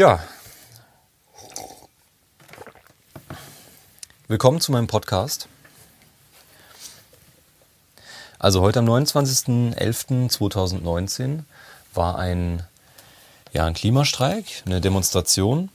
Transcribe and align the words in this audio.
Ja. 0.00 0.24
Willkommen 4.28 4.62
zu 4.62 4.72
meinem 4.72 4.86
Podcast. 4.86 5.46
Also 8.38 8.62
heute 8.62 8.78
am 8.78 8.88
29.11.2019 8.88 11.40
war 11.92 12.18
ein, 12.18 12.62
ja, 13.52 13.66
ein 13.66 13.74
Klimastreik, 13.74 14.62
eine 14.64 14.80
Demonstration 14.80 15.68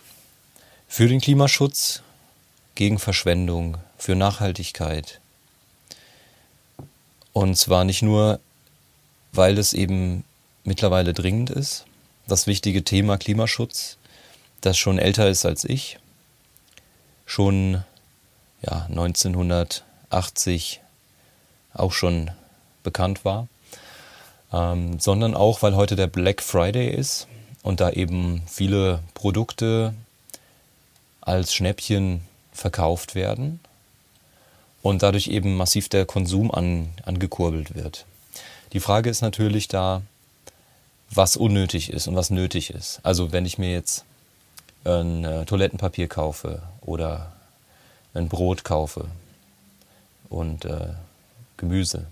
für 0.87 1.07
den 1.07 1.21
Klimaschutz, 1.21 2.01
gegen 2.73 2.97
Verschwendung, 2.97 3.77
für 3.95 4.15
Nachhaltigkeit. 4.15 5.21
Und 7.31 7.59
zwar 7.59 7.83
nicht 7.83 8.01
nur, 8.01 8.39
weil 9.33 9.59
es 9.59 9.73
eben 9.73 10.23
mittlerweile 10.63 11.13
dringend 11.13 11.51
ist, 11.51 11.85
das 12.27 12.47
wichtige 12.47 12.83
Thema 12.83 13.19
Klimaschutz, 13.19 13.99
das 14.65 14.77
schon 14.77 14.99
älter 14.99 15.29
ist 15.29 15.45
als 15.45 15.63
ich, 15.63 15.99
schon 17.25 17.83
ja, 18.61 18.85
1980 18.89 20.81
auch 21.73 21.91
schon 21.91 22.31
bekannt 22.83 23.25
war, 23.25 23.47
ähm, 24.51 24.99
sondern 24.99 25.35
auch, 25.35 25.61
weil 25.61 25.75
heute 25.75 25.95
der 25.95 26.07
Black 26.07 26.41
Friday 26.41 26.89
ist 26.89 27.27
und 27.63 27.79
da 27.79 27.89
eben 27.91 28.41
viele 28.47 29.03
Produkte 29.13 29.93
als 31.21 31.53
Schnäppchen 31.53 32.21
verkauft 32.53 33.15
werden 33.15 33.59
und 34.81 35.03
dadurch 35.03 35.27
eben 35.27 35.55
massiv 35.57 35.89
der 35.89 36.05
Konsum 36.05 36.51
an, 36.51 36.89
angekurbelt 37.03 37.75
wird. 37.75 38.05
Die 38.73 38.79
Frage 38.79 39.09
ist 39.09 39.21
natürlich 39.21 39.67
da, 39.67 40.01
was 41.11 41.37
unnötig 41.37 41.91
ist 41.91 42.07
und 42.07 42.15
was 42.15 42.29
nötig 42.29 42.69
ist. 42.71 42.99
Also 43.03 43.31
wenn 43.31 43.45
ich 43.45 43.57
mir 43.57 43.71
jetzt 43.71 44.05
ein 44.85 45.25
äh, 45.25 45.45
Toilettenpapier 45.45 46.07
kaufe 46.07 46.61
oder 46.81 47.31
ein 48.13 48.29
Brot 48.29 48.63
kaufe 48.63 49.05
und 50.29 50.65
äh, 50.65 50.93
Gemüse, 51.57 52.07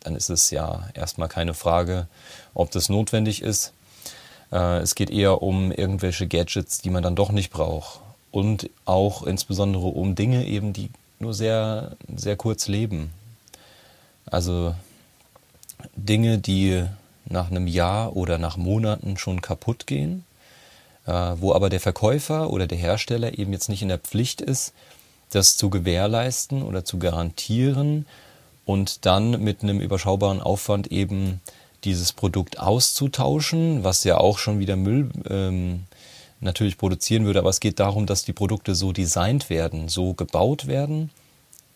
dann 0.00 0.16
ist 0.16 0.30
es 0.30 0.50
ja 0.50 0.88
erstmal 0.94 1.28
keine 1.28 1.54
Frage, 1.54 2.06
ob 2.54 2.70
das 2.70 2.88
notwendig 2.88 3.42
ist. 3.42 3.72
Äh, 4.50 4.78
es 4.78 4.94
geht 4.94 5.10
eher 5.10 5.42
um 5.42 5.72
irgendwelche 5.72 6.26
Gadgets, 6.26 6.80
die 6.80 6.90
man 6.90 7.02
dann 7.02 7.16
doch 7.16 7.30
nicht 7.30 7.50
braucht. 7.50 8.00
Und 8.30 8.70
auch 8.86 9.24
insbesondere 9.24 9.84
um 9.84 10.14
Dinge 10.14 10.46
eben, 10.46 10.72
die 10.72 10.90
nur 11.18 11.34
sehr, 11.34 11.96
sehr 12.16 12.36
kurz 12.36 12.66
leben. 12.66 13.12
Also 14.26 14.74
Dinge, 15.94 16.38
die 16.38 16.84
nach 17.26 17.50
einem 17.50 17.66
Jahr 17.66 18.16
oder 18.16 18.38
nach 18.38 18.56
Monaten 18.56 19.18
schon 19.18 19.42
kaputt 19.42 19.86
gehen, 19.86 20.24
wo 21.06 21.52
aber 21.52 21.68
der 21.68 21.80
Verkäufer 21.80 22.50
oder 22.50 22.66
der 22.66 22.78
Hersteller 22.78 23.38
eben 23.38 23.52
jetzt 23.52 23.68
nicht 23.68 23.82
in 23.82 23.88
der 23.88 23.98
Pflicht 23.98 24.40
ist, 24.40 24.72
das 25.30 25.56
zu 25.56 25.70
gewährleisten 25.70 26.62
oder 26.62 26.84
zu 26.84 26.98
garantieren 26.98 28.06
und 28.64 29.04
dann 29.06 29.42
mit 29.42 29.62
einem 29.62 29.80
überschaubaren 29.80 30.40
Aufwand 30.40 30.92
eben 30.92 31.40
dieses 31.84 32.12
Produkt 32.12 32.60
auszutauschen, 32.60 33.82
was 33.82 34.04
ja 34.04 34.18
auch 34.18 34.38
schon 34.38 34.60
wieder 34.60 34.76
Müll 34.76 35.10
ähm, 35.28 35.84
natürlich 36.40 36.78
produzieren 36.78 37.24
würde. 37.24 37.40
Aber 37.40 37.50
es 37.50 37.60
geht 37.60 37.80
darum, 37.80 38.06
dass 38.06 38.24
die 38.24 38.32
Produkte 38.32 38.74
so 38.74 38.92
designt 38.92 39.50
werden, 39.50 39.88
so 39.88 40.14
gebaut 40.14 40.66
werden, 40.66 41.10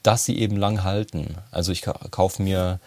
dass 0.02 0.24
sie 0.24 0.38
eben 0.38 0.56
lang 0.56 0.84
halten. 0.84 1.34
Also 1.50 1.72
ich 1.72 1.82
kaufe 1.82 2.42
mir 2.42 2.78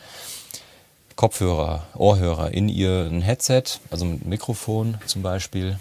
Kopfhörer, 1.15 1.85
Ohrhörer 1.95 2.53
in 2.53 2.69
ihr 2.69 3.09
ein 3.11 3.21
Headset, 3.21 3.63
also 3.91 4.05
ein 4.05 4.21
Mikrofon 4.23 4.97
zum 5.05 5.21
Beispiel. 5.21 5.77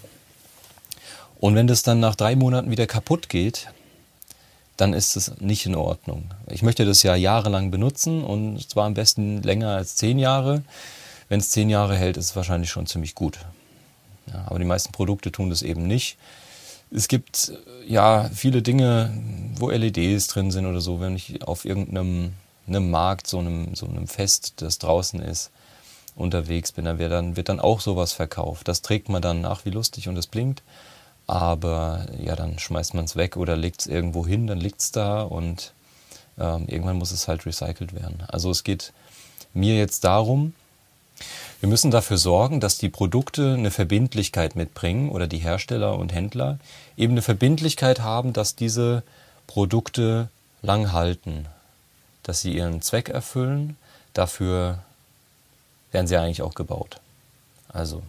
Und 1.40 1.54
wenn 1.54 1.66
das 1.66 1.82
dann 1.82 2.00
nach 2.00 2.14
drei 2.14 2.36
Monaten 2.36 2.70
wieder 2.70 2.86
kaputt 2.86 3.28
geht, 3.28 3.68
dann 4.76 4.92
ist 4.92 5.16
es 5.16 5.40
nicht 5.40 5.66
in 5.66 5.74
Ordnung. 5.74 6.30
Ich 6.48 6.62
möchte 6.62 6.84
das 6.84 7.02
ja 7.02 7.14
jahrelang 7.16 7.70
benutzen 7.70 8.22
und 8.22 8.68
zwar 8.68 8.86
am 8.86 8.94
besten 8.94 9.42
länger 9.42 9.70
als 9.70 9.96
zehn 9.96 10.18
Jahre. 10.18 10.62
Wenn 11.28 11.40
es 11.40 11.50
zehn 11.50 11.68
Jahre 11.68 11.96
hält, 11.96 12.16
ist 12.16 12.26
es 12.26 12.36
wahrscheinlich 12.36 12.70
schon 12.70 12.86
ziemlich 12.86 13.14
gut. 13.14 13.38
Ja, 14.32 14.44
aber 14.46 14.58
die 14.58 14.64
meisten 14.64 14.92
Produkte 14.92 15.32
tun 15.32 15.50
das 15.50 15.62
eben 15.62 15.86
nicht. 15.86 16.16
Es 16.90 17.08
gibt 17.08 17.52
ja 17.86 18.30
viele 18.32 18.62
Dinge, 18.62 19.12
wo 19.56 19.70
LEDs 19.70 20.28
drin 20.28 20.50
sind 20.50 20.66
oder 20.66 20.80
so. 20.80 21.00
Wenn 21.00 21.16
ich 21.16 21.42
auf 21.46 21.64
irgendeinem 21.64 22.32
einem 22.68 22.90
Markt, 22.90 23.26
so 23.26 23.38
einem, 23.38 23.74
so 23.74 23.86
einem 23.86 24.06
Fest, 24.06 24.54
das 24.56 24.78
draußen 24.78 25.20
ist, 25.20 25.50
unterwegs 26.14 26.72
bin, 26.72 26.84
dann 26.84 26.98
wird, 26.98 27.12
dann 27.12 27.36
wird 27.36 27.48
dann 27.48 27.60
auch 27.60 27.80
sowas 27.80 28.12
verkauft. 28.12 28.68
Das 28.68 28.82
trägt 28.82 29.08
man 29.08 29.22
dann 29.22 29.40
nach 29.40 29.64
wie 29.64 29.70
lustig 29.70 30.08
und 30.08 30.16
es 30.16 30.26
blinkt. 30.26 30.62
Aber 31.28 32.06
ja, 32.18 32.34
dann 32.34 32.58
schmeißt 32.58 32.94
man 32.94 33.04
es 33.04 33.14
weg 33.14 33.36
oder 33.36 33.54
legt 33.54 33.82
es 33.82 33.86
irgendwo 33.86 34.26
hin, 34.26 34.46
dann 34.46 34.58
liegt 34.58 34.80
es 34.80 34.92
da 34.92 35.20
und 35.22 35.74
ähm, 36.38 36.64
irgendwann 36.66 36.96
muss 36.96 37.12
es 37.12 37.28
halt 37.28 37.44
recycelt 37.44 37.92
werden. 37.92 38.24
Also 38.28 38.50
es 38.50 38.64
geht 38.64 38.94
mir 39.52 39.76
jetzt 39.76 40.04
darum, 40.04 40.54
wir 41.60 41.68
müssen 41.68 41.90
dafür 41.90 42.16
sorgen, 42.16 42.60
dass 42.60 42.78
die 42.78 42.88
Produkte 42.88 43.54
eine 43.54 43.70
Verbindlichkeit 43.70 44.56
mitbringen 44.56 45.10
oder 45.10 45.26
die 45.26 45.38
Hersteller 45.38 45.98
und 45.98 46.14
Händler 46.14 46.58
eben 46.96 47.12
eine 47.12 47.22
Verbindlichkeit 47.22 48.00
haben, 48.00 48.32
dass 48.32 48.56
diese 48.56 49.02
Produkte 49.46 50.28
lang 50.62 50.92
halten, 50.92 51.46
dass 52.22 52.40
sie 52.40 52.54
ihren 52.54 52.80
Zweck 52.80 53.10
erfüllen. 53.10 53.76
Dafür 54.14 54.78
werden 55.92 56.06
sie 56.06 56.16
eigentlich 56.16 56.42
auch 56.42 56.54
gebaut. 56.54 57.00
Also 57.68 58.02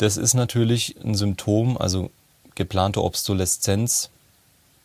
das 0.00 0.16
ist 0.16 0.32
natürlich 0.32 0.96
ein 1.04 1.14
Symptom, 1.14 1.76
also 1.76 2.10
geplante 2.54 3.02
Obsoleszenz, 3.04 4.08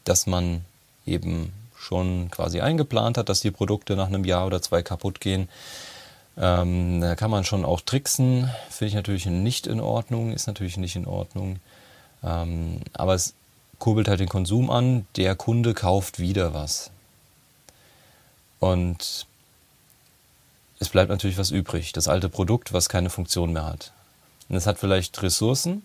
dass 0.03 0.27
man 0.27 0.65
eben 1.05 1.53
schon 1.77 2.29
quasi 2.31 2.59
eingeplant 2.59 3.17
hat, 3.17 3.29
dass 3.29 3.39
die 3.39 3.51
Produkte 3.51 3.95
nach 3.95 4.07
einem 4.07 4.25
Jahr 4.25 4.45
oder 4.45 4.61
zwei 4.61 4.81
kaputt 4.81 5.21
gehen. 5.21 5.47
Ähm, 6.37 6.99
da 6.99 7.15
kann 7.15 7.31
man 7.31 7.45
schon 7.45 7.63
auch 7.63 7.79
tricksen, 7.79 8.49
finde 8.69 8.89
ich 8.89 8.95
natürlich 8.95 9.25
nicht 9.25 9.67
in 9.67 9.79
Ordnung, 9.79 10.33
ist 10.33 10.47
natürlich 10.47 10.75
nicht 10.75 10.97
in 10.97 11.07
Ordnung. 11.07 11.61
Ähm, 12.21 12.81
aber 12.91 13.13
es 13.13 13.35
kurbelt 13.79 14.09
halt 14.09 14.19
den 14.19 14.27
Konsum 14.27 14.69
an, 14.69 15.07
der 15.15 15.35
Kunde 15.35 15.73
kauft 15.73 16.19
wieder 16.19 16.53
was. 16.53 16.91
Und 18.59 19.27
es 20.79 20.89
bleibt 20.89 21.09
natürlich 21.09 21.37
was 21.37 21.51
übrig, 21.51 21.93
das 21.93 22.09
alte 22.09 22.27
Produkt, 22.27 22.73
was 22.73 22.89
keine 22.89 23.09
Funktion 23.09 23.53
mehr 23.53 23.65
hat. 23.65 23.93
Und 24.49 24.55
es 24.55 24.67
hat 24.67 24.79
vielleicht 24.79 25.21
Ressourcen, 25.21 25.83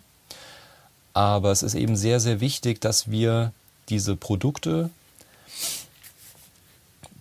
aber 1.13 1.51
es 1.51 1.63
ist 1.63 1.75
eben 1.75 1.97
sehr, 1.97 2.21
sehr 2.21 2.41
wichtig, 2.41 2.81
dass 2.81 3.11
wir 3.11 3.53
diese 3.89 4.17
Produkte, 4.17 4.91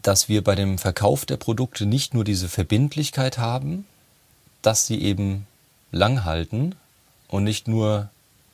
dass 0.02 0.30
wir 0.30 0.44
bei 0.44 0.56
dem 0.56 0.78
Verkauf 0.78 1.26
der 1.26 1.38
Produkte 1.38 1.86
nicht 1.86 2.14
nur 2.14 2.24
diese 2.24 2.50
Verbindlichkeit 2.50 3.38
haben, 3.38 3.86
dass 4.62 4.86
sie 4.86 5.02
eben 5.02 5.48
lang 5.92 6.24
halten 6.26 6.76
und 7.28 7.44
nicht 7.44 7.68
nur 7.68 8.10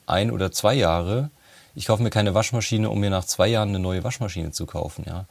ein 0.07 0.31
oder 0.31 0.51
zwei 0.51 0.73
Jahre. 0.73 1.29
Ich 1.75 1.87
kaufe 1.87 2.03
mir 2.03 2.09
keine 2.09 2.33
Waschmaschine, 2.33 2.89
um 2.89 2.99
mir 2.99 3.09
nach 3.09 3.25
zwei 3.25 3.47
Jahren 3.47 3.69
eine 3.69 3.79
neue 3.79 4.03
Waschmaschine 4.03 4.51
zu 4.51 4.65
kaufen, 4.65 5.03
ja. 5.07 5.25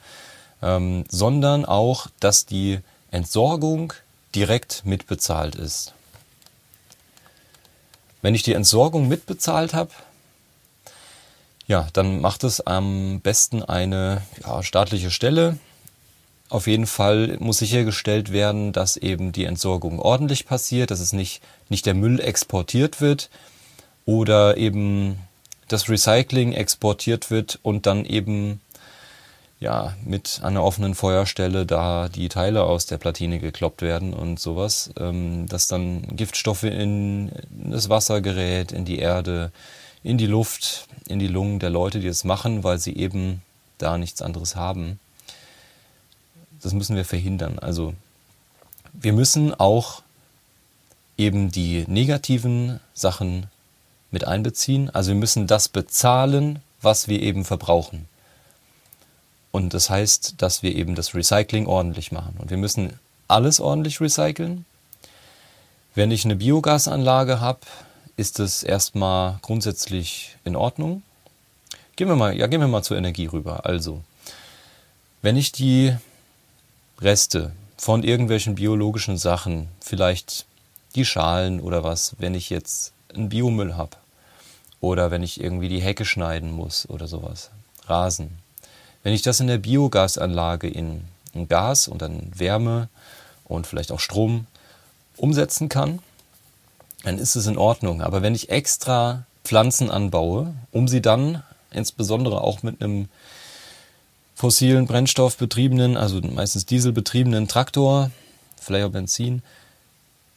Ähm, 0.62 1.04
sondern 1.09 1.65
auch, 1.65 2.09
dass 2.21 2.47
die 2.47 2.81
Entsorgung 3.10 3.92
direkt 4.34 4.84
mitbezahlt 4.84 5.54
ist. 5.54 5.94
Wenn 8.24 8.34
ich 8.34 8.42
die 8.42 8.54
Entsorgung 8.54 9.06
mitbezahlt 9.06 9.74
habe, 9.74 9.90
ja, 11.66 11.88
dann 11.92 12.22
macht 12.22 12.42
es 12.42 12.62
am 12.62 13.20
besten 13.20 13.62
eine 13.62 14.22
ja, 14.42 14.62
staatliche 14.62 15.10
Stelle. 15.10 15.58
Auf 16.48 16.66
jeden 16.66 16.86
Fall 16.86 17.36
muss 17.38 17.58
sichergestellt 17.58 18.32
werden, 18.32 18.72
dass 18.72 18.96
eben 18.96 19.32
die 19.32 19.44
Entsorgung 19.44 19.98
ordentlich 19.98 20.46
passiert, 20.46 20.90
dass 20.90 21.00
es 21.00 21.12
nicht, 21.12 21.42
nicht 21.68 21.84
der 21.84 21.92
Müll 21.92 22.18
exportiert 22.18 23.02
wird 23.02 23.28
oder 24.06 24.56
eben 24.56 25.18
das 25.68 25.91
Recycling 25.91 26.54
exportiert 26.54 27.30
wird 27.30 27.59
und 27.62 27.84
dann 27.84 28.06
eben 28.06 28.62
ja, 29.65 29.97
mit 30.05 30.41
einer 30.43 30.63
offenen 30.63 30.95
Feuerstelle 30.95 31.65
da 31.65 32.11
die 32.11 32.28
Teile 32.28 32.65
aus 32.65 32.84
der 32.84 32.99
Platine 32.99 33.39
gekloppt 33.39 33.81
werden 33.81 34.13
und 34.13 34.39
sowas, 34.39 34.91
ähm, 35.01 35.47
dass 35.49 35.69
dann 35.69 36.03
Giftstoffe 36.15 36.65
in 36.65 37.33
das 37.49 37.89
Wasser 37.89 38.21
gerät, 38.21 38.72
in 38.72 38.84
die 38.84 38.99
Erde, 38.99 39.53
in 40.03 40.19
die 40.19 40.27
Luft, 40.27 40.87
in 41.09 41.19
die 41.19 41.28
Lungen 41.28 41.61
der 41.61 41.71
Leute, 41.71 42.01
die 42.01 42.09
es 42.09 42.25
machen, 42.25 42.63
weil 42.63 42.78
sie 42.78 42.95
eben 42.95 43.41
da 43.78 43.97
nichts 43.97 44.21
anderes 44.21 44.55
haben. 44.55 45.01
Das 46.63 46.75
müssen 46.75 46.95
wir 46.95 47.07
verhindern. 47.07 47.59
Also 47.59 47.95
wir 48.93 49.15
müssen 49.15 49.55
auch 49.55 50.03
eben 51.16 51.51
die 51.51 51.87
negativen 51.87 52.81
Sachen 52.93 53.47
mit 54.11 54.27
einbeziehen. 54.27 54.91
Also 54.91 55.13
wir 55.13 55.19
müssen 55.19 55.47
das 55.47 55.71
bezahlen, 55.71 56.59
was 56.83 57.09
wir 57.09 57.22
eben 57.22 57.47
verbrauchen. 57.47 58.07
Und 59.54 59.72
das 59.72 59.89
heißt, 59.89 60.42
dass 60.42 60.65
wir 60.65 60.74
eben 60.74 60.97
das 60.97 61.15
Recycling 61.15 61.68
ordentlich 61.68 62.10
machen. 62.10 62.34
Und 62.39 62.51
wir 62.51 62.56
müssen 62.56 62.98
alles 63.28 63.60
ordentlich 63.60 64.01
recyceln. 64.01 64.65
Wenn 65.95 66.10
ich 66.10 66.24
eine 66.24 66.34
Biogasanlage 66.34 67.39
habe, 67.39 67.60
ist 68.16 68.41
es 68.41 68.65
erstmal 68.65 69.39
grundsätzlich 69.42 70.36
in 70.45 70.56
Ordnung. 70.56 71.04
Gehen 71.95 72.09
wir 72.09 72.16
mal, 72.16 72.36
ja, 72.36 72.48
gehen 72.48 72.62
wir 72.62 72.66
mal 72.66 72.83
zur 72.83 72.97
Energie 72.97 73.27
rüber. 73.27 73.65
Also, 73.65 74.03
wenn 75.22 75.36
ich 75.36 75.53
die 75.53 75.95
Reste 77.01 77.53
von 77.77 78.03
irgendwelchen 78.03 78.56
biologischen 78.56 79.18
Sachen, 79.18 79.68
vielleicht 79.80 80.47
die 80.97 81.04
Schalen 81.04 81.60
oder 81.60 81.84
was, 81.84 82.16
wenn 82.18 82.34
ich 82.34 82.51
jetzt 82.51 82.92
einen 83.15 83.28
Biomüll 83.28 83.77
habe 83.77 83.97
oder 84.80 85.12
wenn 85.12 85.22
ich 85.22 85.41
irgendwie 85.41 85.68
die 85.68 85.80
Hecke 85.80 86.04
schneiden 86.04 86.51
muss 86.51 86.89
oder 86.91 87.06
sowas, 87.06 87.53
Rasen. 87.86 88.42
Wenn 89.04 89.12
ich 89.12 89.22
das 89.22 89.39
in 89.39 89.47
der 89.47 89.59
Biogasanlage 89.59 90.66
in, 90.66 91.03
Gas 91.48 91.89
und 91.89 92.01
dann 92.01 92.30
Wärme 92.34 92.89
und 93.45 93.66
vielleicht 93.66 93.91
auch 93.91 93.98
Strom 93.98 94.47
umsetzen 95.16 95.68
kann, 95.68 95.98
dann 97.03 97.18
ist 97.18 97.34
es 97.34 97.48
in 97.48 97.59
Ordnung. 97.59 98.03
Aber 98.03 98.22
wenn 98.22 98.36
ich 98.36 98.51
extra 98.51 99.27
Pflanzen 99.42 99.91
anbaue, 99.91 100.54
um 100.71 100.86
sie 100.86 101.03
dann 101.03 101.42
insbesondere 101.72 102.41
auch 102.41 102.62
mit 102.62 102.80
einem 102.80 103.09
fossilen 104.36 104.86
Brennstoff 104.86 105.36
betriebenen, 105.36 105.97
also 105.97 106.21
meistens 106.21 106.66
dieselbetriebenen 106.66 107.48
Traktor, 107.48 108.12
vielleicht 108.60 108.86
auch 108.86 108.92
Benzin, 108.92 109.42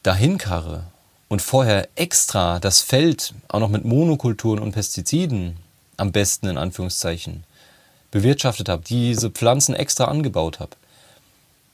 dahin 0.02 0.36
karre 0.36 0.82
und 1.28 1.42
vorher 1.42 1.88
extra 1.94 2.58
das 2.58 2.80
Feld 2.80 3.34
auch 3.46 3.60
noch 3.60 3.70
mit 3.70 3.84
Monokulturen 3.84 4.58
und 4.58 4.72
Pestiziden 4.72 5.56
am 5.96 6.10
besten 6.10 6.48
in 6.48 6.58
Anführungszeichen 6.58 7.44
bewirtschaftet 8.10 8.68
habe, 8.68 8.82
diese 8.86 9.30
Pflanzen 9.30 9.74
extra 9.74 10.04
angebaut 10.04 10.60
habe, 10.60 10.72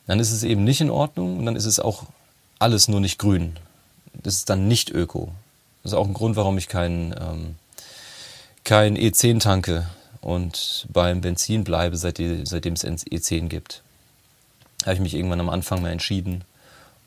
dann 0.06 0.20
ist 0.20 0.32
es 0.32 0.42
eben 0.42 0.64
nicht 0.64 0.81
in 0.81 0.90
Ordnung 0.90 1.38
und 1.38 1.46
dann 1.46 1.56
ist 1.56 1.64
es 1.64 1.81
auch 1.81 2.04
alles 2.58 2.88
nur 2.88 3.00
nicht 3.00 3.19
grün. 3.19 3.56
Das 4.12 4.34
ist 4.36 4.50
dann 4.50 4.69
nicht 4.69 4.90
öko. 4.90 5.32
Das 5.82 5.92
ist 5.92 5.98
auch 5.98 6.06
ein 6.06 6.14
Grund, 6.14 6.36
warum 6.36 6.58
ich 6.58 6.69
kein, 6.69 7.14
ähm, 7.20 7.56
kein 8.64 8.96
E10 8.96 9.40
tanke 9.40 9.86
und 10.20 10.86
beim 10.90 11.20
Benzin 11.20 11.64
bleibe, 11.64 11.96
seitdem 11.96 12.42
es 12.42 12.54
E10 12.54 13.48
gibt. 13.48 13.82
Da 14.78 14.86
habe 14.86 14.94
ich 14.94 15.00
mich 15.00 15.14
irgendwann 15.14 15.40
am 15.40 15.50
Anfang 15.50 15.82
mal 15.82 15.90
entschieden. 15.90 16.44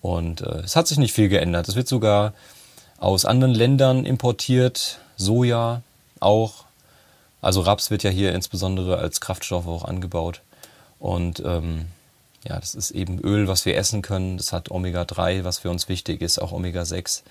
Und 0.01 0.41
äh, 0.41 0.59
es 0.59 0.75
hat 0.75 0.87
sich 0.87 0.97
nicht 0.97 1.13
viel 1.13 1.29
geändert. 1.29 1.67
Es 1.67 1.75
wird 1.75 1.87
sogar 1.87 2.33
aus 2.99 3.25
anderen 3.25 3.53
Ländern 3.53 4.05
importiert, 4.05 4.99
Soja 5.15 5.81
auch. 6.19 6.66
Also 7.47 7.61
Raps 7.61 7.91
wird 7.91 8.03
ja 8.03 8.09
hier 8.09 8.35
insbesondere 8.35 8.97
als 8.97 9.21
Kraftstoff 9.21 9.67
auch 9.67 9.85
angebaut. 9.85 10.41
Und 10.99 11.41
ähm, 11.45 11.85
ja, 12.43 12.59
das 12.59 12.75
ist 12.75 12.91
eben 12.91 13.21
Öl, 13.21 13.47
was 13.47 13.65
wir 13.65 13.77
essen 13.77 14.01
können. 14.01 14.35
Das 14.35 14.51
hat 14.51 14.69
Omega-3, 14.69 15.45
was 15.45 15.59
für 15.59 15.69
uns 15.69 15.87
wichtig 15.87 16.21
ist, 16.21 16.39
auch 16.39 16.51
Omega-6. 16.51 17.21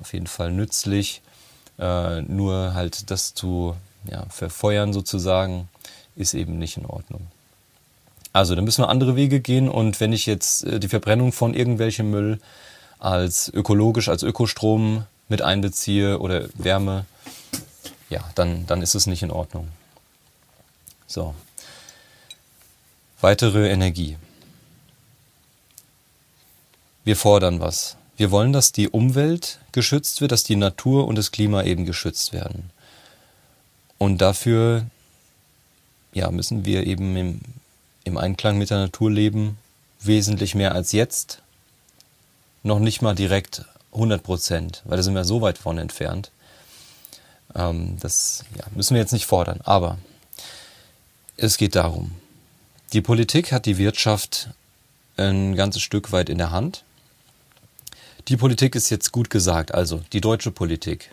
Auf 0.00 0.14
jeden 0.14 0.26
Fall 0.26 0.52
nützlich. 0.52 1.20
Äh, 1.78 2.22
nur 2.22 2.72
halt 2.72 3.10
das 3.10 3.34
zu 3.34 3.76
ja, 4.10 4.24
verfeuern 4.30 4.94
sozusagen, 4.94 5.68
ist 6.16 6.32
eben 6.32 6.58
nicht 6.58 6.78
in 6.78 6.86
Ordnung. 6.86 7.26
Also, 8.32 8.54
da 8.54 8.62
müssen 8.62 8.80
wir 8.80 8.88
andere 8.88 9.16
Wege 9.16 9.40
gehen 9.40 9.68
und 9.68 10.00
wenn 10.00 10.14
ich 10.14 10.24
jetzt 10.24 10.64
äh, 10.64 10.80
die 10.80 10.88
Verbrennung 10.88 11.30
von 11.30 11.52
irgendwelchem 11.52 12.10
Müll 12.10 12.40
als 12.98 13.50
ökologisch, 13.52 14.08
als 14.08 14.22
Ökostrom 14.22 15.04
mit 15.28 15.42
einbeziehe 15.42 16.20
oder 16.20 16.48
Wärme, 16.54 17.04
ja, 18.12 18.22
dann, 18.34 18.66
dann 18.66 18.82
ist 18.82 18.94
es 18.94 19.06
nicht 19.06 19.22
in 19.22 19.30
Ordnung. 19.30 19.68
So. 21.06 21.34
Weitere 23.20 23.70
Energie. 23.70 24.18
Wir 27.04 27.16
fordern 27.16 27.58
was. 27.60 27.96
Wir 28.16 28.30
wollen, 28.30 28.52
dass 28.52 28.70
die 28.70 28.88
Umwelt 28.88 29.58
geschützt 29.72 30.20
wird, 30.20 30.30
dass 30.30 30.44
die 30.44 30.56
Natur 30.56 31.08
und 31.08 31.16
das 31.16 31.32
Klima 31.32 31.62
eben 31.62 31.86
geschützt 31.86 32.32
werden. 32.32 32.70
Und 33.96 34.18
dafür 34.18 34.86
ja, 36.12 36.30
müssen 36.30 36.66
wir 36.66 36.86
eben 36.86 37.16
im, 37.16 37.40
im 38.04 38.18
Einklang 38.18 38.58
mit 38.58 38.70
der 38.70 38.78
Natur 38.78 39.10
leben, 39.10 39.56
wesentlich 40.00 40.54
mehr 40.54 40.74
als 40.74 40.92
jetzt. 40.92 41.40
Noch 42.62 42.78
nicht 42.78 43.00
mal 43.00 43.14
direkt 43.14 43.64
100 43.92 44.22
Prozent, 44.22 44.82
weil 44.84 44.98
da 44.98 45.02
sind 45.02 45.14
wir 45.14 45.24
so 45.24 45.40
weit 45.40 45.56
von 45.56 45.78
entfernt. 45.78 46.30
Ähm, 47.54 47.96
das 48.00 48.44
ja, 48.56 48.64
müssen 48.74 48.94
wir 48.94 49.00
jetzt 49.00 49.12
nicht 49.12 49.26
fordern. 49.26 49.60
Aber 49.64 49.98
es 51.36 51.56
geht 51.56 51.74
darum, 51.74 52.12
die 52.92 53.00
Politik 53.00 53.52
hat 53.52 53.66
die 53.66 53.78
Wirtschaft 53.78 54.50
ein 55.16 55.54
ganzes 55.54 55.82
Stück 55.82 56.12
weit 56.12 56.28
in 56.28 56.38
der 56.38 56.50
Hand. 56.50 56.84
Die 58.28 58.36
Politik 58.36 58.74
ist 58.74 58.90
jetzt 58.90 59.12
gut 59.12 59.30
gesagt, 59.30 59.74
also 59.74 60.02
die 60.12 60.20
deutsche 60.20 60.50
Politik. 60.50 61.10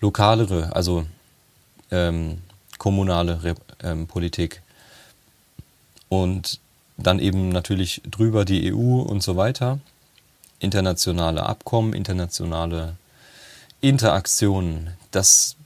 Lokalere, 0.00 0.74
also 0.74 1.06
ähm, 1.90 2.38
kommunale 2.78 3.42
Re 3.42 3.54
ähm, 3.82 4.06
Politik. 4.06 4.62
Und 6.08 6.60
dann 6.96 7.18
eben 7.18 7.48
natürlich 7.48 8.02
drüber 8.04 8.44
die 8.44 8.72
EU 8.72 9.00
und 9.00 9.22
so 9.22 9.36
weiter. 9.36 9.78
Internationale 10.58 11.44
Abkommen, 11.44 11.94
internationale 11.94 12.96
Interaktionen. 13.80 14.94
Das, 15.10 15.56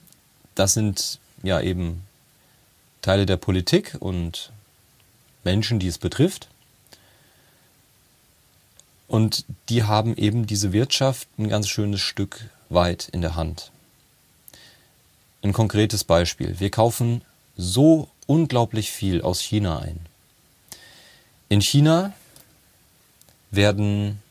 das 0.55 0.73
sind 0.73 1.19
ja 1.43 1.61
eben 1.61 2.03
Teile 3.01 3.25
der 3.25 3.37
Politik 3.37 3.97
und 3.99 4.51
Menschen, 5.43 5.79
die 5.79 5.87
es 5.87 5.97
betrifft. 5.97 6.47
Und 9.07 9.45
die 9.69 9.83
haben 9.83 10.17
eben 10.17 10.47
diese 10.47 10.73
Wirtschaft 10.73 11.27
ein 11.37 11.49
ganz 11.49 11.69
schönes 11.69 12.01
Stück 12.01 12.49
weit 12.69 13.09
in 13.09 13.21
der 13.21 13.35
Hand. 13.35 13.71
Ein 15.43 15.53
konkretes 15.53 16.03
Beispiel. 16.03 16.59
Wir 16.59 16.71
kaufen 16.71 17.21
so 17.55 18.09
unglaublich 18.25 18.91
viel 18.91 19.21
aus 19.21 19.39
China 19.39 19.79
ein. 19.79 19.99
In 21.49 21.61
China 21.61 22.13
werden 23.51 24.21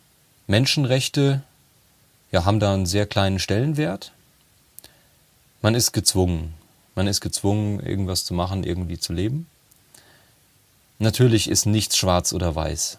Menschenrechte, 0.49 1.43
ja, 2.35 2.45
haben 2.45 2.59
da 2.59 2.75
einen 2.75 2.85
sehr 2.85 3.07
kleinen 3.07 3.39
Stellenwert. 3.39 4.11
Man 5.63 5.77
ist 5.77 5.93
gezwungen. 5.93 6.53
Man 6.97 7.07
ist 7.07 7.21
gezwungen, 7.21 7.79
irgendwas 7.79 8.25
zu 8.25 8.35
machen, 8.35 8.65
irgendwie 8.65 8.99
zu 8.99 9.13
leben. 9.13 9.47
Natürlich 10.99 11.49
ist 11.49 11.65
nichts 11.65 11.97
schwarz 11.97 12.33
oder 12.33 12.57
weiß. 12.57 12.99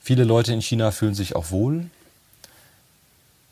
Viele 0.00 0.22
Leute 0.22 0.52
in 0.52 0.62
China 0.62 0.92
fühlen 0.92 1.16
sich 1.16 1.34
auch 1.34 1.50
wohl, 1.50 1.90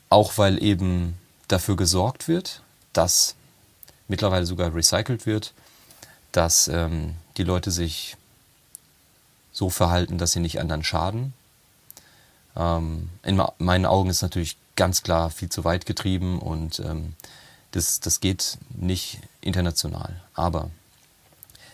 auch 0.09 0.37
weil 0.37 0.63
eben 0.63 1.17
dafür 1.49 1.75
gesorgt 1.75 2.29
wird, 2.29 2.61
dass 2.93 3.35
mittlerweile 4.07 4.45
sogar 4.45 4.73
recycelt 4.73 5.25
wird, 5.25 5.51
dass 6.31 6.69
ähm, 6.69 7.15
die 7.35 7.43
Leute 7.43 7.71
sich 7.71 8.15
so 9.51 9.69
verhalten, 9.69 10.17
dass 10.17 10.31
sie 10.31 10.39
nicht 10.39 10.61
anderen 10.61 10.85
schaden. 10.85 11.33
Ähm, 12.55 13.09
in 13.23 13.41
meinen 13.57 13.85
Augen 13.85 14.09
ist 14.09 14.21
natürlich 14.21 14.55
ganz 14.81 15.03
klar 15.03 15.29
viel 15.29 15.49
zu 15.49 15.63
weit 15.63 15.85
getrieben 15.85 16.39
und 16.39 16.79
ähm, 16.79 17.13
das, 17.69 17.99
das 17.99 18.19
geht 18.19 18.57
nicht 18.75 19.19
international. 19.39 20.19
Aber 20.33 20.71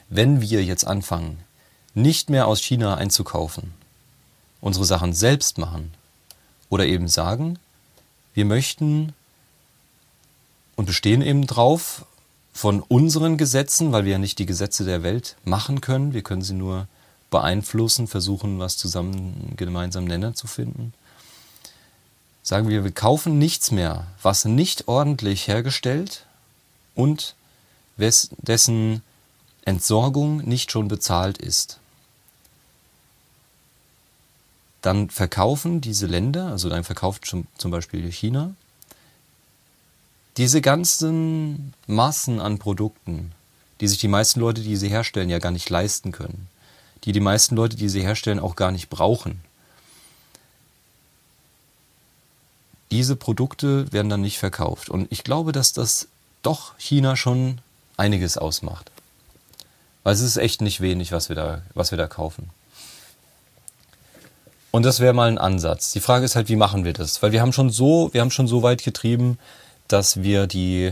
wenn 0.10 0.42
wir 0.42 0.62
jetzt 0.66 0.86
anfangen, 0.86 1.40
nicht 1.94 2.30
mehr 2.30 2.48
aus 2.48 2.60
China 2.60 2.96
einzukaufen, 2.96 3.72
unsere 4.60 4.84
Sachen 4.84 5.14
selbst 5.14 5.58
machen 5.58 5.94
oder 6.68 6.86
eben 6.86 7.08
sagen, 7.08 7.60
wir 8.34 8.44
möchten 8.44 9.14
und 10.76 10.88
bestehen 10.88 11.22
eben 11.22 11.48
drauf 11.48 12.06
von 12.52 12.82
unseren 12.82 13.38
Gesetzen, 13.38 13.94
weil 13.94 14.04
wir 14.04 14.12
ja 14.12 14.18
nicht 14.18 14.38
die 14.38 14.46
Gesetze 14.46 14.84
der 14.84 15.02
Welt 15.02 15.38
machen 15.46 15.80
können, 15.80 16.14
wir 16.14 16.24
können 16.24 16.42
sie 16.42 16.56
nur 16.56 16.90
beeinflussen, 17.30 18.08
versuchen, 18.08 18.60
was 18.60 18.76
zusammen 18.76 19.54
gemeinsam 19.56 20.04
Nenner 20.04 20.34
zu 20.34 20.46
finden. 20.46 20.92
Sagen 22.48 22.70
wir, 22.70 22.84
wir 22.84 22.92
kaufen 22.92 23.38
nichts 23.38 23.72
mehr, 23.72 24.08
was 24.22 24.46
nicht 24.46 24.88
ordentlich 24.88 25.48
hergestellt 25.48 26.26
und 26.96 27.36
dessen 27.98 29.02
Entsorgung 29.66 30.38
nicht 30.38 30.72
schon 30.72 30.88
bezahlt 30.88 31.38
ist 31.40 31.80
dann 34.88 35.10
verkaufen 35.10 35.82
diese 35.82 36.06
Länder, 36.06 36.48
also 36.48 36.70
dann 36.70 36.86
verkauft 36.86 37.26
zum 37.26 37.72
Beispiel 37.72 38.10
China, 38.10 38.56
diese 40.38 40.62
ganzen 40.62 41.74
Massen 41.88 42.40
an 42.40 42.58
Produkten, 42.58 43.34
die 43.82 43.88
sich 43.90 43.98
die 43.98 44.08
meisten 44.08 44.40
Leute, 44.40 44.62
die 44.62 44.78
sie 44.78 44.88
herstellen, 44.88 45.30
ja 45.30 45.40
gar 45.40 45.52
nicht 45.52 45.70
leisten 45.70 46.14
können, 46.14 46.48
die 47.04 47.12
die 47.12 47.20
meisten 47.20 47.56
Leute, 47.56 47.76
die 47.76 47.90
sie 47.90 48.02
herstellen, 48.02 48.40
auch 48.40 48.56
gar 48.56 48.72
nicht 48.72 48.90
brauchen. 48.90 49.42
Diese 52.98 53.16
Produkte 53.16 53.94
werden 53.94 54.10
dann 54.10 54.22
nicht 54.22 54.40
verkauft. 54.40 54.90
Und 54.90 55.06
ich 55.12 55.24
glaube, 55.24 55.52
dass 55.52 55.72
das 55.72 56.08
doch 56.42 56.76
China 56.80 57.16
schon 57.16 57.60
einiges 57.96 58.40
ausmacht. 58.40 58.90
Weil 60.02 60.16
es 60.16 60.22
ist 60.22 60.38
echt 60.38 60.62
nicht 60.62 60.82
wenig, 60.82 61.12
was 61.12 61.30
wir 61.30 61.36
da, 61.36 61.62
was 61.76 61.92
wir 61.92 62.00
da 62.00 62.08
kaufen. 62.08 62.50
Und 64.72 64.82
das 64.82 65.00
wäre 65.00 65.14
mal 65.14 65.28
ein 65.28 65.38
Ansatz. 65.38 65.92
Die 65.92 66.00
Frage 66.00 66.26
ist 66.26 66.36
halt, 66.36 66.50
wie 66.50 66.56
machen 66.56 66.86
wir 66.86 66.94
das? 66.94 67.22
Weil 67.22 67.32
wir 67.32 67.40
haben 67.40 67.54
schon 67.54 67.70
so, 67.70 68.10
wir 68.14 68.22
haben 68.22 68.32
schon 68.32 68.48
so 68.48 68.64
weit 68.64 68.84
getrieben, 68.84 69.38
dass 69.88 70.24
wir 70.24 70.48
die, 70.48 70.92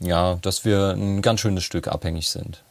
ja, 0.00 0.40
dass 0.42 0.64
wir 0.64 0.90
ein 0.96 1.22
ganz 1.22 1.38
schönes 1.38 1.62
Stück 1.62 1.86
abhängig 1.86 2.30
sind. 2.30 2.64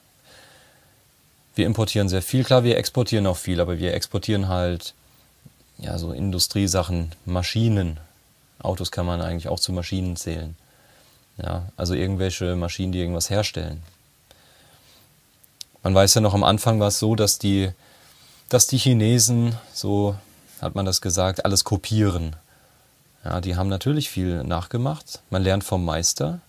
Wir 1.56 1.66
importieren 1.66 2.10
sehr 2.10 2.22
viel, 2.22 2.44
klar, 2.44 2.66
wir 2.66 2.78
exportieren 2.78 3.28
auch 3.28 3.38
viel, 3.38 3.62
aber 3.62 3.80
wir 3.80 3.94
exportieren 3.94 4.50
halt 4.50 4.94
ja 5.78 5.98
so 5.98 6.12
Industriesachen, 6.12 7.14
Maschinen. 7.24 7.98
Autos 8.60 8.92
kann 8.92 9.06
man 9.06 9.22
eigentlich 9.22 9.48
auch 9.48 9.60
zu 9.60 9.72
Maschinen 9.72 10.16
zählen. 10.16 10.56
Ja, 11.38 11.68
also 11.78 11.94
irgendwelche 11.94 12.56
Maschinen, 12.56 12.92
die 12.92 13.00
irgendwas 13.00 13.30
herstellen. 13.30 13.84
Man 15.84 15.94
weiß 15.94 16.16
ja 16.16 16.22
noch 16.22 16.34
am 16.34 16.44
Anfang 16.44 16.80
war 16.80 16.88
es 16.88 17.00
so, 17.00 17.16
dass 17.16 17.38
die, 17.38 17.72
dass 18.50 18.68
die 18.68 18.78
Chinesen, 18.78 19.56
so 19.74 20.16
hat 20.60 20.76
man 20.76 20.86
das 20.86 21.02
gesagt, 21.02 21.46
alles 21.46 21.64
kopieren. 21.64 22.36
Ja, 23.24 23.42
die 23.42 23.56
haben 23.56 23.70
natürlich 23.70 24.10
viel 24.10 24.44
nachgemacht. 24.44 25.22
Man 25.30 25.44
lernt 25.44 25.64
vom 25.64 25.86
Meister. 25.86 26.40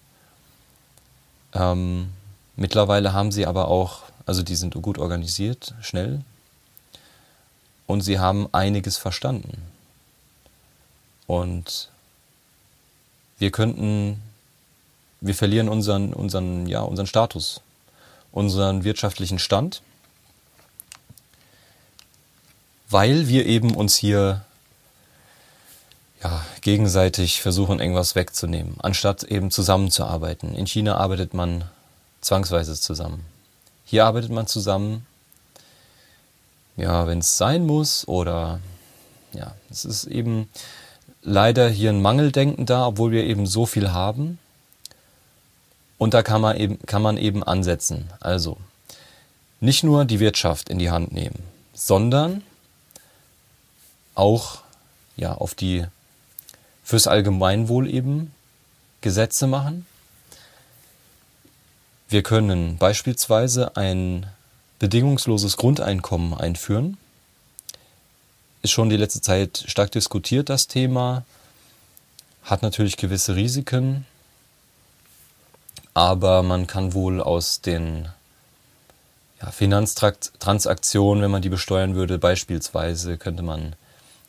Ähm, 1.53 2.13
mittlerweile 2.57 3.13
haben 3.13 3.33
sie 3.33 3.47
aber 3.47 3.69
auch, 3.69 4.03
also 4.27 4.43
die 4.43 4.57
sind 4.57 4.75
gut 4.81 4.99
organisiert, 4.99 5.75
schnell. 5.83 6.23
Und 7.87 8.01
sie 8.01 8.19
haben 8.19 8.49
einiges 8.53 8.97
verstanden. 8.97 9.63
Und 11.27 11.91
wir 13.39 13.51
könnten, 13.51 14.21
wir 15.21 15.35
verlieren 15.35 15.69
unseren, 15.69 16.13
unseren, 16.13 16.67
ja, 16.67 16.81
unseren 16.81 17.07
Status 17.07 17.61
unseren 18.33 18.85
wirtschaftlichen 18.85 19.39
Stand, 19.39 19.83
weil 22.91 23.29
wir 23.29 23.47
eben 23.47 23.75
uns 23.75 23.97
hier 23.97 24.45
ja, 26.23 26.45
gegenseitig 26.63 27.41
versuchen, 27.41 27.81
irgendwas 27.81 28.15
wegzunehmen, 28.15 28.77
anstatt 28.81 29.25
eben 29.25 29.51
zusammenzuarbeiten. 29.51 30.55
In 30.55 30.67
China 30.67 30.97
arbeitet 30.97 31.35
man 31.35 31.65
zwangsweise 32.21 32.79
zusammen. 32.79 33.25
Hier 33.85 34.05
arbeitet 34.05 34.31
man 34.31 34.47
zusammen, 34.47 35.07
ja, 36.77 37.07
wenn 37.07 37.19
es 37.19 37.37
sein 37.37 37.67
muss 37.67 38.07
oder 38.07 38.61
ja, 39.33 39.55
es 39.71 39.85
ist 39.85 40.05
eben 40.05 40.49
leider 41.23 41.69
hier 41.69 41.91
ein 41.91 42.03
Mangeldenken 42.03 42.67
da, 42.67 42.87
obwohl 42.87 43.11
wir 43.11 43.25
eben 43.25 43.47
so 43.47 43.67
viel 43.67 43.93
haben. 43.93 44.39
Und 45.99 46.15
da 46.15 46.23
kann 46.23 46.41
man 46.41 46.57
eben, 46.57 46.79
kann 46.87 47.03
man 47.03 47.17
eben 47.17 47.43
ansetzen. 47.43 48.11
Also 48.21 48.57
nicht 49.61 49.83
nur 49.83 50.05
die 50.05 50.21
Wirtschaft 50.21 50.69
in 50.69 50.79
die 50.79 50.91
Hand 50.91 51.13
nehmen, 51.13 51.43
sondern 51.75 52.43
auch 54.15 54.63
ja, 55.17 55.35
auf 55.35 55.55
die 55.55 55.85
fürs 56.85 57.07
Allgemeinwohl 57.07 57.91
eben 57.91 58.33
Gesetze 59.01 59.47
machen. 59.47 59.87
Wir 62.09 62.23
können 62.23 62.79
beispielsweise 62.79 63.77
ein 63.77 64.27
bedingungsloses 64.79 65.57
Grundeinkommen 65.57 66.35
einführen. 66.35 66.97
Ist 68.63 68.73
schon 68.73 68.91
die 68.91 68.97
letzte 68.97 69.21
Zeit 69.21 69.65
stark 69.67 69.93
diskutiert, 69.93 70.49
das 70.49 70.67
Thema. 70.67 71.25
Hat 72.43 72.63
natürlich 72.63 72.97
gewisse 72.97 73.37
Risiken 73.37 74.07
aber 75.99 76.45
man 76.45 76.69
kann 76.69 76.95
wohl 76.95 77.21
aus 77.21 77.61
den 77.61 78.09
ja, 79.43 79.51
Finanztransaktionen, 79.51 81.25
wenn 81.25 81.33
man 81.33 81.43
die 81.43 81.49
besteuern 81.49 81.97
würde, 81.97 82.19
beispielsweise 82.19 83.19
könnte 83.19 83.43
man 83.43 83.75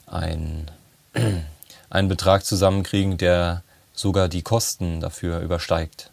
ein, 0.07 0.71
einen 1.91 2.07
Betrag 2.07 2.43
zusammenkriegen, 2.43 3.19
der 3.19 3.61
sogar 3.93 4.29
die 4.29 4.41
Kosten 4.41 4.99
dafür 4.99 5.41
übersteigt. 5.41 6.09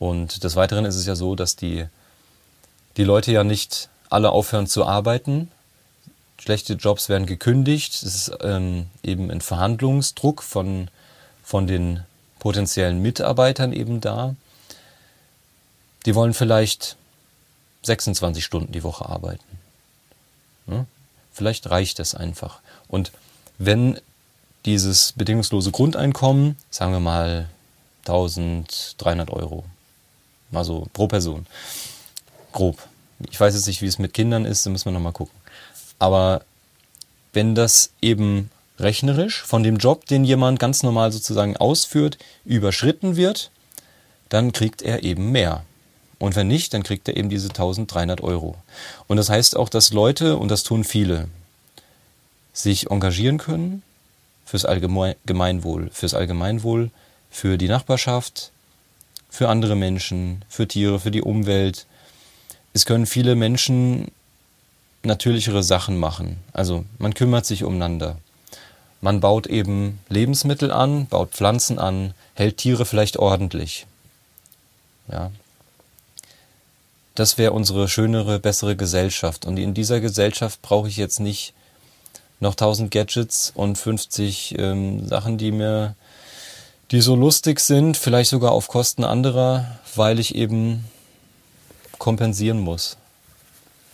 Und 0.00 0.42
des 0.42 0.56
Weiteren 0.56 0.84
ist 0.84 0.96
es 0.96 1.06
ja 1.06 1.14
so, 1.14 1.36
dass 1.36 1.54
die, 1.54 1.86
die 2.96 3.04
Leute 3.04 3.30
ja 3.30 3.44
nicht 3.44 3.88
alle 4.10 4.30
aufhören 4.30 4.66
zu 4.66 4.84
arbeiten. 4.84 5.52
Schlechte 6.40 6.74
Jobs 6.74 7.08
werden 7.08 7.26
gekündigt. 7.26 7.94
Es 7.94 8.02
ist 8.02 8.32
ähm, 8.42 8.86
eben 9.02 9.30
ein 9.30 9.40
Verhandlungsdruck 9.40 10.42
von, 10.42 10.88
von 11.42 11.66
den 11.66 12.04
potenziellen 12.38 13.02
Mitarbeitern 13.02 13.72
eben 13.72 14.00
da. 14.00 14.34
Die 16.06 16.14
wollen 16.14 16.34
vielleicht 16.34 16.96
26 17.82 18.44
Stunden 18.44 18.72
die 18.72 18.82
Woche 18.82 19.06
arbeiten. 19.06 19.44
Ja? 20.66 20.86
Vielleicht 21.32 21.68
reicht 21.70 21.98
das 21.98 22.14
einfach. 22.14 22.60
Und 22.86 23.12
wenn 23.58 24.00
dieses 24.64 25.12
bedingungslose 25.12 25.70
Grundeinkommen, 25.70 26.56
sagen 26.70 26.92
wir 26.92 27.00
mal 27.00 27.48
1300 28.06 29.30
Euro, 29.30 29.64
mal 30.50 30.64
so 30.64 30.86
pro 30.92 31.08
Person, 31.08 31.46
grob. 32.52 32.78
Ich 33.30 33.38
weiß 33.38 33.54
jetzt 33.54 33.66
nicht, 33.66 33.82
wie 33.82 33.86
es 33.86 33.98
mit 33.98 34.14
Kindern 34.14 34.44
ist, 34.44 34.64
da 34.64 34.70
müssen 34.70 34.86
wir 34.86 34.92
nochmal 34.92 35.12
gucken. 35.12 35.37
Aber 35.98 36.42
wenn 37.32 37.54
das 37.54 37.90
eben 38.00 38.50
rechnerisch 38.78 39.42
von 39.42 39.62
dem 39.62 39.76
Job, 39.76 40.06
den 40.06 40.24
jemand 40.24 40.60
ganz 40.60 40.82
normal 40.82 41.12
sozusagen 41.12 41.56
ausführt, 41.56 42.18
überschritten 42.44 43.16
wird, 43.16 43.50
dann 44.28 44.52
kriegt 44.52 44.82
er 44.82 45.02
eben 45.02 45.32
mehr. 45.32 45.64
Und 46.18 46.36
wenn 46.36 46.48
nicht, 46.48 46.74
dann 46.74 46.82
kriegt 46.82 47.08
er 47.08 47.16
eben 47.16 47.28
diese 47.28 47.48
1300 47.48 48.20
Euro. 48.22 48.56
Und 49.06 49.16
das 49.16 49.30
heißt 49.30 49.56
auch, 49.56 49.68
dass 49.68 49.92
Leute, 49.92 50.36
und 50.36 50.50
das 50.50 50.62
tun 50.62 50.84
viele, 50.84 51.28
sich 52.52 52.90
engagieren 52.90 53.38
können 53.38 53.82
fürs 54.44 54.64
Allgemeinwohl, 54.64 55.90
fürs 55.92 56.14
Allgemeinwohl, 56.14 56.90
für 57.30 57.56
die 57.56 57.68
Nachbarschaft, 57.68 58.50
für 59.30 59.48
andere 59.48 59.76
Menschen, 59.76 60.44
für 60.48 60.66
Tiere, 60.66 60.98
für 60.98 61.10
die 61.10 61.22
Umwelt. 61.22 61.86
Es 62.72 62.86
können 62.86 63.06
viele 63.06 63.36
Menschen 63.36 64.10
natürlichere 65.02 65.62
Sachen 65.62 65.98
machen. 65.98 66.38
Also 66.52 66.84
man 66.98 67.14
kümmert 67.14 67.46
sich 67.46 67.64
umeinander. 67.64 68.16
Man 69.00 69.20
baut 69.20 69.46
eben 69.46 70.00
Lebensmittel 70.08 70.72
an, 70.72 71.06
baut 71.06 71.30
Pflanzen 71.30 71.78
an, 71.78 72.14
hält 72.34 72.56
Tiere 72.56 72.84
vielleicht 72.84 73.16
ordentlich. 73.16 73.86
Ja, 75.10 75.30
das 77.18 77.36
wäre 77.36 77.52
unsere 77.52 77.88
schönere, 77.88 78.38
bessere 78.38 78.76
Gesellschaft. 78.76 79.44
Und 79.44 79.56
in 79.56 79.74
dieser 79.74 80.00
Gesellschaft 80.00 80.62
brauche 80.62 80.86
ich 80.86 80.96
jetzt 80.96 81.18
nicht 81.18 81.52
noch 82.38 82.52
1000 82.52 82.92
Gadgets 82.92 83.52
und 83.54 83.76
50 83.76 84.56
ähm, 84.56 85.08
Sachen, 85.08 85.36
die 85.36 85.50
mir, 85.50 85.96
die 86.92 87.00
so 87.00 87.16
lustig 87.16 87.58
sind, 87.58 87.96
vielleicht 87.96 88.30
sogar 88.30 88.52
auf 88.52 88.68
Kosten 88.68 89.02
anderer, 89.02 89.78
weil 89.96 90.20
ich 90.20 90.36
eben 90.36 90.84
kompensieren 91.98 92.60
muss. 92.60 92.96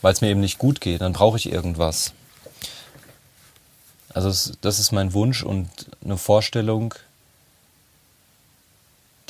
Weil 0.05 0.13
es 0.13 0.21
mir 0.21 0.29
eben 0.29 0.41
nicht 0.41 0.59
gut 0.59 0.83
geht, 0.83 1.01
dann 1.01 1.15
brauche 1.15 1.39
ich 1.39 1.51
irgendwas. 1.51 2.13
Also 4.13 4.53
das 4.61 4.79
ist 4.79 4.93
mein 4.93 5.15
Wunsch 5.15 5.43
und 5.43 5.71
eine 6.05 6.19
Vorstellung, 6.19 6.93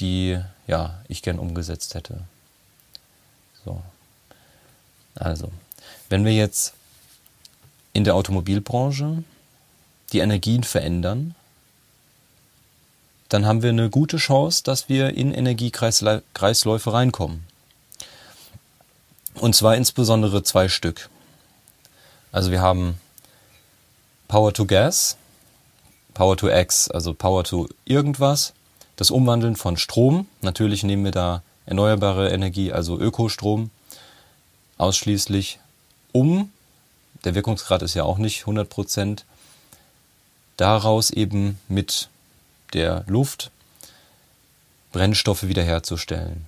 die 0.00 0.40
ja 0.66 0.99
ich 1.07 1.23
gern 1.23 1.38
umgesetzt 1.38 1.95
hätte. 1.95 2.23
So. 3.64 3.81
Also, 5.14 5.52
wenn 6.09 6.25
wir 6.25 6.33
jetzt 6.33 6.75
in 7.93 8.02
der 8.02 8.16
Automobilbranche 8.16 9.23
die 10.12 10.19
Energien 10.19 10.64
verändern, 10.64 11.37
dann 13.28 13.47
haben 13.47 13.62
wir 13.62 13.71
eine 13.71 13.90
gute 13.90 14.16
Chance, 14.16 14.64
dass 14.64 14.88
wir 14.88 15.16
in 15.16 15.33
Energiekreisläufe 15.33 16.93
reinkommen. 16.93 17.53
Und 19.35 19.55
zwar 19.57 19.76
insbesondere 19.76 20.43
zwei 20.43 20.69
Stück. 20.69 21.09
Also 22.33 22.50
wir 22.50 22.61
haben 22.61 22.99
Power 24.29 24.53
to 24.53 24.64
Gas, 24.64 25.17
Power 26.14 26.37
to 26.37 26.49
X, 26.49 26.91
also 26.91 27.14
Power 27.14 27.45
to 27.45 27.69
irgendwas, 27.85 28.55
das 28.97 29.11
Umwandeln 29.11 29.57
von 29.57 29.76
Strom. 29.76 30.26
Natürlich 30.41 30.85
nehmen 30.85 31.05
wir 31.05 31.12
da 31.12 31.43
erneuerbare 31.67 32.31
Energie, 32.31 32.73
also 32.73 32.99
Ökostrom, 32.99 33.71
ausschließlich 34.79 35.59
um, 36.12 36.53
der 37.25 37.35
Wirkungsgrad 37.35 37.83
ist 37.83 37.95
ja 37.95 38.05
auch 38.05 38.19
nicht 38.19 38.41
100 38.41 38.69
Prozent, 38.69 39.25
daraus 40.57 41.11
eben 41.11 41.59
mit 41.69 42.09
der 42.73 43.05
Luft 43.07 43.50
Brennstoffe 44.93 45.45
wiederherzustellen. 45.45 46.47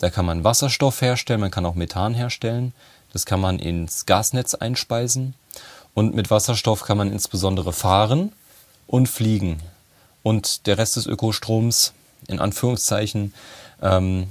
Da 0.00 0.10
kann 0.10 0.24
man 0.24 0.44
Wasserstoff 0.44 1.02
herstellen, 1.02 1.40
man 1.40 1.50
kann 1.50 1.66
auch 1.66 1.74
Methan 1.74 2.14
herstellen, 2.14 2.72
das 3.12 3.26
kann 3.26 3.40
man 3.40 3.58
ins 3.58 4.06
Gasnetz 4.06 4.54
einspeisen 4.54 5.34
und 5.94 6.14
mit 6.14 6.30
Wasserstoff 6.30 6.82
kann 6.82 6.96
man 6.98 7.12
insbesondere 7.12 7.72
fahren 7.72 8.32
und 8.86 9.08
fliegen. 9.08 9.60
Und 10.22 10.66
der 10.66 10.78
Rest 10.78 10.96
des 10.96 11.06
Ökostroms, 11.06 11.92
in 12.28 12.40
Anführungszeichen, 12.40 13.34
ähm, 13.82 14.28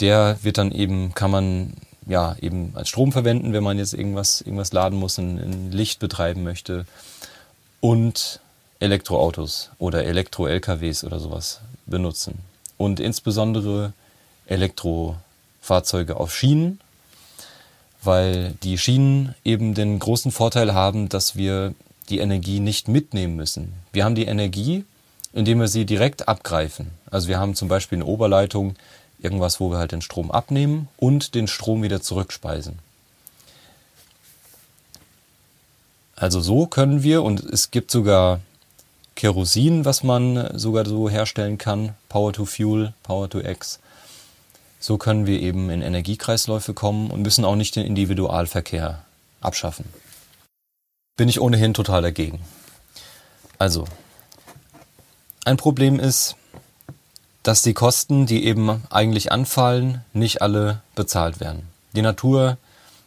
der 0.00 0.38
wird 0.42 0.58
dann 0.58 0.70
eben, 0.70 1.14
kann 1.14 1.30
man 1.32 1.72
ja 2.06 2.36
eben 2.40 2.72
als 2.74 2.88
Strom 2.88 3.10
verwenden, 3.10 3.52
wenn 3.52 3.64
man 3.64 3.78
jetzt 3.78 3.92
irgendwas, 3.92 4.40
irgendwas 4.40 4.72
laden 4.72 4.98
muss, 4.98 5.18
ein, 5.18 5.38
ein 5.38 5.72
Licht 5.72 5.98
betreiben 5.98 6.44
möchte. 6.44 6.86
Und 7.80 8.40
Elektroautos 8.78 9.70
oder 9.78 10.04
Elektro-LKWs 10.04 11.02
oder 11.02 11.18
sowas 11.18 11.60
benutzen. 11.86 12.38
Und 12.76 13.00
insbesondere 13.00 13.92
Elektrofahrzeuge 14.46 16.18
auf 16.18 16.34
Schienen, 16.34 16.80
weil 18.02 18.54
die 18.62 18.78
Schienen 18.78 19.34
eben 19.44 19.74
den 19.74 19.98
großen 19.98 20.32
Vorteil 20.32 20.74
haben, 20.74 21.08
dass 21.08 21.36
wir 21.36 21.74
die 22.08 22.18
Energie 22.18 22.60
nicht 22.60 22.88
mitnehmen 22.88 23.36
müssen. 23.36 23.74
Wir 23.92 24.04
haben 24.04 24.14
die 24.14 24.26
Energie, 24.26 24.84
indem 25.32 25.60
wir 25.60 25.68
sie 25.68 25.84
direkt 25.84 26.28
abgreifen. 26.28 26.90
Also 27.10 27.28
wir 27.28 27.38
haben 27.38 27.54
zum 27.54 27.68
Beispiel 27.68 27.98
eine 27.98 28.06
Oberleitung, 28.06 28.76
irgendwas, 29.18 29.60
wo 29.60 29.70
wir 29.70 29.78
halt 29.78 29.92
den 29.92 30.02
Strom 30.02 30.30
abnehmen 30.30 30.88
und 30.96 31.34
den 31.34 31.48
Strom 31.48 31.82
wieder 31.82 32.00
zurückspeisen. 32.00 32.78
Also 36.14 36.40
so 36.40 36.66
können 36.66 37.02
wir, 37.02 37.22
und 37.22 37.40
es 37.40 37.70
gibt 37.70 37.90
sogar 37.90 38.40
Kerosin, 39.16 39.84
was 39.84 40.02
man 40.02 40.58
sogar 40.58 40.86
so 40.86 41.10
herstellen 41.10 41.58
kann, 41.58 41.94
Power 42.08 42.32
to 42.32 42.46
Fuel, 42.46 42.94
Power 43.02 43.28
to 43.28 43.40
X. 43.40 43.80
So 44.86 44.98
können 44.98 45.26
wir 45.26 45.40
eben 45.40 45.68
in 45.68 45.82
Energiekreisläufe 45.82 46.72
kommen 46.72 47.10
und 47.10 47.22
müssen 47.22 47.44
auch 47.44 47.56
nicht 47.56 47.74
den 47.74 47.84
Individualverkehr 47.84 49.02
abschaffen. 49.40 49.84
Bin 51.16 51.28
ich 51.28 51.40
ohnehin 51.40 51.74
total 51.74 52.02
dagegen. 52.02 52.38
Also, 53.58 53.86
ein 55.44 55.56
Problem 55.56 55.98
ist, 55.98 56.36
dass 57.42 57.62
die 57.62 57.74
Kosten, 57.74 58.26
die 58.26 58.44
eben 58.44 58.84
eigentlich 58.88 59.32
anfallen, 59.32 60.04
nicht 60.12 60.40
alle 60.40 60.82
bezahlt 60.94 61.40
werden. 61.40 61.66
Die 61.96 62.02
Natur 62.02 62.56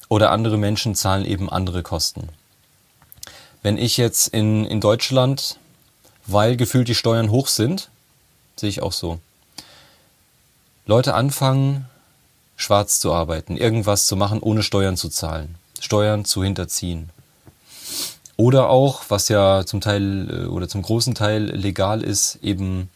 oder 0.09 0.31
andere 0.31 0.57
Menschen 0.57 0.95
zahlen 0.95 1.23
eben 1.23 1.49
andere 1.49 1.81
Kosten. 1.81 2.27
Wenn 3.63 3.77
ich 3.77 3.95
jetzt 3.95 4.27
in, 4.27 4.65
in 4.65 4.81
Deutschland, 4.81 5.57
weil 6.25 6.57
gefühlt 6.57 6.89
die 6.89 6.95
Steuern 6.95 7.31
hoch 7.31 7.47
sind, 7.47 7.89
sehe 8.57 8.67
ich 8.67 8.81
auch 8.81 8.91
so, 8.91 9.21
Leute 10.89 11.13
anfangen, 11.13 11.85
schwarz 12.55 12.99
zu 12.99 13.13
arbeiten, 13.13 13.55
irgendwas 13.55 14.07
zu 14.07 14.15
machen, 14.15 14.39
ohne 14.39 14.63
Steuern 14.63 14.97
zu 14.97 15.09
zahlen, 15.09 15.53
Steuern 15.79 16.25
zu 16.25 16.43
hinterziehen. 16.43 17.11
Oder 18.37 18.69
auch, 18.69 19.03
was 19.07 19.29
ja 19.29 19.67
zum 19.67 19.81
Teil 19.81 20.29
äh, 20.31 20.45
oder 20.47 20.67
zum 20.67 20.81
großen 20.81 21.13
Teil 21.13 21.43
legal 21.43 22.01
ist, 22.01 22.39
eben 22.41 22.89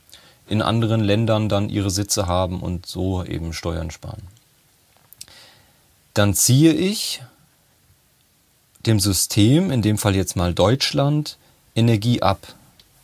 in 0.48 0.64
anderen 0.64 1.02
Ländern 1.02 1.50
dann 1.50 1.70
ihre 1.70 1.92
Sitze 1.92 2.26
haben 2.26 2.62
und 2.62 2.88
so 2.88 3.24
eben 3.24 3.54
Steuern 3.54 3.92
sparen. 3.92 4.24
Dann 6.16 6.34
ziehe 6.34 6.74
ich 6.74 7.22
dem 8.88 9.00
System, 9.00 9.70
in 9.70 9.84
dem 9.84 10.00
Fall 10.00 10.16
jetzt 10.16 10.36
mal 10.36 10.56
Deutschland, 10.56 11.38
Energie 11.76 12.24
ab 12.24 12.56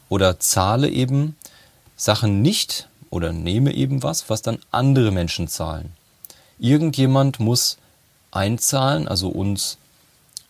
oder 0.09 0.39
zahle 0.39 0.89
eben 0.89 1.35
Sachen 1.95 2.41
nicht 2.41 2.88
oder 3.09 3.33
nehme 3.33 3.73
eben 3.73 4.03
was, 4.03 4.29
was 4.29 4.41
dann 4.41 4.59
andere 4.71 5.11
Menschen 5.11 5.47
zahlen. 5.47 5.93
Irgendjemand 6.59 7.39
muss 7.39 7.77
einzahlen, 8.31 9.07
also 9.07 9.29
uns 9.29 9.77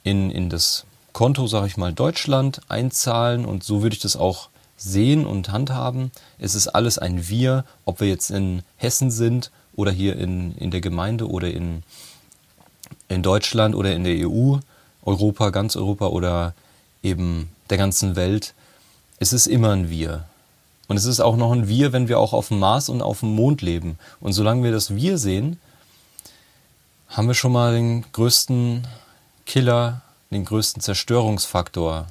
in, 0.03 0.31
in 0.31 0.49
das 0.49 0.85
Konto, 1.13 1.47
sage 1.47 1.67
ich 1.67 1.77
mal, 1.77 1.93
Deutschland 1.93 2.61
einzahlen 2.67 3.45
und 3.45 3.63
so 3.63 3.81
würde 3.81 3.95
ich 3.95 4.01
das 4.01 4.15
auch 4.15 4.49
sehen 4.77 5.25
und 5.25 5.51
handhaben. 5.51 6.11
Es 6.37 6.55
ist 6.55 6.67
alles 6.69 6.97
ein 6.97 7.27
Wir, 7.27 7.65
ob 7.85 7.99
wir 7.99 8.07
jetzt 8.07 8.31
in 8.31 8.63
Hessen 8.77 9.11
sind 9.11 9.51
oder 9.75 9.91
hier 9.91 10.15
in, 10.17 10.55
in 10.55 10.71
der 10.71 10.81
Gemeinde 10.81 11.29
oder 11.29 11.49
in, 11.51 11.83
in 13.07 13.23
Deutschland 13.23 13.75
oder 13.75 13.93
in 13.93 14.03
der 14.03 14.27
EU 14.27 14.57
Europa, 15.03 15.49
ganz 15.49 15.75
Europa 15.75 16.07
oder 16.07 16.53
eben 17.01 17.49
der 17.69 17.77
ganzen 17.77 18.15
Welt, 18.15 18.53
es 19.19 19.33
ist 19.33 19.47
immer 19.47 19.71
ein 19.71 19.89
Wir. 19.89 20.28
Und 20.89 20.98
es 20.98 21.05
ist 21.05 21.19
auch 21.19 21.38
noch 21.38 21.51
ein 21.51 21.67
Wir, 21.67 21.93
wenn 21.93 22.08
wir 22.08 22.19
auch 22.19 22.34
auf 22.34 22.48
dem 22.48 22.58
Mars 22.58 22.89
und 22.89 23.03
auf 23.03 23.19
dem 23.19 23.36
Mond 23.36 23.62
leben. 23.62 24.00
Und 24.19 24.34
solange 24.34 24.63
wir 24.63 24.72
das 24.72 24.96
Wir 24.96 25.19
sehen, 25.19 25.60
haben 27.09 27.27
wir 27.27 27.35
schon 27.35 27.51
mal 27.51 27.74
den 27.74 28.11
größten 28.11 28.87
Killer, 29.46 30.01
den 30.31 30.46
größten 30.46 30.81
Zerstörungsfaktor. 30.81 32.07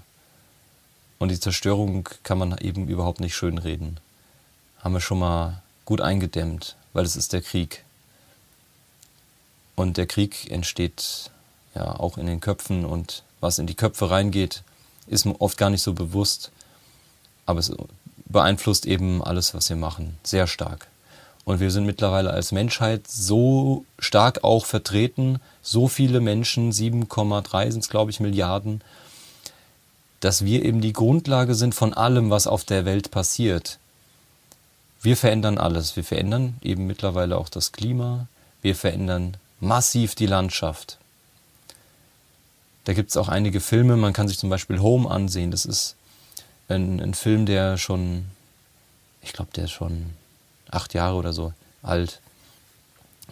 Und 1.18 1.30
die 1.30 1.40
Zerstörung 1.40 2.08
kann 2.22 2.38
man 2.38 2.56
eben 2.58 2.86
überhaupt 2.86 3.18
nicht 3.18 3.34
schönreden. 3.34 3.98
Haben 4.78 4.94
wir 4.94 5.00
schon 5.00 5.18
mal 5.18 5.60
gut 5.84 6.00
eingedämmt, 6.00 6.76
weil 6.92 7.04
es 7.04 7.16
ist 7.16 7.32
der 7.32 7.42
Krieg. 7.42 7.84
Und 9.74 9.96
der 9.96 10.06
Krieg 10.06 10.52
entsteht 10.52 11.32
ja 11.74 11.98
auch 11.98 12.16
in 12.16 12.26
den 12.26 12.38
Köpfen 12.38 12.84
und 12.84 13.24
was 13.40 13.58
in 13.58 13.66
die 13.66 13.74
Köpfe 13.74 14.08
reingeht, 14.08 14.62
ist 15.08 15.26
oft 15.26 15.58
gar 15.58 15.70
nicht 15.70 15.82
so 15.82 15.94
bewusst, 15.94 16.52
aber 17.44 17.58
es 17.58 17.72
beeinflusst 18.28 18.86
eben 18.86 19.22
alles, 19.22 19.54
was 19.54 19.68
wir 19.68 19.76
machen, 19.76 20.18
sehr 20.22 20.46
stark. 20.46 20.88
Und 21.44 21.60
wir 21.60 21.70
sind 21.70 21.86
mittlerweile 21.86 22.30
als 22.30 22.52
Menschheit 22.52 23.08
so 23.08 23.86
stark 23.98 24.44
auch 24.44 24.66
vertreten, 24.66 25.40
so 25.62 25.88
viele 25.88 26.20
Menschen, 26.20 26.72
7,3 26.72 27.70
sind 27.70 27.84
es, 27.84 27.88
glaube 27.88 28.10
ich, 28.10 28.20
Milliarden, 28.20 28.82
dass 30.20 30.44
wir 30.44 30.64
eben 30.64 30.80
die 30.80 30.92
Grundlage 30.92 31.54
sind 31.54 31.74
von 31.74 31.94
allem, 31.94 32.30
was 32.30 32.46
auf 32.46 32.64
der 32.64 32.84
Welt 32.84 33.10
passiert. 33.10 33.78
Wir 35.00 35.16
verändern 35.16 35.58
alles. 35.58 35.96
Wir 35.96 36.04
verändern 36.04 36.56
eben 36.60 36.86
mittlerweile 36.86 37.38
auch 37.38 37.48
das 37.48 37.72
Klima. 37.72 38.26
Wir 38.62 38.74
verändern 38.74 39.36
massiv 39.60 40.14
die 40.14 40.26
Landschaft. 40.26 40.98
Da 42.84 42.94
gibt 42.94 43.10
es 43.10 43.16
auch 43.16 43.28
einige 43.28 43.60
Filme, 43.60 43.96
man 43.96 44.12
kann 44.12 44.28
sich 44.28 44.38
zum 44.38 44.50
Beispiel 44.50 44.80
Home 44.80 45.10
ansehen. 45.10 45.50
Das 45.50 45.66
ist 45.66 45.94
ein, 46.68 47.00
ein 47.00 47.14
Film, 47.14 47.46
der 47.46 47.78
schon, 47.78 48.26
ich 49.22 49.32
glaube, 49.32 49.50
der 49.54 49.64
ist 49.64 49.72
schon 49.72 50.10
acht 50.70 50.94
Jahre 50.94 51.16
oder 51.16 51.32
so 51.32 51.52
alt. 51.82 52.20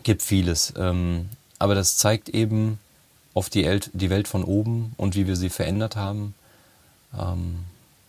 Gibt 0.03 0.23
vieles. 0.23 0.73
Ähm, 0.77 1.29
aber 1.59 1.75
das 1.75 1.97
zeigt 1.97 2.29
eben 2.29 2.79
oft 3.35 3.55
die, 3.55 3.65
El 3.65 3.81
die 3.93 4.11
Welt 4.11 4.29
von 4.29 4.45
oben 4.45 4.95
und 4.97 5.15
wie 5.15 5.27
wir 5.27 5.37
sie 5.37 5.51
verändert 5.51 5.97
haben. 5.97 6.35
Ähm, 7.19 7.65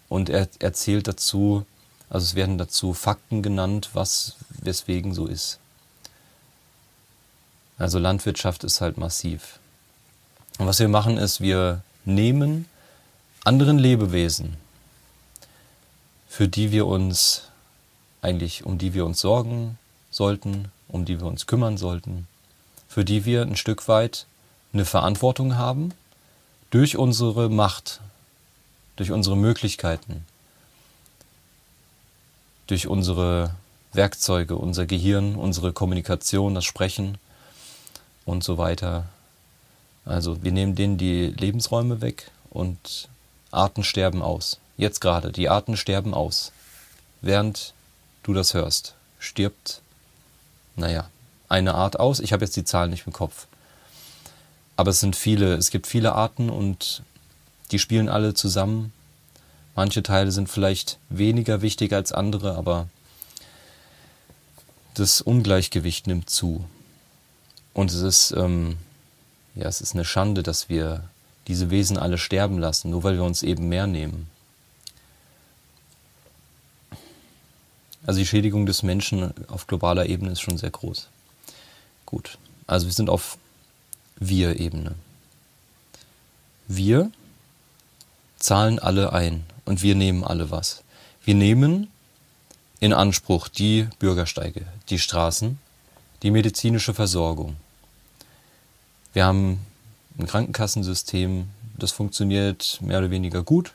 und 0.09 0.29
er 0.29 0.47
erzählt 0.59 1.07
dazu, 1.07 1.65
also 2.09 2.23
es 2.23 2.35
werden 2.35 2.57
dazu 2.57 2.93
Fakten 2.93 3.41
genannt, 3.43 3.89
was 3.93 4.37
weswegen 4.49 5.13
so 5.13 5.27
ist. 5.27 5.59
Also 7.77 7.99
Landwirtschaft 7.99 8.63
ist 8.63 8.81
halt 8.81 8.97
massiv. 8.97 9.59
Und 10.57 10.65
was 10.65 10.79
wir 10.79 10.87
machen 10.87 11.17
ist, 11.17 11.41
wir 11.41 11.81
nehmen 12.05 12.65
anderen 13.43 13.77
Lebewesen, 13.77 14.55
für 16.37 16.47
die 16.47 16.71
wir 16.71 16.85
uns 16.85 17.45
eigentlich, 18.21 18.63
um 18.63 18.77
die 18.77 18.93
wir 18.93 19.07
uns 19.07 19.19
sorgen 19.19 19.79
sollten, 20.11 20.71
um 20.87 21.03
die 21.03 21.19
wir 21.19 21.25
uns 21.25 21.47
kümmern 21.47 21.77
sollten, 21.77 22.27
für 22.87 23.03
die 23.03 23.25
wir 23.25 23.41
ein 23.41 23.55
Stück 23.55 23.87
weit 23.87 24.27
eine 24.71 24.85
Verantwortung 24.85 25.57
haben, 25.57 25.95
durch 26.69 26.95
unsere 26.95 27.49
Macht, 27.49 28.01
durch 28.97 29.09
unsere 29.09 29.35
Möglichkeiten, 29.35 30.27
durch 32.67 32.85
unsere 32.85 33.55
Werkzeuge, 33.93 34.57
unser 34.57 34.85
Gehirn, 34.85 35.33
unsere 35.37 35.73
Kommunikation, 35.73 36.53
das 36.53 36.65
Sprechen 36.65 37.17
und 38.25 38.43
so 38.43 38.59
weiter 38.59 39.05
also 40.05 40.43
wir 40.43 40.51
nehmen 40.51 40.75
denen 40.75 40.99
die 40.99 41.29
Lebensräume 41.29 41.99
weg 42.01 42.29
und 42.51 43.09
Arten 43.49 43.83
sterben 43.83 44.21
aus. 44.21 44.59
Jetzt 44.77 45.01
gerade, 45.01 45.31
die 45.31 45.49
Arten 45.49 45.75
sterben 45.75 46.13
aus. 46.13 46.51
Während 47.21 47.73
du 48.23 48.33
das 48.33 48.53
hörst, 48.53 48.93
stirbt, 49.19 49.81
naja, 50.75 51.09
eine 51.49 51.73
Art 51.75 51.99
aus. 51.99 52.19
Ich 52.19 52.33
habe 52.33 52.45
jetzt 52.45 52.55
die 52.55 52.63
Zahlen 52.63 52.91
nicht 52.91 53.07
im 53.07 53.13
Kopf. 53.13 53.47
Aber 54.75 54.91
es 54.91 54.99
sind 54.99 55.15
viele, 55.15 55.55
es 55.55 55.71
gibt 55.71 55.87
viele 55.87 56.13
Arten 56.13 56.49
und 56.49 57.01
die 57.71 57.79
spielen 57.79 58.09
alle 58.09 58.33
zusammen. 58.33 58.93
Manche 59.75 60.03
Teile 60.03 60.31
sind 60.31 60.49
vielleicht 60.49 60.99
weniger 61.09 61.61
wichtig 61.61 61.93
als 61.93 62.11
andere, 62.11 62.55
aber 62.55 62.87
das 64.93 65.21
Ungleichgewicht 65.21 66.07
nimmt 66.07 66.29
zu. 66.29 66.65
Und 67.73 67.91
es 67.91 68.01
ist 68.01 68.31
ähm, 68.31 68.77
ja, 69.57 69.67
es 69.67 69.81
ist 69.81 69.95
eine 69.95 70.05
Schande, 70.05 70.43
dass 70.43 70.69
wir 70.69 71.03
diese 71.47 71.71
Wesen 71.71 71.97
alle 71.97 72.19
sterben 72.19 72.59
lassen, 72.59 72.91
nur 72.91 73.03
weil 73.03 73.15
wir 73.15 73.23
uns 73.23 73.41
eben 73.41 73.67
mehr 73.67 73.87
nehmen. 73.87 74.29
Also 78.07 78.19
die 78.19 78.25
Schädigung 78.25 78.65
des 78.65 78.81
Menschen 78.81 79.33
auf 79.47 79.67
globaler 79.67 80.07
Ebene 80.07 80.31
ist 80.31 80.41
schon 80.41 80.57
sehr 80.57 80.71
groß. 80.71 81.09
Gut, 82.07 82.39
also 82.65 82.87
wir 82.87 82.93
sind 82.93 83.09
auf 83.09 83.37
Wir-Ebene. 84.19 84.95
Wir 86.67 87.11
zahlen 88.39 88.79
alle 88.79 89.13
ein 89.13 89.43
und 89.65 89.83
wir 89.83 89.93
nehmen 89.93 90.23
alle 90.23 90.49
was. 90.49 90.83
Wir 91.23 91.35
nehmen 91.35 91.89
in 92.79 92.93
Anspruch 92.93 93.47
die 93.47 93.87
Bürgersteige, 93.99 94.65
die 94.89 94.99
Straßen, 94.99 95.59
die 96.23 96.31
medizinische 96.31 96.95
Versorgung, 96.95 97.57
wir 99.17 99.25
haben 99.25 99.65
ein 100.19 100.27
Krankenkassensystem, 100.27 101.47
das 101.75 101.91
funktioniert 101.91 102.79
mehr 102.81 102.99
oder 102.99 103.09
weniger 103.09 103.41
gut, 103.41 103.73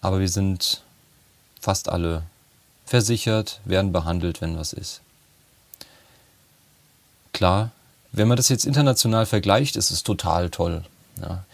aber 0.00 0.20
wir 0.20 0.28
sind 0.28 0.82
fast 1.60 1.88
alle 1.88 2.22
versichert, 2.90 3.60
werden 3.64 3.92
behandelt, 3.92 4.40
wenn 4.40 4.58
was 4.58 4.72
ist. 4.72 5.00
Klar, 7.32 7.70
wenn 8.10 8.26
man 8.26 8.36
das 8.36 8.48
jetzt 8.48 8.66
international 8.66 9.26
vergleicht, 9.26 9.76
ist 9.76 9.92
es 9.92 10.02
total 10.02 10.50
toll. 10.50 10.82
Ja. 11.20 11.44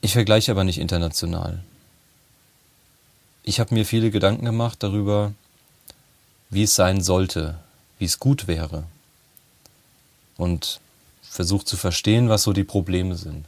Ich 0.00 0.12
vergleiche 0.12 0.52
aber 0.52 0.62
nicht 0.62 0.78
international. 0.78 1.58
Ich 3.42 3.58
habe 3.58 3.74
mir 3.74 3.84
viele 3.84 4.12
Gedanken 4.12 4.44
gemacht 4.44 4.80
darüber, 4.80 5.32
wie 6.50 6.62
es 6.62 6.76
sein 6.76 7.00
sollte, 7.00 7.58
wie 7.98 8.04
es 8.04 8.20
gut 8.20 8.46
wäre. 8.46 8.84
Und 10.36 10.78
versucht 11.20 11.66
zu 11.66 11.76
verstehen, 11.76 12.28
was 12.28 12.44
so 12.44 12.52
die 12.52 12.62
Probleme 12.62 13.16
sind. 13.16 13.44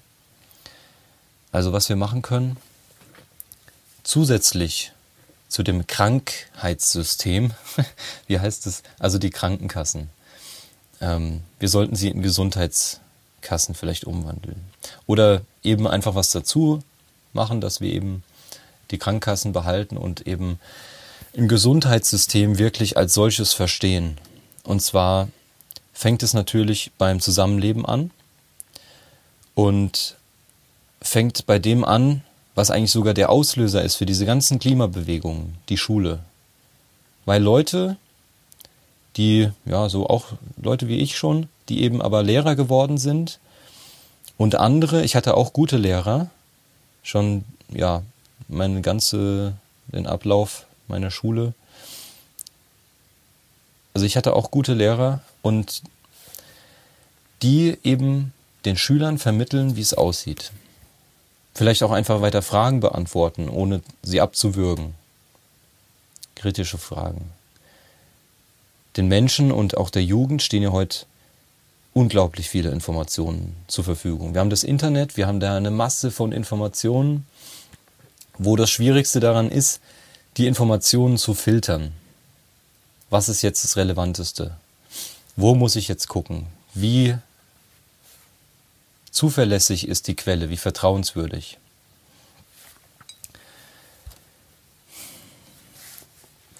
Also 1.53 1.73
was 1.73 1.89
wir 1.89 1.95
machen 1.95 2.23
können, 2.23 2.57
zusätzlich 4.03 4.91
zu 5.51 5.63
dem 5.63 5.87
Krankheitssystem, 5.87 7.51
wie 8.27 8.39
heißt 8.39 8.67
es, 8.67 8.83
also 8.99 9.19
die 9.19 9.31
Krankenkassen. 9.31 10.09
Ähm, 11.03 11.43
wir 11.59 11.69
sollten 11.69 11.97
sie 11.97 12.09
in 12.09 12.23
Gesundheitskassen 12.23 13.75
vielleicht 13.75 14.05
umwandeln. 14.05 14.65
Oder 15.07 15.43
eben 15.63 15.87
einfach 15.87 16.15
was 16.15 16.31
dazu 16.31 16.83
machen, 17.33 17.61
dass 17.61 17.81
wir 17.81 17.93
eben 17.93 18.23
die 18.93 18.99
Krankenkassen 18.99 19.53
behalten 19.53 19.97
und 19.97 20.27
eben 20.27 20.59
im 21.33 21.49
Gesundheitssystem 21.49 22.59
wirklich 22.59 22.97
als 22.97 23.13
solches 23.13 23.53
verstehen. 23.53 24.19
Und 24.63 24.81
zwar 24.81 25.29
fängt 25.93 26.23
es 26.23 26.33
natürlich 26.33 26.93
beim 26.97 27.21
Zusammenleben 27.21 27.85
an 27.85 28.11
und 29.55 30.17
fängt 31.03 31.47
bei 31.47 31.59
dem 31.59 31.85
an, 31.85 32.23
was 32.55 32.71
eigentlich 32.71 32.91
sogar 32.91 33.15
der 33.15 33.31
Auslöser 33.31 33.83
ist 33.83 33.97
für 33.97 34.07
diese 34.07 34.27
ganzen 34.27 34.59
Klimabewegungen, 34.59 35.57
die 35.69 35.77
Schule. 35.77 36.21
Weil 37.25 37.43
Leute, 37.43 37.97
die, 39.17 39.51
ja, 39.65 39.89
so 39.89 40.07
auch 40.07 40.27
Leute 40.61 40.89
wie 40.89 40.99
ich 40.99 41.17
schon, 41.17 41.49
die 41.69 41.83
eben 41.83 42.03
aber 42.03 42.23
Lehrer 42.23 42.57
geworden 42.57 42.99
sind 42.99 43.39
und 44.37 44.57
andere, 44.57 45.05
ich 45.05 45.17
hatte 45.17 45.37
auch 45.37 45.53
gute 45.53 45.77
Lehrer, 45.77 46.31
schon, 47.03 47.45
ja, 47.69 48.03
meine 48.49 48.81
ganze, 48.81 49.55
den 49.89 50.07
Ablauf 50.07 50.67
meiner 50.89 51.11
Schule. 51.11 51.55
Also 53.95 54.07
ich 54.07 54.17
hatte 54.17 54.35
auch 54.35 54.51
gute 54.51 54.75
Lehrer 54.75 55.21
und 55.43 55.83
die 57.43 57.79
eben 57.83 58.33
den 58.65 58.77
Schülern 58.77 59.19
vermitteln, 59.19 59.77
wie 59.77 59.81
es 59.81 59.95
aussieht. 59.95 60.53
Vielleicht 61.55 61.83
auch 61.83 61.91
einfach 61.91 62.21
weiter 62.21 62.43
Fragen 62.43 62.81
beantworten, 62.81 63.49
ohne 63.49 63.83
sie 64.03 64.21
abzuwürgen. 64.21 64.95
Kritische 66.35 66.79
Fragen. 66.79 67.31
Den 68.97 69.09
Menschen 69.09 69.53
und 69.53 69.77
auch 69.77 69.91
der 69.91 70.05
Jugend 70.05 70.43
stehen 70.43 70.63
ja 70.63 70.73
heute 70.73 71.07
unglaublich 71.93 72.49
viele 72.49 72.71
Informationen 72.71 73.57
zur 73.67 73.85
Verfügung. 73.85 74.35
Wir 74.35 74.41
haben 74.41 74.51
das 74.51 74.65
Internet, 74.65 75.17
wir 75.17 75.27
haben 75.27 75.41
da 75.41 75.57
eine 75.57 75.71
Masse 75.71 76.11
von 76.11 76.33
Informationen, 76.33 77.27
wo 78.39 78.57
das 78.57 78.71
Schwierigste 78.71 79.21
daran 79.21 79.51
ist, 79.51 79.81
die 80.37 80.47
Informationen 80.47 81.19
zu 81.19 81.35
filtern. 81.35 81.93
Was 83.11 83.29
ist 83.29 83.43
jetzt 83.43 83.65
das 83.65 83.77
Relevanteste? 83.77 84.57
Wo 85.37 85.55
muss 85.55 85.77
ich 85.77 85.89
jetzt 85.89 86.09
gucken? 86.09 86.47
Wie 86.75 87.17
zuverlässig 89.11 89.89
ist 89.89 90.09
die 90.09 90.17
Quelle? 90.17 90.51
Wie 90.51 90.57
vertrauenswürdig? 90.57 91.59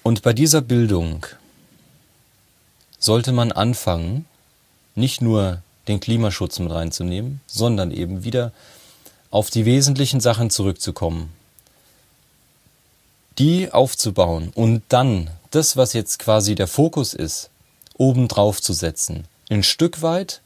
Und 0.03 0.21
bei 0.23 0.33
dieser 0.33 0.61
Bildung 0.61 1.25
sollte 2.99 3.31
man 3.31 3.51
anfangen, 3.51 4.25
nicht 4.95 5.21
nur 5.21 5.61
den 5.87 5.99
Klimaschutz 5.99 6.59
mit 6.59 6.71
reinzunehmen, 6.71 7.41
sondern 7.47 7.91
eben 7.91 8.23
wieder 8.23 8.51
auf 9.29 9.49
die 9.49 9.65
wesentlichen 9.65 10.19
Sachen 10.19 10.49
zurückzukommen 10.49 11.31
die 13.37 13.71
aufzubauen 13.71 14.51
und 14.53 14.83
dann 14.89 15.29
das, 15.51 15.77
was 15.77 15.93
jetzt 15.93 16.19
quasi 16.19 16.55
der 16.55 16.67
Fokus 16.67 17.13
ist, 17.13 17.49
obendrauf 17.97 18.61
zu 18.61 18.73
setzen. 18.73 19.25
Ein 19.49 19.63
Stück 19.63 20.01
weit, 20.01 20.41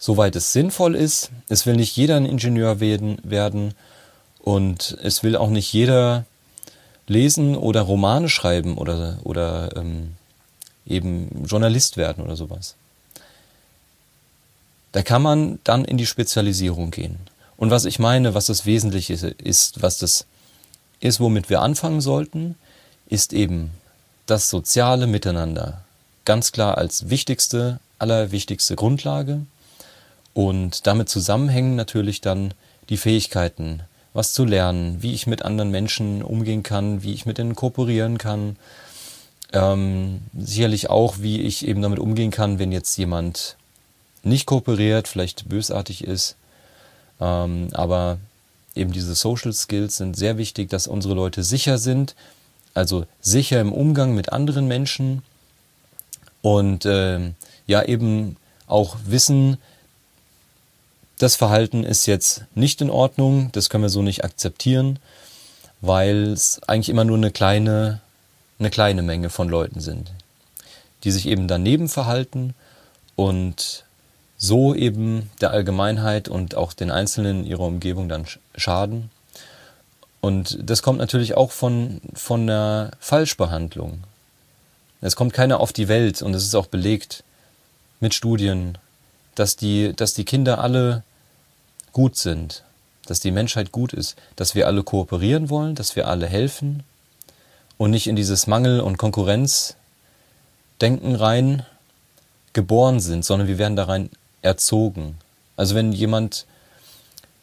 soweit 0.00 0.34
es 0.34 0.52
sinnvoll 0.52 0.96
ist. 0.96 1.30
Es 1.48 1.66
will 1.66 1.76
nicht 1.76 1.94
jeder 1.96 2.16
ein 2.16 2.26
Ingenieur 2.26 2.80
werden 2.80 3.74
und 4.40 4.98
es 5.02 5.22
will 5.22 5.36
auch 5.36 5.50
nicht 5.50 5.72
jeder 5.72 6.24
lesen 7.06 7.56
oder 7.56 7.82
Romane 7.82 8.28
schreiben 8.28 8.78
oder, 8.78 9.18
oder 9.22 9.76
ähm, 9.76 10.16
eben 10.86 11.44
Journalist 11.44 11.96
werden 11.96 12.24
oder 12.24 12.34
sowas. 12.34 12.74
Da 14.92 15.02
kann 15.02 15.22
man 15.22 15.60
dann 15.62 15.84
in 15.84 15.98
die 15.98 16.06
Spezialisierung 16.06 16.90
gehen. 16.90 17.18
Und 17.56 17.70
was 17.70 17.84
ich 17.84 17.98
meine, 17.98 18.34
was 18.34 18.46
das 18.46 18.64
Wesentliche 18.64 19.12
ist, 19.12 19.82
was 19.82 19.98
das 19.98 20.24
ist, 21.00 21.20
womit 21.20 21.50
wir 21.50 21.60
anfangen 21.60 22.00
sollten, 22.00 22.56
ist 23.06 23.32
eben 23.32 23.70
das 24.26 24.48
soziale 24.48 25.06
Miteinander. 25.06 25.82
Ganz 26.24 26.52
klar 26.52 26.78
als 26.78 27.10
wichtigste, 27.10 27.80
allerwichtigste 27.98 28.76
Grundlage. 28.76 29.42
Und 30.34 30.86
damit 30.86 31.08
zusammenhängen 31.08 31.76
natürlich 31.76 32.20
dann 32.20 32.54
die 32.88 32.96
Fähigkeiten, 32.96 33.82
was 34.12 34.32
zu 34.32 34.44
lernen, 34.44 35.02
wie 35.02 35.12
ich 35.12 35.26
mit 35.26 35.42
anderen 35.42 35.70
Menschen 35.70 36.22
umgehen 36.22 36.62
kann, 36.62 37.02
wie 37.02 37.12
ich 37.12 37.26
mit 37.26 37.38
ihnen 37.38 37.56
kooperieren 37.56 38.18
kann. 38.18 38.56
Ähm, 39.52 40.20
sicherlich 40.36 40.90
auch, 40.90 41.18
wie 41.18 41.40
ich 41.40 41.66
eben 41.66 41.82
damit 41.82 41.98
umgehen 41.98 42.30
kann, 42.30 42.58
wenn 42.58 42.72
jetzt 42.72 42.96
jemand 42.96 43.56
nicht 44.22 44.46
kooperiert, 44.46 45.08
vielleicht 45.08 45.48
bösartig 45.48 46.04
ist. 46.04 46.36
Ähm, 47.20 47.68
aber 47.72 48.18
eben 48.74 48.92
diese 48.92 49.14
Social 49.14 49.52
Skills 49.52 49.96
sind 49.96 50.16
sehr 50.16 50.38
wichtig, 50.38 50.70
dass 50.70 50.86
unsere 50.86 51.14
Leute 51.14 51.42
sicher 51.42 51.78
sind, 51.78 52.14
also 52.74 53.04
sicher 53.20 53.60
im 53.60 53.72
Umgang 53.72 54.14
mit 54.14 54.32
anderen 54.32 54.68
Menschen 54.68 55.22
und 56.42 56.84
äh, 56.84 57.32
ja 57.66 57.82
eben 57.82 58.36
auch 58.66 58.96
wissen, 59.04 59.58
das 61.20 61.36
Verhalten 61.36 61.84
ist 61.84 62.06
jetzt 62.06 62.44
nicht 62.54 62.80
in 62.80 62.88
Ordnung, 62.88 63.52
das 63.52 63.68
können 63.68 63.84
wir 63.84 63.90
so 63.90 64.00
nicht 64.00 64.24
akzeptieren, 64.24 64.98
weil 65.82 66.32
es 66.32 66.62
eigentlich 66.66 66.88
immer 66.88 67.04
nur 67.04 67.18
eine 67.18 67.30
kleine, 67.30 68.00
eine 68.58 68.70
kleine 68.70 69.02
Menge 69.02 69.28
von 69.28 69.50
Leuten 69.50 69.80
sind, 69.80 70.10
die 71.04 71.10
sich 71.10 71.26
eben 71.26 71.46
daneben 71.46 71.90
verhalten 71.90 72.54
und 73.16 73.84
so 74.38 74.74
eben 74.74 75.30
der 75.42 75.50
Allgemeinheit 75.50 76.28
und 76.28 76.54
auch 76.54 76.72
den 76.72 76.90
Einzelnen 76.90 77.40
in 77.40 77.46
ihrer 77.46 77.64
Umgebung 77.64 78.08
dann 78.08 78.24
schaden. 78.56 79.10
Und 80.22 80.58
das 80.62 80.80
kommt 80.80 81.00
natürlich 81.00 81.36
auch 81.36 81.50
von, 81.50 82.00
von 82.14 82.46
der 82.46 82.92
Falschbehandlung. 82.98 84.04
Es 85.02 85.16
kommt 85.16 85.34
keiner 85.34 85.60
auf 85.60 85.74
die 85.74 85.88
Welt 85.88 86.22
und 86.22 86.32
es 86.32 86.44
ist 86.44 86.54
auch 86.54 86.66
belegt 86.66 87.24
mit 88.00 88.14
Studien, 88.14 88.78
dass 89.34 89.56
die, 89.56 89.92
dass 89.94 90.14
die 90.14 90.24
Kinder 90.24 90.62
alle 90.62 91.02
gut 91.92 92.16
sind, 92.16 92.64
dass 93.06 93.20
die 93.20 93.30
Menschheit 93.30 93.72
gut 93.72 93.92
ist, 93.92 94.16
dass 94.36 94.54
wir 94.54 94.66
alle 94.66 94.82
kooperieren 94.82 95.50
wollen, 95.50 95.74
dass 95.74 95.96
wir 95.96 96.08
alle 96.08 96.26
helfen 96.26 96.82
und 97.78 97.90
nicht 97.90 98.06
in 98.06 98.16
dieses 98.16 98.46
Mangel- 98.46 98.80
und 98.80 98.98
Konkurrenzdenken 98.98 101.16
rein 101.16 101.64
geboren 102.52 103.00
sind, 103.00 103.24
sondern 103.24 103.48
wir 103.48 103.58
werden 103.58 103.76
da 103.76 103.84
rein 103.84 104.10
erzogen. 104.42 105.18
Also 105.56 105.74
wenn 105.74 105.92
jemand 105.92 106.46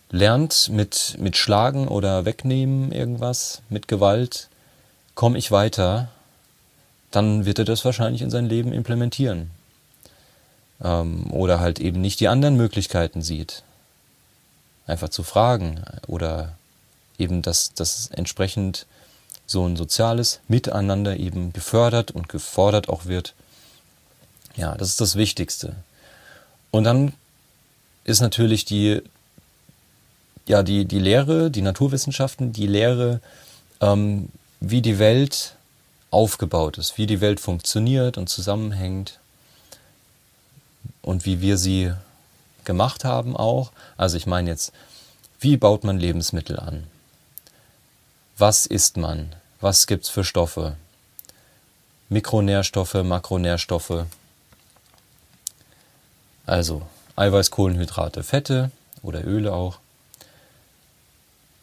lernt 0.10 0.70
mit, 0.70 1.16
mit 1.20 1.38
Schlagen 1.38 1.88
oder 1.88 2.26
Wegnehmen 2.26 2.92
irgendwas, 2.92 3.62
mit 3.70 3.88
Gewalt, 3.88 4.50
komme 5.16 5.38
ich 5.38 5.52
weiter, 5.52 6.10
dann 7.12 7.46
wird 7.46 7.60
er 7.60 7.66
das 7.66 7.86
wahrscheinlich 7.86 8.22
in 8.22 8.30
sein 8.30 8.48
Leben 8.48 8.74
implementieren. 8.74 9.52
Ähm, 10.84 11.32
oder 11.32 11.60
halt 11.60 11.80
eben 11.80 12.02
nicht 12.02 12.20
die 12.20 12.28
anderen 12.28 12.56
Möglichkeiten 12.56 13.22
sieht. 13.22 13.64
Einfach 14.88 15.10
zu 15.10 15.24
fragen 15.24 15.84
oder 16.08 16.54
eben, 17.20 17.42
dass 17.42 17.74
das 17.74 18.08
entsprechend 18.08 18.86
so 19.46 19.66
ein 19.66 19.76
soziales 19.76 20.40
Miteinander 20.48 21.18
eben 21.18 21.54
gefördert 21.54 22.12
und 22.12 22.30
gefordert 22.30 22.90
auch 22.90 23.06
wird. 23.06 23.34
Ja, 24.56 24.76
das 24.76 24.90
ist 24.90 25.02
das 25.02 25.16
Wichtigste. 25.16 25.76
Und 26.72 26.84
dann 26.84 27.14
ist 28.04 28.22
natürlich 28.22 28.66
die, 28.66 29.02
ja, 30.48 30.64
die, 30.64 30.86
die 30.86 31.00
Lehre, 31.00 31.52
die 31.52 31.62
Naturwissenschaften, 31.62 32.54
die 32.54 32.68
Lehre, 32.68 33.22
ähm, 33.82 34.30
wie 34.60 34.82
die 34.82 35.00
Welt 35.00 35.56
aufgebaut 36.10 36.78
ist, 36.78 36.98
wie 36.98 37.06
die 37.06 37.22
Welt 37.22 37.40
funktioniert 37.40 38.18
und 38.18 38.30
zusammenhängt 38.30 39.20
und 41.02 41.26
wie 41.26 41.42
wir 41.42 41.58
sie 41.58 41.94
gemacht 42.68 43.04
haben 43.04 43.36
auch. 43.36 43.72
Also 43.98 44.16
ich 44.18 44.28
meine 44.28 44.52
jetzt, 44.52 44.72
wie 45.40 45.58
baut 45.58 45.84
man 45.84 45.98
Lebensmittel 45.98 46.60
an? 46.60 46.84
Was 48.38 48.68
isst 48.68 48.98
man? 48.98 49.34
was 49.60 49.88
gibt 49.88 50.06
es 50.06 50.10
für 50.10 50.24
Stoffe? 50.24 50.76
Mikronährstoffe, 52.10 53.04
Makronährstoffe. 53.04 54.06
Also 56.46 56.84
Eiweiß, 57.16 57.52
Kohlenhydrate, 57.52 58.24
Fette 58.24 58.72
oder 59.02 59.26
Öle 59.26 59.54
auch. 59.54 59.80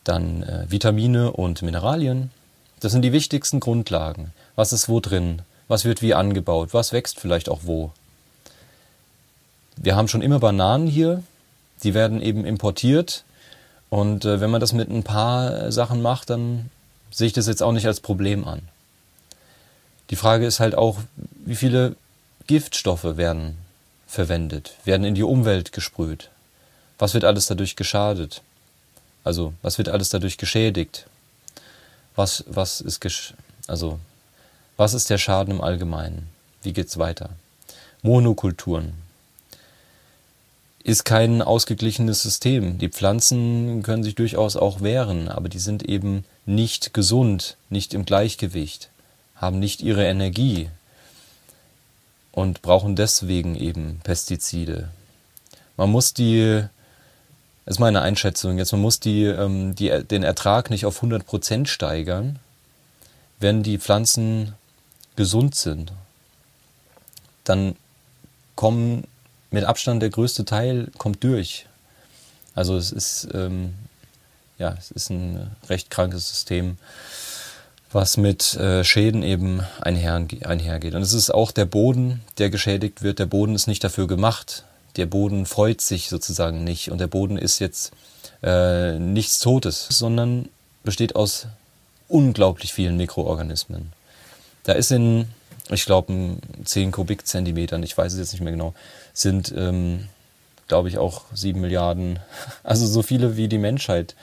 Dann 0.03 0.43
äh, 0.43 0.71
Vitamine 0.71 1.33
und 1.33 1.63
Mineralien. 1.63 2.31
Das 2.81 2.93
sind 2.93 3.03
die 3.03 3.13
wichtigsten 3.13 3.61
Grundlagen. 3.61 4.35
Was 4.57 4.73
ist 4.73 4.89
wo 4.89 5.01
drin? 5.01 5.43
Was 5.69 5.87
wird 5.87 6.03
wie 6.03 6.13
angebaut? 6.13 6.75
Was 6.75 6.93
wächst 6.93 7.19
vielleicht 7.19 7.49
auch 7.49 7.61
wo? 7.63 7.93
Wir 9.77 9.97
haben 9.97 10.09
schon 10.09 10.23
immer 10.23 10.39
Bananen 10.39 10.87
hier. 10.87 11.23
Die 11.83 11.95
werden 11.95 12.23
eben 12.23 12.45
importiert. 12.45 13.25
Und 13.91 14.25
äh, 14.25 14.41
wenn 14.41 14.51
man 14.51 14.61
das 14.61 14.73
mit 14.73 14.91
ein 14.91 15.03
paar 15.03 15.71
Sachen 15.71 16.03
macht, 16.03 16.31
dann 16.31 16.71
sehe 17.11 17.27
ich 17.27 17.33
das 17.33 17.47
jetzt 17.47 17.63
auch 17.63 17.73
nicht 17.73 17.87
als 17.87 18.01
Problem 18.01 18.47
an. 18.47 18.63
Die 20.11 20.17
Frage 20.17 20.47
ist 20.47 20.61
halt 20.61 20.75
auch, 20.75 20.99
wie 21.45 21.55
viele 21.55 21.97
Giftstoffe 22.47 23.17
werden 23.17 23.57
verwendet, 24.07 24.75
werden 24.85 25.05
in 25.05 25.15
die 25.15 25.23
Umwelt 25.23 25.73
gesprüht. 25.73 26.31
Was 26.99 27.15
wird 27.15 27.25
alles 27.25 27.47
dadurch 27.47 27.77
geschadet? 27.77 28.43
Also, 29.23 29.55
was 29.63 29.79
wird 29.79 29.89
alles 29.89 30.11
dadurch 30.11 30.39
geschädigt? 30.39 31.07
Was, 32.17 32.45
was 32.47 32.81
ist, 32.81 33.35
also, 33.67 33.99
was 34.77 34.95
ist 34.95 35.09
der 35.11 35.19
Schaden 35.19 35.55
im 35.55 35.61
Allgemeinen? 35.61 36.29
Wie 36.63 36.73
geht's 36.73 36.99
weiter? 36.99 37.31
Monokulturen 38.03 39.04
ist 40.85 41.05
kein 41.05 41.41
ausgeglichenes 41.41 42.23
System. 42.23 42.79
Die 42.79 42.91
Pflanzen 42.91 43.83
können 43.83 44.05
sich 44.05 44.15
durchaus 44.15 44.55
auch 44.55 44.83
wehren, 44.83 45.29
aber 45.29 45.49
die 45.49 45.59
sind 45.59 45.83
eben 45.83 46.25
nicht 46.45 46.93
gesund, 46.93 47.57
nicht 47.71 47.95
im 47.95 48.05
Gleichgewicht, 48.05 48.91
haben 49.35 49.59
nicht 49.59 49.83
ihre 49.83 50.05
Energie 50.05 50.69
und 52.33 52.61
brauchen 52.61 52.97
deswegen 52.97 53.57
eben 53.57 54.01
Pestizide. 54.05 54.91
Man 55.79 55.91
muss 55.91 56.13
die, 56.13 56.65
das 57.65 57.77
ist 57.77 57.81
meine 57.81 58.03
Einschätzung 58.03 58.59
jetzt, 58.59 58.73
man 58.73 58.83
muss 58.83 59.01
die, 59.01 59.25
ähm, 59.25 59.75
die, 59.75 60.05
den 60.05 60.23
Ertrag 60.23 60.69
nicht 60.69 60.85
auf 60.85 61.03
100% 61.03 61.67
steigern, 61.67 62.39
wenn 63.41 63.63
die 63.63 63.79
Pflanzen 63.79 64.53
gesund 65.17 65.55
sind. 65.55 65.93
Dann 67.45 67.75
kommen 68.55 69.05
mit 69.55 69.65
Abstand 69.65 70.03
der 70.03 70.11
größte 70.11 70.45
Teil 70.45 70.89
kommt 70.99 71.23
durch. 71.25 71.67
Also 72.55 72.77
es 72.77 72.93
ist, 72.93 73.29
ähm, 73.33 73.75
ja, 74.59 74.77
es 74.79 74.91
ist 74.91 75.11
ein 75.11 75.51
recht 75.69 75.91
krankes 75.91 76.29
System, 76.29 76.77
was 77.93 78.17
mit 78.17 78.55
äh, 78.57 78.83
Schäden 78.83 79.23
eben 79.23 79.63
einher, 79.81 80.27
einhergeht. 80.45 80.95
Und 80.95 81.03
es 81.03 81.13
ist 81.13 81.31
auch 81.31 81.53
der 81.53 81.67
Boden, 81.67 82.21
der 82.39 82.51
geschädigt 82.51 83.03
wird. 83.03 83.21
Der 83.21 83.27
Boden 83.27 83.55
ist 83.55 83.69
nicht 83.69 83.85
dafür 83.85 84.09
gemacht. 84.09 84.65
Der 84.97 85.07
Boden 85.07 85.47
freut 85.47 85.81
sich 85.81 86.09
sozusagen 86.09 86.65
nicht. 86.65 86.91
Und 86.91 86.99
der 86.99 87.07
Boden 87.07 87.39
ist 87.39 87.61
jetzt 87.61 87.93
äh, 88.43 88.99
nichts 88.99 89.39
Totes, 89.39 89.87
sondern 89.89 90.49
besteht 90.83 91.15
aus 91.15 91.47
unglaublich 92.09 92.73
vielen 92.73 92.97
Mikroorganismen. 92.97 93.93
Da 94.65 94.73
ist 94.73 94.91
in, 94.91 95.27
ich 95.71 95.85
glaube, 95.87 96.37
10 96.65 96.93
Kubikzentimetern, 96.93 97.83
ich 97.83 97.97
weiß 97.97 98.13
es 98.13 98.19
jetzt 98.19 98.33
nicht 98.33 98.43
mehr 98.43 98.53
genau, 98.53 98.75
sind, 99.13 99.53
ähm, 99.57 100.09
glaube 100.69 100.89
ich, 100.89 100.99
auch 100.99 101.23
7 101.33 101.61
Milliarden, 101.61 102.19
also 102.63 102.87
so 102.87 103.03
viele 103.03 103.37
wie 103.37 103.49
die 103.49 103.59
Menschheit 103.59 104.15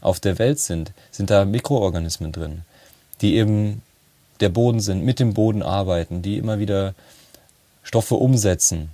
auf 0.00 0.20
der 0.20 0.38
Welt 0.38 0.60
sind, 0.60 0.92
sind 1.10 1.30
da 1.30 1.44
Mikroorganismen 1.44 2.30
drin, 2.30 2.62
die 3.20 3.36
eben 3.36 3.82
der 4.40 4.50
Boden 4.50 4.80
sind, 4.80 5.04
mit 5.04 5.20
dem 5.20 5.34
Boden 5.34 5.62
arbeiten, 5.62 6.22
die 6.22 6.38
immer 6.38 6.58
wieder 6.58 6.94
Stoffe 7.82 8.16
umsetzen. 8.16 8.90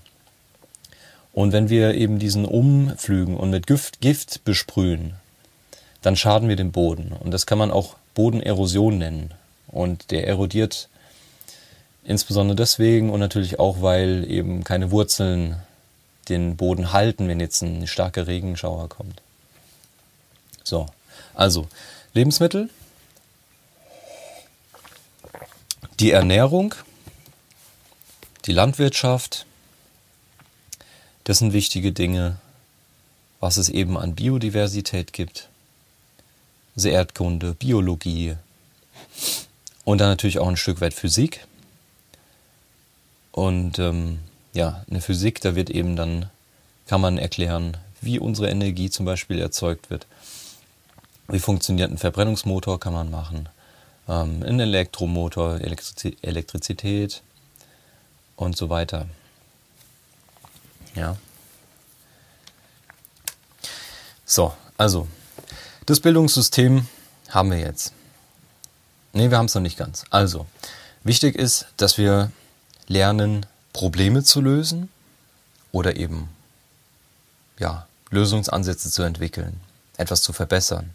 Und 1.32 1.52
wenn 1.52 1.68
wir 1.68 1.94
eben 1.94 2.18
diesen 2.18 2.44
umflügen 2.44 3.36
und 3.36 3.50
mit 3.50 3.66
Gift, 3.66 4.00
Gift 4.00 4.44
besprühen, 4.44 5.14
dann 6.02 6.16
schaden 6.16 6.48
wir 6.48 6.56
dem 6.56 6.72
Boden. 6.72 7.12
Und 7.12 7.30
das 7.32 7.46
kann 7.46 7.58
man 7.58 7.70
auch 7.70 7.96
Bodenerosion 8.14 8.98
nennen. 8.98 9.30
Und 9.68 10.10
der 10.10 10.26
erodiert 10.26 10.88
insbesondere 12.04 12.56
deswegen 12.56 13.10
und 13.10 13.20
natürlich 13.20 13.58
auch, 13.58 13.82
weil 13.82 14.30
eben 14.30 14.64
keine 14.64 14.90
Wurzeln 14.90 15.56
den 16.28 16.56
Boden 16.56 16.92
halten, 16.92 17.28
wenn 17.28 17.40
jetzt 17.40 17.62
ein 17.62 17.86
starker 17.86 18.26
Regenschauer 18.26 18.88
kommt. 18.88 19.20
So, 20.62 20.86
also 21.34 21.68
Lebensmittel, 22.14 22.70
die 25.98 26.12
Ernährung, 26.12 26.74
die 28.46 28.52
Landwirtschaft, 28.52 29.46
das 31.24 31.38
sind 31.38 31.52
wichtige 31.52 31.92
Dinge, 31.92 32.36
was 33.40 33.56
es 33.56 33.68
eben 33.68 33.98
an 33.98 34.14
Biodiversität 34.14 35.12
gibt. 35.12 35.48
Also 36.76 36.88
Erdkunde, 36.88 37.54
Biologie 37.54 38.36
und 39.84 39.98
dann 39.98 40.08
natürlich 40.08 40.38
auch 40.38 40.48
ein 40.48 40.56
Stück 40.56 40.80
weit 40.80 40.94
Physik. 40.94 41.46
Und 43.32 43.78
ähm, 43.78 44.18
ja, 44.52 44.82
in 44.86 44.94
der 44.94 45.02
Physik, 45.02 45.40
da 45.40 45.54
wird 45.54 45.70
eben 45.70 45.96
dann, 45.96 46.28
kann 46.86 47.00
man 47.00 47.18
erklären, 47.18 47.76
wie 48.00 48.18
unsere 48.18 48.50
Energie 48.50 48.90
zum 48.90 49.06
Beispiel 49.06 49.38
erzeugt 49.38 49.90
wird. 49.90 50.06
Wie 51.28 51.38
funktioniert 51.38 51.90
ein 51.90 51.98
Verbrennungsmotor, 51.98 52.80
kann 52.80 52.92
man 52.92 53.10
machen. 53.10 53.48
Ähm, 54.08 54.42
ein 54.42 54.58
Elektromotor, 54.58 55.60
Elektriz 55.60 55.94
Elektrizität 56.22 57.22
und 58.36 58.56
so 58.56 58.68
weiter. 58.68 59.06
Ja. 60.94 61.16
So, 64.24 64.52
also, 64.76 65.06
das 65.86 66.00
Bildungssystem 66.00 66.86
haben 67.28 67.50
wir 67.50 67.58
jetzt. 67.58 67.92
Ne, 69.12 69.30
wir 69.30 69.38
haben 69.38 69.46
es 69.46 69.54
noch 69.54 69.62
nicht 69.62 69.76
ganz. 69.76 70.04
Also, 70.10 70.46
wichtig 71.04 71.36
ist, 71.36 71.66
dass 71.76 71.98
wir 71.98 72.32
lernen, 72.90 73.46
Probleme 73.72 74.24
zu 74.24 74.40
lösen 74.40 74.88
oder 75.70 75.96
eben 75.96 76.28
ja, 77.58 77.86
Lösungsansätze 78.10 78.90
zu 78.90 79.02
entwickeln, 79.02 79.60
etwas 79.96 80.22
zu 80.22 80.32
verbessern, 80.32 80.90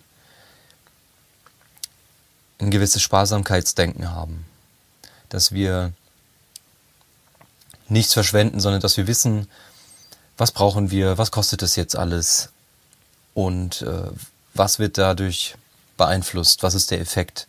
ein 2.60 2.70
gewisses 2.70 3.02
Sparsamkeitsdenken 3.02 4.12
haben, 4.12 4.46
dass 5.30 5.54
wir 5.54 5.94
nichts 7.88 8.14
verschwenden, 8.14 8.60
sondern 8.60 8.82
dass 8.82 8.98
wir 8.98 9.08
wissen, 9.08 9.48
was 10.38 10.52
brauchen 10.52 10.92
wir, 10.92 11.18
was 11.18 11.32
kostet 11.32 11.62
es 11.62 11.78
jetzt 11.78 11.96
alles 11.96 12.50
und 13.34 13.84
äh, 13.84 14.12
was 14.54 14.80
wird 14.80 14.98
dadurch 14.98 15.56
beeinflusst, 15.96 16.62
was 16.62 16.76
ist 16.76 16.92
der 16.92 17.00
Effekt. 17.00 17.48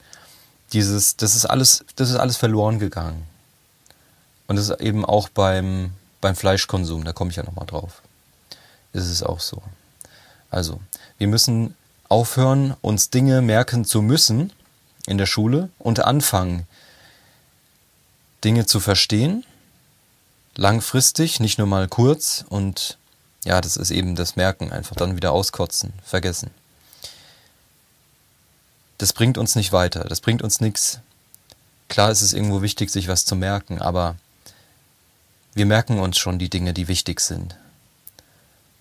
Dieses, 0.73 1.17
das 1.17 1.35
ist 1.35 1.47
alles, 1.47 1.85
das 1.97 2.11
ist 2.11 2.17
alles 2.17 2.37
verloren 2.37 2.79
gegangen. 2.79 3.27
Und 4.47 4.57
das 4.57 4.69
ist 4.69 4.81
eben 4.81 5.05
auch 5.05 5.29
beim, 5.29 5.93
beim 6.21 6.37
Fleischkonsum, 6.37 7.05
da 7.05 7.13
komme 7.13 7.31
ich 7.31 7.37
ja 7.37 7.43
nochmal 7.43 7.67
drauf, 7.67 8.03
ist 8.93 9.07
es 9.07 9.23
auch 9.23 9.41
so. 9.41 9.63
Also, 10.51 10.81
wir 11.19 11.27
müssen 11.27 11.75
aufhören, 12.09 12.77
uns 12.81 13.11
Dinge 13.11 13.43
merken 13.43 13.85
zu 13.85 14.03
müssen 14.03 14.53
in 15.07 15.19
der 15.19 15.27
Schule 15.27 15.71
und 15.79 16.05
anfangen, 16.05 16.67
Dinge 18.45 18.67
zu 18.67 18.81
verstehen, 18.81 19.45
langfristig, 20.57 21.41
nicht 21.41 21.59
nur 21.59 21.67
mal 21.67 21.89
kurz 21.89 22.45
und 22.49 22.99
ja, 23.45 23.61
das 23.61 23.77
ist 23.77 23.91
eben 23.91 24.17
das 24.17 24.37
Merken, 24.37 24.73
einfach 24.73 24.97
dann 24.97 25.17
wieder 25.17 25.33
auskotzen, 25.33 25.93
vergessen. 26.05 26.51
Das 28.99 29.13
bringt 29.13 29.39
uns 29.39 29.55
nicht 29.55 29.73
weiter, 29.73 30.05
das 30.05 30.21
bringt 30.21 30.43
uns 30.43 30.61
nichts. 30.61 31.01
Klar 31.89 32.11
ist 32.11 32.23
es 32.23 32.33
irgendwo 32.33 32.63
wichtig, 32.63 32.91
sich 32.91 33.09
was 33.09 33.25
zu 33.25 33.37
merken, 33.37 33.81
aber 33.81 34.17
wir 35.57 35.65
merken 35.65 35.99
uns 35.99 36.19
schon 36.19 36.39
die 36.39 36.51
Dinge, 36.51 36.75
die 36.75 36.87
wichtig 36.87 37.19
sind. 37.19 37.57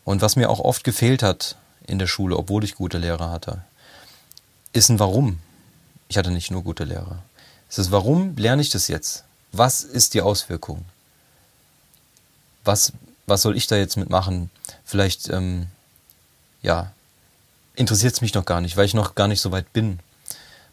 Und 0.03 0.21
was 0.21 0.35
mir 0.35 0.49
auch 0.49 0.59
oft 0.59 0.83
gefehlt 0.83 1.23
hat 1.23 1.55
in 1.87 1.99
der 1.99 2.07
Schule, 2.07 2.35
obwohl 2.35 2.65
ich 2.65 2.75
gute 2.75 2.97
Lehrer 2.97 3.31
hatte, 3.31 3.63
ist 4.73 4.89
ein 4.89 4.99
Warum. 4.99 5.39
Ich 6.09 6.17
hatte 6.17 6.31
nicht 6.31 6.51
nur 6.51 6.63
gute 6.63 6.83
Lehrer. 6.83 7.23
Es 7.69 7.77
ist, 7.77 7.91
warum 7.91 8.35
lerne 8.35 8.61
ich 8.61 8.71
das 8.71 8.89
jetzt? 8.89 9.23
Was 9.53 9.83
ist 9.83 10.15
die 10.15 10.21
Auswirkung? 10.21 10.83
Was, 12.65 12.91
was 13.25 13.41
soll 13.41 13.55
ich 13.55 13.67
da 13.67 13.77
jetzt 13.77 13.95
mitmachen? 13.95 14.49
Vielleicht, 14.83 15.29
ähm, 15.29 15.67
ja, 16.61 16.91
interessiert 17.75 18.15
es 18.15 18.21
mich 18.21 18.33
noch 18.33 18.43
gar 18.43 18.59
nicht, 18.59 18.75
weil 18.75 18.85
ich 18.85 18.93
noch 18.93 19.15
gar 19.15 19.29
nicht 19.29 19.39
so 19.39 19.53
weit 19.53 19.71
bin. 19.71 19.99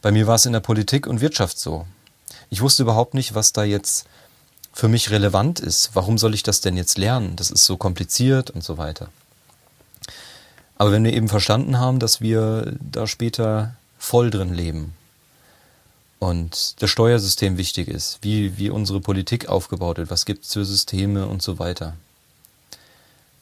Bei 0.01 0.11
mir 0.11 0.27
war 0.27 0.35
es 0.35 0.47
in 0.47 0.53
der 0.53 0.59
Politik 0.59 1.07
und 1.07 1.21
Wirtschaft 1.21 1.61
so. 1.61 1.87
Ich 2.51 2.61
wusste 2.61 2.83
überhaupt 2.83 3.15
nicht, 3.15 3.37
was 3.37 3.53
da 3.53 3.63
jetzt 3.63 4.07
für 4.73 4.89
mich 4.89 5.11
relevant 5.11 5.61
ist. 5.61 5.91
Warum 5.95 6.19
soll 6.19 6.35
ich 6.35 6.43
das 6.43 6.61
denn 6.61 6.77
jetzt 6.77 6.99
lernen? 6.99 7.37
Das 7.37 7.51
ist 7.51 7.65
so 7.65 7.77
kompliziert 7.77 8.51
und 8.51 8.65
so 8.65 8.79
weiter. 8.79 9.09
Aber 10.77 10.91
wenn 10.91 11.05
wir 11.05 11.13
eben 11.13 11.29
verstanden 11.29 11.79
haben, 11.79 12.01
dass 12.01 12.21
wir 12.21 12.75
da 12.81 13.07
später 13.07 13.77
voll 13.99 14.31
drin 14.31 14.53
leben 14.53 14.95
und 16.19 16.83
das 16.83 16.91
Steuersystem 16.91 17.57
wichtig 17.57 17.89
ist, 17.89 18.19
wie, 18.23 18.57
wie 18.59 18.71
unsere 18.71 19.01
Politik 19.01 19.49
aufgebaut 19.49 19.99
wird, 19.99 20.11
was 20.11 20.25
gibt 20.25 20.45
es 20.45 20.55
für 20.55 20.65
Systeme 20.65 21.27
und 21.27 21.43
so 21.43 21.59
weiter. 21.59 21.95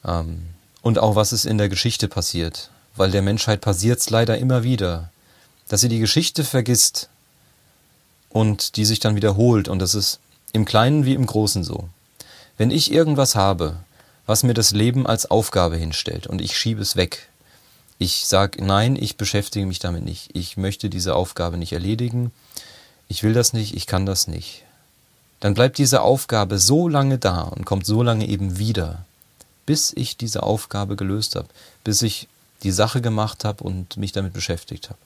Ähm, 0.05 0.49
und 0.81 0.99
auch 0.99 1.15
was 1.15 1.33
ist 1.33 1.45
in 1.45 1.57
der 1.57 1.69
Geschichte 1.69 2.07
passiert, 2.07 2.69
weil 2.95 3.11
der 3.11 3.21
Menschheit 3.21 3.61
passiert 3.61 3.99
es 3.99 4.09
leider 4.09 4.37
immer 4.37 4.63
wieder, 4.63 5.09
dass 5.67 5.81
sie 5.81 5.89
die 5.89 5.99
Geschichte 5.99 6.43
vergisst 6.43 7.09
und 8.29 8.75
die 8.75 8.85
sich 8.85 8.99
dann 8.99 9.15
wiederholt 9.15 9.67
und 9.67 9.79
das 9.79 9.95
ist 9.95 10.19
im 10.53 10.65
Kleinen 10.65 11.05
wie 11.05 11.13
im 11.13 11.25
Großen 11.25 11.63
so. 11.63 11.89
Wenn 12.57 12.71
ich 12.71 12.91
irgendwas 12.91 13.35
habe, 13.35 13.77
was 14.25 14.43
mir 14.43 14.53
das 14.53 14.71
Leben 14.71 15.07
als 15.07 15.29
Aufgabe 15.29 15.77
hinstellt 15.77 16.27
und 16.27 16.41
ich 16.41 16.57
schiebe 16.57 16.81
es 16.81 16.95
weg, 16.95 17.27
ich 17.97 18.25
sage, 18.25 18.63
nein, 18.63 18.95
ich 18.95 19.15
beschäftige 19.15 19.65
mich 19.65 19.79
damit 19.79 20.03
nicht. 20.03 20.29
Ich 20.33 20.57
möchte 20.57 20.89
diese 20.89 21.15
Aufgabe 21.15 21.57
nicht 21.57 21.73
erledigen. 21.73 22.31
Ich 23.07 23.21
will 23.21 23.33
das 23.33 23.53
nicht, 23.53 23.75
ich 23.75 23.85
kann 23.85 24.05
das 24.07 24.27
nicht. 24.27 24.63
Dann 25.39 25.53
bleibt 25.53 25.77
diese 25.77 26.01
Aufgabe 26.01 26.57
so 26.59 26.87
lange 26.87 27.17
da 27.17 27.41
und 27.41 27.65
kommt 27.65 27.85
so 27.85 28.01
lange 28.01 28.27
eben 28.27 28.57
wieder, 28.57 29.05
bis 29.65 29.93
ich 29.95 30.17
diese 30.17 30.43
Aufgabe 30.43 30.95
gelöst 30.95 31.35
habe, 31.35 31.47
bis 31.83 32.01
ich 32.01 32.27
die 32.63 32.71
Sache 32.71 33.01
gemacht 33.01 33.43
habe 33.43 33.63
und 33.63 33.97
mich 33.97 34.11
damit 34.11 34.33
beschäftigt 34.33 34.89
habe. 34.89 34.99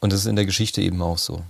Und 0.00 0.12
das 0.12 0.20
ist 0.20 0.26
in 0.26 0.36
der 0.36 0.46
Geschichte 0.46 0.82
eben 0.82 1.00
auch 1.02 1.18
so. 1.18 1.42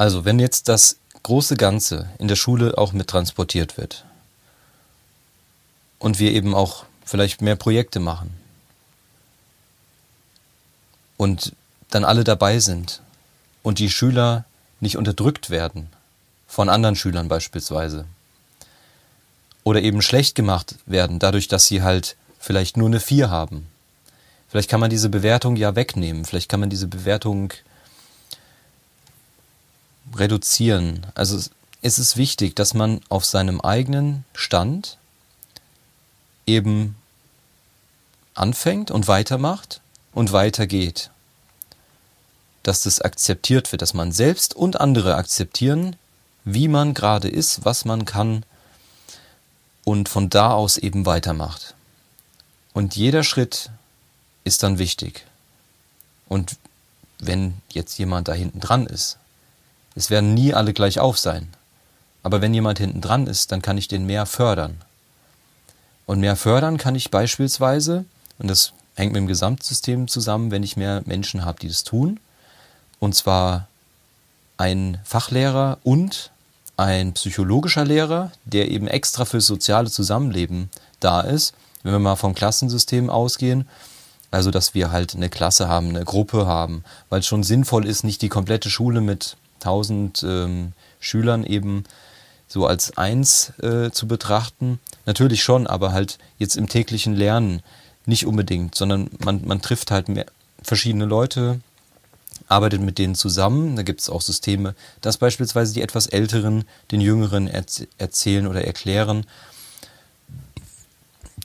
Also, 0.00 0.24
wenn 0.24 0.38
jetzt 0.38 0.68
das 0.68 0.96
große 1.24 1.58
Ganze 1.58 2.08
in 2.18 2.26
der 2.26 2.36
Schule 2.36 2.78
auch 2.78 2.94
mit 2.94 3.08
transportiert 3.08 3.76
wird, 3.76 4.06
und 5.98 6.18
wir 6.18 6.32
eben 6.32 6.54
auch 6.54 6.86
vielleicht 7.04 7.42
mehr 7.42 7.56
Projekte 7.56 8.00
machen 8.00 8.30
und 11.18 11.54
dann 11.90 12.06
alle 12.06 12.24
dabei 12.24 12.60
sind 12.60 13.02
und 13.62 13.78
die 13.78 13.90
Schüler 13.90 14.46
nicht 14.80 14.96
unterdrückt 14.96 15.50
werden 15.50 15.90
von 16.48 16.70
anderen 16.70 16.96
Schülern 16.96 17.28
beispielsweise 17.28 18.06
oder 19.64 19.82
eben 19.82 20.00
schlecht 20.00 20.34
gemacht 20.34 20.76
werden 20.86 21.18
dadurch, 21.18 21.46
dass 21.46 21.66
sie 21.66 21.82
halt 21.82 22.16
vielleicht 22.38 22.78
nur 22.78 22.88
eine 22.88 23.00
4 23.00 23.28
haben. 23.28 23.66
Vielleicht 24.48 24.70
kann 24.70 24.80
man 24.80 24.88
diese 24.88 25.10
Bewertung 25.10 25.56
ja 25.56 25.76
wegnehmen, 25.76 26.24
vielleicht 26.24 26.48
kann 26.48 26.60
man 26.60 26.70
diese 26.70 26.88
Bewertung 26.88 27.52
reduzieren. 30.14 31.06
Also 31.14 31.38
es 31.82 31.98
ist 31.98 32.16
wichtig, 32.16 32.56
dass 32.56 32.74
man 32.74 33.00
auf 33.08 33.24
seinem 33.24 33.60
eigenen 33.60 34.24
Stand 34.34 34.98
eben 36.46 36.96
anfängt 38.34 38.90
und 38.90 39.08
weitermacht 39.08 39.80
und 40.12 40.32
weitergeht. 40.32 41.10
Dass 42.62 42.82
das 42.82 43.00
akzeptiert 43.00 43.72
wird, 43.72 43.82
dass 43.82 43.94
man 43.94 44.12
selbst 44.12 44.54
und 44.54 44.80
andere 44.80 45.16
akzeptieren, 45.16 45.96
wie 46.44 46.68
man 46.68 46.94
gerade 46.94 47.28
ist, 47.28 47.64
was 47.64 47.84
man 47.84 48.04
kann 48.04 48.44
und 49.84 50.08
von 50.08 50.28
da 50.28 50.52
aus 50.52 50.76
eben 50.76 51.06
weitermacht. 51.06 51.74
Und 52.72 52.96
jeder 52.96 53.24
Schritt 53.24 53.70
ist 54.44 54.62
dann 54.62 54.78
wichtig. 54.78 55.24
Und 56.28 56.56
wenn 57.18 57.54
jetzt 57.70 57.98
jemand 57.98 58.28
da 58.28 58.32
hinten 58.32 58.60
dran 58.60 58.86
ist, 58.86 59.18
es 59.94 60.10
werden 60.10 60.34
nie 60.34 60.54
alle 60.54 60.72
gleich 60.72 61.00
auf 61.00 61.18
sein. 61.18 61.48
Aber 62.22 62.40
wenn 62.40 62.54
jemand 62.54 62.78
hinten 62.78 63.00
dran 63.00 63.26
ist, 63.26 63.52
dann 63.52 63.62
kann 63.62 63.78
ich 63.78 63.88
den 63.88 64.06
mehr 64.06 64.26
fördern. 64.26 64.80
Und 66.06 66.20
mehr 66.20 66.36
fördern 66.36 66.76
kann 66.76 66.94
ich 66.94 67.10
beispielsweise, 67.10 68.04
und 68.38 68.48
das 68.48 68.72
hängt 68.94 69.12
mit 69.12 69.20
dem 69.20 69.26
Gesamtsystem 69.26 70.08
zusammen, 70.08 70.50
wenn 70.50 70.62
ich 70.62 70.76
mehr 70.76 71.02
Menschen 71.06 71.44
habe, 71.44 71.60
die 71.60 71.68
das 71.68 71.84
tun, 71.84 72.20
und 72.98 73.14
zwar 73.14 73.68
ein 74.56 74.98
Fachlehrer 75.04 75.78
und 75.82 76.30
ein 76.76 77.12
psychologischer 77.12 77.84
Lehrer, 77.84 78.32
der 78.44 78.70
eben 78.70 78.88
extra 78.88 79.24
fürs 79.24 79.46
soziale 79.46 79.90
Zusammenleben 79.90 80.70
da 80.98 81.20
ist. 81.20 81.54
Wenn 81.82 81.92
wir 81.92 81.98
mal 81.98 82.16
vom 82.16 82.34
Klassensystem 82.34 83.08
ausgehen, 83.08 83.68
also 84.30 84.50
dass 84.50 84.74
wir 84.74 84.90
halt 84.90 85.14
eine 85.14 85.28
Klasse 85.28 85.68
haben, 85.68 85.90
eine 85.90 86.04
Gruppe 86.04 86.46
haben, 86.46 86.84
weil 87.08 87.20
es 87.20 87.26
schon 87.26 87.42
sinnvoll 87.42 87.86
ist, 87.86 88.04
nicht 88.04 88.22
die 88.22 88.28
komplette 88.28 88.70
Schule 88.70 89.00
mit 89.00 89.36
1000 89.60 90.22
ähm, 90.22 90.72
Schülern 91.00 91.44
eben 91.44 91.84
so 92.48 92.66
als 92.66 92.96
eins 92.98 93.52
äh, 93.62 93.90
zu 93.90 94.08
betrachten. 94.08 94.80
Natürlich 95.06 95.42
schon, 95.42 95.66
aber 95.66 95.92
halt 95.92 96.18
jetzt 96.38 96.56
im 96.56 96.68
täglichen 96.68 97.14
Lernen 97.14 97.62
nicht 98.06 98.26
unbedingt, 98.26 98.74
sondern 98.74 99.10
man, 99.18 99.46
man 99.46 99.62
trifft 99.62 99.90
halt 99.90 100.08
mehr, 100.08 100.26
verschiedene 100.62 101.04
Leute, 101.04 101.60
arbeitet 102.48 102.80
mit 102.80 102.98
denen 102.98 103.14
zusammen. 103.14 103.76
Da 103.76 103.82
gibt 103.82 104.00
es 104.00 104.10
auch 104.10 104.20
Systeme, 104.20 104.74
dass 105.00 105.18
beispielsweise 105.18 105.72
die 105.72 105.82
etwas 105.82 106.06
Älteren 106.06 106.64
den 106.90 107.00
Jüngeren 107.00 107.46
erz 107.46 107.82
erzählen 107.98 108.46
oder 108.46 108.64
erklären, 108.64 109.24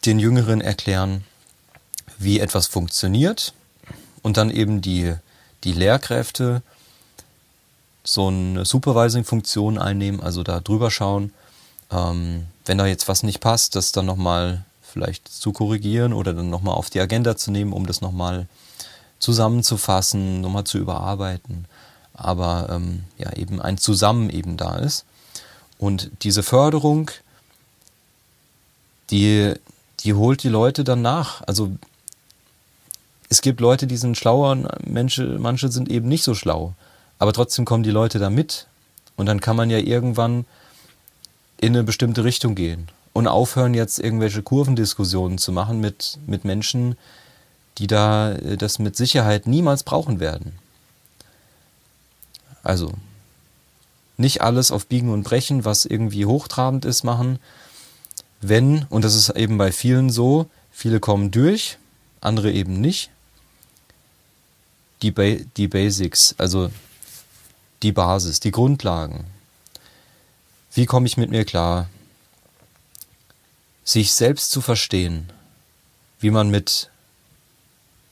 den 0.05 0.19
Jüngeren 0.19 0.61
erklären, 0.61 1.23
wie 2.17 2.39
etwas 2.39 2.67
funktioniert 2.67 3.53
und 4.21 4.37
dann 4.37 4.49
eben 4.49 4.81
die, 4.81 5.13
die 5.63 5.73
Lehrkräfte 5.73 6.61
so 8.05 8.27
eine 8.27 8.63
Supervising-Funktion 8.65 9.77
einnehmen, 9.77 10.21
also 10.21 10.43
da 10.43 10.59
drüber 10.59 10.91
schauen. 10.91 11.33
Ähm, 11.91 12.45
wenn 12.65 12.77
da 12.77 12.85
jetzt 12.85 13.07
was 13.07 13.23
nicht 13.23 13.41
passt, 13.41 13.75
das 13.75 13.91
dann 13.91 14.05
nochmal 14.05 14.63
vielleicht 14.81 15.27
zu 15.27 15.51
korrigieren 15.51 16.13
oder 16.13 16.33
dann 16.33 16.49
nochmal 16.49 16.75
auf 16.75 16.89
die 16.89 17.01
Agenda 17.01 17.35
zu 17.35 17.51
nehmen, 17.51 17.73
um 17.73 17.85
das 17.85 18.01
nochmal 18.01 18.47
zusammenzufassen, 19.19 20.41
nochmal 20.41 20.63
zu 20.63 20.77
überarbeiten. 20.77 21.65
Aber 22.13 22.69
ähm, 22.69 23.03
ja, 23.17 23.33
eben 23.33 23.61
ein 23.61 23.77
Zusammen 23.77 24.29
eben 24.29 24.55
da 24.55 24.77
ist. 24.77 25.03
Und 25.77 26.11
diese 26.21 26.43
Förderung, 26.43 27.11
die, 29.09 29.53
die 29.99 30.13
holt 30.13 30.43
die 30.43 30.49
Leute 30.49 30.83
dann 30.83 31.01
nach. 31.01 31.41
Also 31.45 31.71
es 33.29 33.41
gibt 33.41 33.59
Leute, 33.59 33.87
die 33.87 33.97
sind 33.97 34.17
schlauer, 34.17 34.55
manche, 34.85 35.23
manche 35.39 35.69
sind 35.69 35.89
eben 35.89 36.07
nicht 36.07 36.23
so 36.23 36.35
schlau. 36.35 36.73
Aber 37.19 37.33
trotzdem 37.33 37.65
kommen 37.65 37.83
die 37.83 37.91
Leute 37.91 38.19
da 38.19 38.29
mit. 38.29 38.67
Und 39.15 39.27
dann 39.27 39.39
kann 39.39 39.55
man 39.55 39.69
ja 39.69 39.77
irgendwann 39.77 40.45
in 41.57 41.69
eine 41.69 41.83
bestimmte 41.83 42.23
Richtung 42.23 42.55
gehen. 42.55 42.89
Und 43.13 43.27
aufhören, 43.27 43.73
jetzt 43.73 43.99
irgendwelche 43.99 44.41
Kurvendiskussionen 44.41 45.37
zu 45.37 45.51
machen 45.51 45.79
mit, 45.79 46.19
mit 46.27 46.43
Menschen, 46.43 46.97
die 47.77 47.87
da 47.87 48.33
äh, 48.33 48.57
das 48.57 48.79
mit 48.79 48.95
Sicherheit 48.95 49.47
niemals 49.47 49.83
brauchen 49.83 50.19
werden. 50.19 50.59
Also, 52.63 52.91
nicht 54.17 54.41
alles 54.41 54.71
auf 54.71 54.87
Biegen 54.87 55.11
und 55.11 55.23
Brechen, 55.23 55.65
was 55.65 55.85
irgendwie 55.85 56.25
hochtrabend 56.25 56.83
ist, 56.83 57.03
machen. 57.03 57.39
Wenn, 58.41 58.85
und 58.89 59.03
das 59.05 59.15
ist 59.15 59.29
eben 59.29 59.57
bei 59.57 59.71
vielen 59.71 60.09
so, 60.09 60.47
viele 60.71 60.99
kommen 60.99 61.31
durch, 61.31 61.77
andere 62.21 62.51
eben 62.51 62.81
nicht. 62.81 63.11
Die, 65.01 65.11
ba 65.11 65.35
die 65.57 65.67
Basics, 65.67 66.35
also 66.37 66.71
die 67.83 67.91
Basis, 67.91 68.39
die 68.39 68.51
Grundlagen. 68.51 69.25
Wie 70.73 70.85
komme 70.85 71.07
ich 71.07 71.17
mit 71.17 71.29
mir 71.29 71.45
klar? 71.45 71.89
Sich 73.83 74.13
selbst 74.13 74.51
zu 74.51 74.61
verstehen, 74.61 75.31
wie 76.19 76.31
man 76.31 76.49
mit 76.49 76.89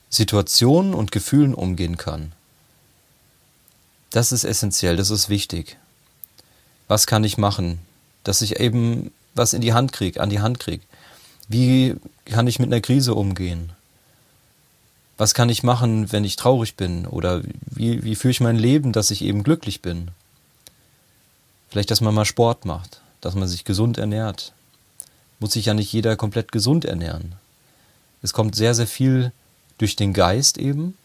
Situationen 0.10 0.93
und 0.93 1.12
Gefühlen 1.12 1.54
umgehen 1.54 1.97
kann. 1.97 2.32
Das 4.12 4.32
ist 4.32 4.43
essentiell, 4.43 4.95
das 4.95 5.10
ist 5.10 5.28
wichtig. 5.28 5.78
Was 6.88 7.08
kann 7.08 7.23
ich 7.23 7.38
machen, 7.38 7.80
dass 8.23 8.43
ich 8.43 8.60
eben 8.60 9.12
was 9.34 9.54
in 9.54 9.62
die 9.62 9.73
Hand 9.73 9.91
kriege, 9.91 10.21
an 10.21 10.30
die 10.30 10.39
Hand 10.39 10.60
kriege? 10.60 10.84
Wie 11.48 11.96
kann 12.25 12.48
ich 12.48 12.60
mit 12.60 12.67
einer 12.67 12.81
Krise 12.81 13.15
umgehen? 13.15 13.73
Was 15.18 15.34
kann 15.34 15.50
ich 15.50 15.64
machen, 15.64 16.12
wenn 16.12 16.24
ich 16.24 16.36
traurig 16.36 16.76
bin? 16.76 17.06
Oder 17.06 17.42
wie, 17.66 18.04
wie 18.04 18.16
führe 18.16 18.32
ich 18.32 18.42
mein 18.42 18.58
Leben, 18.58 18.94
dass 18.94 19.12
ich 19.12 19.22
eben 19.22 19.44
glücklich 19.44 19.82
bin? 19.82 20.10
Vielleicht, 21.70 21.92
dass 21.92 22.02
man 22.02 22.14
mal 22.14 22.26
Sport 22.26 22.66
macht, 22.66 23.02
dass 23.22 23.36
man 23.36 23.48
sich 23.48 23.64
gesund 23.64 23.98
ernährt. 23.98 24.54
Muss 25.40 25.54
sich 25.54 25.66
ja 25.66 25.74
nicht 25.74 25.92
jeder 25.92 26.16
komplett 26.16 26.52
gesund 26.52 26.86
ernähren. 26.86 27.36
Es 28.22 28.34
kommt 28.34 28.56
sehr, 28.56 28.74
sehr 28.74 28.88
viel 28.88 29.32
durch 29.78 29.96
den 29.96 30.14
Geist 30.14 30.58
eben. 30.58 30.98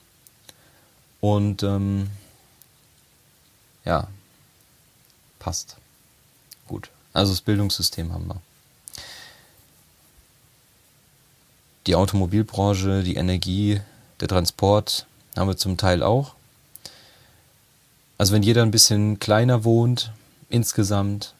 Und 1.20 1.62
ähm, 1.62 2.08
ja, 3.84 4.08
passt. 5.38 5.76
Gut. 6.66 6.90
Also 7.12 7.32
das 7.32 7.40
Bildungssystem 7.40 8.12
haben 8.12 8.28
wir. 8.28 8.40
Die 11.86 11.94
Automobilbranche, 11.94 13.02
die 13.02 13.16
Energie, 13.16 13.80
der 14.20 14.28
Transport 14.28 15.06
haben 15.36 15.48
wir 15.48 15.56
zum 15.56 15.76
Teil 15.76 16.02
auch. 16.02 16.34
Also 18.18 18.32
wenn 18.34 18.42
jeder 18.42 18.62
ein 18.62 18.72
bisschen 18.72 19.18
kleiner 19.20 19.64
wohnt, 19.64 20.12
insgesamt, 20.48 21.34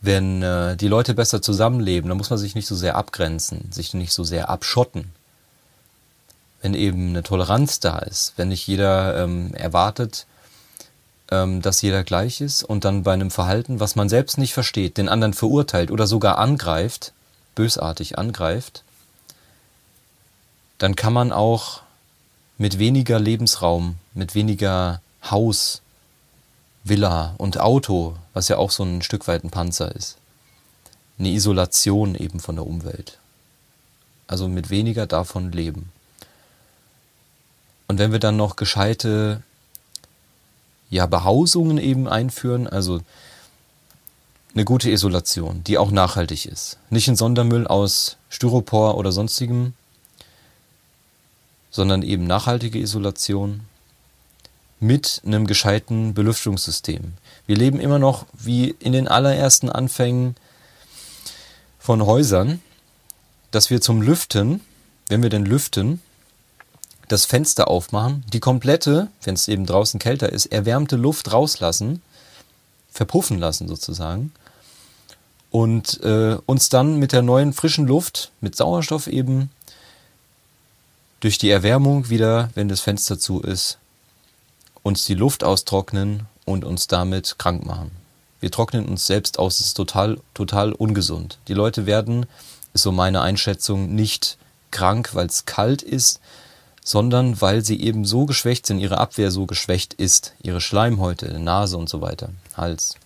wenn 0.00 0.42
äh, 0.42 0.76
die 0.76 0.88
Leute 0.88 1.12
besser 1.14 1.42
zusammenleben, 1.42 2.08
dann 2.08 2.16
muss 2.16 2.30
man 2.30 2.38
sich 2.38 2.54
nicht 2.54 2.66
so 2.66 2.74
sehr 2.74 2.96
abgrenzen, 2.96 3.70
sich 3.70 3.92
nicht 3.92 4.12
so 4.12 4.24
sehr 4.24 4.48
abschotten. 4.48 5.12
wenn 6.62 6.74
eben 6.74 7.10
eine 7.10 7.22
Toleranz 7.22 7.80
da 7.80 7.98
ist, 7.98 8.34
wenn 8.36 8.48
nicht 8.48 8.66
jeder 8.66 9.22
ähm, 9.22 9.54
erwartet, 9.54 10.26
ähm, 11.30 11.62
dass 11.62 11.82
jeder 11.82 12.04
gleich 12.04 12.40
ist 12.40 12.62
und 12.62 12.84
dann 12.84 13.02
bei 13.02 13.12
einem 13.12 13.30
Verhalten, 13.30 13.80
was 13.80 13.96
man 13.96 14.08
selbst 14.08 14.36
nicht 14.38 14.52
versteht, 14.52 14.96
den 14.96 15.08
anderen 15.08 15.32
verurteilt 15.32 15.90
oder 15.90 16.06
sogar 16.06 16.38
angreift, 16.38 17.12
bösartig 17.54 18.18
angreift, 18.18 18.84
dann 20.80 20.96
kann 20.96 21.12
man 21.12 21.30
auch 21.30 21.82
mit 22.56 22.78
weniger 22.78 23.20
Lebensraum, 23.20 23.96
mit 24.14 24.34
weniger 24.34 25.02
Haus, 25.22 25.82
Villa 26.84 27.34
und 27.36 27.60
Auto, 27.60 28.16
was 28.32 28.48
ja 28.48 28.56
auch 28.56 28.70
so 28.70 28.82
ein 28.82 29.02
Stück 29.02 29.28
weit 29.28 29.44
ein 29.44 29.50
Panzer 29.50 29.94
ist, 29.94 30.16
eine 31.18 31.28
Isolation 31.28 32.14
eben 32.14 32.40
von 32.40 32.56
der 32.56 32.66
Umwelt. 32.66 33.18
Also 34.26 34.48
mit 34.48 34.70
weniger 34.70 35.06
davon 35.06 35.52
leben. 35.52 35.92
Und 37.86 37.98
wenn 37.98 38.12
wir 38.12 38.18
dann 38.18 38.38
noch 38.38 38.56
gescheite 38.56 39.42
ja, 40.88 41.04
Behausungen 41.04 41.76
eben 41.76 42.08
einführen, 42.08 42.66
also 42.66 43.02
eine 44.54 44.64
gute 44.64 44.90
Isolation, 44.90 45.62
die 45.62 45.76
auch 45.76 45.90
nachhaltig 45.90 46.46
ist. 46.46 46.78
Nicht 46.88 47.06
ein 47.06 47.16
Sondermüll 47.16 47.66
aus 47.66 48.16
Styropor 48.30 48.96
oder 48.96 49.12
sonstigem, 49.12 49.74
sondern 51.70 52.02
eben 52.02 52.26
nachhaltige 52.26 52.78
Isolation 52.78 53.60
mit 54.80 55.20
einem 55.24 55.46
gescheiten 55.46 56.14
Belüftungssystem. 56.14 57.12
Wir 57.46 57.56
leben 57.56 57.80
immer 57.80 57.98
noch 57.98 58.26
wie 58.32 58.74
in 58.78 58.92
den 58.92 59.08
allerersten 59.08 59.68
Anfängen 59.70 60.36
von 61.78 62.04
Häusern, 62.04 62.60
dass 63.50 63.70
wir 63.70 63.80
zum 63.80 64.00
Lüften, 64.00 64.60
wenn 65.08 65.22
wir 65.22 65.30
denn 65.30 65.44
lüften, 65.44 66.00
das 67.08 67.24
Fenster 67.24 67.68
aufmachen, 67.68 68.24
die 68.32 68.40
komplette, 68.40 69.08
wenn 69.24 69.34
es 69.34 69.48
eben 69.48 69.66
draußen 69.66 69.98
kälter 69.98 70.30
ist, 70.30 70.46
erwärmte 70.46 70.96
Luft 70.96 71.32
rauslassen, 71.32 72.02
verpuffen 72.90 73.38
lassen 73.38 73.68
sozusagen 73.68 74.32
und 75.50 76.00
äh, 76.04 76.36
uns 76.46 76.68
dann 76.68 76.98
mit 76.98 77.12
der 77.12 77.22
neuen 77.22 77.52
frischen 77.52 77.86
Luft, 77.86 78.30
mit 78.40 78.56
Sauerstoff 78.56 79.08
eben, 79.08 79.50
durch 81.20 81.38
die 81.38 81.50
Erwärmung 81.50 82.08
wieder, 82.08 82.50
wenn 82.54 82.68
das 82.68 82.80
Fenster 82.80 83.18
zu 83.18 83.40
ist, 83.40 83.78
uns 84.82 85.04
die 85.04 85.14
Luft 85.14 85.44
austrocknen 85.44 86.26
und 86.44 86.64
uns 86.64 86.86
damit 86.86 87.38
krank 87.38 87.64
machen. 87.64 87.90
Wir 88.40 88.50
trocknen 88.50 88.86
uns 88.86 89.06
selbst 89.06 89.38
aus, 89.38 89.58
das 89.58 89.68
ist 89.68 89.74
total, 89.74 90.18
total 90.32 90.72
ungesund. 90.72 91.38
Die 91.46 91.54
Leute 91.54 91.84
werden, 91.84 92.26
ist 92.72 92.82
so 92.82 92.92
meine 92.92 93.20
Einschätzung, 93.20 93.94
nicht 93.94 94.38
krank, 94.70 95.10
weil 95.12 95.26
es 95.26 95.44
kalt 95.44 95.82
ist, 95.82 96.20
sondern 96.82 97.40
weil 97.42 97.62
sie 97.62 97.80
eben 97.80 98.06
so 98.06 98.24
geschwächt 98.24 98.66
sind, 98.66 98.78
ihre 98.78 98.98
Abwehr 98.98 99.30
so 99.30 99.44
geschwächt 99.44 99.92
ist, 99.92 100.32
ihre 100.42 100.62
Schleimhäute, 100.62 101.38
Nase 101.38 101.76
und 101.76 101.90
so 101.90 102.00
weiter, 102.00 102.30
Hals, 102.56 102.96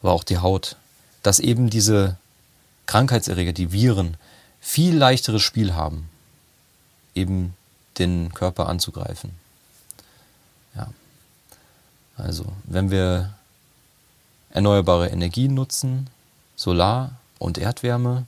aber 0.00 0.12
auch 0.12 0.22
die 0.24 0.38
Haut, 0.38 0.76
dass 1.24 1.40
eben 1.40 1.68
diese 1.68 2.16
Krankheitserreger, 2.86 3.52
die 3.52 3.72
Viren, 3.72 4.16
viel 4.60 4.96
leichteres 4.96 5.42
Spiel 5.42 5.74
haben, 5.74 6.08
eben 7.16 7.54
den 7.98 8.32
Körper 8.34 8.68
anzugreifen. 8.68 9.32
Ja. 10.74 10.88
Also, 12.16 12.46
wenn 12.64 12.90
wir 12.90 13.34
erneuerbare 14.50 15.08
Energien 15.08 15.54
nutzen, 15.54 16.08
Solar 16.56 17.12
und 17.38 17.58
Erdwärme 17.58 18.26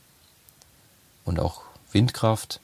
und 1.25 1.39
auch 1.39 1.61
Windkraft, 1.91 2.59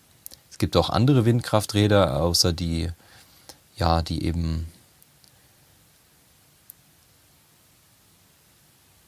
es 0.51 0.57
gibt 0.57 0.77
auch 0.77 0.89
andere 0.89 1.25
Windkrafträder, 1.25 2.21
außer 2.21 2.53
die, 2.53 2.91
ja, 3.75 4.01
die 4.01 4.23
eben 4.23 4.71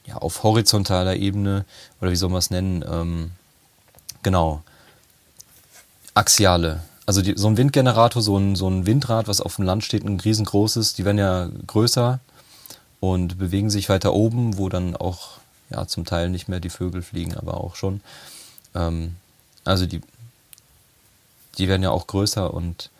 ja, 0.08 0.16
auf 0.16 0.42
horizontaler 0.42 1.16
Ebene, 1.16 1.64
oder 2.00 2.10
wie 2.10 2.16
soll 2.16 2.30
man 2.30 2.38
es 2.38 2.50
nennen, 2.50 2.84
ähm, 2.88 3.30
genau, 4.22 4.62
axiale. 6.14 6.82
Also 7.08 7.22
die, 7.22 7.38
so 7.38 7.48
ein 7.48 7.56
Windgenerator, 7.56 8.20
so 8.20 8.36
ein, 8.36 8.54
so 8.54 8.68
ein 8.68 8.84
Windrad, 8.84 9.28
was 9.28 9.40
auf 9.40 9.56
dem 9.56 9.64
Land 9.64 9.82
steht, 9.82 10.04
ein 10.04 10.20
riesengroßes, 10.20 10.92
die 10.92 11.06
werden 11.06 11.16
ja 11.16 11.48
größer 11.66 12.20
und 13.00 13.38
bewegen 13.38 13.70
sich 13.70 13.88
weiter 13.88 14.12
oben, 14.12 14.58
wo 14.58 14.68
dann 14.68 14.94
auch 14.94 15.38
ja 15.70 15.86
zum 15.86 16.04
Teil 16.04 16.28
nicht 16.28 16.48
mehr 16.48 16.60
die 16.60 16.68
Vögel 16.68 17.00
fliegen, 17.00 17.34
aber 17.34 17.54
auch 17.54 17.76
schon. 17.76 18.02
Ähm, 18.74 19.16
also 19.64 19.86
die 19.86 20.02
die 21.56 21.66
werden 21.66 21.82
ja 21.82 21.92
auch 21.92 22.06
größer 22.06 22.52
und 22.52 22.90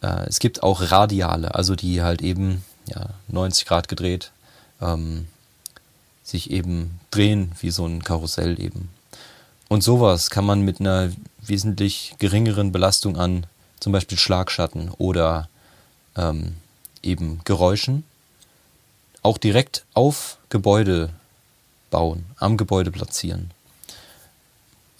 äh, 0.00 0.28
es 0.28 0.38
gibt 0.38 0.62
auch 0.62 0.92
Radiale, 0.92 1.56
also 1.56 1.74
die 1.74 2.02
halt 2.02 2.22
eben 2.22 2.64
ja, 2.86 3.08
90 3.26 3.66
Grad 3.66 3.88
gedreht 3.88 4.30
ähm, 4.80 5.26
sich 6.22 6.52
eben 6.52 7.00
drehen 7.10 7.50
wie 7.58 7.70
so 7.70 7.84
ein 7.84 8.04
Karussell 8.04 8.60
eben. 8.62 8.90
Und 9.68 9.82
sowas 9.82 10.30
kann 10.30 10.44
man 10.44 10.62
mit 10.62 10.80
einer 10.80 11.12
wesentlich 11.40 12.14
geringeren 12.18 12.72
Belastung 12.72 13.16
an 13.16 13.46
zum 13.80 13.92
Beispiel 13.92 14.18
Schlagschatten 14.18 14.90
oder 14.98 15.48
ähm, 16.16 16.56
eben 17.02 17.40
Geräuschen 17.44 18.04
auch 19.22 19.38
direkt 19.38 19.84
auf 19.94 20.38
Gebäude 20.48 21.10
bauen, 21.90 22.24
am 22.38 22.56
Gebäude 22.56 22.90
platzieren 22.90 23.50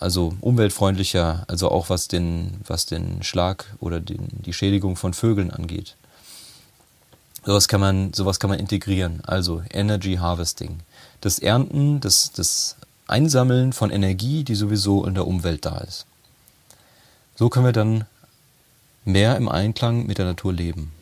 also 0.00 0.34
umweltfreundlicher, 0.40 1.44
also 1.48 1.70
auch 1.70 1.90
was 1.90 2.08
den, 2.08 2.60
was 2.66 2.86
den 2.86 3.22
Schlag 3.22 3.66
oder 3.80 4.00
den, 4.00 4.28
die 4.30 4.52
Schädigung 4.52 4.96
von 4.96 5.12
Vögeln 5.12 5.50
angeht. 5.50 5.96
Sowas 7.44 7.68
kann 7.68 7.80
man, 7.80 8.12
sowas 8.12 8.40
kann 8.40 8.50
man 8.50 8.58
integrieren, 8.58 9.22
also 9.24 9.62
Energy 9.70 10.16
Harvesting. 10.16 10.80
Das 11.20 11.38
Ernten, 11.38 12.00
das, 12.00 12.32
das 12.32 12.76
Einsammeln 13.08 13.72
von 13.72 13.90
Energie, 13.90 14.44
die 14.44 14.54
sowieso 14.54 15.04
in 15.04 15.14
der 15.14 15.26
Umwelt 15.26 15.64
da 15.64 15.78
ist. 15.78 16.06
So 17.36 17.48
können 17.48 17.66
wir 17.66 17.72
dann 17.72 18.04
mehr 19.04 19.36
im 19.36 19.48
Einklang 19.48 20.06
mit 20.06 20.18
der 20.18 20.26
Natur 20.26 20.52
leben. 20.52 20.92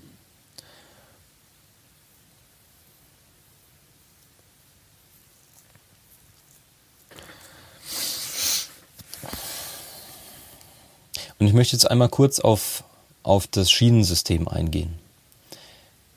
Und 11.39 11.47
ich 11.47 11.53
möchte 11.53 11.77
jetzt 11.77 11.91
einmal 11.91 12.09
kurz 12.09 12.41
auf, 12.41 12.83
auf 13.23 13.47
das 13.47 13.71
Schienensystem 13.71 14.49
eingehen. 14.49 14.95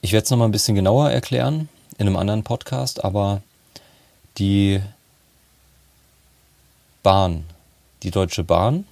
Ich 0.02 0.14
werde 0.14 0.24
es 0.24 0.30
nochmal 0.30 0.48
ein 0.48 0.54
bisschen 0.54 0.76
genauer 0.76 1.12
erklären 1.12 1.68
in 1.98 2.08
einem 2.08 2.16
anderen 2.16 2.44
Podcast, 2.44 3.04
aber 3.04 3.42
die 4.38 4.82
Bahn, 7.04 7.46
die 8.04 8.12
Deutsche 8.12 8.44
Bahn, 8.44 8.86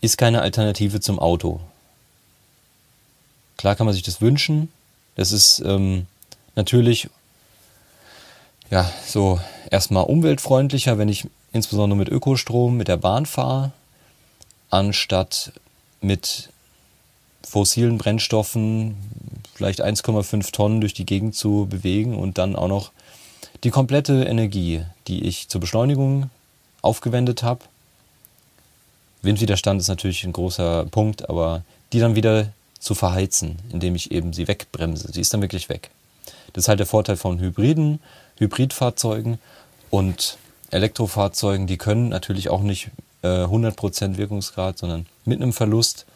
ist 0.00 0.18
keine 0.18 0.42
Alternative 0.42 1.00
zum 1.00 1.18
Auto. 1.18 1.60
Klar 3.56 3.76
kann 3.76 3.86
man 3.86 3.94
sich 3.94 4.02
das 4.02 4.20
wünschen. 4.20 4.70
Das 5.14 5.32
ist 5.32 5.60
ähm, 5.64 6.06
natürlich 6.54 7.08
ja 8.70 8.90
so 9.06 9.40
erstmal 9.70 10.04
umweltfreundlicher, 10.04 10.98
wenn 10.98 11.08
ich 11.08 11.26
insbesondere 11.52 11.96
mit 11.96 12.08
Ökostrom 12.08 12.76
mit 12.76 12.88
der 12.88 12.98
Bahn 12.98 13.26
fahre 13.26 13.72
anstatt 14.70 15.52
mit 16.00 16.50
fossilen 17.42 17.98
Brennstoffen 17.98 18.96
vielleicht 19.54 19.82
1,5 19.82 20.52
Tonnen 20.52 20.80
durch 20.80 20.94
die 20.94 21.06
Gegend 21.06 21.34
zu 21.34 21.66
bewegen 21.70 22.16
und 22.16 22.38
dann 22.38 22.56
auch 22.56 22.68
noch 22.68 22.92
die 23.64 23.70
komplette 23.70 24.24
Energie, 24.24 24.84
die 25.06 25.24
ich 25.24 25.48
zur 25.48 25.60
Beschleunigung 25.60 26.30
aufgewendet 26.86 27.42
habe. 27.42 27.60
Windwiderstand 29.22 29.80
ist 29.80 29.88
natürlich 29.88 30.24
ein 30.24 30.32
großer 30.32 30.86
Punkt, 30.86 31.28
aber 31.28 31.62
die 31.92 32.00
dann 32.00 32.14
wieder 32.14 32.52
zu 32.78 32.94
verheizen, 32.94 33.58
indem 33.70 33.94
ich 33.94 34.12
eben 34.12 34.32
sie 34.32 34.48
wegbremse. 34.48 35.12
Sie 35.12 35.20
ist 35.20 35.34
dann 35.34 35.42
wirklich 35.42 35.68
weg. 35.68 35.90
Das 36.52 36.64
ist 36.64 36.68
halt 36.68 36.78
der 36.78 36.86
Vorteil 36.86 37.16
von 37.16 37.38
Hybriden, 37.38 38.00
Hybridfahrzeugen 38.38 39.38
und 39.90 40.38
Elektrofahrzeugen, 40.70 41.66
die 41.66 41.76
können 41.76 42.08
natürlich 42.08 42.48
auch 42.48 42.62
nicht 42.62 42.90
100% 43.22 44.14
äh, 44.14 44.16
Wirkungsgrad, 44.16 44.78
sondern 44.78 45.06
mit 45.24 45.40
einem 45.40 45.52
Verlust 45.52 46.06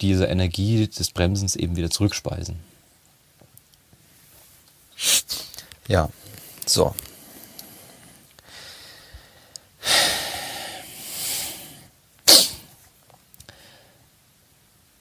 diese 0.00 0.26
Energie 0.26 0.86
des 0.86 1.10
Bremsens 1.10 1.56
eben 1.56 1.76
wieder 1.76 1.90
zurückspeisen. 1.90 2.56
Ja, 5.88 6.08
so. 6.66 6.94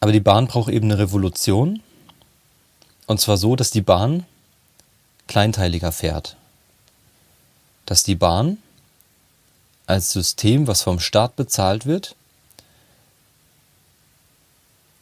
Aber 0.04 0.12
die 0.12 0.20
Bahn 0.20 0.48
braucht 0.48 0.68
eben 0.68 0.92
eine 0.92 1.00
Revolution. 1.00 1.82
Und 3.08 3.22
zwar 3.22 3.38
so, 3.38 3.56
dass 3.56 3.72
die 3.72 3.80
Bahn 3.80 4.26
kleinteiliger 5.28 5.94
fährt. 5.94 6.36
Dass 7.86 8.04
die 8.04 8.16
Bahn 8.16 8.58
als 9.86 10.12
System, 10.12 10.68
was 10.68 10.82
vom 10.82 11.00
Staat 11.00 11.38
bezahlt 11.38 11.86
wird, 11.86 12.18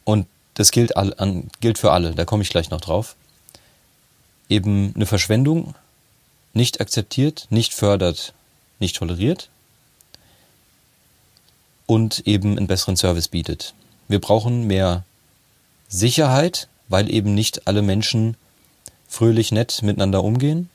Und 0.04 0.28
das 0.54 0.70
gilt, 0.70 0.96
all, 0.96 1.12
an, 1.18 1.50
gilt 1.58 1.78
für 1.78 1.90
alle, 1.90 2.14
da 2.14 2.24
komme 2.24 2.44
ich 2.44 2.50
gleich 2.50 2.70
noch 2.70 2.80
drauf, 2.80 3.16
eben 4.48 4.92
eine 4.94 5.06
Verschwendung 5.06 5.74
nicht 6.52 6.80
akzeptiert, 6.80 7.48
nicht 7.50 7.74
fördert, 7.74 8.34
nicht 8.78 8.94
toleriert 8.94 9.48
und 11.86 12.20
eben 12.24 12.56
einen 12.56 12.68
besseren 12.68 12.96
Service 12.96 13.26
bietet. 13.26 13.74
Wir 14.12 14.20
brauchen 14.20 14.66
mehr 14.66 15.04
Sicherheit, 15.88 16.68
weil 16.88 17.10
eben 17.10 17.34
nicht 17.34 17.66
alle 17.66 17.80
Menschen 17.80 18.36
fröhlich 19.08 19.52
nett 19.52 19.80
miteinander 19.82 20.22
umgehen. 20.22 20.68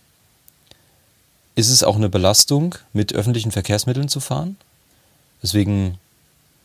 Ist 1.53 1.69
es 1.69 1.83
auch 1.83 1.97
eine 1.97 2.09
Belastung, 2.09 2.73
mit 2.93 3.13
öffentlichen 3.13 3.51
Verkehrsmitteln 3.51 4.09
zu 4.09 4.21
fahren? 4.21 4.57
Deswegen 5.43 5.99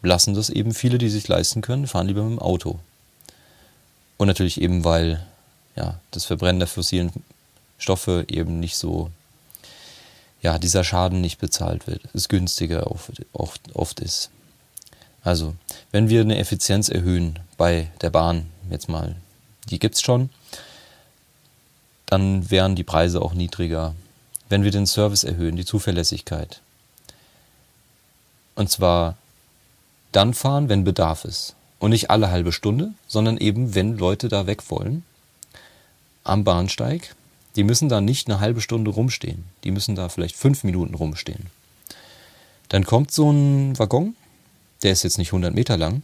lassen 0.01 0.33
das 0.33 0.49
eben 0.49 0.73
viele, 0.73 0.97
die 0.97 1.11
sich 1.11 1.29
leisten 1.29 1.61
können, 1.61 1.87
fahren 1.87 2.07
lieber 2.07 2.23
mit 2.23 2.39
dem 2.39 2.43
Auto. 2.43 2.79
Und 4.17 4.29
natürlich 4.29 4.59
eben, 4.59 4.83
weil 4.83 5.23
ja, 5.77 6.01
das 6.11 6.25
Verbrennen 6.25 6.61
der 6.61 6.69
fossilen 6.69 7.13
Stoffe 7.77 8.25
eben 8.29 8.61
nicht 8.61 8.79
so, 8.79 9.11
ja, 10.41 10.59
dieser 10.59 10.85
Schaden 10.85 11.21
nicht 11.21 11.39
bezahlt 11.39 11.87
wird, 11.87 12.01
es 12.15 12.31
günstiger 12.31 12.91
oft, 12.91 13.11
oft, 13.35 13.61
oft 13.75 14.01
ist. 14.01 14.31
Also, 15.23 15.55
wenn 15.91 16.09
wir 16.09 16.21
eine 16.21 16.39
Effizienz 16.39 16.89
erhöhen 16.89 17.39
bei 17.57 17.91
der 18.01 18.11
Bahn, 18.11 18.47
jetzt 18.71 18.89
mal, 18.89 19.15
die 19.71 19.79
gibt 19.79 19.95
es 19.95 20.03
schon, 20.03 20.31
dann 22.07 22.51
wären 22.51 22.75
die 22.75 22.85
Preise 22.85 23.23
auch 23.23 23.33
niedriger. 23.33 23.95
Wenn 24.49 24.65
wir 24.65 24.71
den 24.71 24.87
Service 24.87 25.25
erhöhen, 25.25 25.57
die 25.57 25.65
Zuverlässigkeit. 25.65 26.61
Und 28.55 28.71
zwar 28.71 29.17
dann 30.11 30.35
fahren, 30.35 30.69
wenn 30.69 30.85
Bedarf 30.85 31.25
ist. 31.25 31.55
Und 31.79 31.91
nicht 31.91 32.11
alle 32.11 32.31
halbe 32.31 32.53
Stunde, 32.53 32.93
sondern 33.09 33.39
eben, 33.39 33.75
wenn 33.75 33.97
Leute 33.97 34.29
da 34.29 34.47
weg 34.47 34.71
wollen, 34.71 35.05
am 36.23 36.45
Bahnsteig, 36.45 37.15
die 37.57 37.65
müssen 37.65 37.89
da 37.89 38.01
nicht 38.01 38.29
eine 38.29 38.41
halbe 38.41 38.61
Stunde 38.61 38.91
rumstehen. 38.91 39.45
Die 39.65 39.71
müssen 39.71 39.97
da 39.97 40.09
vielleicht 40.09 40.37
fünf 40.37 40.65
Minuten 40.65 40.95
rumstehen. 40.95 41.47
Dann 42.69 42.85
kommt 42.85 43.11
so 43.11 43.31
ein 43.31 43.79
Waggon, 43.79 44.15
der 44.83 44.93
ist 44.93 45.03
jetzt 45.03 45.19
nicht 45.19 45.29
100 45.29 45.55
Meter 45.55 45.77
lang, 45.77 46.03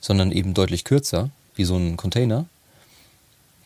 sondern 0.00 0.32
eben 0.32 0.54
deutlich 0.54 0.84
kürzer, 0.84 1.30
wie 1.54 1.64
so 1.64 1.76
ein 1.76 1.96
Container. 1.96 2.46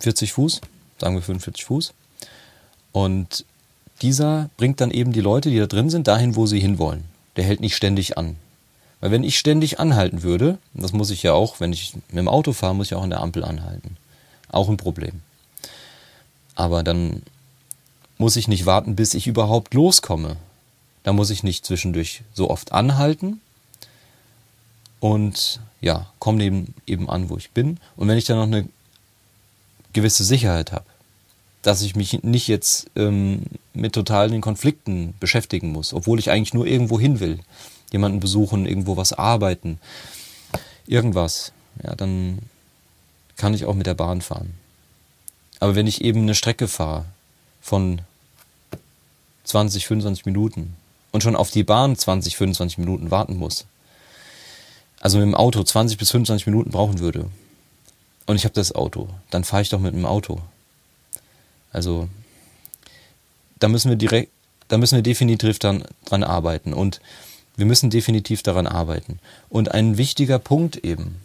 40 0.01 0.32
Fuß, 0.32 0.61
sagen 0.99 1.14
wir 1.14 1.22
45 1.22 1.64
Fuß. 1.64 1.93
Und 2.93 3.45
dieser 4.01 4.51
bringt 4.57 4.80
dann 4.80 4.90
eben 4.90 5.12
die 5.12 5.20
Leute, 5.20 5.51
die 5.51 5.59
da 5.59 5.66
drin 5.66 5.90
sind, 5.90 6.09
dahin, 6.09 6.36
wo 6.36 6.47
sie 6.47 6.61
hinwollen. 6.61 7.05
Der 7.36 7.45
hält 7.45 7.61
nicht 7.61 7.76
ständig 7.76 8.18
an. 8.18 8.36
Weil 9.01 9.11
wenn 9.11 9.24
ich 9.24 9.38
ständig 9.38 9.80
anhalten 9.80 10.22
würde, 10.22 10.59
das 10.74 10.93
muss 10.93 11.11
ich 11.11 11.22
ja 11.22 11.32
auch, 11.32 11.61
wenn 11.61 11.72
ich 11.72 11.95
mit 11.95 12.18
dem 12.18 12.28
Auto 12.28 12.53
fahre, 12.53 12.74
muss 12.74 12.86
ich 12.86 12.95
auch 12.95 13.03
an 13.03 13.11
der 13.11 13.20
Ampel 13.20 13.45
anhalten. 13.45 13.97
Auch 14.49 14.68
ein 14.68 14.76
Problem. 14.76 15.22
Aber 16.55 16.82
dann 16.82 17.22
muss 18.18 18.36
ich 18.36 18.49
nicht 18.49 18.66
warten, 18.66 18.95
bis 18.95 19.14
ich 19.14 19.26
überhaupt 19.26 19.74
loskomme. 19.74 20.36
Da 21.03 21.12
muss 21.12 21.30
ich 21.30 21.42
nicht 21.42 21.66
zwischendurch 21.66 22.22
so 22.32 22.50
oft 22.50 22.72
anhalten. 22.72 23.40
Und 25.00 25.61
ja, 25.80 26.07
komme 26.18 26.44
eben, 26.44 26.74
eben 26.86 27.11
an, 27.11 27.28
wo 27.28 27.36
ich 27.36 27.50
bin. 27.50 27.78
Und 27.96 28.09
wenn 28.09 28.18
ich 28.18 28.24
dann 28.24 28.36
noch 28.36 28.57
eine 28.57 28.68
gewisse 29.92 30.24
Sicherheit 30.24 30.72
habe, 30.72 30.84
dass 31.62 31.82
ich 31.82 31.94
mich 31.96 32.22
nicht 32.22 32.48
jetzt 32.48 32.90
ähm, 32.96 33.42
mit 33.72 33.94
totalen 33.94 34.40
Konflikten 34.40 35.14
beschäftigen 35.20 35.72
muss, 35.72 35.92
obwohl 35.92 36.18
ich 36.18 36.30
eigentlich 36.30 36.55
nur 36.55 36.66
irgendwo 36.66 36.98
hin 36.98 37.20
will, 37.20 37.40
jemanden 37.92 38.20
besuchen, 38.20 38.66
irgendwo 38.66 38.96
was 38.96 39.12
arbeiten, 39.12 39.78
irgendwas, 40.86 41.53
ja, 41.82 41.94
dann 41.94 42.38
kann 43.36 43.55
ich 43.55 43.64
auch 43.64 43.74
mit 43.74 43.86
der 43.86 43.94
Bahn 43.94 44.20
fahren. 44.20 44.55
Aber 45.61 45.74
wenn 45.74 45.86
ich 45.86 46.03
eben 46.03 46.22
eine 46.22 46.34
Strecke 46.34 46.68
fahre 46.68 47.05
von 47.61 48.00
20, 49.44 49.86
25 49.86 50.26
Minuten 50.26 50.76
und 51.12 51.22
schon 51.22 51.36
auf 51.36 51.50
die 51.50 51.64
Bahn 51.64 51.96
20, 51.96 52.36
25 52.36 52.78
Minuten 52.78 53.10
warten 53.10 53.36
muss, 53.36 53.66
also 55.00 55.18
mit 55.18 55.26
dem 55.26 55.34
Auto 55.34 55.62
20 55.62 55.98
bis 55.98 56.10
25 56.10 56.46
Minuten 56.46 56.70
brauchen 56.70 56.98
würde, 56.98 57.30
und 58.26 58.36
ich 58.36 58.44
habe 58.44 58.54
das 58.54 58.74
Auto, 58.74 59.08
dann 59.30 59.44
fahre 59.44 59.62
ich 59.62 59.68
doch 59.68 59.80
mit 59.80 59.94
dem 59.94 60.06
Auto. 60.06 60.40
Also 61.72 62.08
da 63.58 63.68
müssen 63.68 63.90
wir 63.90 63.96
direkt, 63.96 64.30
da 64.68 64.78
müssen 64.78 64.96
wir 64.96 65.02
definitiv 65.02 65.58
dran, 65.58 65.84
dran 66.04 66.22
arbeiten 66.22 66.72
und 66.72 67.00
wir 67.56 67.66
müssen 67.66 67.90
definitiv 67.90 68.42
daran 68.42 68.66
arbeiten. 68.66 69.18
Und 69.48 69.72
ein 69.72 69.98
wichtiger 69.98 70.38
Punkt 70.38 70.76
eben 70.78 71.20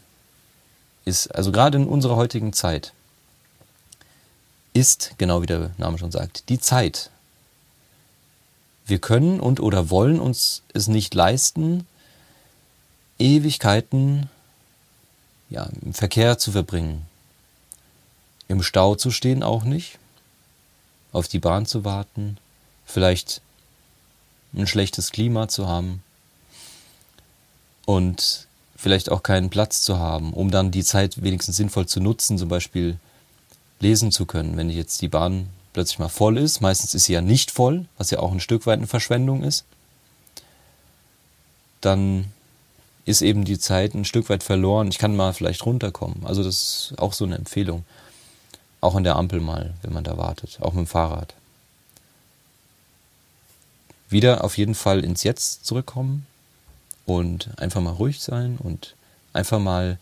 ist, 1.06 1.28
also 1.28 1.52
gerade 1.52 1.78
in 1.78 1.88
unserer 1.88 2.16
heutigen 2.16 2.52
Zeit, 2.52 2.94
ist, 4.74 5.14
genau 5.18 5.42
wie 5.42 5.48
der 5.48 5.72
Name 5.78 5.98
schon 5.98 6.12
sagt, 6.12 6.50
die 6.50 6.60
Zeit. 6.60 7.10
Wir 8.88 9.00
können 9.00 9.40
und 9.40 9.60
oder 9.60 9.90
wollen 9.90 10.20
uns 10.20 10.64
es 10.74 10.88
nicht 10.88 11.14
leisten, 11.14 11.86
Ewigkeiten 13.20 14.30
ja, 15.50 15.70
im 15.84 15.94
Verkehr 15.94 16.38
zu 16.38 16.52
verbringen. 16.52 17.06
Im 18.48 18.64
Stau 18.64 18.96
zu 18.96 19.12
stehen 19.12 19.44
auch 19.44 19.64
nicht, 19.64 20.00
auf 21.12 21.28
die 21.28 21.40
Bahn 21.40 21.66
zu 21.66 21.84
warten, 21.84 22.38
vielleicht 22.86 23.42
ein 24.54 24.68
schlechtes 24.68 25.12
Klima 25.12 25.50
zu 25.50 25.68
haben 25.68 26.02
und 27.86 28.48
vielleicht 28.78 29.12
auch 29.12 29.24
keinen 29.24 29.50
Platz 29.50 29.82
zu 29.82 30.00
haben, 30.00 30.34
um 30.34 30.52
dann 30.52 30.72
die 30.72 30.84
Zeit 30.84 31.22
wenigstens 31.22 31.58
sinnvoll 31.58 31.88
zu 31.88 32.00
nutzen, 32.00 32.38
zum 32.38 32.48
Beispiel 32.48 32.98
lesen 33.80 34.12
zu 34.12 34.26
können. 34.26 34.56
Wenn 34.56 34.70
jetzt 34.70 35.02
die 35.02 35.10
Bahn 35.10 35.50
plötzlich 35.78 36.00
mal 36.00 36.10
voll 36.10 36.40
ist, 36.40 36.60
meistens 36.60 36.96
ist 36.96 37.04
sie 37.04 37.14
ja 37.14 37.22
nicht 37.22 37.52
voll, 37.52 37.86
was 38.00 38.10
ja 38.10 38.18
auch 38.18 38.32
ein 38.32 38.40
Stück 38.40 38.66
weit 38.66 38.80
eine 38.80 38.88
Verschwendung 38.88 39.44
ist, 39.44 39.64
dann 41.82 42.32
ist 43.06 43.22
eben 43.22 43.46
die 43.46 43.60
Zeit 43.60 43.94
ein 43.94 44.04
Stück 44.04 44.28
weit 44.30 44.42
verloren. 44.42 44.88
Ich 44.88 44.98
kann 44.98 45.16
mal 45.16 45.36
vielleicht 45.36 45.64
runterkommen. 45.68 46.26
Also 46.26 46.42
das 46.42 46.90
ist 46.90 46.94
auch 46.98 47.14
so 47.14 47.26
eine 47.26 47.36
Empfehlung. 47.36 47.86
Auch 48.82 48.96
an 48.96 49.04
der 49.04 49.18
Ampel 49.18 49.40
mal, 49.40 49.76
wenn 49.84 49.94
man 49.94 50.04
da 50.04 50.18
wartet. 50.18 50.58
Auch 50.62 50.74
mit 50.74 50.88
dem 50.88 50.88
Fahrrad. 50.88 51.36
Wieder 54.10 54.44
auf 54.44 54.58
jeden 54.58 54.74
Fall 54.74 55.04
ins 55.04 55.22
Jetzt 55.22 55.64
zurückkommen 55.64 56.26
und 57.06 57.52
einfach 57.60 57.82
mal 57.82 57.94
ruhig 57.94 58.20
sein 58.20 58.58
und 58.58 58.96
einfach 59.32 59.60
mal 59.60 60.00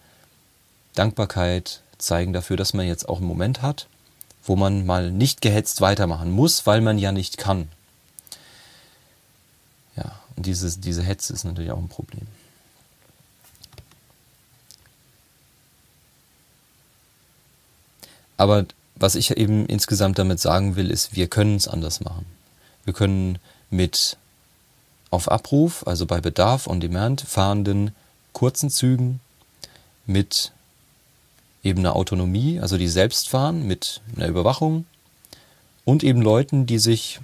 Dankbarkeit 0.93 1.81
zeigen 1.97 2.31
dafür, 2.31 2.55
dass 2.55 2.73
man 2.73 2.87
jetzt 2.87 3.09
auch 3.09 3.17
einen 3.17 3.27
Moment 3.27 3.61
hat, 3.61 3.87
wo 4.45 4.55
man 4.55 4.85
mal 4.85 5.11
nicht 5.11 5.41
gehetzt 5.41 5.81
weitermachen 5.81 6.31
muss, 6.31 6.65
weil 6.65 6.81
man 6.81 6.97
ja 6.97 7.11
nicht 7.11 7.37
kann. 7.37 7.67
Ja, 9.97 10.19
und 10.35 10.45
dieses, 10.45 10.79
diese 10.79 11.03
Hetze 11.03 11.33
ist 11.33 11.43
natürlich 11.43 11.71
auch 11.71 11.79
ein 11.79 11.89
Problem. 11.89 12.27
Aber 18.37 18.65
was 18.95 19.15
ich 19.15 19.31
eben 19.31 19.65
insgesamt 19.65 20.19
damit 20.19 20.39
sagen 20.39 20.75
will, 20.75 20.91
ist, 20.91 21.15
wir 21.15 21.27
können 21.27 21.55
es 21.55 21.67
anders 21.67 22.01
machen. 22.01 22.25
Wir 22.83 22.93
können 22.93 23.39
mit 23.69 24.17
auf 25.09 25.31
Abruf, 25.31 25.87
also 25.87 26.05
bei 26.05 26.21
Bedarf 26.21 26.67
on 26.67 26.79
Demand 26.79 27.21
fahrenden 27.21 27.95
kurzen 28.33 28.69
Zügen 28.69 29.21
mit 30.05 30.51
eben 31.65 31.79
einer 31.79 31.95
Autonomie, 31.95 32.59
also 32.59 32.77
die 32.77 32.87
selbst 32.87 33.27
fahren, 33.27 33.67
mit 33.67 34.01
einer 34.15 34.27
Überwachung 34.27 34.85
und 35.83 36.03
eben 36.03 36.21
Leuten, 36.21 36.65
die 36.65 36.77
sich 36.77 37.19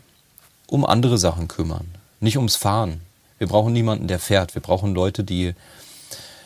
um 0.67 0.85
andere 0.85 1.17
Sachen 1.17 1.47
kümmern, 1.47 1.87
nicht 2.19 2.37
ums 2.37 2.55
Fahren. 2.55 3.01
Wir 3.37 3.47
brauchen 3.47 3.73
niemanden, 3.73 4.07
der 4.07 4.19
fährt. 4.19 4.55
Wir 4.55 4.61
brauchen 4.61 4.93
Leute, 4.93 5.23
die 5.23 5.53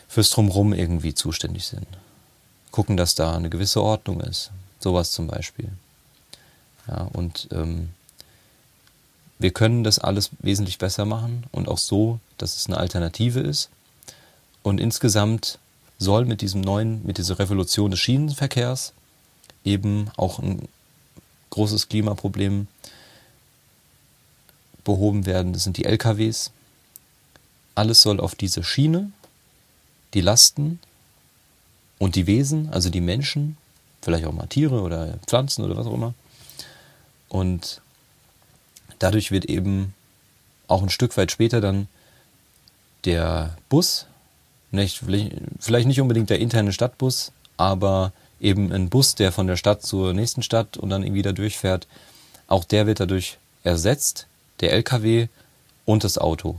fürs 0.07 0.29
Drumherum 0.29 0.73
irgendwie 0.73 1.13
zuständig 1.13 1.65
sind. 1.67 1.87
Gucken, 2.71 2.97
dass 2.97 3.15
da 3.15 3.35
eine 3.35 3.49
gewisse 3.49 3.81
Ordnung 3.81 4.21
ist. 4.21 4.51
Sowas 4.79 5.11
zum 5.11 5.27
Beispiel. 5.27 5.69
Ja, 6.87 7.09
und 7.13 7.47
ähm, 7.51 7.89
wir 9.39 9.51
können 9.51 9.83
das 9.83 9.99
alles 9.99 10.29
wesentlich 10.39 10.77
besser 10.77 11.05
machen 11.05 11.43
und 11.51 11.67
auch 11.67 11.77
so, 11.77 12.19
dass 12.37 12.55
es 12.55 12.67
eine 12.67 12.77
Alternative 12.77 13.39
ist. 13.39 13.69
Und 14.63 14.79
insgesamt 14.79 15.59
soll 15.97 16.25
mit 16.25 16.41
diesem 16.41 16.61
neuen, 16.61 17.05
mit 17.05 17.17
dieser 17.17 17.39
Revolution 17.39 17.91
des 17.91 17.99
Schienenverkehrs 17.99 18.93
eben 19.63 20.09
auch 20.17 20.39
ein 20.39 20.67
großes 21.49 21.89
Klimaproblem 21.89 22.67
behoben 24.83 25.25
werden. 25.25 25.53
Das 25.53 25.63
sind 25.63 25.77
die 25.77 25.85
LKWs. 25.85 26.51
Alles 27.73 28.01
soll 28.01 28.19
auf 28.19 28.35
diese 28.35 28.63
Schiene, 28.63 29.11
die 30.13 30.21
Lasten 30.21 30.79
und 31.97 32.15
die 32.15 32.27
Wesen, 32.27 32.69
also 32.69 32.89
die 32.89 33.01
Menschen, 33.01 33.57
vielleicht 34.01 34.25
auch 34.25 34.31
mal 34.31 34.47
Tiere 34.47 34.81
oder 34.81 35.17
Pflanzen 35.27 35.63
oder 35.63 35.75
was 35.75 35.87
auch 35.87 35.93
immer. 35.93 36.13
Und 37.27 37.81
dadurch 38.99 39.31
wird 39.31 39.45
eben 39.45 39.93
auch 40.67 40.83
ein 40.83 40.89
Stück 40.89 41.17
weit 41.17 41.31
später 41.31 41.61
dann 41.61 41.87
der 43.03 43.57
Bus 43.69 44.07
Nicht, 44.75 45.01
vielleicht 45.59 45.87
nicht 45.87 46.01
unbedingt 46.01 46.29
der 46.29 46.39
interne 46.39 46.73
Stadtbus, 46.73 47.31
aber 47.57 48.11
eben 48.39 48.71
ein 48.71 48.89
Bus, 48.89 49.15
der 49.15 49.31
von 49.31 49.47
der 49.47 49.55
Stadt 49.55 49.83
zur 49.83 50.13
nächsten 50.13 50.43
Stadt 50.43 50.77
und 50.77 50.89
dann 50.89 51.03
irgendwie 51.03 51.21
da 51.21 51.31
durchfährt. 51.31 51.87
Auch 52.47 52.63
der 52.63 52.85
wird 52.85 52.99
dadurch 52.99 53.37
ersetzt, 53.63 54.27
der 54.59 54.73
LKW 54.73 55.27
und 55.85 56.03
das 56.03 56.17
Auto. 56.17 56.57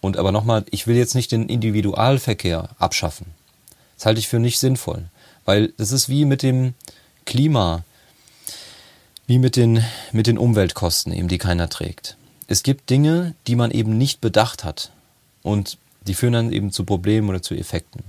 Und 0.00 0.16
aber 0.16 0.32
nochmal, 0.32 0.64
ich 0.70 0.86
will 0.86 0.96
jetzt 0.96 1.14
nicht 1.14 1.32
den 1.32 1.48
Individualverkehr 1.48 2.70
abschaffen. 2.78 3.26
Das 3.96 4.06
halte 4.06 4.18
ich 4.18 4.28
für 4.28 4.40
nicht 4.40 4.58
sinnvoll. 4.58 5.04
Weil 5.44 5.72
das 5.76 5.92
ist 5.92 6.08
wie 6.08 6.24
mit 6.24 6.42
dem 6.42 6.74
Klima, 7.24 7.84
wie 9.26 9.38
mit 9.38 9.56
den, 9.56 9.84
mit 10.10 10.26
den 10.26 10.38
Umweltkosten 10.38 11.12
eben, 11.12 11.28
die 11.28 11.38
keiner 11.38 11.68
trägt. 11.68 12.16
Es 12.48 12.62
gibt 12.62 12.90
Dinge, 12.90 13.34
die 13.46 13.56
man 13.56 13.70
eben 13.70 13.96
nicht 13.96 14.20
bedacht 14.20 14.64
hat. 14.64 14.90
Und 15.42 15.78
die 16.06 16.14
führen 16.14 16.32
dann 16.32 16.52
eben 16.52 16.72
zu 16.72 16.84
Problemen 16.84 17.28
oder 17.28 17.42
zu 17.42 17.54
Effekten. 17.54 18.02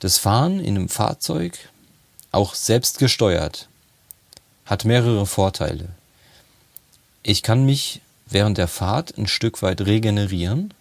Das 0.00 0.18
Fahren 0.18 0.60
in 0.60 0.76
einem 0.76 0.88
Fahrzeug, 0.88 1.58
auch 2.32 2.54
selbst 2.54 2.98
gesteuert, 2.98 3.68
hat 4.66 4.84
mehrere 4.84 5.26
Vorteile. 5.26 5.88
Ich 7.22 7.42
kann 7.42 7.64
mich 7.64 8.00
während 8.26 8.58
der 8.58 8.68
Fahrt 8.68 9.16
ein 9.16 9.26
Stück 9.26 9.62
weit 9.62 9.80
regenerieren. 9.80 10.74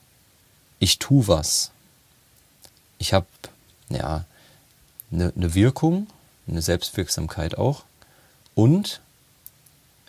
Ich 0.79 0.99
tue 0.99 1.27
was. 1.27 1.71
Ich 2.97 3.13
habe 3.13 3.27
ja 3.89 4.25
eine, 5.11 5.31
eine 5.35 5.53
Wirkung, 5.53 6.07
eine 6.47 6.61
Selbstwirksamkeit 6.61 7.57
auch 7.57 7.83
und 8.53 9.01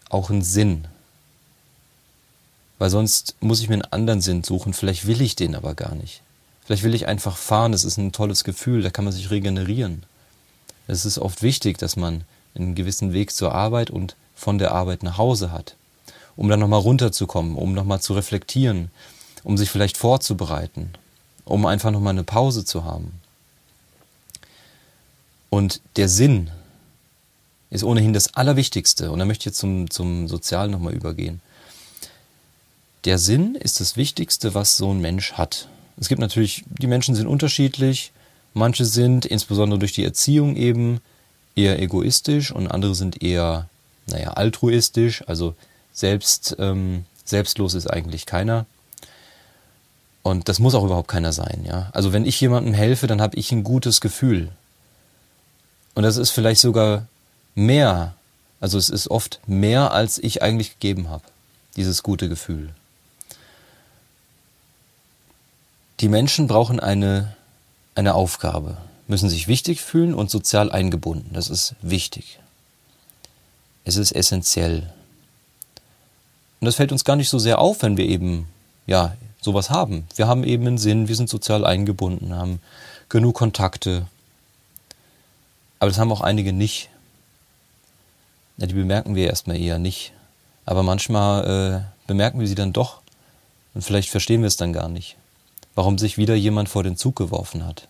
auch 0.09 0.31
einen 0.31 0.43
Sinn. 0.43 0.89
Weil 2.79 2.91
sonst 2.91 3.37
muss 3.41 3.61
ich 3.61 3.69
mir 3.69 3.75
einen 3.75 3.93
anderen 3.93 4.21
Sinn 4.21 4.45
suchen. 4.45 4.75
Vielleicht 4.75 5.07
will 5.07 5.21
ich 5.23 5.37
den 5.37 5.55
aber 5.55 5.75
gar 5.75 5.95
nicht. 5.95 6.23
Vielleicht 6.65 6.83
will 6.83 6.95
ich 6.95 7.07
einfach 7.07 7.37
fahren. 7.37 7.73
Das 7.73 7.85
ist 7.85 7.97
ein 7.97 8.13
tolles 8.13 8.45
Gefühl. 8.45 8.83
Da 8.83 8.91
kann 8.91 9.05
man 9.05 9.15
sich 9.15 9.31
regenerieren. 9.31 10.03
Es 10.87 11.05
ist 11.05 11.19
oft 11.19 11.43
wichtig, 11.43 11.79
dass 11.79 11.97
man 11.97 12.25
einen 12.55 12.75
gewissen 12.75 13.13
Weg 13.13 13.33
zur 13.33 13.53
Arbeit 13.53 13.91
und 13.91 14.17
von 14.35 14.59
der 14.59 14.73
Arbeit 14.73 15.03
nach 15.03 15.19
Hause 15.19 15.51
hat, 15.51 15.77
um 16.37 16.49
dann 16.49 16.61
nochmal 16.61 16.81
runterzukommen, 16.81 17.57
um 17.57 17.73
nochmal 17.73 18.01
zu 18.01 18.15
reflektieren, 18.15 18.91
um 19.43 19.57
sich 19.57 19.71
vielleicht 19.71 19.97
vorzubereiten, 19.97 20.91
um 21.45 21.67
einfach 21.67 21.91
nochmal 21.91 22.13
eine 22.13 22.25
Pause 22.25 22.65
zu 22.65 22.85
haben. 22.85 23.21
Und 25.51 25.81
der 25.97 26.09
Sinn 26.09 26.51
ist 27.71 27.85
ohnehin 27.85 28.13
das 28.13 28.35
Allerwichtigste. 28.35 29.11
Und 29.11 29.19
da 29.19 29.25
möchte 29.25 29.43
ich 29.43 29.47
jetzt 29.47 29.59
zum, 29.59 29.91
zum 29.91 30.29
Sozialen 30.29 30.71
nochmal 30.71 30.95
übergehen. 30.95 31.41
Der 33.05 33.19
Sinn 33.19 33.55
ist 33.55 33.81
das 33.81 33.97
Wichtigste, 33.97 34.55
was 34.55 34.77
so 34.77 34.93
ein 34.93 35.01
Mensch 35.01 35.35
hat. 35.35 35.69
Es 35.99 36.09
gibt 36.09 36.21
natürlich, 36.21 36.65
die 36.69 36.87
Menschen 36.87 37.15
sind 37.15 37.27
unterschiedlich. 37.27 38.13
Manche 38.55 38.85
sind, 38.85 39.27
insbesondere 39.27 39.79
durch 39.79 39.93
die 39.93 40.05
Erziehung 40.05 40.57
eben, 40.57 41.01
eher 41.55 41.81
egoistisch 41.81 42.53
und 42.53 42.69
andere 42.69 42.95
sind 42.95 43.23
eher, 43.23 43.69
naja, 44.07 44.31
altruistisch. 44.33 45.25
Also 45.27 45.55
selbst, 45.93 46.57
ähm, 46.59 47.07
selbstlos 47.25 47.75
ist 47.75 47.87
eigentlich 47.87 48.27
keiner. 48.27 48.67
Und 50.23 50.49
das 50.49 50.59
muss 50.59 50.75
auch 50.75 50.85
überhaupt 50.85 51.09
keiner 51.09 51.33
sein, 51.33 51.65
ja. 51.67 51.89
Also 51.93 52.13
wenn 52.13 52.27
ich 52.27 52.41
jemandem 52.41 52.75
helfe, 52.75 53.07
dann 53.07 53.21
habe 53.21 53.37
ich 53.37 53.53
ein 53.53 53.65
gutes 53.65 54.01
Gefühl. 54.01 54.51
Und 55.95 56.03
das 56.03 56.17
ist 56.17 56.31
vielleicht 56.31 56.61
sogar 56.61 57.07
mehr, 57.55 58.15
also 58.61 58.77
es 58.77 58.91
ist 58.91 59.09
oft 59.09 59.41
mehr, 59.47 59.93
als 59.93 60.19
ich 60.19 60.43
eigentlich 60.43 60.79
gegeben 60.79 61.09
habe, 61.09 61.23
dieses 61.77 62.03
gute 62.03 62.29
Gefühl. 62.29 62.71
Die 66.01 66.09
Menschen 66.09 66.47
brauchen 66.47 66.81
eine, 66.81 67.35
eine 67.95 68.15
Aufgabe, 68.15 68.77
müssen 69.07 69.31
sich 69.31 69.49
wichtig 69.49 69.81
fühlen 69.81 70.15
und 70.15 70.31
sozial 70.31 70.71
eingebunden. 70.71 71.31
Das 71.33 71.49
ist 71.49 71.75
wichtig. 71.81 72.39
Es 73.85 73.97
ist 73.97 74.13
essentiell. 74.13 74.93
Und 76.61 76.67
das 76.67 76.77
fällt 76.77 76.93
uns 76.93 77.05
gar 77.05 77.17
nicht 77.17 77.29
so 77.29 77.39
sehr 77.39 77.59
auf, 77.59 77.83
wenn 77.83 77.97
wir 77.97 78.07
eben, 78.07 78.47
ja, 78.87 79.17
sowas 79.41 79.71
haben. 79.71 80.07
Wir 80.17 80.27
haben 80.27 80.45
eben 80.45 80.67
einen 80.67 80.79
Sinn, 80.79 81.09
wir 81.09 81.17
sind 81.17 81.29
sozial 81.29 81.65
eingebunden, 81.65 82.35
haben 82.35 82.61
genug 83.09 83.37
Kontakte, 83.37 84.07
aber 85.79 85.91
das 85.91 85.99
haben 85.99 86.13
auch 86.13 86.21
einige 86.21 86.53
nicht. 86.53 86.89
Ja, 88.57 88.67
die 88.67 88.75
bemerken 88.75 89.15
wir 89.15 89.27
erstmal 89.27 89.61
eher 89.61 89.79
nicht. 89.79 90.13
Aber 90.65 90.83
manchmal 90.83 91.85
äh, 91.85 92.07
bemerken 92.07 92.41
wir 92.41 92.47
sie 92.47 92.55
dann 92.55 92.73
doch. 92.73 93.01
Und 93.75 93.83
vielleicht 93.83 94.11
verstehen 94.11 94.41
wir 94.41 94.49
es 94.49 94.57
dann 94.57 94.73
gar 94.73 94.89
nicht. 94.89 95.17
Warum 95.77 95.99
sich 95.99 96.19
wieder 96.19 96.35
jemand 96.35 96.69
vor 96.69 96.83
den 96.83 96.97
Zug 96.97 97.15
geworfen 97.15 97.65
hat. 97.65 97.87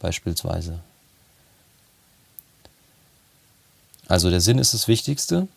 Beispielsweise. 0.00 0.78
Also 4.08 4.30
der 4.30 4.40
Sinn 4.40 4.58
ist 4.58 4.72
das 4.72 4.88
Wichtigste. 4.88 5.48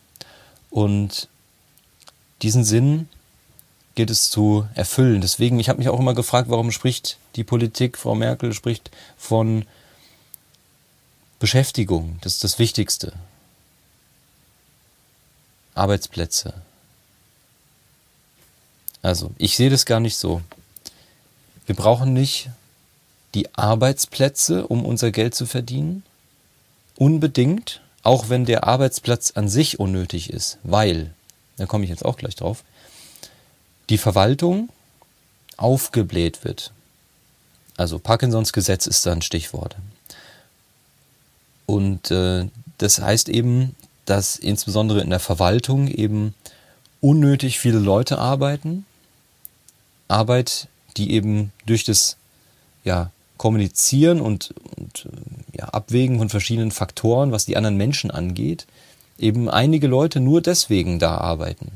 Und 0.69 1.29
diesen 2.41 2.65
Sinn 2.65 3.07
gilt 3.95 4.09
es 4.09 4.29
zu 4.29 4.67
erfüllen. 4.75 5.21
Deswegen, 5.21 5.59
ich 5.59 5.69
habe 5.69 5.79
mich 5.79 5.87
auch 5.87 5.99
immer 5.99 6.13
gefragt, 6.13 6.49
warum 6.49 6.71
spricht 6.71 7.17
die 7.35 7.43
Politik, 7.43 7.97
Frau 7.97 8.15
Merkel 8.15 8.53
spricht 8.53 8.91
von 9.17 9.65
Beschäftigung, 11.39 12.17
das 12.21 12.33
ist 12.33 12.43
das 12.43 12.59
Wichtigste. 12.59 13.13
Arbeitsplätze. 15.75 16.53
Also, 19.01 19.31
ich 19.37 19.55
sehe 19.55 19.69
das 19.69 19.85
gar 19.85 19.99
nicht 19.99 20.17
so. 20.17 20.41
Wir 21.65 21.75
brauchen 21.75 22.13
nicht 22.13 22.49
die 23.33 23.53
Arbeitsplätze, 23.55 24.67
um 24.67 24.85
unser 24.85 25.11
Geld 25.11 25.35
zu 25.35 25.45
verdienen. 25.45 26.03
Unbedingt, 26.95 27.81
auch 28.03 28.29
wenn 28.29 28.45
der 28.45 28.63
Arbeitsplatz 28.65 29.31
an 29.35 29.49
sich 29.49 29.79
unnötig 29.79 30.29
ist, 30.29 30.57
weil, 30.63 31.13
da 31.57 31.65
komme 31.65 31.83
ich 31.83 31.89
jetzt 31.89 32.05
auch 32.05 32.17
gleich 32.17 32.35
drauf, 32.35 32.63
die 33.89 33.97
Verwaltung 33.97 34.69
aufgebläht 35.57 36.43
wird. 36.43 36.71
Also 37.77 37.99
Parkinsons 37.99 38.53
Gesetz 38.53 38.87
ist 38.87 39.05
da 39.05 39.11
ein 39.11 39.21
Stichwort. 39.21 39.75
Und 41.65 42.11
äh, 42.11 42.47
das 42.77 42.99
heißt 42.99 43.27
eben, 43.29 43.75
dass 44.05 44.37
insbesondere 44.37 45.01
in 45.01 45.09
der 45.09 45.19
Verwaltung 45.19 45.87
eben 45.87 46.33
unnötig 47.01 47.59
viele 47.59 47.79
Leute 47.79 48.17
arbeiten. 48.17 48.85
Arbeit, 50.07 50.67
die 50.97 51.11
eben 51.11 51.51
durch 51.65 51.83
das 51.83 52.17
ja, 52.83 53.11
Kommunizieren 53.37 54.21
und, 54.21 54.53
und 54.77 55.07
ja, 55.53 55.65
Abwägen 55.65 56.19
von 56.19 56.29
verschiedenen 56.29 56.71
Faktoren, 56.71 57.31
was 57.31 57.45
die 57.45 57.57
anderen 57.57 57.77
Menschen 57.77 58.11
angeht, 58.11 58.65
eben 59.19 59.49
einige 59.49 59.87
Leute 59.87 60.19
nur 60.19 60.41
deswegen 60.41 60.99
da 60.99 61.17
arbeiten. 61.17 61.71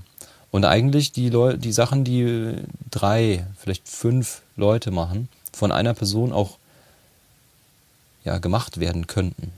Und 0.51 0.65
eigentlich 0.65 1.11
die, 1.11 1.29
Leu 1.29 1.57
die 1.57 1.71
Sachen, 1.71 2.03
die 2.03 2.53
drei, 2.89 3.45
vielleicht 3.57 3.87
fünf 3.87 4.41
Leute 4.55 4.91
machen, 4.91 5.27
von 5.53 5.71
einer 5.71 5.93
Person 5.93 6.31
auch 6.31 6.57
ja, 8.23 8.37
gemacht 8.37 8.79
werden 8.79 9.07
könnten. 9.07 9.51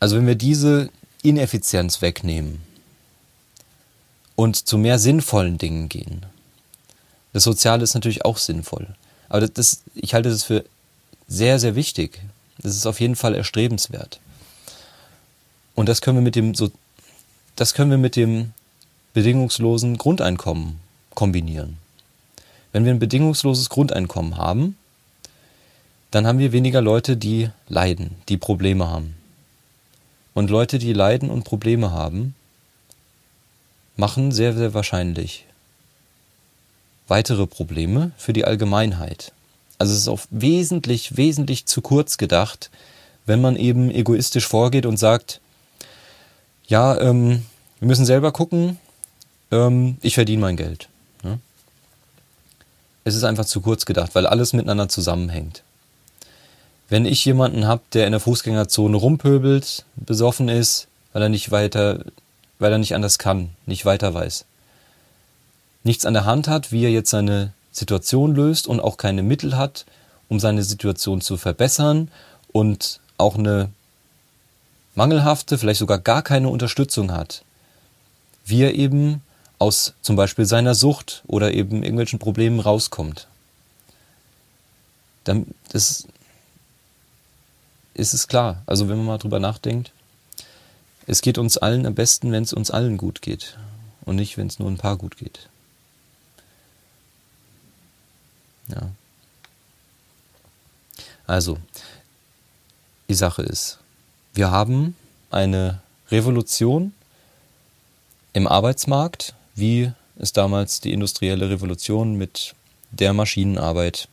Also 0.00 0.16
wenn 0.16 0.26
wir 0.26 0.34
diese 0.34 0.88
Ineffizienz 1.22 2.00
wegnehmen 2.00 2.62
und 4.40 4.56
zu 4.56 4.78
mehr 4.78 4.98
sinnvollen 4.98 5.58
Dingen 5.58 5.90
gehen, 5.90 6.24
das 7.34 7.44
Soziale 7.44 7.84
ist 7.84 7.92
natürlich 7.92 8.24
auch 8.24 8.38
sinnvoll, 8.38 8.86
aber 9.28 9.42
das, 9.42 9.52
das, 9.52 9.82
ich 9.94 10.14
halte 10.14 10.30
das 10.30 10.44
für 10.44 10.64
sehr, 11.28 11.58
sehr 11.58 11.74
wichtig. 11.74 12.20
Das 12.58 12.74
ist 12.74 12.86
auf 12.86 13.00
jeden 13.00 13.16
Fall 13.16 13.34
erstrebenswert. 13.34 14.18
Und 15.74 15.88
das 15.90 16.00
können 16.00 16.16
wir 16.16 16.22
mit 16.22 16.36
dem, 16.36 16.54
so, 16.54 16.70
das 17.54 17.74
können 17.74 17.90
wir 17.90 17.98
mit 17.98 18.16
dem 18.16 18.52
bedingungslosen 19.12 19.98
Grundeinkommen 19.98 20.80
kombinieren. 21.14 21.76
Wenn 22.72 22.86
wir 22.86 22.92
ein 22.92 22.98
bedingungsloses 22.98 23.68
Grundeinkommen 23.68 24.38
haben, 24.38 24.76
dann 26.10 26.26
haben 26.26 26.38
wir 26.38 26.52
weniger 26.52 26.80
Leute, 26.80 27.16
die 27.16 27.50
leiden, 27.68 28.16
die 28.30 28.38
Probleme 28.38 28.88
haben. 28.88 29.16
Und 30.32 30.48
Leute, 30.48 30.78
die 30.78 30.94
leiden 30.94 31.28
und 31.28 31.44
Probleme 31.44 31.90
haben, 31.90 32.34
machen 34.00 34.32
sehr, 34.32 34.54
sehr 34.54 34.74
wahrscheinlich 34.74 35.44
weitere 37.06 37.46
Probleme 37.46 38.12
für 38.16 38.32
die 38.32 38.44
Allgemeinheit. 38.44 39.32
Also 39.78 39.92
es 39.92 40.00
ist 40.00 40.08
auch 40.08 40.20
wesentlich, 40.30 41.16
wesentlich 41.16 41.66
zu 41.66 41.82
kurz 41.82 42.18
gedacht, 42.18 42.70
wenn 43.26 43.40
man 43.40 43.56
eben 43.56 43.90
egoistisch 43.90 44.46
vorgeht 44.46 44.86
und 44.86 44.96
sagt, 44.96 45.40
ja, 46.66 46.98
ähm, 47.00 47.44
wir 47.78 47.88
müssen 47.88 48.04
selber 48.04 48.32
gucken, 48.32 48.78
ähm, 49.50 49.96
ich 50.02 50.14
verdiene 50.14 50.40
mein 50.40 50.56
Geld. 50.56 50.88
Ne? 51.22 51.38
Es 53.04 53.14
ist 53.14 53.24
einfach 53.24 53.44
zu 53.44 53.60
kurz 53.60 53.86
gedacht, 53.86 54.14
weil 54.14 54.26
alles 54.26 54.52
miteinander 54.52 54.88
zusammenhängt. 54.88 55.62
Wenn 56.88 57.06
ich 57.06 57.24
jemanden 57.24 57.66
habe, 57.66 57.82
der 57.92 58.06
in 58.06 58.12
der 58.12 58.20
Fußgängerzone 58.20 58.96
rumpöbelt, 58.96 59.84
besoffen 59.96 60.48
ist, 60.48 60.88
weil 61.12 61.22
er 61.22 61.28
nicht 61.28 61.50
weiter, 61.50 62.04
weil 62.60 62.70
er 62.70 62.78
nicht 62.78 62.94
anders 62.94 63.18
kann, 63.18 63.50
nicht 63.66 63.84
weiter 63.84 64.14
weiß, 64.14 64.44
nichts 65.82 66.06
an 66.06 66.14
der 66.14 66.26
Hand 66.26 66.46
hat, 66.46 66.70
wie 66.70 66.84
er 66.84 66.90
jetzt 66.90 67.10
seine 67.10 67.52
Situation 67.72 68.34
löst 68.34 68.68
und 68.68 68.80
auch 68.80 68.96
keine 68.96 69.22
Mittel 69.24 69.56
hat, 69.56 69.86
um 70.28 70.38
seine 70.38 70.62
Situation 70.62 71.20
zu 71.20 71.36
verbessern 71.36 72.08
und 72.52 73.00
auch 73.18 73.36
eine 73.36 73.70
mangelhafte, 74.94 75.58
vielleicht 75.58 75.80
sogar 75.80 75.98
gar 75.98 76.22
keine 76.22 76.48
Unterstützung 76.48 77.12
hat, 77.12 77.42
wie 78.44 78.62
er 78.62 78.74
eben 78.74 79.22
aus 79.58 79.94
zum 80.02 80.16
Beispiel 80.16 80.46
seiner 80.46 80.74
Sucht 80.74 81.22
oder 81.26 81.52
eben 81.52 81.82
irgendwelchen 81.82 82.18
Problemen 82.18 82.60
rauskommt. 82.60 83.26
Dann 85.24 85.46
das 85.70 86.06
ist 87.94 88.14
es 88.14 88.28
klar. 88.28 88.62
Also 88.66 88.88
wenn 88.88 88.96
man 88.96 89.06
mal 89.06 89.18
drüber 89.18 89.38
nachdenkt, 89.38 89.92
es 91.06 91.22
geht 91.22 91.38
uns 91.38 91.58
allen 91.58 91.86
am 91.86 91.94
besten, 91.94 92.32
wenn 92.32 92.42
es 92.42 92.52
uns 92.52 92.70
allen 92.70 92.96
gut 92.96 93.22
geht 93.22 93.56
und 94.02 94.16
nicht, 94.16 94.36
wenn 94.36 94.46
es 94.46 94.58
nur 94.58 94.70
ein 94.70 94.78
paar 94.78 94.96
gut 94.96 95.16
geht. 95.16 95.48
Ja. 98.68 98.90
Also, 101.26 101.58
die 103.08 103.14
Sache 103.14 103.42
ist, 103.42 103.78
wir 104.34 104.50
haben 104.50 104.96
eine 105.30 105.80
Revolution 106.10 106.92
im 108.32 108.46
Arbeitsmarkt, 108.46 109.34
wie 109.54 109.92
es 110.16 110.32
damals 110.32 110.80
die 110.80 110.92
industrielle 110.92 111.48
Revolution 111.48 112.16
mit 112.16 112.54
der 112.90 113.12
Maschinenarbeit, 113.12 114.08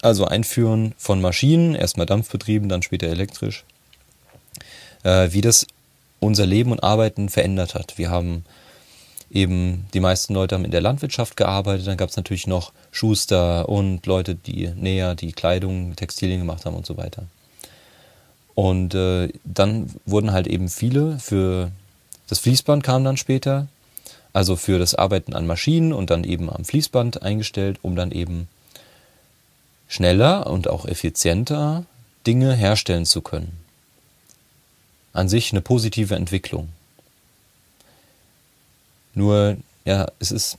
also 0.00 0.24
Einführen 0.24 0.94
von 0.98 1.20
Maschinen, 1.20 1.74
erstmal 1.74 2.06
dampfbetrieben, 2.06 2.68
dann 2.68 2.82
später 2.82 3.08
elektrisch, 3.08 3.64
wie 5.02 5.40
das 5.40 5.66
unser 6.20 6.46
Leben 6.46 6.70
und 6.72 6.82
Arbeiten 6.82 7.28
verändert 7.28 7.74
hat. 7.74 7.98
Wir 7.98 8.10
haben 8.10 8.44
eben, 9.30 9.86
die 9.94 10.00
meisten 10.00 10.34
Leute 10.34 10.54
haben 10.54 10.64
in 10.64 10.70
der 10.70 10.80
Landwirtschaft 10.80 11.36
gearbeitet, 11.36 11.86
dann 11.86 11.96
gab 11.96 12.10
es 12.10 12.16
natürlich 12.16 12.46
noch 12.46 12.72
Schuster 12.92 13.68
und 13.68 14.06
Leute, 14.06 14.34
die 14.34 14.68
näher 14.68 15.14
die 15.14 15.32
Kleidung, 15.32 15.96
Textilien 15.96 16.40
gemacht 16.40 16.64
haben 16.64 16.76
und 16.76 16.86
so 16.86 16.96
weiter. 16.96 17.24
Und 18.54 18.94
äh, 18.94 19.30
dann 19.44 19.90
wurden 20.04 20.32
halt 20.32 20.46
eben 20.46 20.68
viele 20.68 21.18
für 21.18 21.72
das 22.28 22.38
Fließband 22.38 22.82
kam 22.82 23.04
dann 23.04 23.16
später, 23.16 23.66
also 24.32 24.56
für 24.56 24.78
das 24.78 24.94
Arbeiten 24.94 25.34
an 25.34 25.46
Maschinen 25.46 25.92
und 25.92 26.10
dann 26.10 26.24
eben 26.24 26.48
am 26.50 26.64
Fließband 26.64 27.22
eingestellt, 27.22 27.78
um 27.82 27.96
dann 27.96 28.10
eben 28.10 28.48
schneller 29.88 30.46
und 30.46 30.68
auch 30.68 30.86
effizienter 30.86 31.84
Dinge 32.26 32.54
herstellen 32.54 33.04
zu 33.04 33.20
können. 33.20 33.61
An 35.12 35.28
sich 35.28 35.52
eine 35.52 35.60
positive 35.60 36.14
Entwicklung. 36.14 36.68
Nur, 39.14 39.56
ja, 39.84 40.06
es 40.18 40.30
ist, 40.30 40.56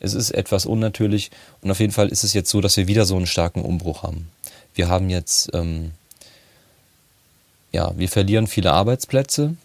es 0.00 0.14
ist 0.14 0.30
etwas 0.30 0.64
unnatürlich 0.64 1.30
und 1.60 1.70
auf 1.70 1.80
jeden 1.80 1.92
Fall 1.92 2.08
ist 2.08 2.24
es 2.24 2.32
jetzt 2.32 2.50
so, 2.50 2.60
dass 2.60 2.76
wir 2.76 2.86
wieder 2.86 3.04
so 3.04 3.16
einen 3.16 3.26
starken 3.26 3.62
Umbruch 3.62 4.02
haben. 4.02 4.28
Wir 4.74 4.88
haben 4.88 5.10
jetzt 5.10 5.50
ähm, 5.52 5.92
ja, 7.74 7.92
wir 7.96 8.08
verlieren 8.08 8.46
viele 8.46 8.72
Arbeitsplätze. 8.72 9.56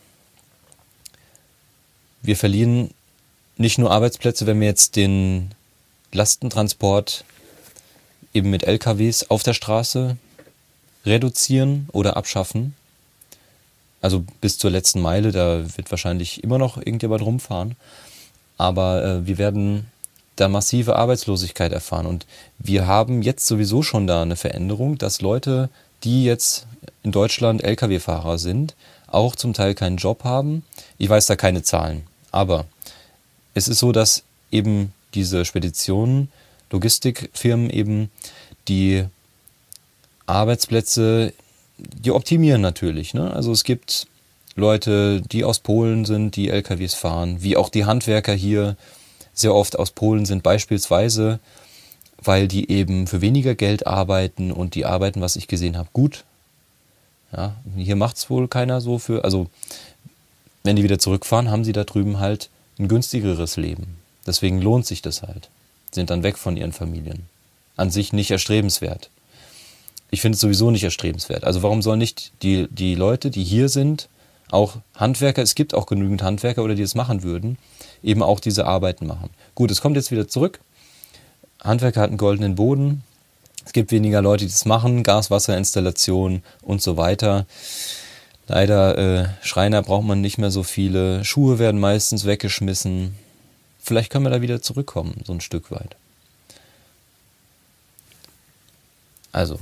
Wir 2.23 2.35
verlieren 2.35 2.89
nicht 3.57 3.77
nur 3.77 3.91
Arbeitsplätze, 3.91 4.47
wenn 4.47 4.59
wir 4.59 4.67
jetzt 4.67 4.95
den 4.95 5.53
Lastentransport 6.11 7.23
eben 8.33 8.49
mit 8.49 8.63
LKWs 8.63 9.29
auf 9.29 9.43
der 9.43 9.53
Straße 9.53 10.17
reduzieren 11.05 11.87
oder 11.91 12.17
abschaffen. 12.17 12.73
Also 14.01 14.23
bis 14.41 14.57
zur 14.57 14.71
letzten 14.71 15.01
Meile, 15.01 15.31
da 15.31 15.63
wird 15.77 15.91
wahrscheinlich 15.91 16.43
immer 16.43 16.57
noch 16.57 16.77
irgendjemand 16.77 17.21
rumfahren. 17.21 17.75
Aber 18.57 19.03
äh, 19.03 19.27
wir 19.27 19.37
werden 19.37 19.87
da 20.35 20.47
massive 20.47 20.95
Arbeitslosigkeit 20.95 21.71
erfahren. 21.71 22.05
Und 22.05 22.25
wir 22.57 22.87
haben 22.87 23.21
jetzt 23.21 23.45
sowieso 23.45 23.83
schon 23.83 24.07
da 24.07 24.21
eine 24.21 24.35
Veränderung, 24.35 24.97
dass 24.97 25.21
Leute, 25.21 25.69
die 26.03 26.23
jetzt 26.23 26.65
in 27.03 27.11
Deutschland 27.11 27.63
Lkw-Fahrer 27.63 28.37
sind, 28.37 28.75
auch 29.07 29.35
zum 29.35 29.53
Teil 29.53 29.75
keinen 29.75 29.97
Job 29.97 30.23
haben. 30.23 30.63
Ich 30.97 31.09
weiß 31.09 31.25
da 31.25 31.35
keine 31.35 31.63
Zahlen. 31.63 32.03
Aber 32.31 32.65
es 33.53 33.67
ist 33.67 33.79
so, 33.79 33.91
dass 33.91 34.23
eben 34.51 34.93
diese 35.13 35.45
Speditionen, 35.45 36.31
Logistikfirmen 36.71 37.69
eben 37.69 38.11
die 38.67 39.05
Arbeitsplätze, 40.27 41.33
die 41.79 42.11
optimieren 42.11 42.61
natürlich. 42.61 43.13
Ne? 43.13 43.31
Also 43.33 43.51
es 43.51 43.63
gibt 43.63 44.07
Leute, 44.55 45.21
die 45.21 45.43
aus 45.43 45.59
Polen 45.59 46.05
sind, 46.05 46.35
die 46.35 46.49
LKWs 46.49 46.93
fahren, 46.93 47.41
wie 47.41 47.57
auch 47.57 47.69
die 47.69 47.85
Handwerker 47.85 48.33
hier 48.33 48.75
sehr 49.33 49.55
oft 49.55 49.79
aus 49.79 49.91
Polen 49.91 50.25
sind, 50.25 50.43
beispielsweise, 50.43 51.39
weil 52.21 52.47
die 52.47 52.69
eben 52.69 53.07
für 53.07 53.21
weniger 53.21 53.55
Geld 53.55 53.87
arbeiten 53.87 54.51
und 54.51 54.75
die 54.75 54.85
arbeiten, 54.85 55.21
was 55.21 55.35
ich 55.35 55.47
gesehen 55.47 55.77
habe, 55.77 55.89
gut. 55.93 56.25
Ja, 57.31 57.55
hier 57.77 57.95
macht 57.95 58.17
es 58.17 58.29
wohl 58.29 58.47
keiner 58.47 58.81
so 58.81 58.99
für. 58.99 59.23
Also, 59.23 59.47
wenn 60.63 60.75
die 60.75 60.83
wieder 60.83 60.99
zurückfahren, 60.99 61.51
haben 61.51 61.63
sie 61.63 61.73
da 61.73 61.83
drüben 61.83 62.19
halt 62.19 62.49
ein 62.79 62.87
günstigeres 62.87 63.55
Leben. 63.55 63.97
Deswegen 64.25 64.61
lohnt 64.61 64.85
sich 64.85 65.01
das 65.01 65.21
halt. 65.21 65.49
Sind 65.91 66.09
dann 66.09 66.23
weg 66.23 66.37
von 66.37 66.57
ihren 66.57 66.73
Familien. 66.73 67.27
An 67.77 67.91
sich 67.91 68.13
nicht 68.13 68.31
erstrebenswert. 68.31 69.09
Ich 70.11 70.21
finde 70.21 70.35
es 70.35 70.41
sowieso 70.41 70.71
nicht 70.71 70.83
erstrebenswert. 70.83 71.43
Also 71.43 71.61
warum 71.61 71.81
sollen 71.81 71.99
nicht 71.99 72.31
die, 72.41 72.67
die 72.71 72.95
Leute, 72.95 73.29
die 73.29 73.43
hier 73.43 73.69
sind, 73.69 74.09
auch 74.51 74.77
Handwerker, 74.95 75.41
es 75.41 75.55
gibt 75.55 75.73
auch 75.73 75.85
genügend 75.85 76.23
Handwerker 76.23 76.63
oder 76.63 76.75
die 76.75 76.81
es 76.81 76.95
machen 76.95 77.23
würden, 77.23 77.57
eben 78.01 78.23
auch 78.23 78.39
diese 78.39 78.65
Arbeiten 78.65 79.05
machen. 79.05 79.29
Gut, 79.53 79.69
es 79.69 79.81
kommt 79.81 79.95
jetzt 79.95 80.11
wieder 80.11 80.27
zurück. 80.27 80.59
Handwerker 81.61 82.01
hat 82.01 82.09
einen 82.09 82.17
goldenen 82.17 82.55
Boden, 82.55 83.03
es 83.65 83.73
gibt 83.73 83.91
weniger 83.91 84.21
Leute, 84.21 84.45
die 84.45 84.51
das 84.51 84.65
machen, 84.65 85.03
Gaswasserinstallation 85.03 86.41
und 86.61 86.81
so 86.81 86.97
weiter. 86.97 87.45
Leider, 88.47 88.97
äh, 88.97 89.27
Schreiner 89.43 89.83
braucht 89.83 90.05
man 90.05 90.21
nicht 90.21 90.39
mehr 90.39 90.49
so 90.49 90.63
viele. 90.63 91.23
Schuhe 91.23 91.59
werden 91.59 91.79
meistens 91.79 92.25
weggeschmissen. 92.25 93.13
Vielleicht 93.79 94.11
können 94.11 94.25
wir 94.25 94.31
da 94.31 94.41
wieder 94.41 94.61
zurückkommen, 94.61 95.21
so 95.23 95.33
ein 95.33 95.41
Stück 95.41 95.69
weit. 95.69 95.95
Also, 99.31 99.59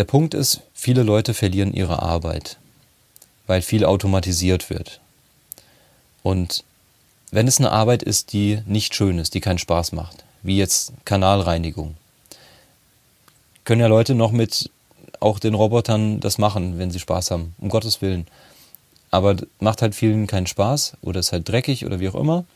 der 0.00 0.04
Punkt 0.04 0.32
ist, 0.32 0.62
viele 0.72 1.02
Leute 1.02 1.34
verlieren 1.34 1.74
ihre 1.74 2.00
Arbeit, 2.00 2.56
weil 3.46 3.60
viel 3.60 3.84
automatisiert 3.84 4.70
wird. 4.70 4.98
Und 6.22 6.64
wenn 7.32 7.46
es 7.46 7.58
eine 7.58 7.70
Arbeit 7.70 8.02
ist, 8.02 8.32
die 8.32 8.62
nicht 8.64 8.94
schön 8.94 9.18
ist, 9.18 9.34
die 9.34 9.42
keinen 9.42 9.58
Spaß 9.58 9.92
macht, 9.92 10.24
wie 10.42 10.56
jetzt 10.56 10.94
Kanalreinigung, 11.04 11.96
können 13.64 13.82
ja 13.82 13.88
Leute 13.88 14.14
noch 14.14 14.32
mit 14.32 14.70
auch 15.20 15.38
den 15.38 15.52
Robotern 15.52 16.18
das 16.20 16.38
machen, 16.38 16.78
wenn 16.78 16.90
sie 16.90 16.98
Spaß 16.98 17.30
haben, 17.30 17.54
um 17.58 17.68
Gottes 17.68 18.00
Willen. 18.00 18.26
Aber 19.10 19.36
macht 19.58 19.82
halt 19.82 19.94
vielen 19.94 20.26
keinen 20.26 20.46
Spaß 20.46 20.94
oder 21.02 21.20
ist 21.20 21.32
halt 21.32 21.46
dreckig 21.46 21.84
oder 21.84 22.00
wie 22.00 22.08
auch 22.08 22.14
immer. 22.14 22.46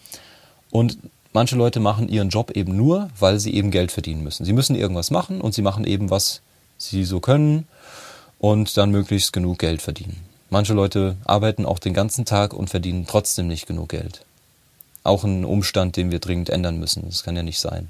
Und 0.70 0.96
manche 1.34 1.56
Leute 1.56 1.78
machen 1.78 2.08
ihren 2.08 2.30
Job 2.30 2.52
eben 2.52 2.74
nur, 2.74 3.10
weil 3.18 3.38
sie 3.38 3.52
eben 3.52 3.70
Geld 3.70 3.92
verdienen 3.92 4.22
müssen. 4.22 4.46
Sie 4.46 4.54
müssen 4.54 4.76
irgendwas 4.76 5.10
machen 5.10 5.42
und 5.42 5.52
sie 5.52 5.60
machen 5.60 5.84
eben, 5.84 6.08
was 6.08 6.40
sie 6.84 7.04
so 7.04 7.20
können 7.20 7.66
und 8.38 8.76
dann 8.76 8.90
möglichst 8.90 9.32
genug 9.32 9.58
Geld 9.58 9.82
verdienen. 9.82 10.20
Manche 10.50 10.74
Leute 10.74 11.16
arbeiten 11.24 11.66
auch 11.66 11.78
den 11.78 11.94
ganzen 11.94 12.24
Tag 12.24 12.52
und 12.54 12.70
verdienen 12.70 13.06
trotzdem 13.06 13.48
nicht 13.48 13.66
genug 13.66 13.88
Geld. 13.88 14.24
Auch 15.02 15.24
ein 15.24 15.44
Umstand, 15.44 15.96
den 15.96 16.10
wir 16.10 16.18
dringend 16.18 16.48
ändern 16.48 16.78
müssen. 16.78 17.04
Das 17.06 17.22
kann 17.22 17.36
ja 17.36 17.42
nicht 17.42 17.58
sein. 17.58 17.88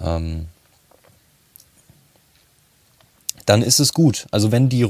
Ähm, 0.00 0.48
dann 3.46 3.62
ist 3.62 3.80
es 3.80 3.94
gut. 3.94 4.26
Also 4.30 4.52
wenn 4.52 4.68
die, 4.68 4.86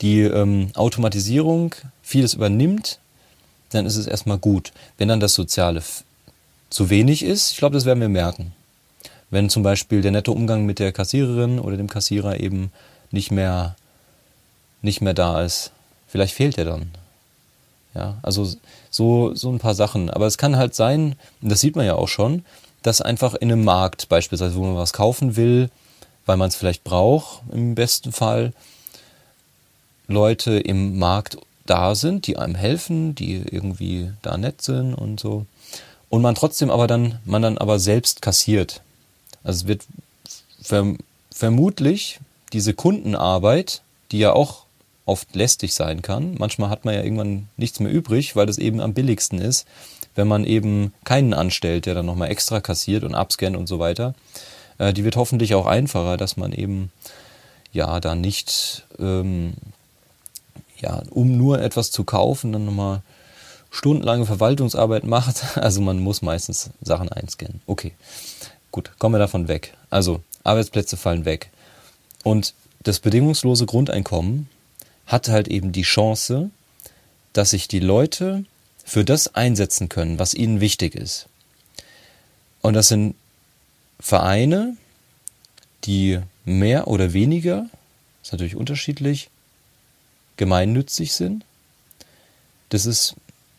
die 0.00 0.20
ähm, 0.20 0.70
Automatisierung 0.74 1.74
vieles 2.02 2.34
übernimmt, 2.34 2.98
dann 3.70 3.86
ist 3.86 3.96
es 3.96 4.06
erstmal 4.06 4.38
gut. 4.38 4.72
Wenn 4.98 5.08
dann 5.08 5.20
das 5.20 5.34
Soziale 5.34 5.82
zu 6.70 6.90
wenig 6.90 7.22
ist, 7.22 7.52
ich 7.52 7.58
glaube, 7.58 7.74
das 7.74 7.84
werden 7.84 8.00
wir 8.00 8.08
merken. 8.08 8.52
Wenn 9.34 9.50
zum 9.50 9.64
Beispiel 9.64 10.00
der 10.00 10.12
nette 10.12 10.30
Umgang 10.30 10.64
mit 10.64 10.78
der 10.78 10.92
Kassiererin 10.92 11.58
oder 11.58 11.76
dem 11.76 11.88
Kassierer 11.88 12.38
eben 12.38 12.70
nicht 13.10 13.32
mehr, 13.32 13.74
nicht 14.80 15.00
mehr 15.00 15.12
da 15.12 15.42
ist, 15.42 15.72
vielleicht 16.06 16.34
fehlt 16.34 16.56
er 16.56 16.66
dann. 16.66 16.92
Ja, 17.96 18.16
also 18.22 18.48
so, 18.90 19.34
so 19.34 19.50
ein 19.50 19.58
paar 19.58 19.74
Sachen. 19.74 20.08
Aber 20.08 20.28
es 20.28 20.38
kann 20.38 20.56
halt 20.56 20.76
sein, 20.76 21.16
und 21.42 21.50
das 21.50 21.60
sieht 21.60 21.74
man 21.74 21.84
ja 21.84 21.96
auch 21.96 22.06
schon, 22.06 22.44
dass 22.82 23.00
einfach 23.00 23.34
in 23.34 23.50
einem 23.50 23.64
Markt 23.64 24.08
beispielsweise, 24.08 24.54
wo 24.54 24.62
man 24.62 24.76
was 24.76 24.92
kaufen 24.92 25.34
will, 25.34 25.68
weil 26.26 26.36
man 26.36 26.46
es 26.46 26.54
vielleicht 26.54 26.84
braucht, 26.84 27.42
im 27.50 27.74
besten 27.74 28.12
Fall 28.12 28.52
Leute 30.06 30.60
im 30.60 30.96
Markt 30.96 31.38
da 31.66 31.96
sind, 31.96 32.28
die 32.28 32.36
einem 32.36 32.54
helfen, 32.54 33.16
die 33.16 33.42
irgendwie 33.50 34.12
da 34.22 34.38
nett 34.38 34.62
sind 34.62 34.94
und 34.94 35.18
so. 35.18 35.44
Und 36.08 36.22
man 36.22 36.36
trotzdem 36.36 36.70
aber 36.70 36.86
dann, 36.86 37.18
man 37.24 37.42
dann 37.42 37.58
aber 37.58 37.80
selbst 37.80 38.22
kassiert. 38.22 38.80
Also 39.44 39.62
es 39.62 39.68
wird 39.68 39.86
verm 40.60 40.98
vermutlich 41.30 42.20
diese 42.52 42.74
Kundenarbeit, 42.74 43.82
die 44.12 44.20
ja 44.20 44.32
auch 44.32 44.64
oft 45.06 45.34
lästig 45.34 45.74
sein 45.74 46.02
kann. 46.02 46.36
Manchmal 46.38 46.70
hat 46.70 46.84
man 46.84 46.94
ja 46.94 47.02
irgendwann 47.02 47.48
nichts 47.56 47.80
mehr 47.80 47.92
übrig, 47.92 48.36
weil 48.36 48.46
das 48.46 48.58
eben 48.58 48.80
am 48.80 48.94
billigsten 48.94 49.40
ist, 49.40 49.66
wenn 50.14 50.28
man 50.28 50.44
eben 50.44 50.92
keinen 51.04 51.34
anstellt, 51.34 51.86
der 51.86 51.94
dann 51.94 52.06
nochmal 52.06 52.30
extra 52.30 52.60
kassiert 52.60 53.04
und 53.04 53.14
abscannt 53.14 53.56
und 53.56 53.66
so 53.66 53.78
weiter. 53.78 54.14
Äh, 54.78 54.92
die 54.92 55.04
wird 55.04 55.16
hoffentlich 55.16 55.54
auch 55.54 55.66
einfacher, 55.66 56.16
dass 56.16 56.36
man 56.36 56.52
eben 56.52 56.90
ja 57.72 58.00
da 58.00 58.14
nicht, 58.14 58.86
ähm, 58.98 59.54
ja, 60.80 61.02
um 61.10 61.36
nur 61.36 61.60
etwas 61.60 61.90
zu 61.90 62.04
kaufen, 62.04 62.52
dann 62.52 62.64
nochmal 62.64 63.02
stundenlange 63.70 64.26
Verwaltungsarbeit 64.26 65.04
macht. 65.04 65.58
Also 65.58 65.80
man 65.80 65.98
muss 65.98 66.22
meistens 66.22 66.70
Sachen 66.80 67.10
einscannen. 67.10 67.60
Okay, 67.66 67.92
gut, 68.74 68.90
kommen 68.98 69.14
wir 69.14 69.20
davon 69.20 69.46
weg. 69.46 69.76
Also 69.88 70.20
Arbeitsplätze 70.42 70.96
fallen 70.96 71.24
weg. 71.24 71.50
Und 72.24 72.54
das 72.82 72.98
bedingungslose 72.98 73.66
Grundeinkommen 73.66 74.48
hat 75.06 75.28
halt 75.28 75.46
eben 75.46 75.70
die 75.70 75.82
Chance, 75.82 76.50
dass 77.32 77.50
sich 77.50 77.68
die 77.68 77.78
Leute 77.78 78.44
für 78.84 79.04
das 79.04 79.32
einsetzen 79.36 79.88
können, 79.88 80.18
was 80.18 80.34
ihnen 80.34 80.60
wichtig 80.60 80.96
ist. 80.96 81.28
Und 82.62 82.74
das 82.74 82.88
sind 82.88 83.14
Vereine, 84.00 84.76
die 85.84 86.18
mehr 86.44 86.88
oder 86.88 87.12
weniger, 87.12 87.66
ist 88.24 88.32
natürlich 88.32 88.56
unterschiedlich, 88.56 89.30
gemeinnützig 90.36 91.12
sind. 91.12 91.44
Das 92.70 92.86
ist 92.86 93.14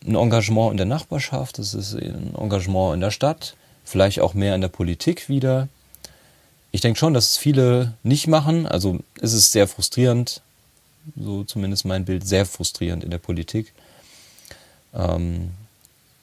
ein 0.05 0.15
Engagement 0.15 0.71
in 0.71 0.77
der 0.77 0.85
Nachbarschaft, 0.85 1.57
das 1.57 1.73
ist 1.73 1.93
ein 1.93 2.35
Engagement 2.35 2.95
in 2.95 2.99
der 2.99 3.11
Stadt, 3.11 3.55
vielleicht 3.85 4.19
auch 4.19 4.33
mehr 4.33 4.55
in 4.55 4.61
der 4.61 4.67
Politik 4.67 5.29
wieder. 5.29 5.69
Ich 6.71 6.81
denke 6.81 6.99
schon, 6.99 7.13
dass 7.13 7.31
es 7.31 7.37
viele 7.37 7.93
nicht 8.03 8.27
machen. 8.27 8.65
Also 8.65 8.99
es 9.21 9.31
ist 9.31 9.51
sehr 9.51 9.67
frustrierend, 9.67 10.41
so 11.15 11.43
zumindest 11.45 11.85
mein 11.85 12.03
Bild, 12.03 12.27
sehr 12.27 12.45
frustrierend 12.45 13.03
in 13.03 13.11
der 13.11 13.19
Politik. 13.19 13.71
Ähm, 14.93 15.51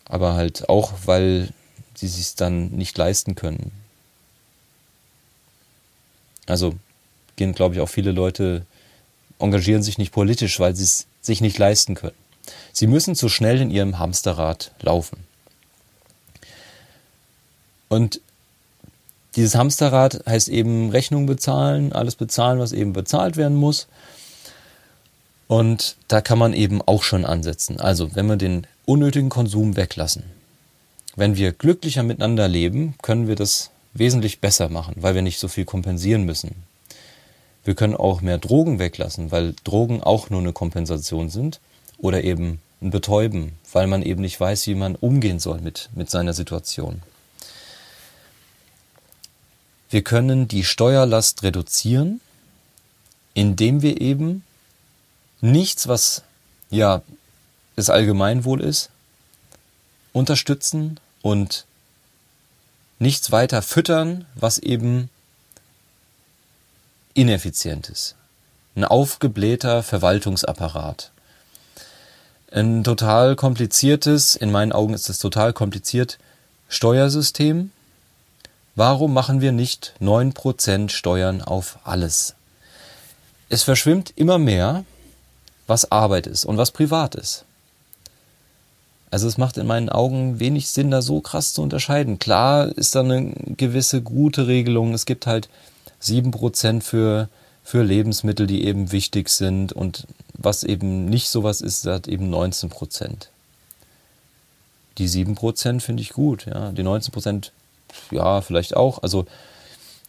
aber 0.05 0.35
halt 0.35 0.69
auch, 0.69 0.93
weil 1.07 1.49
sie 1.95 2.09
sich 2.09 2.35
dann 2.35 2.71
nicht 2.71 2.99
leisten 2.99 3.35
können. 3.35 3.73
Also 6.47 6.75
gehen, 7.37 7.55
glaube 7.55 7.75
ich, 7.77 7.81
auch 7.81 7.89
viele 7.89 8.13
Leute, 8.13 8.67
engagieren 9.39 9.83
sich 9.83 9.99
nicht 9.99 10.13
politisch, 10.13 10.61
weil 10.61 10.75
sie 10.75 10.85
es 10.85 11.07
sich 11.21 11.41
nicht 11.41 11.57
leisten 11.59 11.95
können. 11.95 12.17
Sie 12.73 12.87
müssen 12.87 13.15
zu 13.15 13.29
schnell 13.29 13.61
in 13.61 13.71
ihrem 13.71 13.99
Hamsterrad 13.99 14.73
laufen. 14.81 15.25
Und 17.93 18.23
dieses 19.37 19.55
Hamsterrad 19.55 20.25
heißt 20.25 20.49
eben 20.49 20.89
Rechnung 20.89 21.27
bezahlen, 21.27 21.93
alles 21.93 22.15
bezahlen, 22.17 22.59
was 22.59 22.73
eben 22.73 22.95
bezahlt 22.95 23.37
werden 23.37 23.55
muss. 23.55 23.87
Und 25.47 25.97
da 26.09 26.23
kann 26.23 26.39
man 26.39 26.55
eben 26.55 26.81
auch 26.81 27.03
schon 27.03 27.27
ansetzen. 27.27 27.79
Also, 27.81 28.15
wenn 28.15 28.31
wir 28.31 28.37
den 28.37 28.67
unnötigen 28.87 29.29
Konsum 29.29 29.77
weglassen, 29.77 30.23
wenn 31.17 31.37
wir 31.37 31.53
glücklicher 31.53 32.03
miteinander 32.03 32.49
leben, 32.49 32.95
können 33.03 33.29
wir 33.29 33.37
das 33.37 33.69
wesentlich 33.93 34.41
besser 34.41 34.71
machen, 34.71 34.95
weil 34.97 35.15
wir 35.15 35.21
nicht 35.21 35.39
so 35.39 35.49
viel 35.49 35.67
kompensieren 35.67 36.23
müssen. 36.23 36.55
Wir 37.63 37.75
können 37.75 37.95
auch 37.95 38.23
mehr 38.23 38.39
Drogen 38.39 38.79
weglassen, 38.79 39.31
weil 39.33 39.55
Drogen 39.65 40.03
auch 40.03 40.31
nur 40.31 40.41
eine 40.41 40.55
Kompensation 40.55 41.29
sind 41.29 41.61
oder 41.99 42.25
eben 42.25 42.59
ein 42.81 42.91
Betäuben, 42.91 43.53
weil 43.71 43.87
man 43.87 44.01
eben 44.01 44.23
nicht 44.23 44.41
weiß, 44.41 44.67
wie 44.67 44.77
man 44.77 44.97
umgehen 44.97 45.41
soll 45.41 45.61
mit, 45.61 45.91
mit 45.95 46.09
seiner 46.09 46.33
Situation. 46.33 47.03
Wir 49.93 50.03
können 50.03 50.49
die 50.49 50.65
Steuerlast 50.65 51.43
reduzieren, 51.43 52.23
indem 53.35 53.83
wir 53.83 54.01
eben 54.01 54.43
nichts, 55.43 55.87
was 55.87 56.23
ja 56.71 57.03
das 57.77 57.91
Allgemeinwohl 57.91 58.63
ist, 58.63 58.89
unterstützen 60.15 60.99
und 61.21 61.67
nichts 63.01 63.33
weiter 63.33 63.61
füttern, 63.61 64.25
was 64.35 64.57
eben 64.57 65.11
ineffizient 67.13 67.91
ist. 67.91 68.15
Ein 68.75 68.87
aufgeblähter 68.87 69.83
Verwaltungsapparat. 69.83 71.11
Ein 72.51 72.83
total 72.83 73.37
kompliziertes, 73.37 74.37
in 74.37 74.51
meinen 74.51 74.73
Augen 74.73 74.95
ist 74.95 75.11
es 75.11 75.19
total 75.19 75.53
kompliziert, 75.53 76.19
Steuersystem. 76.71 77.73
Warum 78.75 79.13
machen 79.13 79.41
wir 79.43 79.53
nicht 79.53 79.95
9% 80.01 80.89
Steuern 80.89 81.43
auf 81.43 81.79
alles? 81.85 82.35
Es 83.51 83.63
verschwimmt 83.63 84.15
immer 84.17 84.39
mehr, 84.39 84.85
was 85.67 85.93
Arbeit 85.93 86.27
ist 86.27 86.47
und 86.47 86.57
was 86.57 86.71
privat 86.71 87.15
ist. 87.15 87.45
Also 89.11 89.29
es 89.29 89.37
macht 89.37 89.59
in 89.59 89.67
meinen 89.67 89.91
Augen 89.91 90.41
wenig 90.41 90.69
Sinn, 90.69 90.91
da 90.91 91.03
so 91.03 91.21
krass 91.21 91.53
zu 91.53 91.61
unterscheiden. 91.61 92.19
Klar 92.19 92.69
ist 92.69 92.95
da 92.95 93.01
eine 93.01 93.35
gewisse 93.59 94.01
gute 94.01 94.47
Regelung. 94.47 94.95
Es 94.95 95.05
gibt 95.05 95.27
halt 95.27 95.51
7% 96.03 96.81
für, 96.81 97.29
für 97.63 97.83
Lebensmittel, 97.83 98.47
die 98.47 98.65
eben 98.65 98.91
wichtig 98.91 99.29
sind 99.29 99.75
und 99.75 100.07
was 100.33 100.65
eben 100.65 101.05
nicht 101.05 101.29
sowas 101.29 101.61
ist, 101.61 101.85
hat 101.85 102.09
eben 102.09 102.35
19%. 102.35 103.29
Die 104.97 105.09
7% 105.09 105.81
finde 105.81 106.03
ich 106.03 106.15
gut, 106.15 106.47
ja. 106.47 106.73
Die 106.73 106.83
19% 106.83 107.51
ja, 108.11 108.41
vielleicht 108.41 108.77
auch. 108.77 109.03
Also 109.03 109.27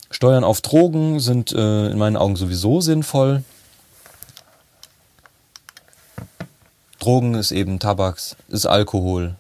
Steuern 0.10 0.44
auf 0.44 0.62
Drogen 0.62 1.20
sind 1.20 1.52
äh, 1.52 1.88
in 1.88 1.98
meinen 1.98 2.18
Augen 2.18 2.36
sowieso 2.36 2.82
sinnvoll. 2.82 3.44
Drogen 7.00 7.34
ist 7.34 7.52
eben 7.52 7.80
Tabaks, 7.80 8.36
ist 8.48 8.66
Alkohol. 8.66 9.36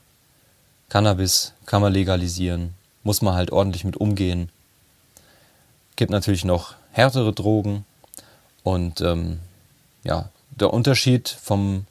Cannabis 0.89 1.53
kann 1.65 1.81
man 1.81 1.93
legalisieren, 1.93 2.73
muss 3.03 3.21
man 3.21 3.35
halt 3.35 3.51
ordentlich 3.51 3.85
mit 3.85 3.97
umgehen. 3.97 4.49
Gibt 5.95 6.11
natürlich 6.11 6.43
noch 6.43 6.75
härtere 6.91 7.33
Drogen 7.33 7.85
und 8.63 9.01
ähm, 9.01 9.39
ja, 10.03 10.29
der 10.49 10.73
Unterschied 10.73 11.29
vom 11.29 11.85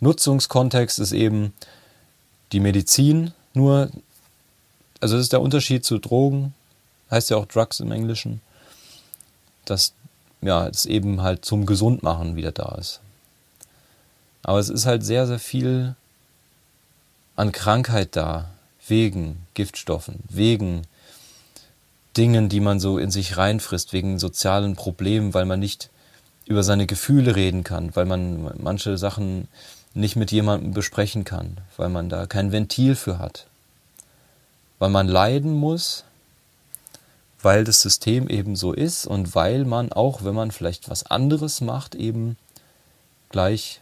Nutzungskontext 0.00 0.98
ist 0.98 1.12
eben 1.12 1.52
die 2.52 2.60
Medizin 2.60 3.32
nur, 3.54 3.90
also 5.00 5.16
das 5.16 5.24
ist 5.24 5.32
der 5.32 5.40
Unterschied 5.40 5.84
zu 5.84 5.98
Drogen, 5.98 6.54
heißt 7.10 7.30
ja 7.30 7.36
auch 7.36 7.46
Drugs 7.46 7.80
im 7.80 7.92
Englischen, 7.92 8.40
dass 9.64 9.92
ja, 10.40 10.66
es 10.66 10.86
eben 10.86 11.22
halt 11.22 11.44
zum 11.44 11.66
Gesundmachen 11.66 12.36
wieder 12.36 12.52
da 12.52 12.76
ist. 12.78 13.00
Aber 14.42 14.58
es 14.58 14.68
ist 14.68 14.86
halt 14.86 15.04
sehr, 15.04 15.26
sehr 15.26 15.38
viel 15.38 15.96
an 17.36 17.52
Krankheit 17.52 18.16
da, 18.16 18.50
wegen 18.86 19.46
Giftstoffen, 19.54 20.20
wegen 20.28 20.82
Dingen, 22.16 22.48
die 22.48 22.60
man 22.60 22.80
so 22.80 22.98
in 22.98 23.10
sich 23.10 23.36
reinfrisst, 23.36 23.92
wegen 23.92 24.18
sozialen 24.18 24.74
Problemen, 24.74 25.34
weil 25.34 25.44
man 25.44 25.60
nicht 25.60 25.90
über 26.46 26.62
seine 26.62 26.86
Gefühle 26.86 27.36
reden 27.36 27.64
kann, 27.64 27.94
weil 27.94 28.06
man 28.06 28.50
manche 28.58 28.96
Sachen 28.96 29.48
nicht 29.94 30.16
mit 30.16 30.32
jemandem 30.32 30.72
besprechen 30.72 31.24
kann, 31.24 31.58
weil 31.76 31.90
man 31.90 32.08
da 32.08 32.26
kein 32.26 32.52
Ventil 32.52 32.94
für 32.94 33.18
hat, 33.18 33.46
weil 34.78 34.90
man 34.90 35.08
leiden 35.08 35.52
muss, 35.52 36.04
weil 37.40 37.64
das 37.64 37.80
System 37.80 38.28
eben 38.28 38.56
so 38.56 38.72
ist 38.72 39.06
und 39.06 39.34
weil 39.34 39.64
man 39.64 39.92
auch, 39.92 40.24
wenn 40.24 40.34
man 40.34 40.50
vielleicht 40.50 40.88
was 40.90 41.04
anderes 41.06 41.60
macht, 41.60 41.94
eben 41.94 42.36
gleich 43.30 43.80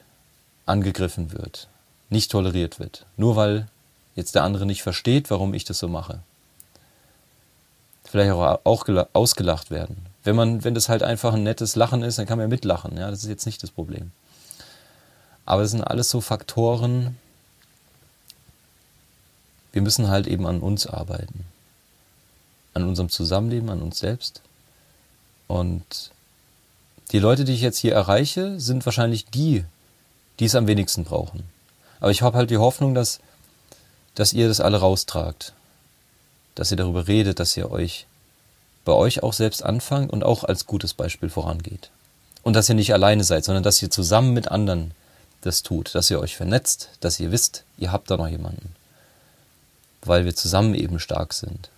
angegriffen 0.66 1.32
wird, 1.32 1.68
nicht 2.11 2.30
toleriert 2.30 2.78
wird, 2.78 3.07
nur 3.16 3.36
weil 3.36 3.68
jetzt 4.14 4.34
der 4.34 4.42
andere 4.42 4.66
nicht 4.66 4.82
versteht, 4.82 5.30
warum 5.30 5.55
ich 5.55 5.64
das 5.64 5.78
so 5.78 5.88
mache. 5.88 6.20
Vielleicht 8.05 8.32
auch, 8.32 8.61
auch 8.64 8.84
ausgelacht 9.12 9.70
werden. 9.70 10.07
Wenn 10.24 10.36
man, 10.36 10.64
wenn 10.64 10.74
das 10.74 10.88
halt 10.88 11.03
einfach 11.03 11.34
ein 11.34 11.42
nettes 11.42 11.76
Lachen 11.76 12.03
ist, 12.03 12.18
dann 12.18 12.26
kann 12.26 12.38
man 12.38 12.44
ja 12.44 12.49
mitlachen. 12.49 12.97
Ja, 12.97 13.11
das 13.11 13.22
ist 13.22 13.28
jetzt 13.28 13.47
nicht 13.47 13.62
das 13.62 13.70
Problem. 13.70 14.12
Aber 15.44 15.62
es 15.62 15.70
sind 15.70 15.82
alles 15.82 16.11
so 16.11 16.20
Faktoren. 16.20 17.16
Wir 19.77 19.83
müssen 19.83 20.09
halt 20.09 20.27
eben 20.27 20.47
an 20.47 20.61
uns 20.61 20.87
arbeiten, 20.87 21.45
an 22.72 22.89
unserem 22.89 23.11
Zusammenleben, 23.11 23.68
an 23.68 23.83
uns 23.83 23.99
selbst. 23.99 24.41
Und 25.49 26.12
die 27.12 27.18
Leute, 27.18 27.45
die 27.45 27.53
ich 27.53 27.61
jetzt 27.61 27.77
hier 27.77 27.93
erreiche, 27.93 28.59
sind 28.59 28.87
wahrscheinlich 28.87 29.27
die, 29.27 29.66
die 30.41 30.47
es 30.47 30.55
am 30.55 30.66
wenigsten 30.66 31.05
brauchen. 31.05 31.43
Aber 32.01 32.11
ich 32.11 32.22
habe 32.22 32.39
halt 32.39 32.49
die 32.49 32.57
Hoffnung, 32.57 32.95
dass, 32.95 33.20
dass 34.14 34.33
ihr 34.33 34.49
das 34.49 34.61
alle 34.61 34.79
raustragt. 34.79 35.53
Dass 36.55 36.70
ihr 36.70 36.79
darüber 36.79 37.07
redet, 37.07 37.39
dass 37.39 37.55
ihr 37.55 37.70
euch 37.70 38.07
bei 38.87 38.95
euch 38.95 39.22
auch 39.22 39.35
selbst 39.35 39.62
anfangt 39.62 40.11
und 40.11 40.24
auch 40.24 40.43
als 40.43 40.64
gutes 40.64 40.95
Beispiel 40.95 41.29
vorangeht. 41.29 41.91
Und 42.43 42.57
dass 42.57 42.70
ihr 42.70 42.77
nicht 42.77 42.95
alleine 42.95 43.24
seid, 43.24 43.45
sondern 43.45 43.62
dass 43.62 43.83
ihr 43.83 43.91
zusammen 43.91 44.33
mit 44.33 44.49
anderen 44.51 44.93
das 45.43 45.62
tut, 45.62 45.95
dass 45.95 46.11
ihr 46.11 46.18
euch 46.18 46.35
vernetzt, 46.35 46.89
dass 47.01 47.20
ihr 47.20 47.31
wisst, 47.31 47.64
ihr 47.77 47.93
habt 47.93 48.11
da 48.11 48.16
noch 48.16 48.29
jemanden. 48.29 48.74
Weil 50.07 50.24
wir 50.24 50.34
zusammen 50.34 50.74
eben 50.74 50.98
stark 50.98 51.32
sind. 51.32 51.70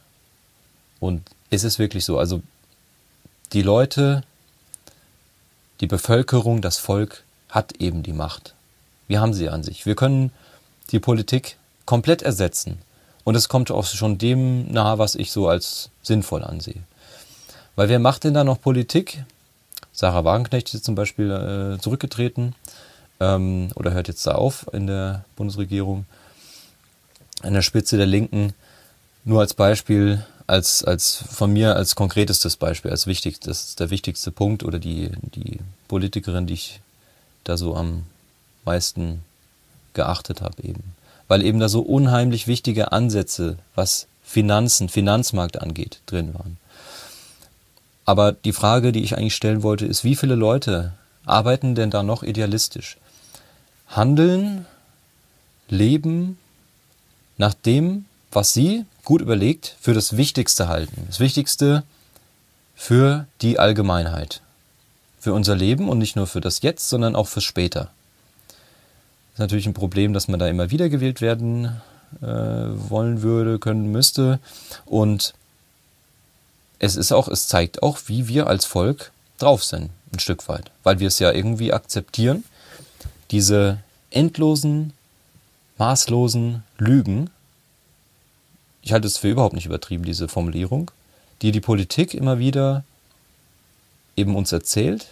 Und 1.00 1.22
es 1.50 1.64
ist 1.64 1.78
wirklich 1.78 2.04
so, 2.04 2.18
also 2.18 2.42
die 3.52 3.62
Leute, 3.62 4.22
die 5.80 5.86
Bevölkerung, 5.86 6.60
das 6.60 6.78
Volk 6.78 7.24
hat 7.48 7.80
eben 7.80 8.02
die 8.02 8.12
Macht. 8.12 8.54
Wir 9.06 9.20
haben 9.20 9.32
sie 9.32 9.48
an 9.48 9.62
sich. 9.62 9.86
Wir 9.86 9.94
können 9.94 10.32
die 10.90 11.00
Politik 11.00 11.56
komplett 11.86 12.22
ersetzen. 12.22 12.78
Und 13.24 13.34
es 13.34 13.48
kommt 13.48 13.70
auch 13.70 13.84
schon 13.84 14.18
dem 14.18 14.70
nahe, 14.70 14.98
was 14.98 15.14
ich 15.14 15.32
so 15.32 15.48
als 15.48 15.90
sinnvoll 16.02 16.44
ansehe. 16.44 16.82
Weil 17.76 17.88
wer 17.88 17.98
macht 17.98 18.24
denn 18.24 18.34
da 18.34 18.44
noch 18.44 18.60
Politik? 18.60 19.24
Sarah 19.92 20.24
Wagenknecht 20.24 20.72
ist 20.74 20.84
zum 20.84 20.94
Beispiel 20.94 21.30
äh, 21.30 21.80
zurückgetreten 21.80 22.54
ähm, 23.20 23.70
oder 23.74 23.92
hört 23.92 24.08
jetzt 24.08 24.26
da 24.26 24.32
auf 24.32 24.66
in 24.72 24.86
der 24.86 25.24
Bundesregierung. 25.36 26.06
An 27.42 27.54
der 27.54 27.62
Spitze 27.62 27.96
der 27.96 28.06
Linken, 28.06 28.54
nur 29.24 29.40
als 29.40 29.54
Beispiel, 29.54 30.24
als, 30.46 30.82
als 30.82 31.22
von 31.30 31.52
mir 31.52 31.76
als 31.76 31.94
konkretestes 31.94 32.56
Beispiel, 32.56 32.90
als 32.90 33.06
wichtig, 33.06 33.40
das 33.40 33.68
ist 33.68 33.80
der 33.80 33.90
wichtigste 33.90 34.32
Punkt 34.32 34.64
oder 34.64 34.78
die, 34.78 35.10
die 35.22 35.60
Politikerin, 35.86 36.46
die 36.46 36.54
ich 36.54 36.80
da 37.44 37.56
so 37.56 37.76
am 37.76 38.04
meisten 38.64 39.22
geachtet 39.94 40.40
habe 40.40 40.62
eben. 40.62 40.94
Weil 41.28 41.44
eben 41.44 41.60
da 41.60 41.68
so 41.68 41.80
unheimlich 41.80 42.46
wichtige 42.46 42.92
Ansätze, 42.92 43.58
was 43.74 44.06
Finanzen, 44.24 44.88
Finanzmarkt 44.88 45.60
angeht, 45.60 46.00
drin 46.06 46.34
waren. 46.34 46.56
Aber 48.04 48.32
die 48.32 48.52
Frage, 48.52 48.92
die 48.92 49.02
ich 49.02 49.16
eigentlich 49.16 49.34
stellen 49.34 49.62
wollte, 49.62 49.84
ist, 49.84 50.04
wie 50.04 50.16
viele 50.16 50.34
Leute 50.34 50.94
arbeiten 51.26 51.74
denn 51.74 51.90
da 51.90 52.02
noch 52.02 52.22
idealistisch? 52.22 52.96
Handeln, 53.88 54.66
leben 55.68 56.38
nach 57.38 57.54
dem, 57.54 58.04
was 58.30 58.52
sie 58.52 58.84
gut 59.04 59.22
überlegt 59.22 59.76
für 59.80 59.94
das 59.94 60.16
Wichtigste 60.16 60.68
halten. 60.68 61.04
Das 61.06 61.20
Wichtigste 61.20 61.82
für 62.76 63.26
die 63.40 63.58
Allgemeinheit. 63.58 64.42
Für 65.18 65.32
unser 65.32 65.56
Leben 65.56 65.88
und 65.88 65.98
nicht 65.98 66.14
nur 66.14 66.26
für 66.26 66.40
das 66.40 66.62
Jetzt, 66.62 66.88
sondern 66.88 67.16
auch 67.16 67.26
fürs 67.26 67.44
Später. 67.44 67.90
Das 68.50 69.34
ist 69.34 69.38
natürlich 69.40 69.66
ein 69.66 69.74
Problem, 69.74 70.12
dass 70.12 70.28
man 70.28 70.38
da 70.38 70.46
immer 70.46 70.70
wieder 70.70 70.88
gewählt 70.88 71.20
werden 71.20 71.80
äh, 72.20 72.26
wollen 72.26 73.22
würde, 73.22 73.58
können 73.58 73.90
müsste. 73.90 74.40
Und 74.84 75.34
es 76.78 76.96
ist 76.96 77.12
auch, 77.12 77.28
es 77.28 77.48
zeigt 77.48 77.82
auch, 77.82 77.98
wie 78.06 78.28
wir 78.28 78.46
als 78.46 78.64
Volk 78.64 79.10
drauf 79.38 79.64
sind, 79.64 79.90
ein 80.12 80.18
Stück 80.18 80.48
weit. 80.48 80.70
Weil 80.82 81.00
wir 81.00 81.08
es 81.08 81.18
ja 81.18 81.32
irgendwie 81.32 81.72
akzeptieren, 81.72 82.44
diese 83.30 83.78
endlosen, 84.10 84.92
maßlosen 85.78 86.62
Lügen, 86.78 87.30
ich 88.82 88.92
halte 88.92 89.06
es 89.06 89.18
für 89.18 89.28
überhaupt 89.28 89.54
nicht 89.54 89.66
übertrieben, 89.66 90.04
diese 90.04 90.28
Formulierung, 90.28 90.90
die 91.42 91.52
die 91.52 91.60
Politik 91.60 92.14
immer 92.14 92.38
wieder 92.38 92.84
eben 94.16 94.34
uns 94.34 94.50
erzählt 94.52 95.06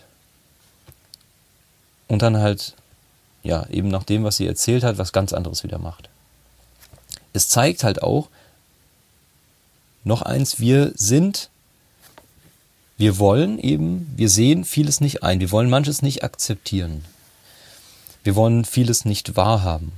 und 2.08 2.22
dann 2.22 2.38
halt, 2.38 2.74
ja, 3.42 3.66
eben 3.68 3.88
nach 3.88 4.04
dem, 4.04 4.24
was 4.24 4.36
sie 4.36 4.46
erzählt 4.46 4.82
hat, 4.82 4.98
was 4.98 5.12
ganz 5.12 5.32
anderes 5.32 5.62
wieder 5.62 5.78
macht. 5.78 6.08
Es 7.32 7.48
zeigt 7.48 7.84
halt 7.84 8.02
auch, 8.02 8.28
noch 10.04 10.22
eins, 10.22 10.60
wir 10.60 10.92
sind, 10.94 11.50
wir 12.96 13.18
wollen 13.18 13.58
eben, 13.58 14.12
wir 14.16 14.30
sehen 14.30 14.64
vieles 14.64 15.00
nicht 15.00 15.22
ein, 15.22 15.40
wir 15.40 15.50
wollen 15.50 15.68
manches 15.68 16.00
nicht 16.00 16.22
akzeptieren. 16.22 17.04
Wir 18.24 18.36
wollen 18.36 18.64
vieles 18.64 19.04
nicht 19.04 19.36
wahrhaben. 19.36 19.92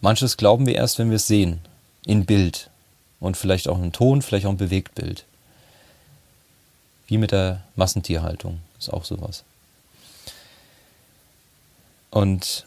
Manches 0.00 0.36
glauben 0.36 0.66
wir 0.66 0.74
erst, 0.74 0.98
wenn 0.98 1.10
wir 1.10 1.16
es 1.16 1.26
sehen 1.26 1.60
in 2.06 2.24
Bild 2.24 2.70
und 3.20 3.36
vielleicht 3.36 3.68
auch 3.68 3.78
in 3.78 3.92
Ton, 3.92 4.22
vielleicht 4.22 4.46
auch 4.46 4.50
ein 4.50 4.56
Bewegtbild. 4.56 5.24
Wie 7.06 7.18
mit 7.18 7.32
der 7.32 7.62
Massentierhaltung 7.76 8.60
ist 8.78 8.92
auch 8.92 9.04
sowas. 9.04 9.44
Und 12.10 12.66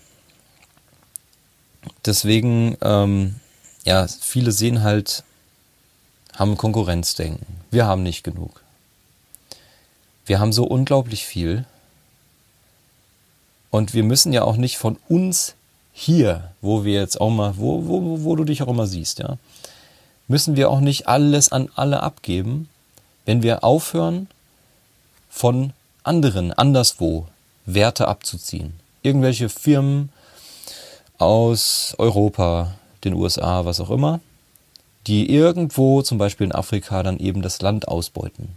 deswegen, 2.06 2.78
ähm, 2.82 3.36
ja, 3.84 4.08
viele 4.08 4.52
sehen 4.52 4.84
halt, 4.84 5.24
haben 6.36 6.58
Konkurrenzdenken. 6.58 7.46
Wir 7.72 7.86
haben 7.86 8.04
nicht 8.04 8.24
genug. 8.24 8.62
Wir 10.26 10.40
haben 10.40 10.54
so 10.54 10.64
unglaublich 10.64 11.26
viel. 11.26 11.66
Und 13.70 13.94
wir 13.94 14.04
müssen 14.04 14.34
ja 14.34 14.44
auch 14.44 14.56
nicht 14.56 14.78
von 14.78 14.98
uns 15.10 15.56
hier, 15.94 16.52
wo 16.62 16.84
wir 16.84 17.00
jetzt 17.00 17.22
auch 17.22 17.30
mal, 17.30 17.54
wo, 17.58 17.88
wo, 17.88 18.24
wo 18.24 18.36
du 18.36 18.44
dich 18.44 18.64
auch 18.64 18.68
immer 18.68 18.88
siehst, 18.88 19.20
ja, 19.20 19.38
müssen 20.28 20.56
wir 20.56 20.70
auch 20.70 20.80
nicht 20.80 21.08
alles 21.08 21.52
an 21.52 21.70
alle 21.76 22.02
abgeben, 22.02 22.68
wenn 23.26 23.44
wir 23.44 23.64
aufhören, 23.64 24.28
von 25.30 25.74
anderen 26.04 26.52
anderswo 26.52 27.28
Werte 27.66 28.08
abzuziehen. 28.08 28.74
Irgendwelche 29.02 29.50
Firmen 29.50 30.10
aus 31.18 31.96
Europa, 31.98 32.76
den 33.04 33.14
USA, 33.14 33.66
was 33.66 33.80
auch 33.80 33.90
immer, 33.90 34.20
die 35.08 35.30
irgendwo, 35.30 36.02
zum 36.02 36.18
Beispiel 36.18 36.46
in 36.46 36.56
Afrika, 36.56 37.04
dann 37.04 37.20
eben 37.20 37.42
das 37.42 37.62
Land 37.62 37.88
ausbeuten 37.88 38.50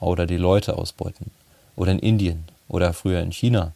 oder 0.00 0.26
die 0.26 0.36
Leute 0.36 0.76
ausbeuten 0.76 1.30
oder 1.76 1.92
in 1.92 1.98
Indien 1.98 2.44
oder 2.68 2.92
früher 2.92 3.20
in 3.20 3.32
China 3.32 3.72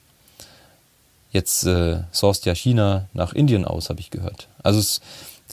Jetzt 1.31 1.65
äh, 1.65 2.03
sourced 2.11 2.47
ja 2.47 2.55
China 2.55 3.09
nach 3.13 3.33
Indien 3.33 3.65
aus, 3.65 3.91
habe 3.91 4.01
ich 4.01 4.11
gehört. 4.11 4.49
Also 4.63 4.79
es 4.79 5.01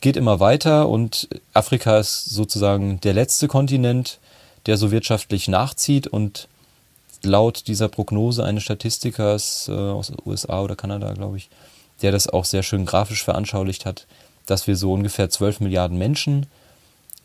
geht 0.02 0.16
immer 0.18 0.40
weiter 0.40 0.88
und 0.88 1.28
Afrika 1.54 2.00
ist 2.00 2.26
sozusagen 2.26 3.00
der 3.02 3.14
letzte 3.14 3.48
Kontinent, 3.48 4.20
der 4.66 4.78
so 4.78 4.92
wirtschaftlich 4.92 5.48
nachzieht 5.48 6.08
und 6.08 6.48
laut 7.24 7.68
dieser 7.68 7.88
Prognose 7.88 8.44
eines 8.44 8.64
Statistikers 8.64 9.68
äh, 9.68 9.74
aus 9.74 10.08
den 10.08 10.18
USA 10.26 10.62
oder 10.62 10.76
Kanada, 10.76 11.14
glaube 11.14 11.38
ich, 11.38 11.50
der 12.02 12.12
das 12.12 12.28
auch 12.28 12.46
sehr 12.46 12.64
schön 12.64 12.86
grafisch 12.86 13.24
veranschaulicht 13.24 13.86
hat, 13.86 14.06
dass 14.46 14.68
wir 14.68 14.76
so 14.76 14.94
ungefähr 14.94 15.30
12 15.30 15.60
Milliarden 15.60 15.98
Menschen 15.98 16.46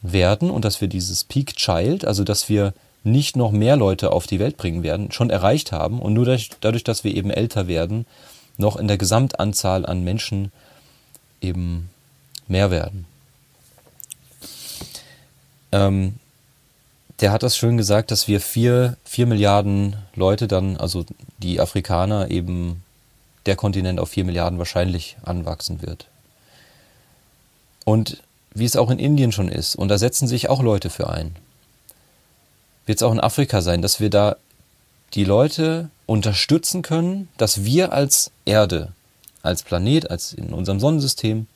werden 0.02 0.50
und 0.50 0.64
dass 0.64 0.80
wir 0.80 0.88
dieses 0.88 1.24
Peak 1.24 1.56
Child, 1.56 2.04
also 2.04 2.24
dass 2.24 2.48
wir 2.48 2.72
nicht 3.02 3.36
noch 3.36 3.50
mehr 3.50 3.76
Leute 3.76 4.12
auf 4.12 4.26
die 4.26 4.38
Welt 4.38 4.56
bringen 4.56 4.82
werden, 4.82 5.10
schon 5.10 5.30
erreicht 5.30 5.72
haben 5.72 6.00
und 6.00 6.12
nur 6.12 6.24
dadurch, 6.24 6.50
dadurch 6.60 6.84
dass 6.84 7.04
wir 7.04 7.14
eben 7.14 7.30
älter 7.30 7.66
werden, 7.66 8.06
noch 8.60 8.76
in 8.76 8.86
der 8.86 8.98
Gesamtanzahl 8.98 9.84
an 9.84 10.04
Menschen 10.04 10.52
eben 11.40 11.90
mehr 12.46 12.70
werden. 12.70 13.06
Ähm, 15.72 16.14
der 17.20 17.32
hat 17.32 17.42
das 17.42 17.56
schön 17.56 17.76
gesagt, 17.76 18.10
dass 18.10 18.28
wir 18.28 18.40
vier, 18.40 18.96
vier 19.04 19.26
Milliarden 19.26 19.96
Leute 20.14 20.48
dann, 20.48 20.76
also 20.76 21.04
die 21.38 21.60
Afrikaner 21.60 22.30
eben 22.30 22.82
der 23.46 23.56
Kontinent 23.56 24.00
auf 24.00 24.10
vier 24.10 24.24
Milliarden 24.24 24.58
wahrscheinlich 24.58 25.16
anwachsen 25.22 25.82
wird. 25.82 26.06
Und 27.84 28.22
wie 28.54 28.64
es 28.64 28.76
auch 28.76 28.90
in 28.90 28.98
Indien 28.98 29.32
schon 29.32 29.48
ist, 29.48 29.76
und 29.76 29.88
da 29.88 29.98
setzen 29.98 30.28
sich 30.28 30.48
auch 30.48 30.62
Leute 30.62 30.90
für 30.90 31.10
ein, 31.10 31.34
wird 32.86 32.98
es 32.98 33.02
auch 33.02 33.12
in 33.12 33.20
Afrika 33.20 33.60
sein, 33.60 33.82
dass 33.82 34.00
wir 34.00 34.10
da 34.10 34.36
die 35.14 35.24
Leute 35.24 35.90
unterstützen 36.10 36.82
können, 36.82 37.28
dass 37.36 37.64
wir 37.64 37.92
als 37.92 38.32
Erde, 38.44 38.90
als 39.42 39.62
Planet, 39.62 40.10
als 40.10 40.32
in 40.32 40.52
unserem 40.52 40.80
Sonnensystem 40.80 41.46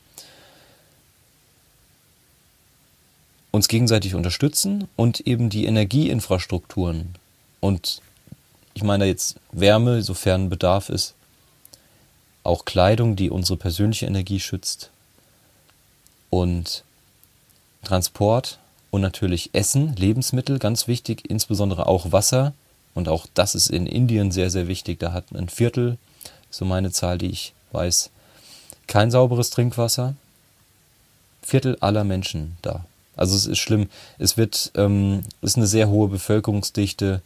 uns 3.51 3.67
gegenseitig 3.67 4.15
unterstützen 4.15 4.87
und 4.95 5.19
eben 5.27 5.51
die 5.51 5.65
Energieinfrastrukturen 5.67 7.17
und 7.59 8.01
ich 8.75 8.85
meine 8.85 9.07
jetzt 9.07 9.41
Wärme, 9.51 10.05
sofern 10.05 10.51
Bedarf 10.51 10.89
ist, 10.89 11.15
auch 12.45 12.65
Kleidung, 12.65 13.17
die 13.17 13.31
unsere 13.31 13.57
persönliche 13.57 14.07
Energie 14.07 14.39
schützt 14.39 14.91
und 16.31 16.85
Transport 17.83 18.61
und 18.93 19.01
natürlich 19.01 19.51
Essen, 19.53 19.97
Lebensmittel, 19.97 20.61
ganz 20.61 20.87
wichtig, 20.87 21.29
insbesondere 21.29 21.89
auch 21.89 22.13
Wasser, 22.13 22.53
und 22.95 23.09
auch 23.09 23.27
das 23.35 23.55
ist 23.55 23.71
in 23.71 23.87
Indien 23.87 24.31
sehr, 24.31 24.51
sehr 24.51 24.69
wichtig. 24.69 25.01
Da 25.01 25.13
hat 25.13 25.33
ein 25.35 25.49
Viertel, 25.49 25.99
so 26.51 26.65
meine 26.65 26.93
Zahl, 26.93 27.19
die 27.19 27.31
ich 27.31 27.53
weiß, 27.73 28.11
kein 28.87 29.11
sauberes 29.11 29.51
Trinkwasser. 29.51 30.15
Viertel 31.43 31.77
aller 31.81 32.05
Menschen 32.05 32.57
da. 32.63 32.85
Also 33.17 33.37
es 33.37 33.47
ist 33.47 33.59
schlimm. 33.59 33.89
Es 34.19 34.37
wird, 34.37 34.73
ähm, 34.77 35.23
ist 35.43 35.57
eine 35.57 35.67
sehr 35.67 35.89
hohe 35.89 36.09
Bevölkerungsdichte. 36.09 37.21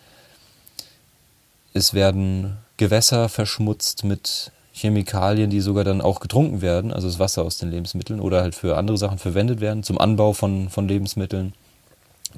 Es 1.73 1.95
werden 1.95 2.57
Gewässer 2.77 3.29
verschmutzt 3.29 4.05
mit 4.05 4.51
Chemikalien, 4.73 5.51
die 5.51 5.61
sogar 5.61 5.85
dann 5.85 6.01
auch 6.01 6.21
getrunken 6.21 6.61
werden, 6.62 6.93
also 6.93 7.09
das 7.09 7.19
Wasser 7.19 7.43
aus 7.43 7.59
den 7.59 7.71
Lebensmitteln 7.71 8.21
oder 8.21 8.43
halt 8.43 8.55
für 8.55 8.77
andere 8.77 8.97
Sachen 8.97 9.19
verwendet 9.19 9.61
werden, 9.61 9.83
zum 9.83 9.99
Anbau 9.99 10.33
von, 10.33 10.71
von 10.71 10.87
Lebensmitteln. 10.87 11.53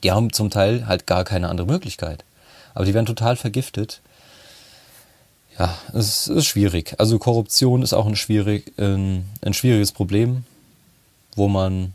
Die 0.03 0.13
haben 0.13 0.33
zum 0.33 0.51
Teil 0.51 0.87
halt 0.87 1.07
gar 1.07 1.25
keine 1.25 1.49
andere 1.49 1.67
Möglichkeit. 1.67 2.25
Aber 2.75 2.85
die 2.85 2.95
werden 2.95 3.07
total 3.07 3.37
vergiftet. 3.37 4.01
Ja, 5.59 5.77
es 5.93 6.29
ist 6.29 6.47
schwierig. 6.47 6.95
Also 6.99 7.19
Korruption 7.19 7.83
ist 7.83 7.93
auch 7.93 8.07
ein, 8.07 8.17
schwierig, 8.17 8.73
ein, 8.79 9.27
ein 9.43 9.55
schwieriges 9.55 9.93
Problem, 9.93 10.45
wo 11.37 11.49
man 11.49 11.95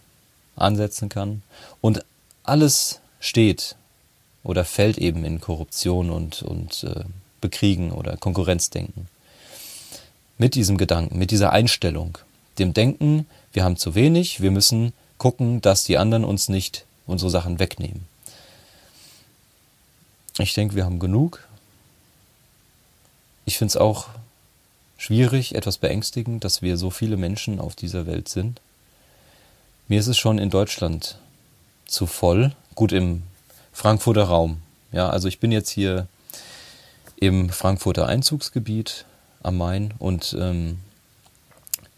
ansetzen 0.55 1.09
kann. 1.09 1.41
Und 1.81 2.03
alles 2.43 2.99
steht 3.19 3.75
oder 4.43 4.65
fällt 4.65 4.97
eben 4.97 5.25
in 5.25 5.41
Korruption 5.41 6.11
und, 6.11 6.43
und 6.43 6.83
äh, 6.83 7.03
Bekriegen 7.41 7.91
oder 7.91 8.17
Konkurrenzdenken. 8.17 9.07
Mit 10.37 10.55
diesem 10.55 10.77
Gedanken, 10.77 11.17
mit 11.17 11.31
dieser 11.31 11.51
Einstellung, 11.51 12.17
dem 12.59 12.73
Denken, 12.73 13.25
wir 13.53 13.63
haben 13.63 13.77
zu 13.77 13.95
wenig, 13.95 14.41
wir 14.41 14.51
müssen 14.51 14.93
gucken, 15.17 15.61
dass 15.61 15.85
die 15.85 15.97
anderen 15.97 16.25
uns 16.25 16.49
nicht 16.49 16.85
unsere 17.07 17.31
Sachen 17.31 17.59
wegnehmen. 17.59 18.05
Ich 20.37 20.53
denke, 20.53 20.75
wir 20.75 20.85
haben 20.85 20.99
genug. 20.99 21.47
Ich 23.45 23.57
finde 23.57 23.69
es 23.69 23.77
auch 23.77 24.07
schwierig, 24.97 25.55
etwas 25.55 25.77
beängstigend, 25.77 26.43
dass 26.43 26.61
wir 26.61 26.77
so 26.77 26.89
viele 26.89 27.15
Menschen 27.15 27.59
auf 27.59 27.75
dieser 27.75 28.05
Welt 28.05 28.27
sind. 28.27 28.59
Mir 29.87 29.99
ist 29.99 30.07
es 30.07 30.17
schon 30.17 30.37
in 30.37 30.49
Deutschland 30.49 31.17
zu 31.85 32.07
voll. 32.07 32.53
Gut, 32.73 32.91
im 32.91 33.23
Frankfurter 33.71 34.23
Raum. 34.23 34.61
Ja, 34.91 35.09
also 35.09 35.27
ich 35.27 35.39
bin 35.39 35.51
jetzt 35.51 35.69
hier 35.69 36.07
im 37.17 37.49
Frankfurter 37.49 38.07
Einzugsgebiet 38.07 39.05
am 39.43 39.57
Main 39.57 39.93
und 39.99 40.35
ähm, 40.39 40.79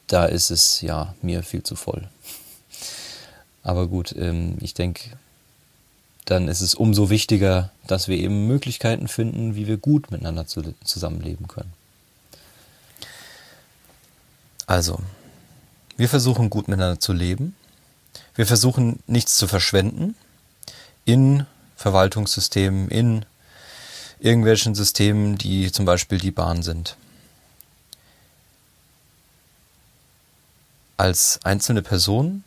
da 0.07 0.25
ist 0.25 0.51
es 0.51 0.81
ja 0.81 1.15
mir 1.21 1.43
viel 1.43 1.63
zu 1.63 1.75
voll. 1.75 2.07
Aber 3.63 3.87
gut, 3.87 4.13
ähm, 4.17 4.57
ich 4.61 4.73
denke, 4.73 5.11
dann 6.27 6.49
ist 6.49 6.59
es 6.59 6.75
umso 6.75 7.09
wichtiger, 7.09 7.71
dass 7.87 8.09
wir 8.09 8.17
eben 8.17 8.47
Möglichkeiten 8.47 9.07
finden, 9.07 9.55
wie 9.55 9.65
wir 9.65 9.77
gut 9.77 10.11
miteinander 10.11 10.45
zu, 10.45 10.61
zusammenleben 10.83 11.47
können. 11.47 11.71
Also, 14.65 14.99
wir 15.95 16.09
versuchen 16.09 16.49
gut 16.49 16.67
miteinander 16.67 16.99
zu 16.99 17.13
leben. 17.13 17.55
Wir 18.35 18.45
versuchen 18.45 18.99
nichts 19.07 19.37
zu 19.37 19.47
verschwenden 19.47 20.15
in 21.05 21.45
Verwaltungssystemen, 21.77 22.89
in 22.89 23.25
irgendwelchen 24.19 24.75
Systemen, 24.75 25.37
die 25.37 25.71
zum 25.71 25.85
Beispiel 25.85 26.17
die 26.17 26.31
Bahn 26.31 26.61
sind. 26.61 26.97
Als 30.97 31.39
einzelne 31.45 31.81
Person 31.81 32.43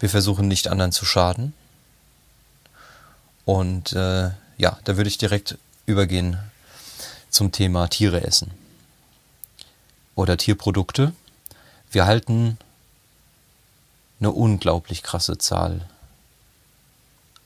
wir 0.00 0.10
versuchen 0.10 0.48
nicht 0.48 0.68
anderen 0.68 0.92
zu 0.92 1.04
schaden. 1.04 1.54
Und 3.44 3.92
äh, 3.92 4.30
ja, 4.58 4.78
da 4.84 4.96
würde 4.96 5.08
ich 5.08 5.18
direkt 5.18 5.56
übergehen 5.86 6.38
zum 7.30 7.52
Thema 7.52 7.88
Tiere 7.88 8.22
essen 8.24 8.50
oder 10.14 10.36
Tierprodukte. 10.36 11.12
Wir 11.90 12.06
halten 12.06 12.58
eine 14.18 14.32
unglaublich 14.32 15.02
krasse 15.02 15.38
Zahl 15.38 15.86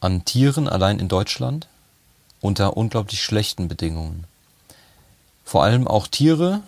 an 0.00 0.24
Tieren 0.24 0.68
allein 0.68 0.98
in 0.98 1.08
Deutschland 1.08 1.68
unter 2.40 2.76
unglaublich 2.76 3.22
schlechten 3.22 3.68
Bedingungen. 3.68 4.24
Vor 5.44 5.62
allem 5.62 5.88
auch 5.88 6.06
Tiere. 6.06 6.62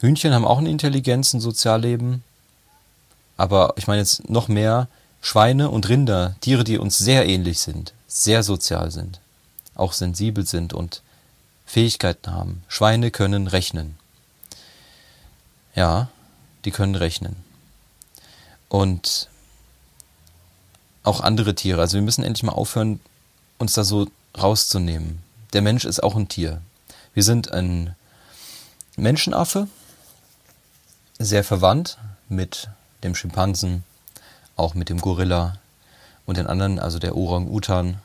Hühnchen 0.00 0.34
haben 0.34 0.44
auch 0.44 0.58
eine 0.58 0.70
Intelligenz, 0.70 1.32
ein 1.32 1.40
Sozialleben. 1.40 2.24
Aber 3.36 3.74
ich 3.76 3.86
meine 3.86 4.00
jetzt 4.00 4.28
noch 4.28 4.48
mehr 4.48 4.88
Schweine 5.20 5.70
und 5.70 5.88
Rinder, 5.88 6.36
Tiere, 6.40 6.64
die 6.64 6.78
uns 6.78 6.98
sehr 6.98 7.26
ähnlich 7.26 7.60
sind, 7.60 7.94
sehr 8.06 8.42
sozial 8.42 8.90
sind, 8.90 9.20
auch 9.74 9.92
sensibel 9.92 10.46
sind 10.46 10.72
und 10.72 11.02
Fähigkeiten 11.64 12.32
haben. 12.32 12.62
Schweine 12.68 13.10
können 13.10 13.46
rechnen. 13.46 13.96
Ja, 15.74 16.08
die 16.64 16.70
können 16.70 16.94
rechnen. 16.94 17.36
Und 18.68 19.28
auch 21.02 21.20
andere 21.20 21.54
Tiere. 21.54 21.80
Also 21.80 21.94
wir 21.94 22.02
müssen 22.02 22.24
endlich 22.24 22.42
mal 22.42 22.52
aufhören, 22.52 23.00
uns 23.58 23.72
da 23.72 23.84
so 23.84 24.08
rauszunehmen. 24.36 25.22
Der 25.52 25.62
Mensch 25.62 25.84
ist 25.84 26.02
auch 26.02 26.16
ein 26.16 26.28
Tier. 26.28 26.60
Wir 27.14 27.22
sind 27.22 27.52
ein 27.52 27.94
Menschenaffe, 28.96 29.68
sehr 31.18 31.44
verwandt 31.44 31.98
mit 32.28 32.68
dem 33.02 33.14
Schimpansen, 33.14 33.84
auch 34.56 34.74
mit 34.74 34.88
dem 34.88 35.00
Gorilla 35.00 35.58
und 36.26 36.36
den 36.36 36.46
anderen, 36.46 36.78
also 36.78 36.98
der 36.98 37.16
Orang-Utan, 37.16 37.98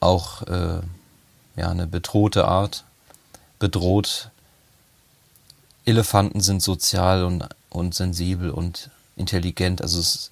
auch 0.00 0.42
äh, 0.42 0.80
ja, 1.56 1.70
eine 1.70 1.86
bedrohte 1.86 2.46
Art, 2.46 2.84
bedroht. 3.58 4.30
Elefanten 5.84 6.40
sind 6.40 6.62
sozial 6.62 7.24
und, 7.24 7.48
und 7.68 7.94
sensibel 7.94 8.50
und 8.50 8.90
intelligent. 9.16 9.82
Also 9.82 10.00
es, 10.00 10.30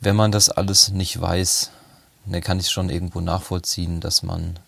wenn 0.00 0.16
man 0.16 0.32
das 0.32 0.48
alles 0.48 0.90
nicht 0.90 1.20
weiß, 1.20 1.70
dann 2.26 2.40
kann 2.40 2.60
ich 2.60 2.70
schon 2.70 2.90
irgendwo 2.90 3.20
nachvollziehen, 3.20 4.00
dass 4.00 4.22
man, 4.22 4.58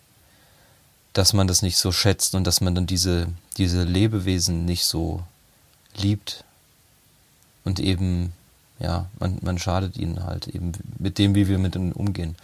dass 1.12 1.32
man 1.32 1.46
das 1.46 1.62
nicht 1.62 1.76
so 1.76 1.92
schätzt 1.92 2.34
und 2.34 2.44
dass 2.44 2.60
man 2.60 2.74
dann 2.74 2.86
diese, 2.86 3.28
diese 3.56 3.82
Lebewesen 3.82 4.64
nicht 4.64 4.84
so 4.84 5.22
liebt 5.96 6.43
und 7.64 7.80
eben, 7.80 8.32
ja, 8.78 9.06
man, 9.18 9.38
man 9.42 9.58
schadet 9.58 9.96
ihnen 9.96 10.24
halt 10.24 10.48
eben 10.48 10.72
mit 10.98 11.18
dem, 11.18 11.34
wie 11.34 11.48
wir 11.48 11.58
mit 11.58 11.74
ihnen 11.74 11.92
umgehen. 11.92 12.36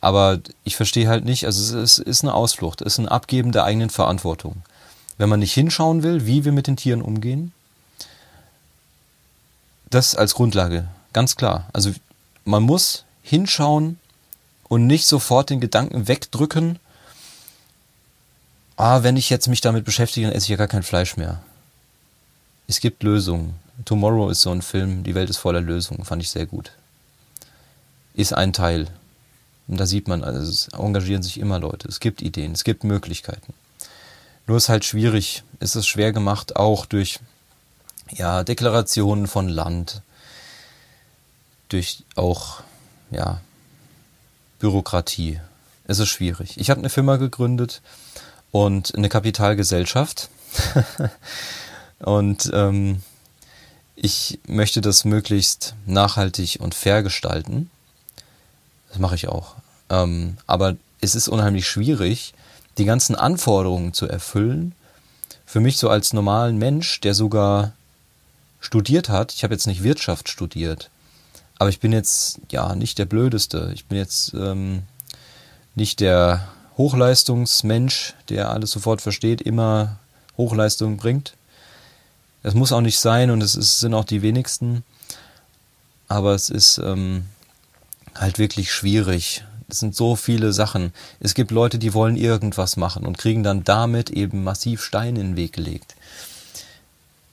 Aber 0.00 0.40
ich 0.64 0.76
verstehe 0.76 1.08
halt 1.08 1.24
nicht, 1.24 1.46
also 1.46 1.78
es 1.78 1.98
ist 1.98 2.22
eine 2.22 2.34
Ausflucht, 2.34 2.82
es 2.82 2.94
ist 2.94 2.98
ein 2.98 3.08
Abgeben 3.08 3.52
der 3.52 3.64
eigenen 3.64 3.90
Verantwortung. 3.90 4.62
Wenn 5.16 5.28
man 5.28 5.40
nicht 5.40 5.54
hinschauen 5.54 6.02
will, 6.02 6.26
wie 6.26 6.44
wir 6.44 6.52
mit 6.52 6.66
den 6.66 6.76
Tieren 6.76 7.02
umgehen, 7.02 7.52
das 9.90 10.14
als 10.14 10.34
Grundlage, 10.34 10.88
ganz 11.12 11.36
klar. 11.36 11.68
Also 11.72 11.92
man 12.44 12.62
muss 12.62 13.04
hinschauen 13.22 13.98
und 14.68 14.86
nicht 14.86 15.06
sofort 15.06 15.50
den 15.50 15.60
Gedanken 15.60 16.08
wegdrücken, 16.08 16.78
ah, 18.76 19.02
wenn 19.02 19.16
ich 19.16 19.30
jetzt 19.30 19.48
mich 19.48 19.60
damit 19.60 19.84
beschäftige, 19.84 20.26
dann 20.26 20.36
esse 20.36 20.44
ich 20.44 20.50
ja 20.50 20.56
gar 20.56 20.68
kein 20.68 20.82
Fleisch 20.82 21.16
mehr. 21.16 21.40
Es 22.66 22.80
gibt 22.80 23.02
Lösungen. 23.02 23.54
Tomorrow 23.84 24.30
ist 24.30 24.42
so 24.42 24.50
ein 24.50 24.62
Film, 24.62 25.02
die 25.02 25.14
Welt 25.14 25.30
ist 25.30 25.38
voller 25.38 25.60
Lösungen, 25.60 26.04
fand 26.04 26.22
ich 26.22 26.30
sehr 26.30 26.46
gut. 26.46 26.72
Ist 28.14 28.32
ein 28.32 28.52
Teil. 28.52 28.88
Und 29.66 29.80
da 29.80 29.86
sieht 29.86 30.08
man, 30.08 30.22
also 30.22 30.40
es 30.40 30.68
engagieren 30.68 31.22
sich 31.22 31.38
immer 31.40 31.58
Leute. 31.58 31.88
Es 31.88 32.00
gibt 32.00 32.22
Ideen, 32.22 32.52
es 32.52 32.64
gibt 32.64 32.84
Möglichkeiten. 32.84 33.54
Nur 34.46 34.58
ist 34.58 34.68
halt 34.68 34.84
schwierig, 34.84 35.42
ist 35.58 35.74
es 35.74 35.86
schwer 35.86 36.12
gemacht, 36.12 36.56
auch 36.56 36.86
durch 36.86 37.18
ja, 38.10 38.44
Deklarationen 38.44 39.26
von 39.26 39.48
Land, 39.48 40.02
durch 41.68 42.04
auch 42.14 42.62
ja, 43.10 43.40
Bürokratie. 44.58 45.40
Es 45.86 45.98
ist 45.98 46.08
schwierig. 46.08 46.58
Ich 46.58 46.70
habe 46.70 46.80
eine 46.80 46.90
Firma 46.90 47.16
gegründet 47.16 47.80
und 48.52 48.94
eine 48.94 49.08
Kapitalgesellschaft. 49.08 50.28
und 52.00 52.50
ähm, 52.54 53.02
ich 53.96 54.40
möchte 54.46 54.80
das 54.80 55.04
möglichst 55.04 55.74
nachhaltig 55.86 56.58
und 56.60 56.74
fair 56.74 57.02
gestalten. 57.02 57.70
Das 58.88 58.98
mache 58.98 59.14
ich 59.14 59.28
auch. 59.28 59.54
Ähm, 59.90 60.36
aber 60.46 60.76
es 61.00 61.14
ist 61.14 61.28
unheimlich 61.28 61.68
schwierig, 61.68 62.34
die 62.78 62.84
ganzen 62.84 63.14
Anforderungen 63.14 63.92
zu 63.92 64.08
erfüllen. 64.08 64.74
Für 65.46 65.60
mich 65.60 65.76
so 65.76 65.88
als 65.88 66.12
normalen 66.12 66.58
Mensch, 66.58 67.00
der 67.00 67.14
sogar 67.14 67.72
studiert 68.60 69.08
hat, 69.08 69.32
ich 69.32 69.44
habe 69.44 69.54
jetzt 69.54 69.66
nicht 69.66 69.82
Wirtschaft 69.82 70.28
studiert, 70.28 70.90
aber 71.58 71.68
ich 71.68 71.80
bin 71.80 71.92
jetzt 71.92 72.40
ja 72.50 72.74
nicht 72.74 72.98
der 72.98 73.04
Blödeste. 73.04 73.70
Ich 73.74 73.84
bin 73.86 73.98
jetzt 73.98 74.34
ähm, 74.34 74.82
nicht 75.74 76.00
der 76.00 76.48
Hochleistungsmensch, 76.76 78.14
der 78.28 78.50
alles 78.50 78.70
sofort 78.72 79.00
versteht, 79.00 79.40
immer 79.40 79.98
Hochleistung 80.36 80.96
bringt. 80.96 81.34
Es 82.44 82.54
muss 82.54 82.72
auch 82.72 82.82
nicht 82.82 82.98
sein 82.98 83.30
und 83.30 83.42
es 83.42 83.56
ist, 83.56 83.80
sind 83.80 83.94
auch 83.94 84.04
die 84.04 84.22
wenigsten. 84.22 84.84
Aber 86.08 86.34
es 86.34 86.50
ist 86.50 86.78
ähm, 86.78 87.24
halt 88.14 88.38
wirklich 88.38 88.70
schwierig. 88.70 89.44
Es 89.66 89.78
sind 89.80 89.96
so 89.96 90.14
viele 90.14 90.52
Sachen. 90.52 90.92
Es 91.20 91.32
gibt 91.32 91.50
Leute, 91.50 91.78
die 91.78 91.94
wollen 91.94 92.16
irgendwas 92.16 92.76
machen 92.76 93.06
und 93.06 93.16
kriegen 93.16 93.42
dann 93.42 93.64
damit 93.64 94.10
eben 94.10 94.44
massiv 94.44 94.84
Steine 94.84 95.20
in 95.20 95.28
den 95.28 95.36
Weg 95.36 95.54
gelegt. 95.54 95.96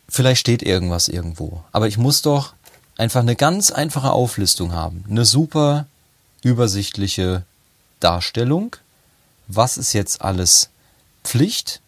Vielleicht 0.07 0.39
steht 0.39 0.63
irgendwas 0.63 1.09
irgendwo. 1.09 1.61
Aber 1.73 1.87
ich 1.87 1.97
muss 1.97 2.21
doch 2.21 2.53
einfach 2.97 3.19
eine 3.19 3.35
ganz 3.35 3.69
einfache 3.69 4.11
Auflistung 4.11 4.71
haben. 4.71 5.03
Eine 5.09 5.25
super 5.25 5.87
übersichtliche 6.41 7.43
Darstellung. 7.99 8.77
Was 9.47 9.77
ist 9.77 9.91
jetzt 9.91 10.21
alles 10.21 10.69
Pflicht? 11.25 11.81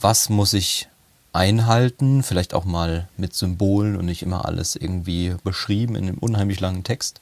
Was 0.00 0.28
muss 0.28 0.52
ich 0.52 0.86
einhalten, 1.38 2.24
vielleicht 2.24 2.52
auch 2.52 2.64
mal 2.64 3.08
mit 3.16 3.32
Symbolen 3.32 3.96
und 3.96 4.06
nicht 4.06 4.22
immer 4.22 4.44
alles 4.44 4.74
irgendwie 4.74 5.36
beschrieben 5.44 5.94
in 5.94 6.08
einem 6.08 6.18
unheimlich 6.18 6.58
langen 6.58 6.82
Text. 6.82 7.20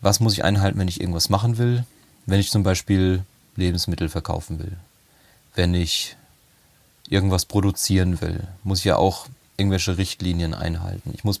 Was 0.00 0.18
muss 0.18 0.32
ich 0.32 0.42
einhalten, 0.42 0.78
wenn 0.80 0.88
ich 0.88 1.00
irgendwas 1.00 1.28
machen 1.28 1.58
will? 1.58 1.84
Wenn 2.26 2.40
ich 2.40 2.50
zum 2.50 2.64
Beispiel 2.64 3.22
Lebensmittel 3.54 4.08
verkaufen 4.08 4.58
will. 4.58 4.76
Wenn 5.54 5.74
ich 5.74 6.16
irgendwas 7.08 7.44
produzieren 7.44 8.20
will, 8.20 8.48
muss 8.64 8.80
ich 8.80 8.86
ja 8.86 8.96
auch 8.96 9.28
irgendwelche 9.56 9.96
Richtlinien 9.96 10.54
einhalten. 10.54 11.12
Ich 11.14 11.22
muss 11.22 11.40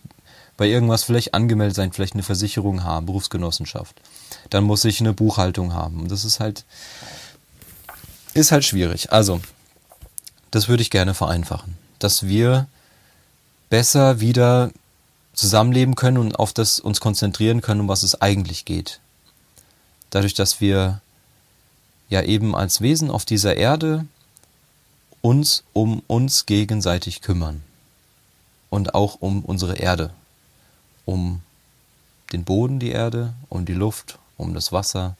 bei 0.56 0.68
irgendwas 0.68 1.02
vielleicht 1.02 1.34
angemeldet 1.34 1.74
sein, 1.74 1.92
vielleicht 1.92 2.14
eine 2.14 2.22
Versicherung 2.22 2.84
haben, 2.84 3.06
Berufsgenossenschaft. 3.06 4.00
Dann 4.50 4.62
muss 4.62 4.84
ich 4.84 5.00
eine 5.00 5.12
Buchhaltung 5.12 5.74
haben. 5.74 6.02
Und 6.02 6.12
das 6.12 6.24
ist 6.24 6.38
halt 6.38 6.64
ist 8.32 8.52
halt 8.52 8.64
schwierig. 8.64 9.12
Also, 9.12 9.40
das 10.54 10.68
würde 10.68 10.82
ich 10.82 10.90
gerne 10.90 11.14
vereinfachen. 11.14 11.76
Dass 11.98 12.26
wir 12.26 12.68
besser 13.70 14.20
wieder 14.20 14.70
zusammenleben 15.32 15.96
können 15.96 16.18
und 16.18 16.38
auf 16.38 16.52
das 16.52 16.78
uns 16.78 17.00
konzentrieren 17.00 17.60
können, 17.60 17.80
um 17.80 17.88
was 17.88 18.04
es 18.04 18.20
eigentlich 18.22 18.64
geht. 18.64 19.00
Dadurch, 20.10 20.34
dass 20.34 20.60
wir 20.60 21.00
ja 22.08 22.22
eben 22.22 22.54
als 22.54 22.80
Wesen 22.80 23.10
auf 23.10 23.24
dieser 23.24 23.56
Erde 23.56 24.06
uns 25.22 25.64
um 25.72 26.02
uns 26.06 26.46
gegenseitig 26.46 27.20
kümmern. 27.20 27.64
Und 28.70 28.94
auch 28.94 29.16
um 29.20 29.44
unsere 29.44 29.74
Erde. 29.74 30.10
Um 31.04 31.42
den 32.32 32.44
Boden, 32.44 32.78
die 32.78 32.90
Erde, 32.90 33.34
um 33.48 33.64
die 33.64 33.74
Luft, 33.74 34.20
um 34.36 34.54
das 34.54 34.70
Wasser, 34.70 35.16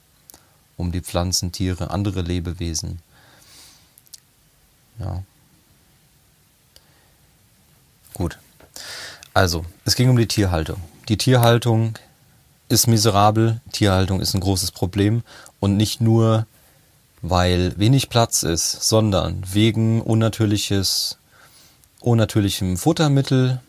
um 0.77 0.93
die 0.93 1.01
Pflanzen, 1.01 1.51
Tiere, 1.51 1.91
andere 1.91 2.23
Lebewesen. 2.23 3.01
Ja. 4.99 5.23
Gut. 8.13 8.39
Also, 9.33 9.65
es 9.85 9.97
ging 9.97 10.09
um 10.09 10.17
die 10.17 10.29
Tierhaltung. 10.29 10.81
Die 11.09 11.19
Tierhaltung 11.19 11.99
ist 12.69 12.87
miserabel, 12.87 13.61
Tierhaltung 13.73 14.21
ist 14.21 14.35
ein 14.35 14.41
großes 14.41 14.71
Problem 14.71 15.23
und 15.61 15.77
nicht 15.77 16.01
nur, 16.01 16.47
weil 17.23 17.77
wenig 17.79 18.09
Platz 18.09 18.43
ist, 18.43 18.83
sondern 18.89 19.43
wegen 19.53 20.01
unnatürliches, 20.01 21.19
unnatürlichem 22.01 22.77
Futtermittel, 22.77 23.61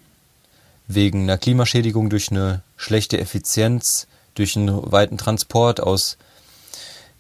wegen 0.88 1.24
einer 1.24 1.38
Klimaschädigung 1.38 2.10
durch 2.10 2.32
eine 2.32 2.62
schlechte 2.78 3.20
Effizienz, 3.20 4.08
durch 4.36 4.56
einen 4.56 4.92
weiten 4.92 5.18
Transport 5.18 5.80
aus, 5.82 6.18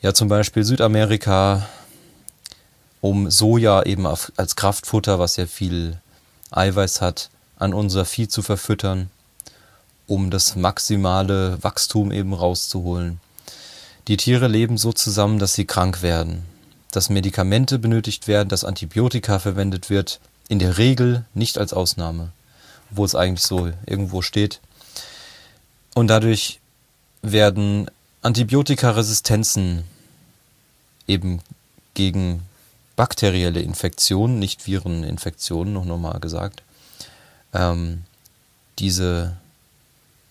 ja 0.01 0.13
zum 0.13 0.27
Beispiel 0.27 0.63
Südamerika, 0.63 1.67
um 3.01 3.29
Soja 3.29 3.83
eben 3.83 4.05
als 4.07 4.55
Kraftfutter, 4.55 5.19
was 5.19 5.35
ja 5.35 5.45
viel 5.45 5.97
Eiweiß 6.51 7.01
hat, 7.01 7.29
an 7.57 7.73
unser 7.73 8.05
Vieh 8.05 8.27
zu 8.27 8.41
verfüttern, 8.41 9.09
um 10.07 10.29
das 10.29 10.55
maximale 10.55 11.61
Wachstum 11.63 12.11
eben 12.11 12.33
rauszuholen. 12.33 13.19
Die 14.07 14.17
Tiere 14.17 14.47
leben 14.47 14.77
so 14.77 14.93
zusammen, 14.93 15.39
dass 15.39 15.53
sie 15.53 15.65
krank 15.65 16.01
werden, 16.01 16.43
dass 16.91 17.09
Medikamente 17.09 17.79
benötigt 17.79 18.27
werden, 18.27 18.49
dass 18.49 18.63
Antibiotika 18.63 19.39
verwendet 19.39 19.89
wird, 19.89 20.19
in 20.47 20.59
der 20.59 20.77
Regel 20.77 21.25
nicht 21.33 21.57
als 21.57 21.73
Ausnahme, 21.73 22.29
wo 22.91 23.03
es 23.03 23.15
eigentlich 23.15 23.45
so 23.45 23.71
irgendwo 23.85 24.21
steht. 24.21 24.59
Und 25.95 26.07
dadurch 26.07 26.59
werden 27.21 27.89
Antibiotikaresistenzen 28.21 29.85
eben 31.07 31.41
gegen 31.95 32.43
bakterielle 32.95 33.61
Infektionen, 33.61 34.39
nicht 34.39 34.65
Vireninfektionen, 34.67 35.73
noch 35.73 35.85
nochmal 35.85 36.19
gesagt, 36.19 36.63
ähm, 37.53 38.03
diese 38.79 39.37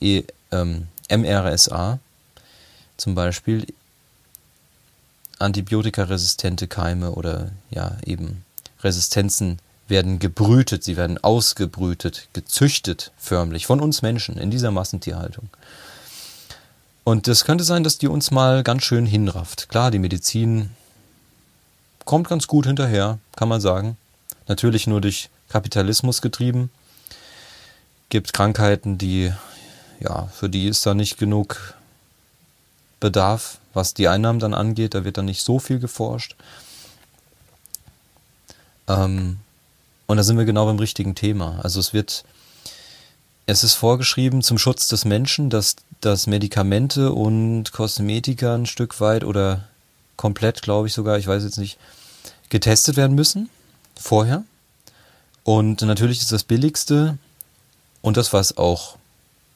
e, 0.00 0.24
ähm, 0.50 0.88
MRSA 1.10 1.98
zum 2.96 3.14
Beispiel 3.14 3.66
antibiotikaresistente 5.38 6.68
Keime 6.68 7.12
oder 7.12 7.50
ja 7.70 7.96
eben 8.04 8.44
Resistenzen 8.82 9.58
werden 9.88 10.18
gebrütet, 10.18 10.84
sie 10.84 10.96
werden 10.96 11.18
ausgebrütet, 11.18 12.28
gezüchtet 12.32 13.12
förmlich 13.18 13.66
von 13.66 13.80
uns 13.80 14.02
Menschen 14.02 14.38
in 14.38 14.50
dieser 14.50 14.70
Massentierhaltung. 14.70 15.48
Und 17.04 17.28
es 17.28 17.44
könnte 17.44 17.64
sein, 17.64 17.84
dass 17.84 17.98
die 17.98 18.08
uns 18.08 18.30
mal 18.30 18.62
ganz 18.62 18.84
schön 18.84 19.04
hinrafft. 19.04 19.68
Klar, 19.68 19.90
die 19.90 19.98
Medizin 19.98 20.70
kommt 22.05 22.28
ganz 22.28 22.47
gut 22.47 22.66
hinterher, 22.66 23.18
kann 23.36 23.48
man 23.48 23.60
sagen. 23.60 23.97
Natürlich 24.47 24.86
nur 24.86 25.01
durch 25.01 25.31
Kapitalismus 25.48 26.20
getrieben 26.22 26.70
gibt 28.09 28.32
Krankheiten, 28.32 28.97
die, 28.97 29.32
ja, 29.98 30.28
für 30.28 30.48
die 30.48 30.68
ist 30.68 30.86
da 30.86 30.94
nicht 30.94 31.18
genug 31.18 31.74
Bedarf, 33.01 33.59
was 33.72 33.93
die 33.93 34.06
Einnahmen 34.06 34.39
dann 34.39 34.55
angeht. 34.55 34.94
Da 34.94 35.05
wird 35.05 35.18
dann 35.18 35.24
nicht 35.24 35.43
so 35.43 35.59
viel 35.59 35.81
geforscht. 35.81 36.36
Ähm, 38.86 39.39
und 40.06 40.16
da 40.16 40.22
sind 40.22 40.39
wir 40.39 40.44
genau 40.44 40.66
beim 40.66 40.78
richtigen 40.78 41.14
Thema. 41.14 41.59
Also 41.62 41.81
es 41.81 41.93
wird, 41.93 42.24
es 43.47 43.64
ist 43.64 43.74
vorgeschrieben 43.74 44.43
zum 44.43 44.59
Schutz 44.59 44.86
des 44.86 45.05
Menschen, 45.05 45.51
dass, 45.51 45.76
dass 46.01 46.26
Medikamente 46.26 47.12
und 47.12 47.72
Kosmetika 47.72 48.55
ein 48.55 48.66
Stück 48.66 49.01
weit 49.01 49.24
oder 49.24 49.66
komplett, 50.16 50.62
glaube 50.62 50.88
ich 50.88 50.94
sogar, 50.94 51.18
ich 51.18 51.26
weiß 51.26 51.44
jetzt 51.44 51.58
nicht, 51.58 51.78
getestet 52.48 52.96
werden 52.96 53.14
müssen 53.14 53.50
vorher. 53.98 54.44
Und 55.42 55.82
natürlich 55.82 56.20
ist 56.20 56.32
das 56.32 56.44
Billigste 56.44 57.18
und 58.00 58.16
das, 58.16 58.32
was 58.32 58.56
auch, 58.56 58.96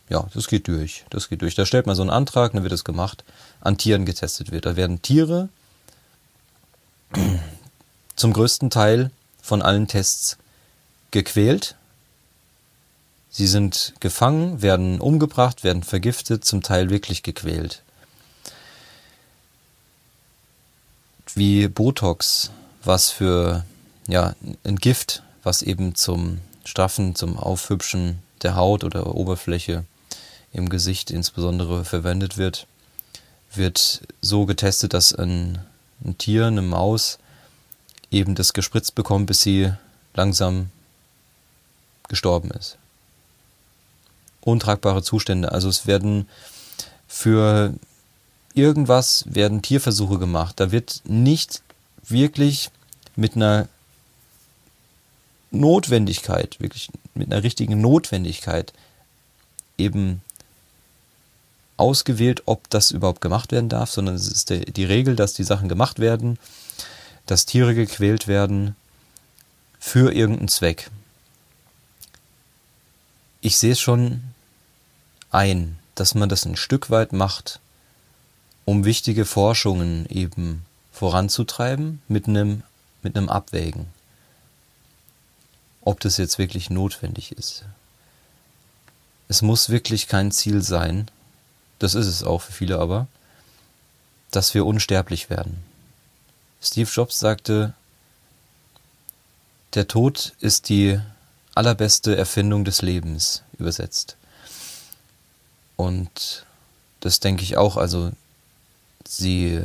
ja, 0.09 0.27
das 0.35 0.49
geht 0.49 0.69
durch. 0.69 1.05
Das 1.11 1.29
geht 1.29 1.43
durch. 1.43 1.55
Da 1.55 1.67
stellt 1.67 1.87
man 1.87 1.97
so 1.97 2.03
einen 2.03 2.11
Antrag, 2.11 2.53
dann 2.53 2.63
wird 2.63 2.73
es 2.73 2.85
gemacht, 2.85 3.25
an 3.61 3.79
Tieren 3.79 4.05
getestet 4.05 4.51
wird. 4.51 4.67
Da 4.67 4.77
werden 4.77 5.03
Tiere 5.03 5.49
zum 8.17 8.33
größten 8.33 8.71
Teil 8.71 9.11
von 9.41 9.63
allen 9.63 9.89
Tests 9.89 10.37
gequält. 11.11 11.77
Sie 13.31 13.47
sind 13.47 13.95
gefangen, 14.01 14.63
werden 14.63 15.01
umgebracht, 15.01 15.65
werden 15.65 15.83
vergiftet, 15.83 16.45
zum 16.45 16.63
Teil 16.63 16.91
wirklich 16.91 17.23
gequält. 17.23 17.83
Wie 21.39 21.69
Botox, 21.69 22.51
was 22.83 23.11
für 23.11 23.65
ja, 24.09 24.35
ein 24.65 24.75
Gift, 24.75 25.23
was 25.45 25.63
eben 25.63 25.95
zum 25.95 26.41
Straffen, 26.65 27.15
zum 27.15 27.39
Aufhübschen 27.39 28.19
der 28.43 28.57
Haut 28.57 28.83
oder 28.83 29.15
Oberfläche 29.15 29.85
im 30.53 30.69
Gesicht 30.69 31.13
insbesondere 31.13 31.85
verwendet 31.85 32.39
wird, 32.39 32.67
wird 33.55 34.03
so 34.21 34.47
getestet, 34.47 34.95
dass 34.95 35.15
ein, 35.15 35.61
ein 36.05 36.19
Tier, 36.19 36.47
eine 36.47 36.61
Maus, 36.61 37.21
eben 38.11 38.35
das 38.35 38.53
gespritzt 38.53 38.97
bekommt, 38.97 39.27
bis 39.27 39.41
sie 39.43 39.73
langsam 40.15 40.71
gestorben 42.09 42.51
ist. 42.51 42.79
Untragbare 44.41 45.05
Zustände. 45.05 45.53
Also 45.53 45.69
es 45.69 45.87
werden 45.87 46.29
für 47.07 47.75
irgendwas 48.59 49.25
werden 49.27 49.63
Tierversuche 49.63 50.19
gemacht. 50.19 50.59
Da 50.61 50.73
wird 50.73 51.03
nicht 51.05 51.63
wirklich 52.09 52.71
mit 53.17 53.37
einer 53.37 53.69
Notwendigkeit, 55.51 56.61
wirklich 56.61 56.91
mit 57.15 57.33
einer 57.33 57.43
richtigen 57.43 57.81
Notwendigkeit 57.81 58.73
eben 59.79 60.21
ausgewählt, 61.77 62.43
ob 62.47 62.69
das 62.71 62.91
überhaupt 62.91 63.21
gemacht 63.21 63.53
werden 63.53 63.69
darf, 63.69 63.91
sondern 63.91 64.17
es 64.17 64.29
ist 64.29 64.51
die 64.51 64.85
Regel, 64.85 65.15
dass 65.15 65.33
die 65.35 65.45
Sachen 65.45 65.69
gemacht 65.69 66.01
werden, 66.01 66.39
dass 67.27 67.47
Tiere 67.47 67.75
gequält 67.75 68.27
werden 68.27 68.75
für 69.79 70.13
irgendeinen 70.13 70.49
Zweck. 70.49 70.91
Ich 73.41 73.57
sehe 73.57 73.73
es 73.73 73.81
schon 73.81 74.23
ein, 75.31 75.79
dass 75.95 76.15
man 76.15 76.29
das 76.29 76.45
ein 76.45 76.57
Stück 76.57 76.91
weit 76.91 77.13
macht, 77.13 77.61
um 78.69 78.85
wichtige 78.85 79.25
Forschungen 79.25 80.05
eben 80.11 80.65
voranzutreiben 80.93 82.03
mit 82.09 82.29
einem, 82.29 82.63
mit 83.03 83.17
einem 83.17 83.29
Abwägen 83.29 83.87
ob 85.89 86.01
das 86.01 86.19
jetzt 86.19 86.37
wirklich 86.37 86.69
notwendig 86.69 87.33
ist. 87.33 87.65
Es 89.27 89.41
muss 89.41 89.71
wirklich 89.71 90.07
kein 90.07 90.31
Ziel 90.31 90.61
sein, 90.61 91.11
das 91.79 91.95
ist 91.95 92.07
es 92.07 92.23
auch 92.23 92.43
für 92.43 92.53
viele 92.53 92.79
aber, 92.79 93.07
dass 94.31 94.53
wir 94.53 94.67
unsterblich 94.67 95.31
werden. 95.31 95.65
Steve 96.61 96.91
Jobs 96.93 97.19
sagte, 97.19 97.73
der 99.73 99.89
Tod 99.89 100.35
ist 100.41 100.69
die 100.69 101.01
allerbeste 101.55 102.15
Erfindung 102.19 102.67
des 102.67 102.83
Lebens, 102.83 103.43
übersetzt. 103.59 104.19
Und 105.77 106.45
das 107.01 107.19
denke 107.19 107.45
ich 107.45 107.57
auch, 107.57 107.79
also 107.79 108.13
sie 109.07 109.63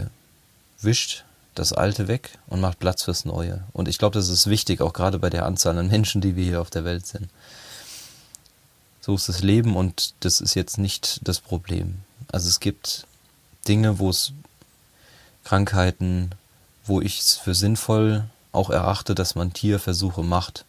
wischt 0.82 1.24
das 1.56 1.74
Alte 1.74 2.08
weg 2.08 2.38
und 2.48 2.62
macht 2.62 2.80
Platz 2.80 3.04
fürs 3.04 3.26
Neue. 3.26 3.64
Und 3.74 3.88
ich 3.88 3.98
glaube, 3.98 4.16
das 4.16 4.30
ist 4.30 4.48
wichtig, 4.48 4.82
auch 4.82 4.94
gerade 4.94 5.20
bei 5.20 5.30
der 5.30 5.46
Anzahl 5.46 5.78
an 5.78 5.88
Menschen, 5.88 6.22
die 6.22 6.36
wir 6.36 6.44
hier 6.44 6.62
auf 6.62 6.70
der 6.70 6.84
Welt 6.84 7.06
sind. 7.06 7.30
So 9.02 9.16
ist 9.16 9.30
das 9.30 9.42
Leben 9.42 9.76
und 9.76 10.14
das 10.22 10.42
ist 10.42 10.56
jetzt 10.56 10.78
nicht 10.78 11.20
das 11.24 11.40
Problem. 11.40 12.00
Also 12.32 12.48
es 12.48 12.60
gibt 12.60 13.06
Dinge, 13.68 14.00
wo 14.00 14.10
es 14.10 14.32
Krankheiten, 15.44 16.32
wo 16.86 17.02
ich 17.02 17.20
es 17.20 17.36
für 17.36 17.54
sinnvoll 17.54 18.24
auch 18.52 18.70
erachte, 18.70 19.14
dass 19.16 19.36
man 19.36 19.54
Tierversuche 19.54 20.24
macht. 20.24 20.66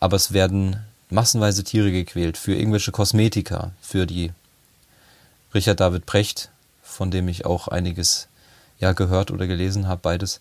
Aber 0.00 0.16
es 0.16 0.32
werden 0.32 0.84
massenweise 1.10 1.64
Tiere 1.64 1.90
gequält 1.90 2.36
für 2.36 2.54
irgendwelche 2.54 2.92
Kosmetika, 2.92 3.72
für 3.80 4.06
die 4.06 4.32
Richard 5.54 5.80
David 5.80 6.06
Precht, 6.06 6.50
von 6.96 7.10
dem 7.10 7.28
ich 7.28 7.44
auch 7.44 7.68
einiges 7.68 8.28
ja 8.78 8.92
gehört 8.92 9.30
oder 9.30 9.46
gelesen 9.46 9.86
habe, 9.86 10.00
beides. 10.02 10.40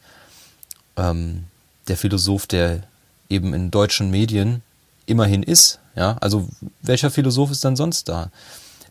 ähm, 0.97 1.45
der 1.87 1.97
Philosoph, 1.97 2.47
der 2.47 2.81
eben 3.29 3.53
in 3.53 3.69
deutschen 3.69 4.09
Medien 4.09 4.63
immerhin 5.05 5.43
ist. 5.43 5.79
Ja, 5.95 6.17
also 6.19 6.47
welcher 6.81 7.11
Philosoph 7.11 7.51
ist 7.51 7.63
dann 7.63 7.75
sonst 7.75 8.09
da? 8.09 8.31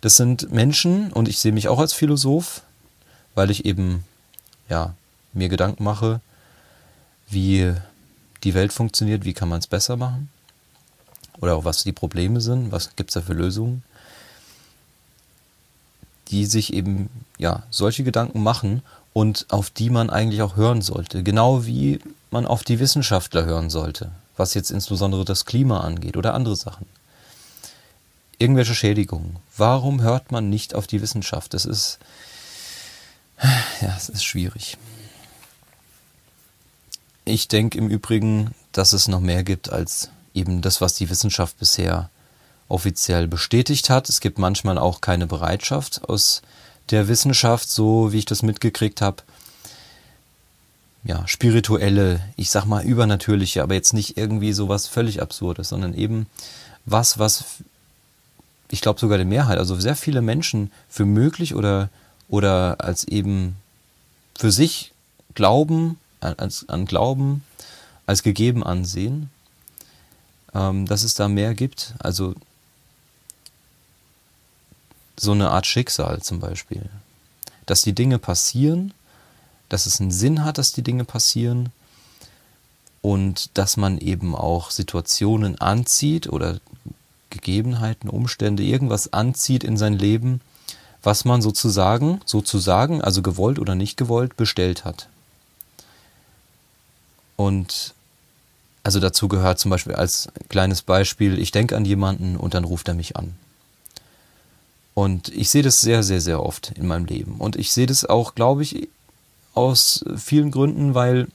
Das 0.00 0.16
sind 0.16 0.52
Menschen 0.52 1.12
und 1.12 1.28
ich 1.28 1.38
sehe 1.38 1.52
mich 1.52 1.68
auch 1.68 1.78
als 1.78 1.92
Philosoph, 1.92 2.62
weil 3.34 3.50
ich 3.50 3.64
eben 3.64 4.04
ja 4.68 4.94
mir 5.32 5.48
Gedanken 5.48 5.84
mache, 5.84 6.20
wie 7.28 7.74
die 8.44 8.54
Welt 8.54 8.72
funktioniert, 8.72 9.24
wie 9.24 9.32
kann 9.32 9.48
man 9.48 9.58
es 9.58 9.66
besser 9.66 9.96
machen 9.96 10.28
oder 11.40 11.56
auch 11.56 11.64
was 11.64 11.82
die 11.82 11.92
Probleme 11.92 12.40
sind, 12.40 12.70
was 12.70 12.94
gibt 12.96 13.10
es 13.10 13.14
da 13.14 13.20
für 13.22 13.32
Lösungen, 13.32 13.82
die 16.28 16.46
sich 16.46 16.72
eben 16.72 17.10
ja 17.38 17.62
solche 17.70 18.04
Gedanken 18.04 18.42
machen 18.42 18.82
und 19.12 19.46
auf 19.50 19.70
die 19.70 19.90
man 19.90 20.10
eigentlich 20.10 20.42
auch 20.42 20.56
hören 20.56 20.82
sollte, 20.82 21.22
genau 21.22 21.66
wie 21.66 22.00
man 22.30 22.46
auf 22.46 22.64
die 22.64 22.80
Wissenschaftler 22.80 23.44
hören 23.44 23.70
sollte, 23.70 24.10
was 24.36 24.54
jetzt 24.54 24.70
insbesondere 24.70 25.24
das 25.24 25.44
Klima 25.44 25.80
angeht 25.80 26.16
oder 26.16 26.34
andere 26.34 26.56
Sachen. 26.56 26.86
Irgendwelche 28.38 28.74
Schädigungen. 28.74 29.36
Warum 29.56 30.02
hört 30.02 30.32
man 30.32 30.50
nicht 30.50 30.74
auf 30.74 30.86
die 30.86 31.00
Wissenschaft? 31.00 31.54
Das 31.54 31.64
ist 31.64 31.98
ja, 33.80 33.94
es 33.96 34.08
ist 34.08 34.24
schwierig. 34.24 34.76
Ich 37.24 37.48
denke 37.48 37.78
im 37.78 37.88
Übrigen, 37.88 38.54
dass 38.72 38.92
es 38.92 39.08
noch 39.08 39.20
mehr 39.20 39.44
gibt 39.44 39.70
als 39.70 40.10
eben 40.34 40.60
das, 40.60 40.80
was 40.80 40.94
die 40.94 41.08
Wissenschaft 41.08 41.58
bisher 41.58 42.10
offiziell 42.68 43.28
bestätigt 43.28 43.90
hat. 43.90 44.08
Es 44.08 44.20
gibt 44.20 44.38
manchmal 44.38 44.78
auch 44.78 45.00
keine 45.00 45.26
Bereitschaft 45.26 46.08
aus 46.08 46.42
der 46.90 47.08
Wissenschaft, 47.08 47.68
so 47.68 48.12
wie 48.12 48.18
ich 48.18 48.24
das 48.24 48.42
mitgekriegt 48.42 49.00
habe. 49.00 49.22
Ja, 51.04 51.26
spirituelle, 51.28 52.20
ich 52.36 52.50
sag 52.50 52.64
mal 52.64 52.84
übernatürliche, 52.84 53.62
aber 53.62 53.74
jetzt 53.74 53.92
nicht 53.92 54.16
irgendwie 54.16 54.52
sowas 54.52 54.86
völlig 54.86 55.20
Absurdes, 55.20 55.68
sondern 55.68 55.92
eben 55.94 56.26
was, 56.86 57.18
was 57.18 57.44
ich 58.70 58.80
glaube 58.80 58.98
sogar 58.98 59.18
die 59.18 59.24
Mehrheit, 59.24 59.58
also 59.58 59.78
sehr 59.78 59.96
viele 59.96 60.22
Menschen 60.22 60.72
für 60.88 61.04
möglich 61.04 61.54
oder, 61.54 61.90
oder 62.28 62.76
als 62.80 63.04
eben 63.04 63.56
für 64.36 64.50
sich 64.50 64.92
glauben 65.34 65.98
als, 66.20 66.68
an 66.68 66.86
Glauben 66.86 67.44
als 68.06 68.22
gegeben 68.22 68.64
ansehen, 68.64 69.30
ähm, 70.54 70.86
dass 70.86 71.02
es 71.02 71.14
da 71.14 71.28
mehr 71.28 71.54
gibt. 71.54 71.94
Also 71.98 72.34
so 75.16 75.32
eine 75.32 75.50
Art 75.50 75.66
Schicksal 75.66 76.22
zum 76.22 76.40
Beispiel. 76.40 76.82
Dass 77.66 77.82
die 77.82 77.94
Dinge 77.94 78.18
passieren, 78.18 78.92
dass 79.68 79.86
es 79.86 80.00
einen 80.00 80.10
Sinn 80.10 80.44
hat, 80.44 80.58
dass 80.58 80.72
die 80.72 80.82
Dinge 80.82 81.04
passieren 81.04 81.70
und 83.02 83.56
dass 83.58 83.76
man 83.76 83.98
eben 83.98 84.34
auch 84.34 84.70
Situationen 84.70 85.60
anzieht 85.60 86.28
oder 86.28 86.58
Gegebenheiten, 87.30 88.08
Umstände, 88.08 88.62
irgendwas 88.62 89.12
anzieht 89.12 89.64
in 89.64 89.76
sein 89.76 89.94
Leben, 89.94 90.40
was 91.02 91.24
man 91.24 91.42
sozusagen, 91.42 92.20
sozusagen, 92.24 93.02
also 93.02 93.20
gewollt 93.22 93.58
oder 93.58 93.74
nicht 93.74 93.96
gewollt, 93.96 94.36
bestellt 94.36 94.84
hat. 94.84 95.08
Und 97.36 97.94
also 98.84 99.00
dazu 99.00 99.28
gehört 99.28 99.58
zum 99.58 99.70
Beispiel 99.70 99.94
als 99.94 100.28
kleines 100.48 100.82
Beispiel, 100.82 101.38
ich 101.38 101.50
denke 101.50 101.76
an 101.76 101.84
jemanden 101.84 102.36
und 102.36 102.54
dann 102.54 102.64
ruft 102.64 102.88
er 102.88 102.94
mich 102.94 103.16
an. 103.16 103.34
Und 104.94 105.28
ich 105.28 105.50
sehe 105.50 105.62
das 105.62 105.80
sehr, 105.80 106.02
sehr, 106.02 106.20
sehr 106.20 106.42
oft 106.42 106.72
in 106.76 106.86
meinem 106.86 107.06
Leben. 107.06 107.36
Und 107.38 107.56
ich 107.56 107.72
sehe 107.72 107.86
das 107.86 108.04
auch, 108.04 108.34
glaube 108.34 108.62
ich, 108.62 108.88
aus 109.54 110.04
vielen 110.16 110.50
Gründen, 110.50 110.94
weil 110.94 111.28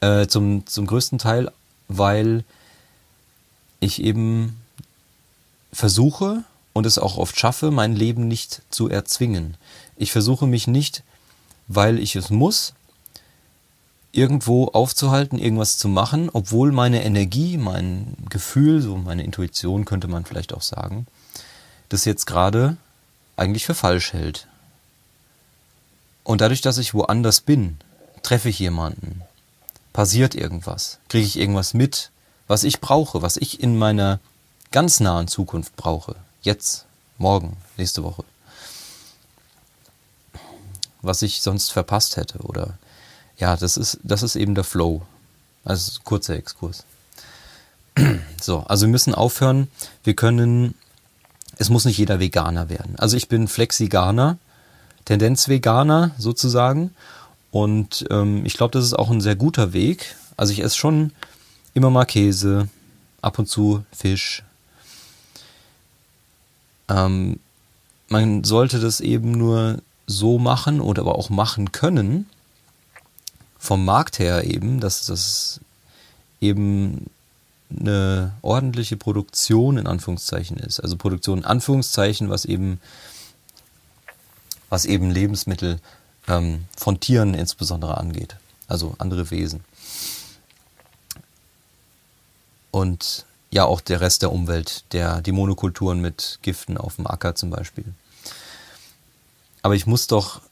äh, 0.00 0.26
zum, 0.26 0.66
zum 0.66 0.86
größten 0.86 1.18
Teil, 1.18 1.50
weil 1.88 2.44
ich 3.80 4.02
eben 4.02 4.56
versuche 5.72 6.44
und 6.72 6.86
es 6.86 6.98
auch 6.98 7.18
oft 7.18 7.38
schaffe, 7.38 7.70
mein 7.70 7.94
Leben 7.94 8.26
nicht 8.26 8.62
zu 8.70 8.88
erzwingen. 8.88 9.56
Ich 9.96 10.12
versuche 10.12 10.46
mich 10.46 10.66
nicht, 10.66 11.02
weil 11.68 11.98
ich 11.98 12.16
es 12.16 12.30
muss, 12.30 12.74
irgendwo 14.12 14.68
aufzuhalten, 14.68 15.38
irgendwas 15.38 15.76
zu 15.76 15.88
machen, 15.88 16.30
obwohl 16.32 16.72
meine 16.72 17.04
Energie, 17.04 17.58
mein 17.58 18.16
Gefühl, 18.30 18.80
so 18.80 18.96
meine 18.96 19.24
Intuition 19.24 19.84
könnte 19.84 20.08
man 20.08 20.24
vielleicht 20.24 20.54
auch 20.54 20.62
sagen, 20.62 21.06
das 21.88 22.04
jetzt 22.04 22.26
gerade 22.26 22.76
eigentlich 23.36 23.66
für 23.66 23.74
falsch 23.74 24.12
hält. 24.12 24.46
Und 26.24 26.40
dadurch, 26.40 26.60
dass 26.60 26.78
ich 26.78 26.94
woanders 26.94 27.40
bin, 27.40 27.78
treffe 28.22 28.48
ich 28.48 28.58
jemanden, 28.58 29.22
passiert 29.92 30.34
irgendwas, 30.34 30.98
kriege 31.08 31.26
ich 31.26 31.38
irgendwas 31.38 31.74
mit, 31.74 32.10
was 32.48 32.64
ich 32.64 32.80
brauche, 32.80 33.22
was 33.22 33.36
ich 33.36 33.60
in 33.60 33.78
meiner 33.78 34.20
ganz 34.72 35.00
nahen 35.00 35.28
Zukunft 35.28 35.76
brauche. 35.76 36.16
Jetzt, 36.42 36.84
morgen, 37.18 37.56
nächste 37.76 38.02
Woche. 38.02 38.24
Was 41.02 41.22
ich 41.22 41.40
sonst 41.40 41.70
verpasst 41.70 42.16
hätte 42.16 42.38
oder 42.38 42.78
ja, 43.38 43.56
das 43.56 43.76
ist, 43.76 43.98
das 44.02 44.22
ist 44.22 44.36
eben 44.36 44.54
der 44.54 44.64
Flow. 44.64 45.02
Also 45.64 46.00
kurzer 46.04 46.36
Exkurs. 46.36 46.84
So, 48.40 48.60
also 48.60 48.86
wir 48.86 48.90
müssen 48.90 49.14
aufhören. 49.14 49.68
Wir 50.04 50.14
können, 50.14 50.74
es 51.58 51.70
muss 51.70 51.84
nicht 51.84 51.98
jeder 51.98 52.20
Veganer 52.20 52.68
werden. 52.68 52.96
Also 52.98 53.16
ich 53.16 53.28
bin 53.28 53.48
Flexiganer, 53.48 54.38
Tendenz-Veganer 55.04 56.12
sozusagen. 56.18 56.94
Und 57.50 58.04
ähm, 58.10 58.44
ich 58.44 58.54
glaube, 58.54 58.72
das 58.72 58.84
ist 58.84 58.94
auch 58.94 59.10
ein 59.10 59.20
sehr 59.20 59.36
guter 59.36 59.72
Weg. 59.72 60.16
Also 60.36 60.52
ich 60.52 60.60
esse 60.62 60.76
schon 60.76 61.12
immer 61.72 61.90
mal 61.90 62.04
Käse, 62.04 62.68
ab 63.22 63.38
und 63.38 63.48
zu 63.48 63.84
Fisch. 63.92 64.42
Ähm, 66.88 67.40
man 68.08 68.44
sollte 68.44 68.78
das 68.78 69.00
eben 69.00 69.32
nur 69.32 69.78
so 70.06 70.38
machen 70.38 70.80
oder 70.80 71.02
aber 71.02 71.16
auch 71.16 71.30
machen 71.30 71.72
können, 71.72 72.28
vom 73.58 73.84
Markt 73.84 74.18
her 74.18 74.44
eben, 74.44 74.78
dass 74.80 75.06
das 75.06 75.60
eben 76.40 77.06
eine 77.70 78.32
ordentliche 78.42 78.96
Produktion 78.96 79.78
in 79.78 79.86
Anführungszeichen 79.86 80.56
ist. 80.58 80.80
Also 80.80 80.96
Produktion 80.96 81.38
in 81.38 81.44
Anführungszeichen, 81.44 82.30
was 82.30 82.44
eben, 82.44 82.80
was 84.68 84.84
eben 84.84 85.10
Lebensmittel 85.10 85.80
ähm, 86.28 86.64
von 86.76 87.00
Tieren 87.00 87.34
insbesondere 87.34 87.98
angeht. 87.98 88.36
Also 88.68 88.94
andere 88.98 89.30
Wesen. 89.30 89.64
Und 92.70 93.24
ja, 93.50 93.64
auch 93.64 93.80
der 93.80 94.00
Rest 94.00 94.22
der 94.22 94.32
Umwelt, 94.32 94.84
der, 94.92 95.22
die 95.22 95.32
Monokulturen 95.32 96.00
mit 96.00 96.40
Giften 96.42 96.76
auf 96.76 96.96
dem 96.96 97.06
Acker 97.06 97.34
zum 97.34 97.50
Beispiel. 97.50 97.84
Aber 99.62 99.74
ich 99.74 99.86
muss 99.86 100.06
doch 100.06 100.42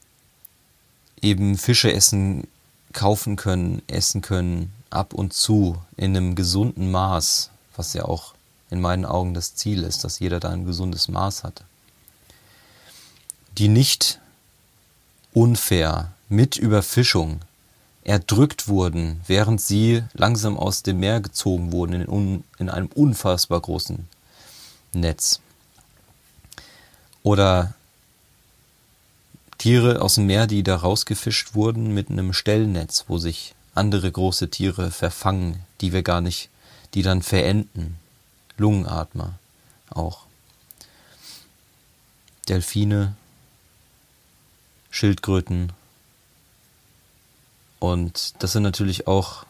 eben 1.20 1.59
Fische 1.59 1.93
essen 1.93 2.47
kaufen 2.93 3.36
können, 3.36 3.82
essen 3.89 4.23
können, 4.23 4.73
ab 4.95 5.15
und 5.15 5.33
zu 5.33 5.77
in 5.97 6.16
einem 6.16 6.35
gesunden 6.35 6.91
Maß, 6.91 7.51
was 7.77 7.93
ja 7.95 8.05
auch 8.05 8.35
in 8.71 8.81
meinen 8.81 9.05
Augen 9.05 9.35
das 9.35 9.55
Ziel 9.55 9.83
ist, 9.83 10.05
dass 10.05 10.19
jeder 10.19 10.41
da 10.41 10.51
ein 10.51 10.65
gesundes 10.65 11.09
Maß 11.09 11.45
hat. 11.45 11.65
Die 13.59 13.69
nicht 13.69 14.21
unfair 15.33 16.12
mit 16.29 16.57
Überfischung 16.57 17.41
erdrückt 18.05 18.69
wurden, 18.69 19.21
während 19.27 19.61
sie 19.61 20.03
langsam 20.12 20.59
aus 20.59 20.83
dem 20.83 21.01
Meer 21.01 21.21
gezogen 21.21 21.73
wurden 21.73 22.03
in, 22.03 22.09
un, 22.09 22.45
in 22.59 22.69
einem 22.69 22.89
unfassbar 22.89 23.61
großen 23.61 24.09
Netz. 24.93 25.41
Oder 27.23 27.75
Tiere 29.59 30.03
aus 30.03 30.16
dem 30.16 30.27
Meer, 30.27 30.47
die 30.47 30.62
da 30.62 30.77
rausgefischt 30.77 31.55
wurden 31.55 31.95
mit 31.95 32.11
einem 32.11 32.33
Stellnetz, 32.33 33.05
wo 33.09 33.19
sich 33.19 33.55
andere 33.75 34.11
große 34.11 34.51
Tiere 34.51 34.91
verfangen, 34.91 35.65
die 35.81 35.93
wir 35.93 36.03
gar 36.03 36.21
nicht, 36.21 36.49
die 36.95 37.03
dann 37.03 37.23
verenden. 37.23 37.97
Lungenatmer 38.57 39.35
auch. 39.91 40.27
Delfine, 42.49 43.15
Schildkröten. 44.91 45.73
Und 47.81 48.35
das 48.39 48.53
sind 48.53 48.63
natürlich 48.63 49.07
auch, 49.07 49.45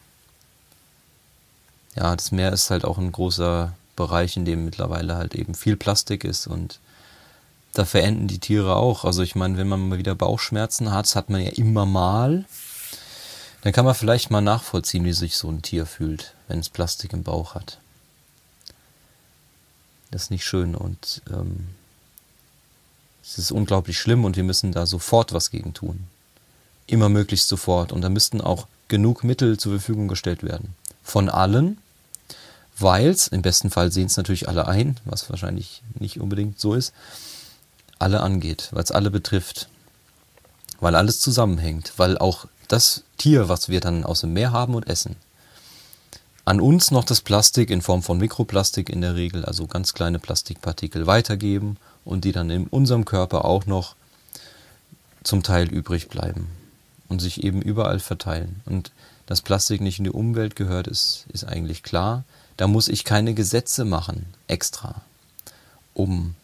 ja, 1.94 2.16
das 2.16 2.32
Meer 2.32 2.52
ist 2.52 2.70
halt 2.70 2.84
auch 2.84 2.98
ein 2.98 3.12
großer 3.12 3.74
Bereich, 3.94 4.36
in 4.36 4.44
dem 4.44 4.64
mittlerweile 4.64 5.16
halt 5.16 5.34
eben 5.34 5.54
viel 5.54 5.76
Plastik 5.76 6.24
ist 6.24 6.46
und 6.46 6.80
da 7.74 7.84
verenden 7.84 8.28
die 8.28 8.38
Tiere 8.38 8.76
auch. 8.76 9.04
Also 9.04 9.22
ich 9.22 9.34
meine, 9.34 9.56
wenn 9.56 9.68
man 9.68 9.88
mal 9.88 9.98
wieder 9.98 10.14
Bauchschmerzen 10.14 10.92
hat, 10.92 11.14
hat 11.14 11.28
man 11.28 11.42
ja 11.42 11.50
immer 11.50 11.86
mal, 11.86 12.44
dann 13.64 13.72
kann 13.72 13.86
man 13.86 13.94
vielleicht 13.94 14.30
mal 14.30 14.42
nachvollziehen, 14.42 15.06
wie 15.06 15.14
sich 15.14 15.36
so 15.36 15.48
ein 15.50 15.62
Tier 15.62 15.86
fühlt, 15.86 16.34
wenn 16.48 16.58
es 16.58 16.68
Plastik 16.68 17.14
im 17.14 17.22
Bauch 17.22 17.54
hat. 17.54 17.78
Das 20.10 20.24
ist 20.24 20.30
nicht 20.30 20.44
schön 20.44 20.74
und 20.74 21.22
ähm, 21.32 21.68
es 23.22 23.38
ist 23.38 23.50
unglaublich 23.50 23.98
schlimm 23.98 24.26
und 24.26 24.36
wir 24.36 24.44
müssen 24.44 24.72
da 24.72 24.84
sofort 24.84 25.32
was 25.32 25.50
gegen 25.50 25.72
tun. 25.72 26.06
Immer 26.86 27.08
möglichst 27.08 27.48
sofort. 27.48 27.90
Und 27.90 28.02
da 28.02 28.10
müssten 28.10 28.42
auch 28.42 28.66
genug 28.88 29.24
Mittel 29.24 29.58
zur 29.58 29.72
Verfügung 29.72 30.08
gestellt 30.08 30.42
werden. 30.42 30.74
Von 31.02 31.30
allen, 31.30 31.78
weil 32.78 33.08
es, 33.08 33.28
im 33.28 33.40
besten 33.40 33.70
Fall 33.70 33.90
sehen 33.90 34.06
es 34.06 34.18
natürlich 34.18 34.46
alle 34.46 34.68
ein, 34.68 35.00
was 35.06 35.30
wahrscheinlich 35.30 35.82
nicht 35.98 36.20
unbedingt 36.20 36.60
so 36.60 36.74
ist, 36.74 36.92
alle 37.98 38.20
angeht, 38.20 38.68
weil 38.72 38.84
es 38.84 38.92
alle 38.92 39.10
betrifft, 39.10 39.70
weil 40.80 40.96
alles 40.96 41.18
zusammenhängt, 41.18 41.94
weil 41.96 42.18
auch 42.18 42.46
das 42.68 43.02
Tier, 43.18 43.48
was 43.48 43.68
wir 43.68 43.80
dann 43.80 44.04
aus 44.04 44.20
dem 44.20 44.32
Meer 44.32 44.52
haben 44.52 44.74
und 44.74 44.88
essen, 44.88 45.16
an 46.44 46.60
uns 46.60 46.90
noch 46.90 47.04
das 47.04 47.20
Plastik 47.20 47.70
in 47.70 47.80
Form 47.80 48.02
von 48.02 48.18
Mikroplastik 48.18 48.90
in 48.90 49.00
der 49.00 49.14
Regel, 49.14 49.44
also 49.44 49.66
ganz 49.66 49.94
kleine 49.94 50.18
Plastikpartikel 50.18 51.06
weitergeben 51.06 51.78
und 52.04 52.24
die 52.24 52.32
dann 52.32 52.50
in 52.50 52.66
unserem 52.66 53.04
Körper 53.04 53.44
auch 53.44 53.64
noch 53.66 53.96
zum 55.22 55.42
Teil 55.42 55.68
übrig 55.72 56.08
bleiben 56.08 56.48
und 57.08 57.20
sich 57.20 57.42
eben 57.44 57.62
überall 57.62 57.98
verteilen. 57.98 58.60
Und 58.66 58.92
dass 59.26 59.40
Plastik 59.40 59.80
nicht 59.80 59.98
in 59.98 60.04
die 60.04 60.10
Umwelt 60.10 60.54
gehört, 60.54 60.86
ist, 60.86 61.24
ist 61.32 61.44
eigentlich 61.44 61.82
klar. 61.82 62.24
Da 62.58 62.68
muss 62.68 62.88
ich 62.88 63.04
keine 63.04 63.32
Gesetze 63.34 63.86
machen, 63.86 64.26
extra, 64.46 65.00
um 65.94 66.34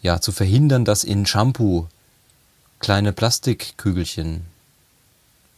ja 0.00 0.20
zu 0.20 0.32
verhindern, 0.32 0.86
dass 0.86 1.04
in 1.04 1.26
Shampoo 1.26 1.88
kleine 2.78 3.12
Plastikkügelchen 3.12 4.46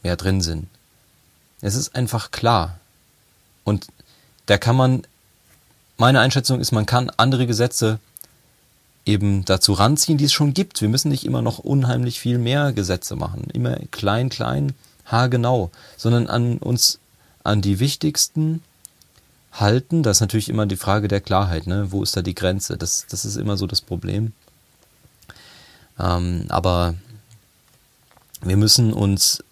mehr 0.02 0.16
drin 0.16 0.40
sind. 0.40 0.66
Es 1.60 1.74
ist 1.74 1.94
einfach 1.94 2.30
klar, 2.30 2.78
und 3.64 3.86
da 4.46 4.58
kann 4.58 4.76
man, 4.76 5.02
meine 5.96 6.20
Einschätzung 6.20 6.60
ist, 6.60 6.72
man 6.72 6.86
kann 6.86 7.10
andere 7.16 7.46
Gesetze 7.46 7.98
eben 9.04 9.44
dazu 9.44 9.72
ranziehen, 9.72 10.18
die 10.18 10.24
es 10.24 10.32
schon 10.32 10.54
gibt. 10.54 10.80
Wir 10.80 10.88
müssen 10.88 11.08
nicht 11.08 11.24
immer 11.24 11.42
noch 11.42 11.58
unheimlich 11.58 12.20
viel 12.20 12.38
mehr 12.38 12.72
Gesetze 12.72 13.16
machen, 13.16 13.48
immer 13.52 13.76
klein, 13.90 14.28
klein, 14.28 14.74
haargenau, 15.06 15.70
sondern 15.96 16.26
an 16.28 16.58
uns, 16.58 16.98
an 17.44 17.62
die 17.62 17.80
wichtigsten 17.80 18.62
halten. 19.52 20.02
Das 20.02 20.18
ist 20.18 20.20
natürlich 20.20 20.48
immer 20.48 20.66
die 20.66 20.76
Frage 20.76 21.08
der 21.08 21.20
Klarheit, 21.20 21.66
ne? 21.66 21.90
Wo 21.90 22.02
ist 22.02 22.16
da 22.16 22.22
die 22.22 22.34
Grenze? 22.34 22.76
Das, 22.76 23.06
das 23.08 23.24
ist 23.24 23.36
immer 23.36 23.56
so 23.56 23.66
das 23.66 23.80
Problem. 23.80 24.32
Ähm, 25.98 26.46
aber 26.48 26.94
wir 28.40 28.56
müssen 28.56 28.92
uns 28.92 29.42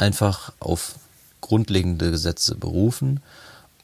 einfach 0.00 0.52
auf 0.60 0.96
grundlegende 1.40 2.10
Gesetze 2.10 2.54
berufen. 2.54 3.20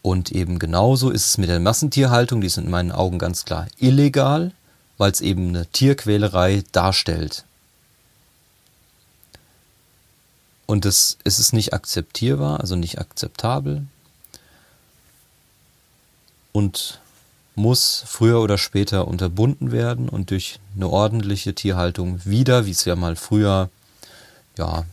Und 0.03 0.31
eben 0.33 0.59
genauso 0.59 1.11
ist 1.11 1.27
es 1.27 1.39
mit 1.39 1.49
der 1.49 1.61
Massentierhaltung, 1.61 2.41
die 2.41 2.47
ist 2.47 2.59
in 2.59 2.71
meinen 2.71 2.93
Augen 2.93 3.19
ganz 3.19 3.45
klar 3.45 3.67
illegal, 3.79 4.53
weil 4.99 5.11
es 5.11 5.21
eben 5.21 5.49
eine 5.49 5.67
Tierquälerei 5.67 6.63
darstellt. 6.73 7.45
Und 10.67 10.85
es, 10.85 11.19
es 11.25 11.39
ist 11.39 11.53
nicht 11.53 11.75
akzeptierbar, 11.75 12.61
also 12.61 12.77
nicht 12.77 12.99
akzeptabel 12.99 13.87
und 16.53 17.01
muss 17.55 18.03
früher 18.07 18.41
oder 18.41 18.59
später 18.59 19.09
unterbunden 19.09 19.73
werden 19.73 20.09
und 20.09 20.31
durch 20.31 20.59
eine 20.75 20.89
ordentliche 20.89 21.55
Tierhaltung 21.55 22.25
wieder, 22.25 22.67
wie 22.67 22.71
es 22.71 22.85
ja 22.85 22.97
mal 22.97 23.17
früher, 23.17 23.71
ja, 24.59 24.85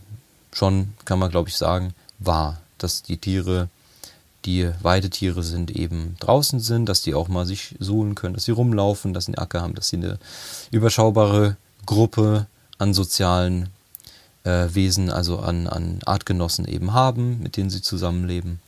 schon, 0.54 0.94
kann 1.04 1.18
man 1.18 1.30
glaube 1.30 1.50
ich 1.50 1.56
sagen, 1.56 1.92
war, 2.18 2.60
dass 2.78 3.02
die 3.02 3.18
Tiere, 3.18 3.68
die 4.44 4.70
Weidetiere 4.82 5.42
sind, 5.42 5.70
eben 5.70 6.16
draußen 6.20 6.60
sind, 6.60 6.86
dass 6.86 7.02
die 7.02 7.14
auch 7.14 7.28
mal 7.28 7.44
sich 7.44 7.74
suhlen 7.78 8.14
können, 8.14 8.34
dass 8.34 8.44
sie 8.44 8.52
rumlaufen, 8.52 9.12
dass 9.12 9.26
sie 9.26 9.32
einen 9.32 9.38
Acker 9.38 9.60
haben, 9.60 9.74
dass 9.74 9.88
sie 9.88 9.96
eine 9.96 10.18
überschaubare 10.70 11.56
Gruppe 11.84 12.46
an 12.78 12.94
sozialen 12.94 13.68
äh, 14.44 14.68
Wesen, 14.72 15.10
also 15.10 15.38
an, 15.38 15.66
an 15.66 16.00
Artgenossen 16.04 16.66
eben 16.66 16.92
haben, 16.92 17.42
mit 17.42 17.56
denen 17.56 17.70
sie 17.70 17.82
zusammenleben. 17.82 18.60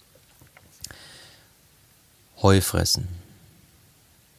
Heu 2.42 2.60
fressen. 2.60 3.08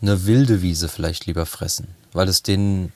Eine 0.02 0.26
wilde 0.26 0.62
Wiese 0.62 0.90
vielleicht 0.90 1.26
lieber 1.26 1.46
fressen, 1.46 1.88
weil 2.14 2.28
es 2.28 2.44
denen 2.44 2.94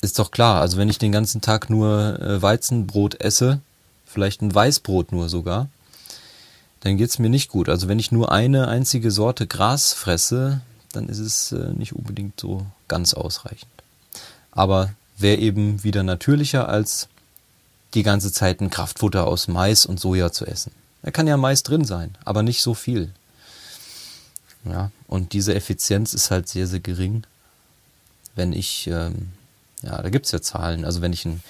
ist 0.00 0.18
doch 0.18 0.30
klar, 0.30 0.60
also 0.60 0.76
wenn 0.76 0.88
ich 0.88 0.98
den 0.98 1.12
ganzen 1.12 1.40
Tag 1.40 1.70
nur 1.70 2.20
äh, 2.20 2.40
Weizenbrot 2.40 3.20
esse, 3.20 3.60
vielleicht 4.06 4.42
ein 4.42 4.54
Weißbrot 4.54 5.12
nur 5.12 5.28
sogar, 5.28 5.68
dann 6.80 6.96
geht 6.96 7.10
es 7.10 7.18
mir 7.18 7.28
nicht 7.28 7.48
gut. 7.48 7.68
Also 7.68 7.88
wenn 7.88 7.98
ich 7.98 8.12
nur 8.12 8.30
eine 8.30 8.68
einzige 8.68 9.10
Sorte 9.10 9.46
Gras 9.46 9.92
fresse, 9.92 10.60
dann 10.92 11.08
ist 11.08 11.18
es 11.18 11.52
äh, 11.52 11.72
nicht 11.72 11.94
unbedingt 11.94 12.38
so 12.38 12.66
ganz 12.86 13.14
ausreichend. 13.14 13.70
Aber 14.52 14.92
wäre 15.16 15.38
eben 15.38 15.82
wieder 15.82 16.02
natürlicher, 16.02 16.68
als 16.68 17.08
die 17.94 18.02
ganze 18.02 18.32
Zeit 18.32 18.60
ein 18.60 18.70
Kraftfutter 18.70 19.26
aus 19.26 19.48
Mais 19.48 19.86
und 19.86 19.98
Soja 19.98 20.30
zu 20.30 20.46
essen. 20.46 20.72
Da 21.02 21.10
kann 21.10 21.26
ja 21.26 21.36
Mais 21.36 21.62
drin 21.62 21.84
sein, 21.84 22.16
aber 22.24 22.42
nicht 22.42 22.62
so 22.62 22.74
viel. 22.74 23.12
Ja, 24.64 24.90
und 25.06 25.32
diese 25.32 25.54
Effizienz 25.54 26.12
ist 26.12 26.30
halt 26.30 26.48
sehr, 26.48 26.66
sehr 26.66 26.80
gering. 26.80 27.24
Wenn 28.34 28.52
ich, 28.52 28.86
ähm, 28.88 29.32
ja, 29.82 30.00
da 30.02 30.08
gibt 30.10 30.26
es 30.26 30.32
ja 30.32 30.42
Zahlen, 30.42 30.84
also 30.84 31.00
wenn 31.00 31.12
ich 31.12 31.24
ein, 31.24 31.42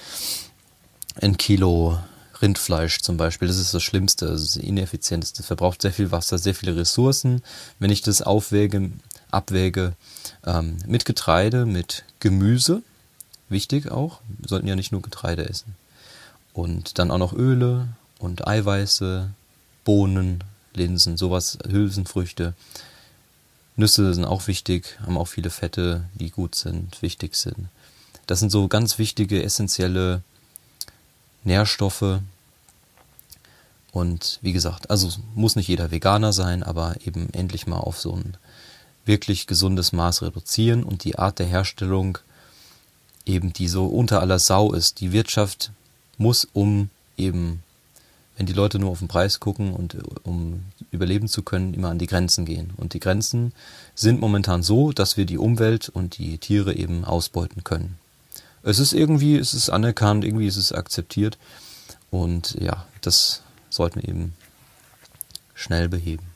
ein 1.21 1.37
Kilo 1.37 1.99
Rindfleisch 2.41 3.01
zum 3.01 3.17
Beispiel, 3.17 3.49
das 3.49 3.59
ist 3.59 3.75
das 3.75 3.83
Schlimmste, 3.83 4.27
das 4.27 4.43
ist 4.43 4.57
das 4.57 4.63
Ineffizienteste. 4.63 5.43
verbraucht 5.43 5.83
sehr 5.83 5.93
viel 5.93 6.11
Wasser, 6.11 6.39
sehr 6.39 6.55
viele 6.55 6.77
Ressourcen. 6.77 7.43
Wenn 7.79 7.91
ich 7.91 8.03
das 8.03 8.23
aufwäge, 8.23 8.93
abwäge 9.31 9.95
ähm, 10.47 10.79
mit 10.87 11.05
Getreide, 11.05 11.67
mit 11.67 12.05
Gemüse, 12.21 12.83
wichtig 13.49 13.91
auch, 13.91 14.21
wir 14.39 14.49
sollten 14.49 14.69
ja 14.69 14.77
nicht 14.77 14.93
nur 14.93 15.03
Getreide 15.03 15.49
essen. 15.49 15.75
Und 16.53 16.99
dann 16.99 17.11
auch 17.11 17.19
noch 17.19 17.33
Öle 17.33 17.89
und 18.19 18.47
Eiweiße, 18.47 19.31
Bohnen, 19.85 20.45
Linsen, 20.75 21.17
sowas, 21.17 21.59
Hülsenfrüchte. 21.69 22.55
Nüsse 23.77 24.13
sind 24.15 24.25
auch 24.25 24.47
wichtig, 24.47 24.99
haben 25.05 25.19
auch 25.19 25.29
viele 25.29 25.51
Fette, 25.51 26.05
die 26.15 26.31
gut 26.31 26.55
sind, 26.55 27.01
wichtig 27.03 27.37
sind. 27.37 27.69
Das 28.29 28.41
sind 28.41 28.53
so 28.53 28.69
ganz 28.69 28.99
wichtige, 28.99 29.43
essentielle 29.43 30.23
Nährstoffe. 31.45 32.21
Und 33.91 34.39
wie 34.43 34.53
gesagt, 34.53 34.91
also 34.91 35.09
muss 35.35 35.57
nicht 35.57 35.67
jeder 35.67 35.91
Veganer 35.91 36.35
sein, 36.35 36.63
aber 36.63 36.95
eben 37.07 37.31
endlich 37.33 37.67
mal 37.67 37.79
auf 37.79 37.99
so 37.99 38.13
ein 38.13 38.37
wirklich 39.07 39.47
gesundes 39.47 39.95
Maß 39.95 40.21
reduzieren 40.21 40.85
und 40.85 41.05
die 41.05 41.19
Art 41.19 41.39
der 41.39 41.47
Herstellung 41.47 42.19
eben 43.25 43.55
die 43.55 43.67
so 43.67 43.87
unter 43.87 44.21
aller 44.21 44.39
Sau 44.39 44.75
ist. 44.75 45.01
Die 45.01 45.13
Wirtschaft 45.13 45.73
muss 46.19 46.47
um 46.53 46.91
eben, 47.17 47.63
wenn 48.37 48.45
die 48.45 48.53
Leute 48.53 48.79
nur 48.79 48.91
auf 48.91 48.99
den 48.99 49.09
Preis 49.09 49.41
gucken 49.41 49.73
und 49.73 49.97
um 50.25 50.65
überleben 50.91 51.29
zu 51.29 51.43
können, 51.43 51.73
immer 51.73 51.89
an 51.89 51.99
die 51.99 52.07
Grenzen 52.07 52.45
gehen. 52.45 52.75
Und 52.77 52.93
die 52.93 53.01
Grenzen 53.01 53.55
sind 53.95 54.21
momentan 54.21 54.63
so, 54.63 54.93
dass 54.93 55.17
wir 55.17 55.25
die 55.25 55.39
Umwelt 55.39 55.89
und 55.89 56.19
die 56.19 56.37
Tiere 56.37 56.75
eben 56.75 57.07
ausbeuten 57.07 57.65
können 57.65 57.99
es 58.63 58.79
ist 58.79 58.93
irgendwie, 58.93 59.37
es 59.37 59.55
ist 59.55 59.71
anerkannt, 59.71 60.25
irgendwie 60.25 60.47
ist 60.47 60.57
es 60.57 60.73
akzeptiert. 60.73 61.39
Und 62.11 62.57
ja, 62.61 62.87
das 63.01 63.43
sollten 63.71 64.03
wir 64.03 64.09
eben 64.09 64.35
schnell 65.55 65.89
beheben. 65.89 66.27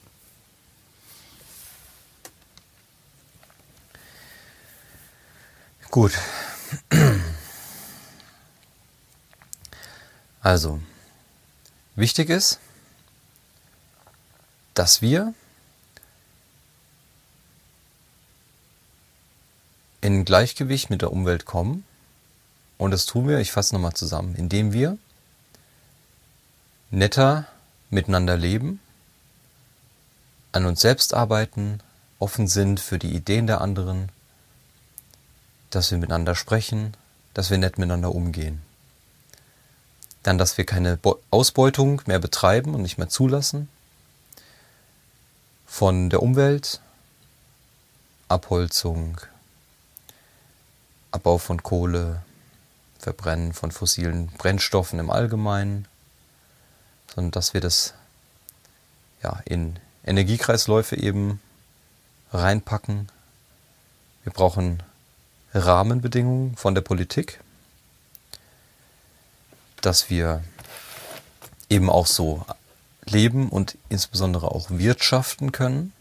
Gut. 5.90 6.12
Also, 10.40 10.80
wichtig 11.94 12.28
ist, 12.28 12.58
dass 14.74 15.02
wir 15.02 15.34
in 20.00 20.24
Gleichgewicht 20.24 20.90
mit 20.90 21.02
der 21.02 21.12
Umwelt 21.12 21.44
kommen 21.44 21.84
und 22.82 22.90
das 22.90 23.06
tun 23.06 23.28
wir, 23.28 23.38
ich 23.38 23.52
fasse 23.52 23.76
nochmal 23.76 23.92
zusammen, 23.92 24.34
indem 24.34 24.72
wir 24.72 24.98
netter 26.90 27.46
miteinander 27.90 28.36
leben, 28.36 28.80
an 30.50 30.66
uns 30.66 30.80
selbst 30.80 31.14
arbeiten, 31.14 31.78
offen 32.18 32.48
sind 32.48 32.80
für 32.80 32.98
die 32.98 33.14
Ideen 33.14 33.46
der 33.46 33.60
anderen, 33.60 34.08
dass 35.70 35.92
wir 35.92 35.98
miteinander 35.98 36.34
sprechen, 36.34 36.96
dass 37.34 37.50
wir 37.50 37.58
nett 37.58 37.78
miteinander 37.78 38.12
umgehen. 38.12 38.60
Dann, 40.24 40.36
dass 40.36 40.58
wir 40.58 40.66
keine 40.66 40.98
Ausbeutung 41.30 42.02
mehr 42.06 42.18
betreiben 42.18 42.74
und 42.74 42.82
nicht 42.82 42.98
mehr 42.98 43.08
zulassen 43.08 43.68
von 45.66 46.10
der 46.10 46.20
Umwelt, 46.20 46.80
Abholzung, 48.26 49.20
Abbau 51.12 51.38
von 51.38 51.62
Kohle, 51.62 52.22
Verbrennen 53.02 53.52
von 53.52 53.72
fossilen 53.72 54.28
Brennstoffen 54.28 55.00
im 55.00 55.10
Allgemeinen, 55.10 55.88
sondern 57.12 57.32
dass 57.32 57.52
wir 57.52 57.60
das 57.60 57.94
ja, 59.24 59.40
in 59.44 59.78
Energiekreisläufe 60.04 60.96
eben 60.96 61.40
reinpacken. 62.32 63.10
Wir 64.22 64.32
brauchen 64.32 64.84
Rahmenbedingungen 65.52 66.56
von 66.56 66.76
der 66.76 66.82
Politik, 66.82 67.40
dass 69.80 70.08
wir 70.08 70.44
eben 71.68 71.90
auch 71.90 72.06
so 72.06 72.46
leben 73.04 73.48
und 73.48 73.76
insbesondere 73.88 74.52
auch 74.52 74.70
wirtschaften 74.70 75.50
können, 75.50 75.92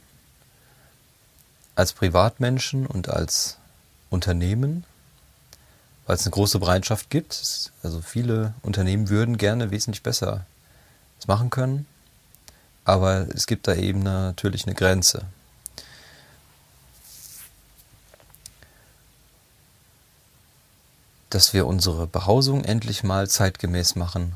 als 1.73 1.94
Privatmenschen 1.94 2.86
und 2.86 3.10
als 3.10 3.57
Unternehmen, 4.11 4.86
weil 6.11 6.17
es 6.17 6.25
eine 6.25 6.31
große 6.31 6.59
Bereitschaft 6.59 7.09
gibt. 7.09 7.71
Also 7.83 8.01
viele 8.01 8.53
Unternehmen 8.63 9.07
würden 9.07 9.38
gerne 9.38 9.71
wesentlich 9.71 10.03
besser 10.03 10.45
es 11.17 11.25
machen 11.25 11.49
können, 11.49 11.85
aber 12.83 13.29
es 13.33 13.47
gibt 13.47 13.65
da 13.65 13.75
eben 13.75 14.03
natürlich 14.03 14.65
eine 14.65 14.75
Grenze. 14.75 15.23
Dass 21.29 21.53
wir 21.53 21.65
unsere 21.65 22.07
Behausung 22.07 22.65
endlich 22.65 23.05
mal 23.05 23.29
zeitgemäß 23.29 23.95
machen 23.95 24.35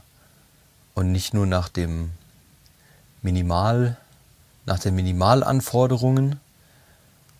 und 0.93 1.11
nicht 1.11 1.33
nur 1.33 1.45
nach 1.45 1.67
dem 1.67 2.11
Minimal, 3.21 3.97
nach 4.65 4.79
den 4.79 4.95
Minimalanforderungen, 4.95 6.39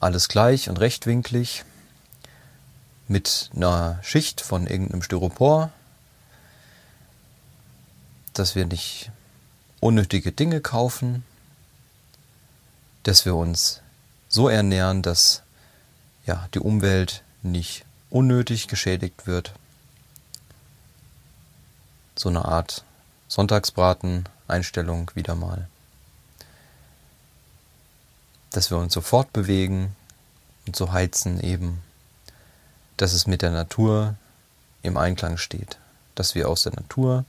alles 0.01 0.27
gleich 0.27 0.67
und 0.67 0.77
rechtwinklig, 0.77 1.63
mit 3.07 3.49
einer 3.55 3.99
Schicht 4.03 4.41
von 4.41 4.67
irgendeinem 4.67 5.01
Styropor, 5.01 5.71
dass 8.33 8.55
wir 8.55 8.65
nicht 8.65 9.11
unnötige 9.79 10.31
Dinge 10.31 10.61
kaufen, 10.61 11.23
dass 13.03 13.25
wir 13.25 13.35
uns 13.35 13.81
so 14.27 14.49
ernähren, 14.49 15.01
dass 15.01 15.43
ja, 16.25 16.47
die 16.53 16.59
Umwelt 16.59 17.23
nicht 17.43 17.85
unnötig 18.09 18.67
geschädigt 18.67 19.27
wird. 19.27 19.53
So 22.15 22.29
eine 22.29 22.45
Art 22.45 22.83
Sonntagsbraten-Einstellung 23.27 25.11
wieder 25.15 25.35
mal. 25.35 25.67
Dass 28.51 28.71
wir 28.71 28.77
uns 28.77 28.93
sofort 28.93 29.33
bewegen 29.33 29.95
und 30.65 30.75
so 30.75 30.91
heizen 30.91 31.39
eben, 31.39 31.81
dass 32.97 33.13
es 33.13 33.27
mit 33.27 33.41
der 33.41 33.51
Natur 33.51 34.15
im 34.81 34.97
Einklang 34.97 35.37
steht, 35.37 35.77
dass 36.15 36.35
wir 36.35 36.49
aus 36.49 36.63
der 36.63 36.73
Natur 36.73 37.25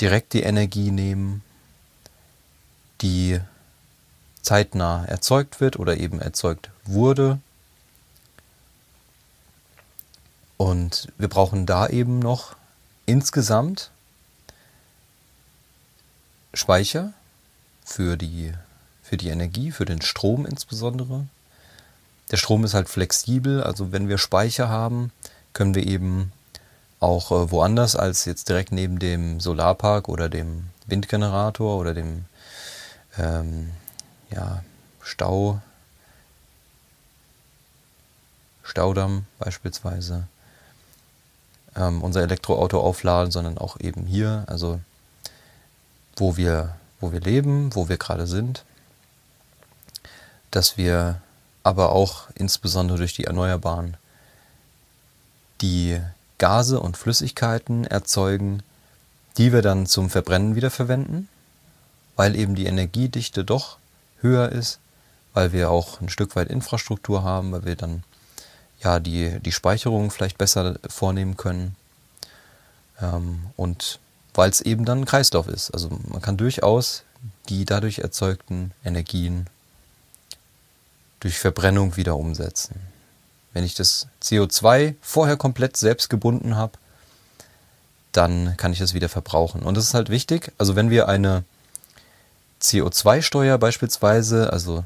direkt 0.00 0.32
die 0.32 0.42
Energie 0.42 0.90
nehmen, 0.90 1.42
die 3.00 3.40
zeitnah 4.42 5.04
erzeugt 5.04 5.60
wird 5.60 5.78
oder 5.78 5.96
eben 5.96 6.20
erzeugt 6.20 6.70
wurde. 6.84 7.40
Und 10.56 11.12
wir 11.18 11.28
brauchen 11.28 11.66
da 11.66 11.86
eben 11.88 12.18
noch 12.18 12.56
insgesamt 13.06 13.90
Speicher 16.54 17.12
für 17.84 18.16
die, 18.16 18.52
für 19.02 19.16
die 19.16 19.28
Energie, 19.28 19.70
für 19.70 19.84
den 19.84 20.02
Strom 20.02 20.46
insbesondere. 20.46 21.26
Der 22.30 22.36
Strom 22.36 22.64
ist 22.64 22.74
halt 22.74 22.88
flexibel, 22.88 23.62
also 23.62 23.92
wenn 23.92 24.08
wir 24.08 24.18
Speicher 24.18 24.68
haben, 24.68 25.12
können 25.52 25.74
wir 25.74 25.86
eben 25.86 26.32
auch 27.00 27.30
äh, 27.30 27.50
woanders 27.50 27.96
als 27.96 28.24
jetzt 28.24 28.48
direkt 28.48 28.72
neben 28.72 28.98
dem 28.98 29.40
Solarpark 29.40 30.08
oder 30.08 30.28
dem 30.28 30.64
Windgenerator 30.86 31.78
oder 31.78 31.94
dem 31.94 32.24
ähm, 33.16 33.70
ja, 34.30 34.62
Stau, 35.00 35.60
Staudamm 38.62 39.24
beispielsweise 39.38 40.26
ähm, 41.76 42.02
unser 42.02 42.22
Elektroauto 42.22 42.80
aufladen, 42.80 43.30
sondern 43.30 43.58
auch 43.58 43.78
eben 43.80 44.04
hier, 44.06 44.44
also 44.46 44.80
wo 46.16 46.36
wir, 46.36 46.76
wo 47.00 47.12
wir 47.12 47.20
leben, 47.20 47.74
wo 47.74 47.88
wir 47.88 47.96
gerade 47.96 48.26
sind, 48.26 48.64
dass 50.50 50.76
wir 50.76 51.20
aber 51.62 51.92
auch 51.92 52.28
insbesondere 52.34 52.98
durch 52.98 53.14
die 53.14 53.24
Erneuerbaren 53.24 53.96
die 55.60 56.00
Gase 56.38 56.80
und 56.80 56.96
Flüssigkeiten 56.96 57.84
erzeugen, 57.84 58.62
die 59.36 59.52
wir 59.52 59.62
dann 59.62 59.86
zum 59.86 60.10
Verbrennen 60.10 60.54
wiederverwenden, 60.54 61.28
weil 62.16 62.36
eben 62.36 62.54
die 62.54 62.66
Energiedichte 62.66 63.44
doch 63.44 63.78
höher 64.20 64.50
ist, 64.50 64.78
weil 65.34 65.52
wir 65.52 65.70
auch 65.70 66.00
ein 66.00 66.08
Stück 66.08 66.36
weit 66.36 66.48
Infrastruktur 66.48 67.22
haben, 67.22 67.52
weil 67.52 67.64
wir 67.64 67.76
dann 67.76 68.02
ja 68.82 69.00
die, 69.00 69.40
die 69.40 69.52
Speicherung 69.52 70.10
vielleicht 70.10 70.38
besser 70.38 70.76
vornehmen 70.88 71.36
können 71.36 71.76
ähm, 73.00 73.46
und 73.56 73.98
weil 74.34 74.50
es 74.50 74.60
eben 74.60 74.84
dann 74.84 75.00
ein 75.00 75.04
Kreislauf 75.04 75.48
ist. 75.48 75.72
Also 75.72 75.90
man 76.08 76.22
kann 76.22 76.36
durchaus 76.36 77.04
die 77.48 77.64
dadurch 77.64 77.98
erzeugten 77.98 78.72
Energien 78.84 79.48
durch 81.20 81.38
Verbrennung 81.38 81.96
wieder 81.96 82.16
umsetzen. 82.16 82.76
Wenn 83.52 83.64
ich 83.64 83.74
das 83.74 84.06
CO2 84.22 84.94
vorher 85.00 85.36
komplett 85.36 85.76
selbst 85.76 86.10
gebunden 86.10 86.56
habe, 86.56 86.72
dann 88.12 88.56
kann 88.56 88.72
ich 88.72 88.80
es 88.80 88.94
wieder 88.94 89.08
verbrauchen. 89.08 89.62
Und 89.62 89.76
das 89.76 89.84
ist 89.84 89.94
halt 89.94 90.10
wichtig. 90.10 90.52
Also 90.58 90.76
wenn 90.76 90.90
wir 90.90 91.08
eine 91.08 91.44
CO2-Steuer 92.60 93.58
beispielsweise, 93.58 94.52
also 94.52 94.84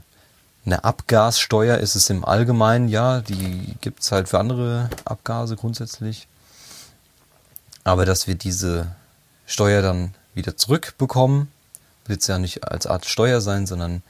eine 0.65 0.85
Abgassteuer 0.85 1.79
ist 1.79 1.97
es 1.97 2.09
im 2.11 2.25
Allgemeinen, 2.25 2.89
ja, 2.89 3.21
die 3.21 3.75
gibt 3.81 4.03
es 4.03 4.13
halt 4.13 4.29
für 4.29 4.39
andere 4.39 4.91
Abgase 5.05 5.57
grundsätzlich. 5.57 6.29
Aber 7.85 8.05
dass 8.05 8.27
wir 8.27 8.37
diese 8.37 8.95
Steuer 9.47 9.83
dann 9.83 10.15
wieder 10.35 10.57
zurückbekommen, 10.57 11.49
wird 12.07 12.21
es 12.21 12.27
ja 12.27 12.39
nicht 12.39 12.65
als 12.65 12.87
Art 12.87 13.07
Steuer 13.07 13.41
sein, 13.41 13.67
sondern 13.67 14.03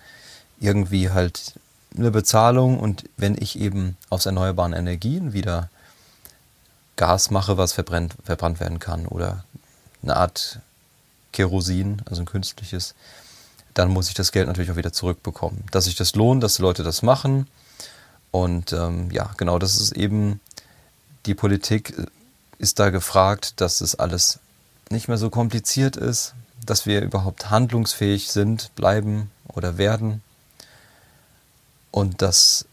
irgendwie 0.60 1.10
halt 1.10 1.54
eine 1.96 2.10
Bezahlung 2.10 2.78
und 2.78 3.04
wenn 3.16 3.36
ich 3.40 3.58
eben 3.58 3.96
aus 4.10 4.26
erneuerbaren 4.26 4.72
Energien 4.72 5.32
wieder 5.32 5.68
Gas 6.96 7.30
mache, 7.30 7.56
was 7.56 7.72
verbrennt, 7.72 8.14
verbrannt 8.24 8.60
werden 8.60 8.78
kann 8.78 9.06
oder 9.06 9.44
eine 10.02 10.16
Art 10.16 10.60
Kerosin, 11.32 12.02
also 12.06 12.22
ein 12.22 12.26
künstliches, 12.26 12.94
dann 13.74 13.90
muss 13.90 14.08
ich 14.08 14.14
das 14.14 14.32
Geld 14.32 14.46
natürlich 14.46 14.70
auch 14.70 14.76
wieder 14.76 14.92
zurückbekommen. 14.92 15.64
Dass 15.70 15.84
sich 15.84 15.96
das 15.96 16.14
lohnt, 16.14 16.42
dass 16.42 16.56
die 16.56 16.62
Leute 16.62 16.82
das 16.82 17.02
machen. 17.02 17.46
Und 18.30 18.72
ähm, 18.72 19.10
ja, 19.10 19.30
genau, 19.36 19.58
das 19.58 19.80
ist 19.80 19.92
eben 19.92 20.40
die 21.26 21.34
Politik 21.34 21.94
ist 22.58 22.78
da 22.78 22.90
gefragt, 22.90 23.60
dass 23.60 23.80
es 23.80 23.94
alles 23.94 24.38
nicht 24.90 25.08
mehr 25.08 25.18
so 25.18 25.30
kompliziert 25.30 25.96
ist, 25.96 26.34
dass 26.64 26.86
wir 26.86 27.02
überhaupt 27.02 27.50
handlungsfähig 27.50 28.30
sind, 28.30 28.74
bleiben 28.74 29.30
oder 29.48 29.78
werden 29.78 30.22
und 31.92 32.20
dass 32.22 32.66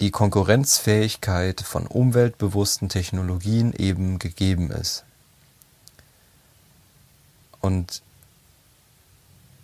die 0.00 0.10
Konkurrenzfähigkeit 0.10 1.60
von 1.60 1.86
umweltbewussten 1.86 2.88
Technologien 2.88 3.72
eben 3.72 4.18
gegeben 4.18 4.72
ist. 4.72 5.04
Und 7.60 8.02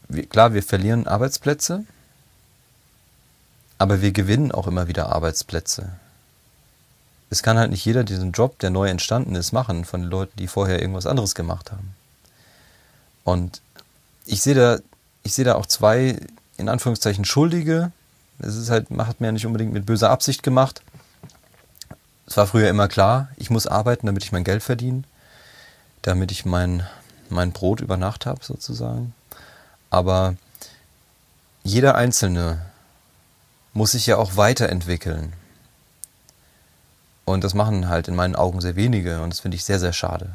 wir, 0.08 0.26
klar, 0.26 0.54
wir 0.54 0.62
verlieren 0.62 1.08
Arbeitsplätze, 1.08 1.84
aber 3.78 4.00
wir 4.00 4.12
gewinnen 4.12 4.52
auch 4.52 4.68
immer 4.68 4.86
wieder 4.86 5.10
Arbeitsplätze. 5.10 5.90
Es 7.30 7.42
kann 7.42 7.58
halt 7.58 7.70
nicht 7.70 7.84
jeder 7.84 8.04
diesen 8.04 8.32
Job, 8.32 8.58
der 8.60 8.70
neu 8.70 8.88
entstanden 8.88 9.34
ist, 9.34 9.52
machen 9.52 9.84
von 9.84 10.02
den 10.02 10.10
Leuten, 10.10 10.36
die 10.38 10.46
vorher 10.46 10.80
irgendwas 10.80 11.06
anderes 11.06 11.34
gemacht 11.34 11.72
haben. 11.72 11.94
Und 13.24 13.60
ich 14.24 14.40
sehe 14.40 14.54
da, 14.54 14.78
ich 15.22 15.34
sehe 15.34 15.44
da 15.44 15.56
auch 15.56 15.66
zwei, 15.66 16.18
in 16.56 16.68
Anführungszeichen, 16.68 17.24
Schuldige. 17.24 17.92
Es 18.38 18.56
ist 18.56 18.70
halt, 18.70 18.88
hat 18.98 19.20
mir 19.20 19.28
ja 19.28 19.32
nicht 19.32 19.46
unbedingt 19.46 19.72
mit 19.72 19.86
böser 19.86 20.10
Absicht 20.10 20.42
gemacht. 20.42 20.82
Es 22.26 22.36
war 22.36 22.46
früher 22.46 22.68
immer 22.68 22.88
klar, 22.88 23.28
ich 23.36 23.50
muss 23.50 23.66
arbeiten, 23.66 24.06
damit 24.06 24.22
ich 24.22 24.32
mein 24.32 24.44
Geld 24.44 24.62
verdiene, 24.62 25.02
damit 26.02 26.30
ich 26.30 26.44
mein, 26.44 26.86
mein 27.30 27.52
Brot 27.52 27.80
über 27.80 27.96
Nacht 27.96 28.26
habe, 28.26 28.44
sozusagen. 28.44 29.14
Aber 29.90 30.36
jeder 31.64 31.94
Einzelne 31.94 32.62
muss 33.72 33.92
sich 33.92 34.06
ja 34.06 34.16
auch 34.16 34.36
weiterentwickeln. 34.36 35.32
Und 37.24 37.44
das 37.44 37.54
machen 37.54 37.88
halt 37.88 38.08
in 38.08 38.14
meinen 38.16 38.36
Augen 38.36 38.60
sehr 38.60 38.76
wenige 38.76 39.20
und 39.22 39.30
das 39.30 39.40
finde 39.40 39.56
ich 39.56 39.64
sehr, 39.64 39.78
sehr 39.78 39.92
schade. 39.92 40.30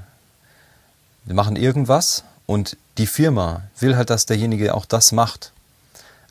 Wir 1.25 1.35
machen 1.35 1.55
irgendwas 1.55 2.23
und 2.45 2.77
die 2.97 3.07
Firma 3.07 3.63
will 3.79 3.95
halt, 3.95 4.09
dass 4.09 4.25
derjenige 4.25 4.73
auch 4.75 4.85
das 4.85 5.11
macht. 5.11 5.51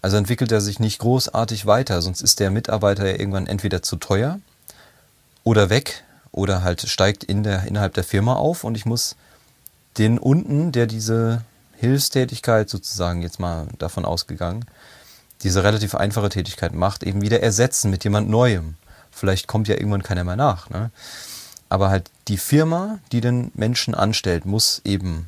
Also 0.02 0.16
entwickelt 0.16 0.50
er 0.50 0.60
sich 0.60 0.80
nicht 0.80 0.98
großartig 0.98 1.64
weiter, 1.64 2.02
sonst 2.02 2.20
ist 2.20 2.40
der 2.40 2.50
Mitarbeiter 2.50 3.06
ja 3.06 3.18
irgendwann 3.18 3.46
entweder 3.46 3.82
zu 3.82 3.96
teuer 3.96 4.40
oder 5.44 5.70
weg 5.70 6.02
oder 6.32 6.62
halt 6.64 6.82
steigt 6.82 7.22
in 7.22 7.44
der, 7.44 7.64
innerhalb 7.64 7.94
der 7.94 8.04
Firma 8.04 8.34
auf 8.34 8.64
und 8.64 8.76
ich 8.76 8.84
muss 8.84 9.14
den 9.98 10.18
unten, 10.18 10.72
der 10.72 10.86
diese 10.86 11.42
Hilfstätigkeit 11.76 12.68
sozusagen 12.68 13.22
jetzt 13.22 13.38
mal 13.38 13.68
davon 13.78 14.04
ausgegangen, 14.04 14.64
diese 15.42 15.62
relativ 15.62 15.94
einfache 15.94 16.30
Tätigkeit 16.30 16.74
macht, 16.74 17.04
eben 17.04 17.22
wieder 17.22 17.40
ersetzen 17.40 17.90
mit 17.90 18.04
jemand 18.04 18.28
Neuem. 18.28 18.74
Vielleicht 19.10 19.46
kommt 19.46 19.68
ja 19.68 19.76
irgendwann 19.76 20.02
keiner 20.02 20.24
mehr 20.24 20.36
nach. 20.36 20.70
Ne? 20.70 20.90
Aber 21.68 21.90
halt 21.90 22.10
die 22.28 22.38
Firma, 22.38 22.98
die 23.12 23.20
den 23.20 23.50
Menschen 23.54 23.94
anstellt, 23.94 24.46
muss 24.46 24.80
eben 24.84 25.26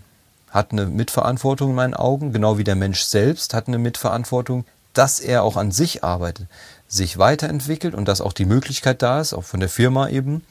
hat 0.55 0.71
eine 0.71 0.87
Mitverantwortung 0.87 1.71
in 1.71 1.75
meinen 1.75 1.95
Augen, 1.95 2.33
genau 2.33 2.59
wie 2.59 2.65
der 2.65 2.77
Mensch 2.77 3.03
selbst 3.03 3.53
hat 3.55 3.67
eine 3.67 3.77
Mitverantwortung, 3.77 4.65
dass 4.93 5.19
er 5.19 5.43
auch 5.43 5.57
an 5.57 5.73
sich 5.73 6.05
arbeitet, 6.05 6.47
sich 6.87 7.19
weiterentwickelt 7.19 7.93
und 7.93 8.07
dass 8.07 8.21
auch 8.21 8.33
die 8.33 8.45
Möglichkeit 8.45 9.03
da 9.03 9.21
ist, 9.21 9.35
auch 9.35 9.43
von 9.43 9.59
der 9.59 9.69
Firma 9.69 10.09
eben, 10.09 10.47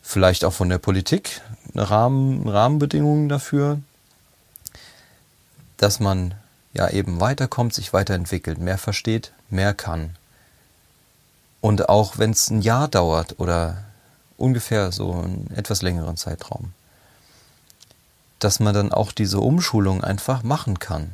vielleicht 0.00 0.44
auch 0.44 0.52
von 0.52 0.68
der 0.68 0.78
Politik, 0.78 1.40
Rahmen, 1.74 2.48
Rahmenbedingungen 2.48 3.28
dafür, 3.28 3.80
dass 5.76 5.98
man 5.98 6.34
ja 6.72 6.88
eben 6.90 7.20
weiterkommt, 7.20 7.74
sich 7.74 7.92
weiterentwickelt, 7.92 8.58
mehr 8.58 8.78
versteht, 8.78 9.32
mehr 9.50 9.74
kann. 9.74 10.16
Und 11.60 11.88
auch 11.88 12.16
wenn 12.16 12.30
es 12.30 12.48
ein 12.48 12.62
Jahr 12.62 12.86
dauert 12.86 13.40
oder 13.40 13.78
ungefähr 14.36 14.92
so 14.92 15.12
einen 15.12 15.50
etwas 15.56 15.82
längeren 15.82 16.16
Zeitraum, 16.16 16.72
dass 18.44 18.60
man 18.60 18.74
dann 18.74 18.92
auch 18.92 19.12
diese 19.12 19.40
Umschulung 19.40 20.02
einfach 20.02 20.42
machen 20.42 20.78
kann. 20.78 21.10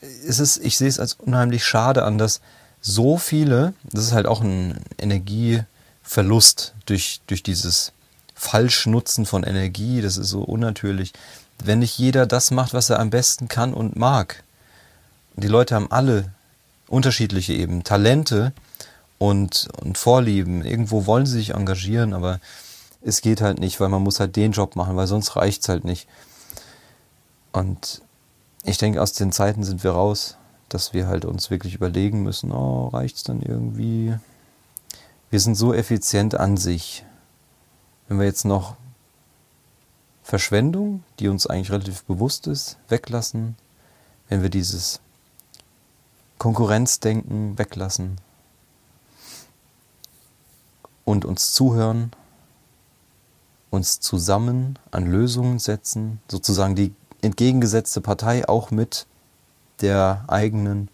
Es 0.00 0.38
ist, 0.38 0.58
ich 0.58 0.76
sehe 0.76 0.88
es 0.88 0.98
als 0.98 1.14
unheimlich 1.14 1.64
schade 1.64 2.04
an, 2.04 2.18
dass 2.18 2.40
so 2.80 3.16
viele, 3.18 3.74
das 3.84 4.06
ist 4.06 4.12
halt 4.12 4.26
auch 4.26 4.40
ein 4.40 4.80
Energieverlust 4.98 6.74
durch, 6.86 7.20
durch 7.26 7.42
dieses 7.42 7.92
Falschnutzen 8.34 9.24
von 9.24 9.44
Energie, 9.44 10.02
das 10.02 10.16
ist 10.16 10.28
so 10.28 10.42
unnatürlich, 10.42 11.12
wenn 11.62 11.78
nicht 11.78 11.96
jeder 11.96 12.26
das 12.26 12.50
macht, 12.50 12.74
was 12.74 12.90
er 12.90 12.98
am 12.98 13.10
besten 13.10 13.46
kann 13.46 13.72
und 13.72 13.94
mag. 13.94 14.42
Die 15.36 15.48
Leute 15.48 15.76
haben 15.76 15.92
alle 15.92 16.32
unterschiedliche 16.88 17.52
eben 17.52 17.84
Talente 17.84 18.52
und, 19.18 19.68
und 19.80 19.96
Vorlieben. 19.96 20.64
Irgendwo 20.64 21.06
wollen 21.06 21.26
sie 21.26 21.38
sich 21.38 21.54
engagieren, 21.54 22.12
aber 22.12 22.40
es 23.04 23.20
geht 23.20 23.40
halt 23.40 23.58
nicht, 23.58 23.80
weil 23.80 23.88
man 23.88 24.02
muss 24.02 24.20
halt 24.20 24.36
den 24.36 24.52
Job 24.52 24.76
machen, 24.76 24.96
weil 24.96 25.06
sonst 25.06 25.36
reicht 25.36 25.62
es 25.62 25.68
halt 25.68 25.84
nicht. 25.84 26.08
Und 27.52 28.02
ich 28.64 28.78
denke, 28.78 29.02
aus 29.02 29.12
den 29.12 29.32
Zeiten 29.32 29.64
sind 29.64 29.84
wir 29.84 29.92
raus, 29.92 30.36
dass 30.68 30.92
wir 30.92 31.06
halt 31.06 31.24
uns 31.24 31.50
wirklich 31.50 31.74
überlegen 31.74 32.22
müssen, 32.22 32.52
oh, 32.52 32.88
reicht 32.88 33.16
es 33.16 33.24
dann 33.24 33.42
irgendwie? 33.42 34.14
Wir 35.30 35.40
sind 35.40 35.54
so 35.54 35.74
effizient 35.74 36.34
an 36.34 36.56
sich. 36.56 37.04
Wenn 38.08 38.18
wir 38.18 38.26
jetzt 38.26 38.44
noch 38.44 38.76
Verschwendung, 40.22 41.02
die 41.18 41.28
uns 41.28 41.46
eigentlich 41.46 41.72
relativ 41.72 42.04
bewusst 42.04 42.46
ist, 42.46 42.78
weglassen, 42.88 43.56
wenn 44.28 44.42
wir 44.42 44.50
dieses 44.50 45.00
Konkurrenzdenken 46.38 47.58
weglassen 47.58 48.20
und 51.04 51.24
uns 51.24 51.52
zuhören, 51.52 52.12
uns 53.72 54.00
zusammen 54.00 54.78
an 54.90 55.06
Lösungen 55.06 55.58
setzen, 55.58 56.20
sozusagen 56.30 56.76
die 56.76 56.94
entgegengesetzte 57.22 58.02
Partei 58.02 58.46
auch 58.46 58.70
mit 58.70 59.06
der 59.80 60.24
eigenen 60.28 60.88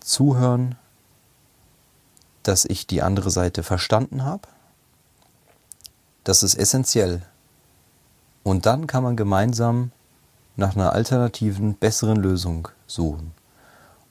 zuhören, 0.00 0.76
dass 2.42 2.66
ich 2.66 2.86
die 2.86 3.00
andere 3.00 3.30
Seite 3.30 3.62
verstanden 3.62 4.22
habe. 4.22 4.48
Das 6.24 6.42
ist 6.42 6.56
essentiell 6.56 7.22
und 8.42 8.66
dann 8.66 8.86
kann 8.86 9.02
man 9.02 9.16
gemeinsam 9.16 9.92
nach 10.56 10.76
einer 10.76 10.92
alternativen, 10.92 11.74
besseren 11.74 12.18
Lösung 12.18 12.68
suchen. 12.86 13.32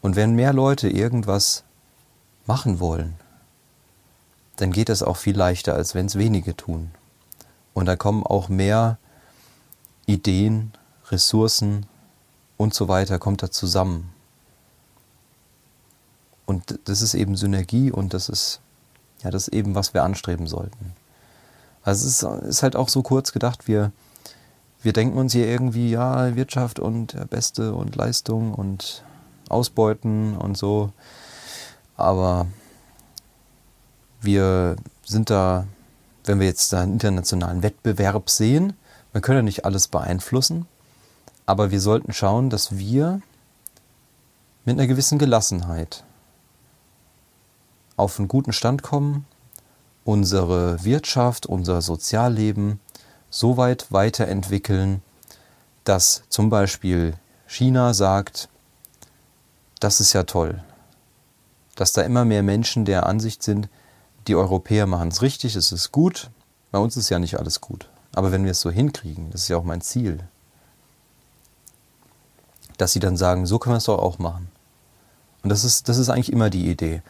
Und 0.01 0.15
wenn 0.15 0.33
mehr 0.33 0.51
Leute 0.51 0.89
irgendwas 0.89 1.63
machen 2.47 2.79
wollen, 2.79 3.13
dann 4.55 4.71
geht 4.71 4.89
es 4.89 5.03
auch 5.03 5.17
viel 5.17 5.37
leichter, 5.37 5.75
als 5.75 5.93
wenn 5.93 6.07
es 6.07 6.17
wenige 6.17 6.57
tun. 6.57 6.89
Und 7.73 7.85
da 7.85 7.95
kommen 7.95 8.23
auch 8.25 8.49
mehr 8.49 8.97
Ideen, 10.05 10.73
Ressourcen 11.09 11.85
und 12.57 12.73
so 12.73 12.87
weiter, 12.87 13.19
kommt 13.19 13.43
da 13.43 13.51
zusammen. 13.51 14.13
Und 16.45 16.79
das 16.85 17.01
ist 17.01 17.13
eben 17.13 17.35
Synergie 17.35 17.91
und 17.91 18.13
das 18.13 18.27
ist, 18.27 18.59
ja, 19.23 19.31
das 19.31 19.47
ist 19.47 19.53
eben, 19.53 19.75
was 19.75 19.93
wir 19.93 20.03
anstreben 20.03 20.47
sollten. 20.47 20.93
Also 21.83 22.07
es 22.07 22.23
ist, 22.47 22.63
halt 22.63 22.75
auch 22.75 22.89
so 22.89 23.01
kurz 23.01 23.31
gedacht, 23.31 23.67
wir, 23.67 23.91
wir 24.83 24.93
denken 24.93 25.17
uns 25.17 25.33
hier 25.33 25.47
irgendwie, 25.47 25.91
ja, 25.91 26.35
Wirtschaft 26.35 26.79
und 26.79 27.29
Beste 27.29 27.73
und 27.73 27.95
Leistung 27.95 28.53
und 28.53 29.03
Ausbeuten 29.49 30.37
und 30.37 30.57
so. 30.57 30.91
Aber 31.95 32.47
wir 34.21 34.75
sind 35.03 35.29
da, 35.29 35.65
wenn 36.25 36.39
wir 36.39 36.47
jetzt 36.47 36.73
einen 36.73 36.93
internationalen 36.93 37.63
Wettbewerb 37.63 38.29
sehen, 38.29 38.73
wir 39.11 39.21
können 39.21 39.39
ja 39.39 39.43
nicht 39.43 39.65
alles 39.65 39.87
beeinflussen, 39.87 40.67
aber 41.45 41.71
wir 41.71 41.81
sollten 41.81 42.13
schauen, 42.13 42.49
dass 42.49 42.77
wir 42.77 43.21
mit 44.65 44.77
einer 44.77 44.87
gewissen 44.87 45.17
Gelassenheit 45.17 46.03
auf 47.97 48.19
einen 48.19 48.27
guten 48.27 48.53
Stand 48.53 48.83
kommen, 48.83 49.25
unsere 50.03 50.83
Wirtschaft, 50.83 51.45
unser 51.45 51.81
Sozialleben 51.81 52.79
so 53.29 53.57
weit 53.57 53.91
weiterentwickeln, 53.91 55.01
dass 55.83 56.23
zum 56.29 56.49
Beispiel 56.49 57.15
China 57.47 57.93
sagt, 57.93 58.49
das 59.79 59.99
ist 59.99 60.13
ja 60.13 60.23
toll, 60.23 60.63
dass 61.75 61.93
da 61.93 62.01
immer 62.03 62.25
mehr 62.25 62.43
Menschen 62.43 62.85
der 62.85 63.07
Ansicht 63.07 63.43
sind, 63.43 63.67
die 64.27 64.35
Europäer 64.35 64.85
machen 64.85 65.09
es 65.09 65.21
richtig, 65.21 65.55
es 65.55 65.71
ist 65.71 65.91
gut, 65.91 66.29
bei 66.71 66.79
uns 66.79 66.97
ist 66.97 67.09
ja 67.09 67.19
nicht 67.19 67.39
alles 67.39 67.61
gut. 67.61 67.89
Aber 68.13 68.31
wenn 68.31 68.43
wir 68.43 68.51
es 68.51 68.61
so 68.61 68.69
hinkriegen, 68.69 69.29
das 69.31 69.43
ist 69.43 69.47
ja 69.47 69.57
auch 69.57 69.63
mein 69.63 69.81
Ziel, 69.81 70.19
dass 72.77 72.93
sie 72.93 72.99
dann 72.99 73.17
sagen, 73.17 73.45
so 73.45 73.59
können 73.59 73.73
wir 73.73 73.77
es 73.77 73.85
doch 73.85 73.99
auch 73.99 74.19
machen. 74.19 74.49
Und 75.43 75.49
das 75.49 75.63
ist, 75.63 75.89
das 75.89 75.97
ist 75.97 76.09
eigentlich 76.09 76.31
immer 76.31 76.49
die 76.49 76.69
Idee. 76.69 77.01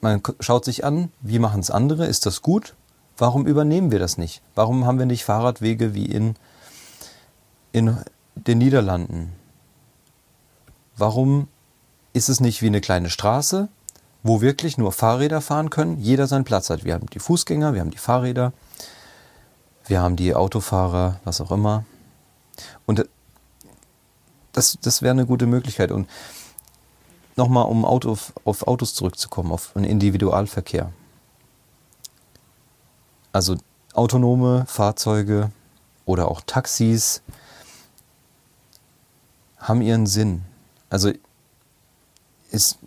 Man 0.00 0.22
schaut 0.40 0.64
sich 0.64 0.84
an, 0.84 1.10
wie 1.20 1.38
machen 1.38 1.60
es 1.60 1.70
andere, 1.70 2.06
ist 2.06 2.26
das 2.26 2.40
gut? 2.42 2.74
Warum 3.16 3.46
übernehmen 3.46 3.90
wir 3.90 3.98
das 3.98 4.18
nicht? 4.18 4.42
Warum 4.54 4.86
haben 4.86 4.98
wir 4.98 5.06
nicht 5.06 5.24
Fahrradwege 5.24 5.94
wie 5.94 6.06
in, 6.06 6.34
in 7.72 7.96
den 8.34 8.58
Niederlanden? 8.58 9.32
Warum 10.96 11.48
ist 12.12 12.28
es 12.28 12.40
nicht 12.40 12.62
wie 12.62 12.68
eine 12.68 12.80
kleine 12.80 13.10
Straße, 13.10 13.68
wo 14.24 14.40
wirklich 14.40 14.78
nur 14.78 14.90
Fahrräder 14.90 15.40
fahren 15.40 15.70
können, 15.70 15.98
jeder 16.00 16.26
seinen 16.26 16.44
Platz 16.44 16.70
hat? 16.70 16.82
Wir 16.82 16.94
haben 16.94 17.06
die 17.06 17.20
Fußgänger, 17.20 17.74
wir 17.74 17.80
haben 17.80 17.90
die 17.90 17.98
Fahrräder, 17.98 18.52
wir 19.86 20.00
haben 20.00 20.16
die 20.16 20.34
Autofahrer, 20.34 21.20
was 21.24 21.42
auch 21.42 21.52
immer. 21.52 21.84
Und 22.86 23.06
das, 24.52 24.78
das 24.80 25.02
wäre 25.02 25.12
eine 25.12 25.26
gute 25.26 25.46
Möglichkeit. 25.46 25.92
Und 25.92 26.08
nochmal, 27.36 27.66
um 27.66 27.84
Auto, 27.84 28.16
auf 28.44 28.66
Autos 28.66 28.94
zurückzukommen, 28.94 29.52
auf 29.52 29.72
den 29.74 29.84
Individualverkehr. 29.84 30.90
Also 33.30 33.56
autonome 33.92 34.64
Fahrzeuge 34.66 35.50
oder 36.06 36.28
auch 36.28 36.40
Taxis 36.40 37.22
haben 39.58 39.82
ihren 39.82 40.06
Sinn. 40.06 40.44
Also 40.88 41.12
ist, 42.50 42.78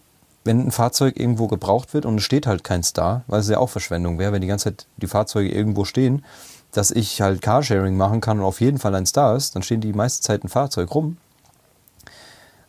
wenn 0.48 0.68
ein 0.68 0.72
Fahrzeug 0.72 1.20
irgendwo 1.20 1.48
gebraucht 1.48 1.94
wird 1.94 2.08
und 2.08 2.18
es 2.18 2.24
steht 2.24 2.48
halt 2.48 2.64
keins 2.64 2.94
da, 2.94 3.24
weil 3.28 3.42
es 3.42 3.50
ja 3.50 3.60
auch 3.60 3.70
Verschwendung 3.70 4.18
wäre, 4.18 4.32
wenn 4.32 4.42
die 4.42 4.48
ganze 4.48 4.66
Zeit 4.66 4.88
die 4.98 5.08
Fahrzeuge 5.08 5.50
irgendwo 5.50 5.86
stehen, 5.86 6.26
dass 6.72 6.90
ich 6.90 7.22
halt 7.22 7.44
Carsharing 7.44 7.96
machen 7.96 8.20
kann 8.20 8.40
und 8.40 8.46
auf 8.46 8.60
jeden 8.60 8.80
Fall 8.80 8.96
eins 8.96 9.12
da 9.12 9.36
ist, 9.36 9.56
dann 9.56 9.62
stehen 9.62 9.82
die 9.82 9.94
meiste 9.94 10.24
Zeit 10.24 10.44
ein 10.44 10.50
Fahrzeug 10.50 10.94
rum. 10.96 11.18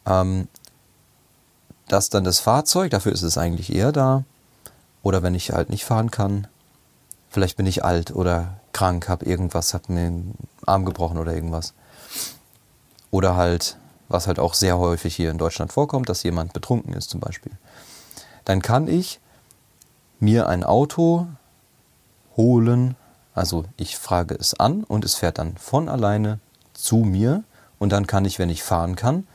Ähm, 0.06 0.48
dass 1.88 2.10
dann 2.10 2.24
das 2.24 2.38
Fahrzeug, 2.38 2.90
dafür 2.90 3.12
ist 3.12 3.22
es 3.22 3.38
eigentlich 3.38 3.74
eher 3.74 3.92
da, 3.92 4.24
oder 5.02 5.22
wenn 5.22 5.34
ich 5.34 5.52
halt 5.52 5.70
nicht 5.70 5.86
fahren 5.86 6.10
kann, 6.10 6.46
Vielleicht 7.30 7.56
bin 7.56 7.66
ich 7.66 7.84
alt 7.84 8.14
oder 8.14 8.56
krank, 8.72 9.08
habe 9.08 9.26
irgendwas, 9.26 9.74
habe 9.74 9.92
mir 9.92 10.04
den 10.06 10.34
Arm 10.66 10.84
gebrochen 10.84 11.18
oder 11.18 11.34
irgendwas. 11.34 11.74
Oder 13.10 13.36
halt, 13.36 13.76
was 14.08 14.26
halt 14.26 14.38
auch 14.38 14.54
sehr 14.54 14.78
häufig 14.78 15.14
hier 15.14 15.30
in 15.30 15.38
Deutschland 15.38 15.72
vorkommt, 15.72 16.08
dass 16.08 16.22
jemand 16.22 16.52
betrunken 16.52 16.94
ist 16.94 17.10
zum 17.10 17.20
Beispiel. 17.20 17.52
Dann 18.44 18.62
kann 18.62 18.88
ich 18.88 19.20
mir 20.20 20.48
ein 20.48 20.64
Auto 20.64 21.26
holen, 22.36 22.96
also 23.34 23.64
ich 23.76 23.96
frage 23.96 24.34
es 24.34 24.58
an 24.58 24.84
und 24.84 25.04
es 25.04 25.14
fährt 25.14 25.38
dann 25.38 25.56
von 25.56 25.88
alleine 25.88 26.40
zu 26.72 26.98
mir 26.98 27.44
und 27.78 27.92
dann 27.92 28.06
kann 28.06 28.24
ich, 28.24 28.38
wenn 28.38 28.50
ich 28.50 28.62
fahren 28.62 28.96
kann, 28.96 29.26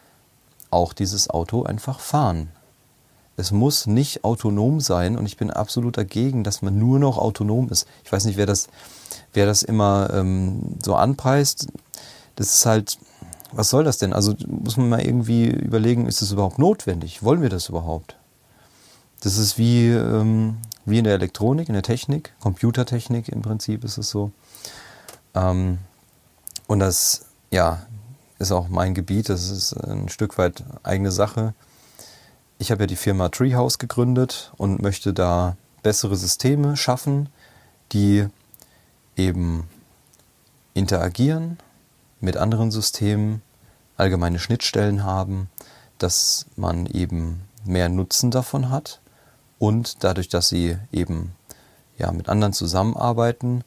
auch 0.72 0.94
dieses 0.94 1.30
Auto 1.30 1.64
einfach 1.64 2.00
fahren. 2.00 2.50
Es 3.36 3.52
muss 3.52 3.88
nicht 3.88 4.24
autonom 4.24 4.80
sein 4.80 5.18
und 5.18 5.26
ich 5.26 5.38
bin 5.38 5.50
absolut 5.50 5.98
dagegen, 5.98 6.44
dass 6.44 6.62
man 6.62 6.78
nur 6.78 7.00
noch 7.00 7.18
autonom 7.18 7.70
ist. 7.70 7.88
Ich 8.04 8.12
weiß 8.12 8.26
nicht, 8.26 8.38
wer 8.38 8.46
das, 8.46 8.68
wer 9.34 9.46
das 9.46 9.64
immer 9.64 10.10
ähm, 10.14 10.78
so 10.84 10.96
anpreist. 10.96 11.68
Das 12.36 12.54
ist 12.54 12.66
halt, 12.66 12.98
was 13.56 13.70
soll 13.70 13.84
das 13.84 13.98
denn? 13.98 14.14
Also 14.14 14.36
muss 14.48 14.78
man 14.78 14.90
mal 14.90 15.06
irgendwie 15.06 15.48
überlegen, 15.48 16.08
ist 16.08 16.22
das 16.22 16.32
überhaupt 16.32 16.60
notwendig? 16.60 17.24
Wollen 17.24 17.42
wir 17.42 17.50
das 17.50 17.70
überhaupt? 17.70 18.18
Das 19.22 19.38
ist 19.38 19.58
wie, 19.58 19.90
ähm, 19.90 20.58
wie 20.86 20.98
in 20.98 21.06
der 21.06 21.14
Elektronik, 21.14 21.70
in 21.70 21.74
der 21.74 21.84
Technik, 21.84 22.34
Computertechnik 22.40 23.30
im 23.30 23.42
Prinzip 23.42 23.84
ist 23.84 23.98
es 23.98 24.10
so. 24.10 24.32
Ähm, 25.34 25.78
und 26.68 26.80
das, 26.80 27.28
ja, 27.52 27.86
ist 28.40 28.52
auch 28.52 28.68
mein 28.68 28.94
Gebiet, 28.94 29.30
das 29.30 29.50
ist 29.50 29.74
ein 29.74 30.10
Stück 30.10 30.38
weit 30.38 30.64
eigene 30.84 31.12
Sache. 31.12 31.54
Ich 32.58 32.72
habe 32.72 32.84
ja 32.84 32.88
die 32.88 32.96
Firma 32.96 33.30
Treehouse 33.30 33.78
gegründet 33.78 34.52
und 34.58 34.82
möchte 34.82 35.14
da 35.14 35.56
bessere 35.84 36.16
Systeme 36.16 36.76
schaffen, 36.76 37.30
die 37.92 38.28
eben 39.16 39.68
interagieren 40.74 41.58
mit 42.20 42.38
anderen 42.38 42.72
Systemen, 42.72 43.42
allgemeine 43.98 44.40
Schnittstellen 44.40 45.04
haben, 45.04 45.50
dass 45.98 46.46
man 46.56 46.86
eben 46.86 47.42
mehr 47.66 47.90
Nutzen 47.90 48.32
davon 48.32 48.70
hat 48.70 49.00
und 49.60 50.04
dadurch, 50.04 50.30
dass 50.30 50.50
sie 50.50 50.78
eben 50.92 51.34
ja, 51.98 52.12
mit 52.12 52.30
anderen 52.30 52.54
zusammenarbeiten, 52.54 53.64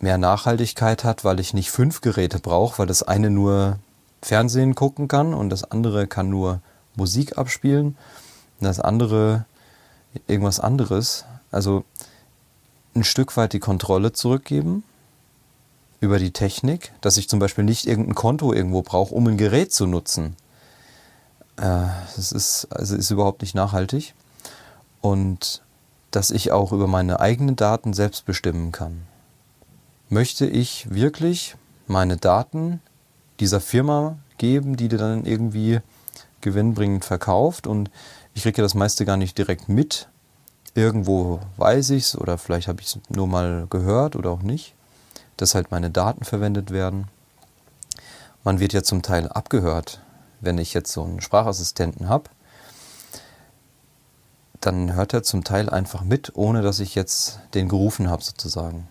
mehr 0.00 0.18
Nachhaltigkeit 0.18 1.04
hat, 1.04 1.24
weil 1.24 1.40
ich 1.40 1.54
nicht 1.54 1.70
fünf 1.70 2.00
Geräte 2.00 2.38
brauche, 2.40 2.78
weil 2.78 2.86
das 2.86 3.02
eine 3.02 3.30
nur 3.30 3.78
Fernsehen 4.20 4.74
gucken 4.74 5.08
kann 5.08 5.32
und 5.32 5.50
das 5.50 5.64
andere 5.64 6.06
kann 6.06 6.28
nur 6.28 6.60
Musik 6.96 7.38
abspielen 7.38 7.96
und 8.60 8.64
das 8.64 8.80
andere 8.80 9.46
irgendwas 10.26 10.60
anderes. 10.60 11.24
Also 11.50 11.84
ein 12.94 13.04
Stück 13.04 13.36
weit 13.36 13.52
die 13.52 13.60
Kontrolle 13.60 14.12
zurückgeben 14.12 14.84
über 16.02 16.18
die 16.18 16.32
Technik, 16.32 16.92
dass 17.00 17.16
ich 17.16 17.28
zum 17.28 17.38
Beispiel 17.38 17.62
nicht 17.62 17.86
irgendein 17.86 18.16
Konto 18.16 18.52
irgendwo 18.52 18.82
brauche, 18.82 19.14
um 19.14 19.24
ein 19.28 19.36
Gerät 19.36 19.72
zu 19.72 19.86
nutzen. 19.86 20.36
Äh, 21.56 21.86
das 22.16 22.32
ist, 22.32 22.66
also 22.70 22.96
ist 22.96 23.12
überhaupt 23.12 23.40
nicht 23.40 23.54
nachhaltig. 23.54 24.12
Und 25.00 25.62
dass 26.10 26.32
ich 26.32 26.50
auch 26.50 26.72
über 26.72 26.88
meine 26.88 27.20
eigenen 27.20 27.54
Daten 27.54 27.92
selbst 27.94 28.26
bestimmen 28.26 28.72
kann. 28.72 29.02
Möchte 30.08 30.44
ich 30.44 30.92
wirklich 30.92 31.54
meine 31.86 32.16
Daten 32.16 32.80
dieser 33.38 33.60
Firma 33.60 34.18
geben, 34.38 34.76
die 34.76 34.88
dir 34.88 34.98
dann 34.98 35.24
irgendwie 35.24 35.78
gewinnbringend 36.40 37.04
verkauft 37.04 37.68
und 37.68 37.92
ich 38.34 38.42
kriege 38.42 38.60
das 38.60 38.74
meiste 38.74 39.04
gar 39.04 39.16
nicht 39.16 39.38
direkt 39.38 39.68
mit. 39.68 40.08
Irgendwo 40.74 41.38
weiß 41.58 41.90
ich 41.90 42.04
es 42.04 42.18
oder 42.18 42.38
vielleicht 42.38 42.66
habe 42.66 42.80
ich 42.80 42.88
es 42.88 42.98
nur 43.08 43.28
mal 43.28 43.68
gehört 43.70 44.16
oder 44.16 44.30
auch 44.30 44.42
nicht, 44.42 44.74
dass 45.36 45.54
halt 45.54 45.70
meine 45.70 45.90
Daten 45.90 46.24
verwendet 46.24 46.70
werden. 46.70 47.08
Man 48.44 48.58
wird 48.60 48.72
ja 48.72 48.82
zum 48.82 49.02
Teil 49.02 49.28
abgehört, 49.28 50.00
wenn 50.40 50.58
ich 50.58 50.74
jetzt 50.74 50.92
so 50.92 51.04
einen 51.04 51.20
Sprachassistenten 51.20 52.08
habe. 52.08 52.30
Dann 54.60 54.94
hört 54.94 55.12
er 55.12 55.22
zum 55.22 55.44
Teil 55.44 55.68
einfach 55.68 56.02
mit, 56.02 56.32
ohne 56.36 56.62
dass 56.62 56.80
ich 56.80 56.94
jetzt 56.94 57.40
den 57.54 57.68
gerufen 57.68 58.08
habe 58.08 58.22
sozusagen. 58.22 58.88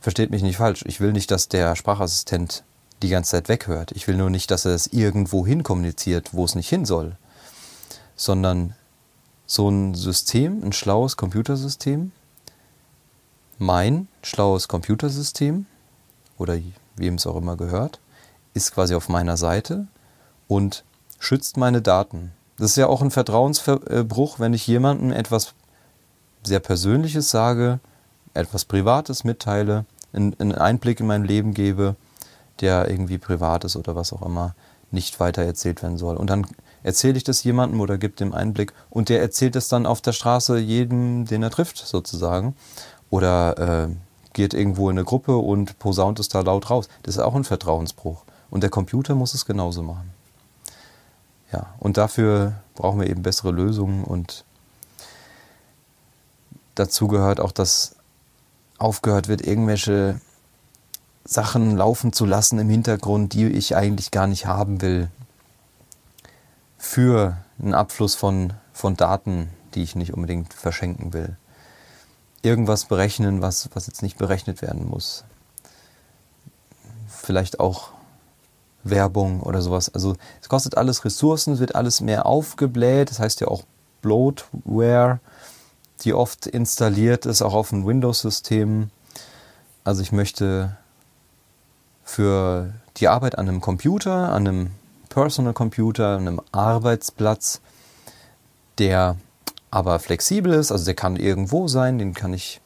Versteht 0.00 0.30
mich 0.30 0.42
nicht 0.42 0.56
falsch. 0.56 0.82
Ich 0.86 1.00
will 1.00 1.12
nicht, 1.12 1.30
dass 1.30 1.48
der 1.48 1.76
Sprachassistent 1.76 2.64
die 3.02 3.08
ganze 3.08 3.32
Zeit 3.32 3.48
weghört. 3.48 3.92
Ich 3.92 4.08
will 4.08 4.16
nur 4.16 4.30
nicht, 4.30 4.50
dass 4.50 4.64
er 4.64 4.74
es 4.74 4.86
irgendwo 4.86 5.46
hin 5.46 5.62
kommuniziert, 5.62 6.32
wo 6.32 6.44
es 6.44 6.54
nicht 6.54 6.68
hin 6.68 6.84
soll. 6.84 7.16
Sondern 8.16 8.74
so 9.46 9.68
ein 9.68 9.94
System, 9.94 10.62
ein 10.64 10.72
schlaues 10.72 11.16
Computersystem, 11.16 12.12
mein 13.62 14.08
schlaues 14.22 14.68
Computersystem 14.68 15.66
oder 16.38 16.58
wem 16.96 17.14
es 17.14 17.26
auch 17.26 17.36
immer 17.36 17.56
gehört, 17.56 18.00
ist 18.54 18.74
quasi 18.74 18.94
auf 18.94 19.08
meiner 19.08 19.36
Seite 19.36 19.86
und 20.48 20.84
schützt 21.18 21.56
meine 21.56 21.80
Daten. 21.80 22.32
Das 22.58 22.70
ist 22.70 22.76
ja 22.76 22.86
auch 22.86 23.02
ein 23.02 23.10
Vertrauensbruch, 23.10 24.38
wenn 24.38 24.54
ich 24.54 24.66
jemandem 24.66 25.12
etwas 25.12 25.54
sehr 26.42 26.60
Persönliches 26.60 27.30
sage, 27.30 27.80
etwas 28.34 28.64
Privates 28.64 29.24
mitteile, 29.24 29.84
einen 30.12 30.54
Einblick 30.54 31.00
in 31.00 31.06
mein 31.06 31.24
Leben 31.24 31.54
gebe 31.54 31.96
der 32.62 32.88
irgendwie 32.88 33.18
privat 33.18 33.64
ist 33.64 33.76
oder 33.76 33.94
was 33.94 34.12
auch 34.12 34.22
immer, 34.22 34.54
nicht 34.90 35.20
weiter 35.20 35.42
erzählt 35.42 35.82
werden 35.82 35.98
soll. 35.98 36.16
Und 36.16 36.30
dann 36.30 36.46
erzähle 36.82 37.16
ich 37.16 37.24
das 37.24 37.44
jemandem 37.44 37.80
oder 37.80 37.98
gebe 37.98 38.14
dem 38.14 38.32
Einblick 38.32 38.72
und 38.88 39.08
der 39.08 39.20
erzählt 39.20 39.56
es 39.56 39.68
dann 39.68 39.84
auf 39.84 40.00
der 40.00 40.12
Straße 40.12 40.58
jedem, 40.58 41.26
den 41.26 41.42
er 41.42 41.50
trifft, 41.50 41.78
sozusagen. 41.78 42.54
Oder 43.12 43.88
äh, 43.88 43.88
geht 44.32 44.54
irgendwo 44.54 44.88
in 44.88 44.96
eine 44.96 45.04
Gruppe 45.04 45.36
und 45.36 45.78
posaunt 45.78 46.18
es 46.18 46.30
da 46.30 46.40
laut 46.40 46.70
raus. 46.70 46.88
Das 47.02 47.16
ist 47.16 47.20
auch 47.20 47.34
ein 47.34 47.44
Vertrauensbruch. 47.44 48.24
Und 48.48 48.62
der 48.62 48.70
Computer 48.70 49.14
muss 49.14 49.34
es 49.34 49.44
genauso 49.44 49.82
machen. 49.82 50.10
Ja, 51.52 51.74
und 51.78 51.98
dafür 51.98 52.54
brauchen 52.74 53.00
wir 53.00 53.10
eben 53.10 53.22
bessere 53.22 53.50
Lösungen 53.50 54.04
und 54.04 54.46
dazu 56.74 57.06
gehört 57.06 57.38
auch, 57.38 57.52
dass 57.52 57.96
aufgehört 58.78 59.28
wird, 59.28 59.46
irgendwelche 59.46 60.18
Sachen 61.26 61.76
laufen 61.76 62.14
zu 62.14 62.24
lassen 62.24 62.58
im 62.58 62.70
Hintergrund, 62.70 63.34
die 63.34 63.46
ich 63.46 63.76
eigentlich 63.76 64.10
gar 64.10 64.26
nicht 64.26 64.46
haben 64.46 64.80
will, 64.80 65.10
für 66.78 67.36
einen 67.60 67.74
Abfluss 67.74 68.14
von, 68.14 68.54
von 68.72 68.96
Daten, 68.96 69.50
die 69.74 69.82
ich 69.82 69.96
nicht 69.96 70.14
unbedingt 70.14 70.54
verschenken 70.54 71.12
will. 71.12 71.36
Irgendwas 72.42 72.86
berechnen, 72.86 73.40
was, 73.40 73.70
was 73.74 73.86
jetzt 73.86 74.02
nicht 74.02 74.18
berechnet 74.18 74.62
werden 74.62 74.88
muss. 74.88 75.24
Vielleicht 77.08 77.60
auch 77.60 77.90
Werbung 78.84 79.40
oder 79.40 79.62
sowas. 79.62 79.94
Also 79.94 80.16
es 80.40 80.48
kostet 80.48 80.76
alles 80.76 81.04
Ressourcen, 81.04 81.54
es 81.54 81.60
wird 81.60 81.74
alles 81.74 82.00
mehr 82.00 82.26
aufgebläht. 82.26 83.10
Das 83.10 83.20
heißt 83.20 83.40
ja 83.40 83.48
auch 83.48 83.62
Bloatware, 84.00 85.20
die 86.02 86.14
oft 86.14 86.46
installiert 86.46 87.26
ist, 87.26 87.42
auch 87.42 87.54
auf 87.54 87.72
einem 87.72 87.86
Windows-System. 87.86 88.90
Also 89.84 90.02
ich 90.02 90.12
möchte 90.12 90.76
für 92.02 92.72
die 92.96 93.08
Arbeit 93.08 93.38
an 93.38 93.48
einem 93.48 93.60
Computer, 93.60 94.32
an 94.32 94.48
einem 94.48 94.70
Personal 95.08 95.52
Computer, 95.52 96.16
an 96.16 96.26
einem 96.26 96.40
Arbeitsplatz, 96.50 97.60
der 98.78 99.16
aber 99.72 99.98
flexibel 99.98 100.52
ist, 100.52 100.70
also 100.70 100.84
der 100.84 100.94
kann 100.94 101.16
irgendwo 101.16 101.66
sein, 101.66 101.98
den 101.98 102.14
kann 102.14 102.32
ich 102.32 102.60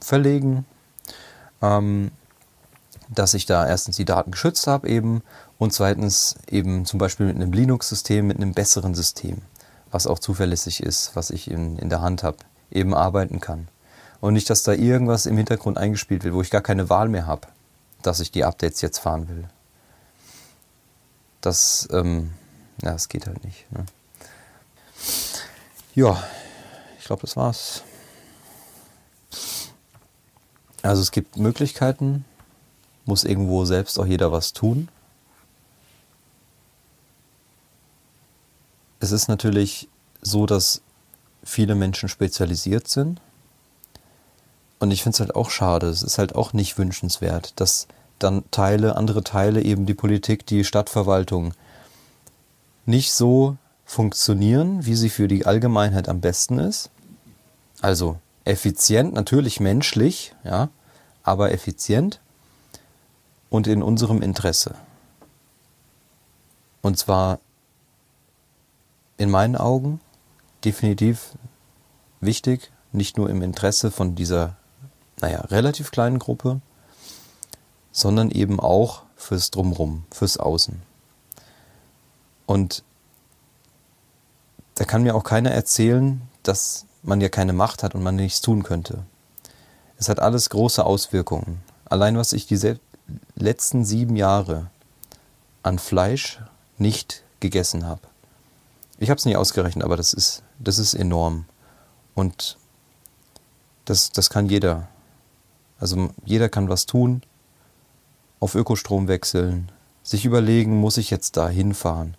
verlegen, 0.00 0.66
ähm, 1.62 2.10
dass 3.08 3.32
ich 3.32 3.46
da 3.46 3.66
erstens 3.66 3.96
die 3.96 4.04
Daten 4.04 4.32
geschützt 4.32 4.66
habe 4.66 4.88
eben 4.88 5.22
und 5.56 5.72
zweitens 5.72 6.34
eben 6.50 6.84
zum 6.84 6.98
Beispiel 6.98 7.24
mit 7.24 7.36
einem 7.36 7.54
Linux-System, 7.54 8.26
mit 8.26 8.36
einem 8.36 8.52
besseren 8.52 8.94
System, 8.94 9.38
was 9.90 10.06
auch 10.06 10.18
zuverlässig 10.18 10.82
ist, 10.82 11.16
was 11.16 11.30
ich 11.30 11.50
in, 11.50 11.78
in 11.78 11.88
der 11.88 12.02
Hand 12.02 12.22
habe, 12.22 12.36
eben 12.70 12.94
arbeiten 12.94 13.40
kann. 13.40 13.68
Und 14.20 14.34
nicht, 14.34 14.50
dass 14.50 14.62
da 14.62 14.72
irgendwas 14.72 15.24
im 15.24 15.38
Hintergrund 15.38 15.78
eingespielt 15.78 16.24
wird, 16.24 16.34
wo 16.34 16.42
ich 16.42 16.50
gar 16.50 16.60
keine 16.60 16.90
Wahl 16.90 17.08
mehr 17.08 17.26
habe 17.26 17.46
dass 18.06 18.20
ich 18.20 18.30
die 18.30 18.44
Updates 18.44 18.80
jetzt 18.80 18.98
fahren 18.98 19.28
will. 19.28 19.48
Das, 21.40 21.88
ähm, 21.92 22.32
ja, 22.82 22.92
das 22.92 23.08
geht 23.08 23.26
halt 23.26 23.44
nicht. 23.44 23.70
Ne? 23.72 23.84
Ja, 25.96 26.22
ich 26.98 27.06
glaube, 27.06 27.22
das 27.22 27.36
war's. 27.36 27.82
Also 30.82 31.00
es 31.00 31.10
gibt 31.10 31.38
Möglichkeiten, 31.38 32.26
muss 33.06 33.24
irgendwo 33.24 33.64
selbst 33.64 33.98
auch 33.98 34.04
jeder 34.04 34.30
was 34.30 34.52
tun. 34.52 34.88
Es 39.00 39.10
ist 39.10 39.28
natürlich 39.28 39.88
so, 40.20 40.44
dass 40.44 40.82
viele 41.42 41.74
Menschen 41.74 42.10
spezialisiert 42.10 42.88
sind 42.88 43.22
und 44.78 44.90
ich 44.90 45.02
finde 45.02 45.14
es 45.14 45.20
halt 45.20 45.34
auch 45.34 45.48
schade, 45.48 45.88
es 45.88 46.02
ist 46.02 46.18
halt 46.18 46.34
auch 46.34 46.52
nicht 46.52 46.76
wünschenswert, 46.76 47.58
dass 47.58 47.88
dann 48.18 48.44
Teile, 48.50 48.96
andere 48.96 49.24
Teile, 49.24 49.62
eben 49.62 49.86
die 49.86 49.94
Politik, 49.94 50.44
die 50.44 50.62
Stadtverwaltung, 50.64 51.54
nicht 52.84 53.12
so 53.12 53.56
funktionieren, 53.86 54.84
wie 54.84 54.96
sie 54.96 55.08
für 55.08 55.28
die 55.28 55.46
Allgemeinheit 55.46 56.08
am 56.08 56.20
besten 56.20 56.58
ist. 56.58 56.90
Also 57.80 58.18
effizient, 58.44 59.14
natürlich 59.14 59.60
menschlich, 59.60 60.34
ja, 60.44 60.68
aber 61.22 61.52
effizient 61.52 62.20
und 63.48 63.66
in 63.66 63.82
unserem 63.82 64.20
Interesse. 64.20 64.74
Und 66.82 66.98
zwar 66.98 67.38
in 69.16 69.30
meinen 69.30 69.56
Augen 69.56 70.00
definitiv 70.64 71.30
wichtig, 72.20 72.70
nicht 72.92 73.16
nur 73.16 73.30
im 73.30 73.40
Interesse 73.40 73.90
von 73.90 74.14
dieser 74.14 74.56
naja, 75.20 75.40
relativ 75.42 75.90
kleinen 75.90 76.18
Gruppe, 76.18 76.60
sondern 77.92 78.30
eben 78.30 78.60
auch 78.60 79.02
fürs 79.16 79.50
Drumrum, 79.50 80.04
fürs 80.10 80.36
Außen. 80.36 80.82
Und 82.44 82.84
da 84.76 84.84
kann 84.84 85.02
mir 85.02 85.14
auch 85.14 85.24
keiner 85.24 85.50
erzählen, 85.50 86.22
dass 86.42 86.86
man 87.02 87.20
ja 87.20 87.28
keine 87.28 87.52
Macht 87.52 87.82
hat 87.82 87.94
und 87.94 88.02
man 88.02 88.16
nichts 88.16 88.40
tun 88.40 88.62
könnte. 88.62 89.04
Es 89.98 90.08
hat 90.08 90.20
alles 90.20 90.50
große 90.50 90.84
Auswirkungen. 90.84 91.62
Allein 91.84 92.16
was 92.16 92.32
ich 92.32 92.46
die 92.46 92.76
letzten 93.34 93.84
sieben 93.84 94.16
Jahre 94.16 94.70
an 95.62 95.78
Fleisch 95.78 96.40
nicht 96.78 97.22
gegessen 97.40 97.86
habe. 97.86 98.02
Ich 98.98 99.10
habe 99.10 99.18
es 99.18 99.24
nicht 99.24 99.36
ausgerechnet, 99.36 99.84
aber 99.84 99.96
das 99.96 100.12
ist, 100.12 100.42
das 100.58 100.78
ist 100.78 100.94
enorm. 100.94 101.46
Und 102.14 102.56
das, 103.84 104.10
das 104.12 104.30
kann 104.30 104.46
jeder 104.48 104.88
also 105.78 106.10
jeder 106.24 106.48
kann 106.48 106.68
was 106.68 106.86
tun, 106.86 107.22
auf 108.40 108.54
Ökostrom 108.54 109.08
wechseln, 109.08 109.70
sich 110.02 110.24
überlegen, 110.24 110.80
muss 110.80 110.96
ich 110.96 111.10
jetzt 111.10 111.36
da 111.36 111.48
hinfahren? 111.48 112.16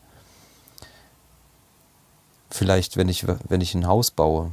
Vielleicht, 2.49 2.97
wenn 2.97 3.09
ich, 3.09 3.25
wenn 3.27 3.61
ich 3.61 3.75
ein 3.75 3.87
Haus 3.87 4.11
baue, 4.11 4.51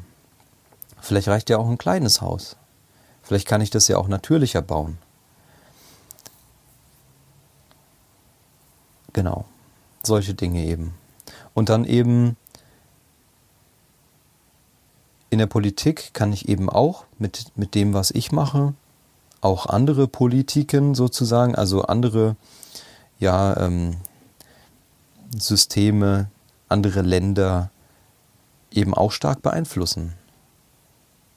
vielleicht 1.00 1.28
reicht 1.28 1.50
ja 1.50 1.58
auch 1.58 1.68
ein 1.68 1.78
kleines 1.78 2.20
Haus. 2.20 2.56
Vielleicht 3.22 3.48
kann 3.48 3.60
ich 3.60 3.70
das 3.70 3.88
ja 3.88 3.96
auch 3.96 4.08
natürlicher 4.08 4.62
bauen. 4.62 4.98
Genau, 9.12 9.44
solche 10.02 10.34
Dinge 10.34 10.64
eben. 10.64 10.94
Und 11.54 11.68
dann 11.68 11.84
eben 11.84 12.36
in 15.30 15.38
der 15.38 15.46
Politik 15.46 16.12
kann 16.12 16.32
ich 16.32 16.48
eben 16.48 16.68
auch 16.68 17.04
mit, 17.18 17.52
mit 17.56 17.74
dem, 17.74 17.94
was 17.94 18.10
ich 18.10 18.32
mache, 18.32 18.74
auch 19.40 19.66
andere 19.66 20.08
Politiken 20.08 20.94
sozusagen, 20.94 21.54
also 21.54 21.82
andere 21.82 22.36
ja, 23.18 23.56
ähm, 23.56 23.96
Systeme, 25.36 26.28
andere 26.68 27.02
Länder 27.02 27.70
eben 28.76 28.94
auch 28.94 29.12
stark 29.12 29.42
beeinflussen, 29.42 30.14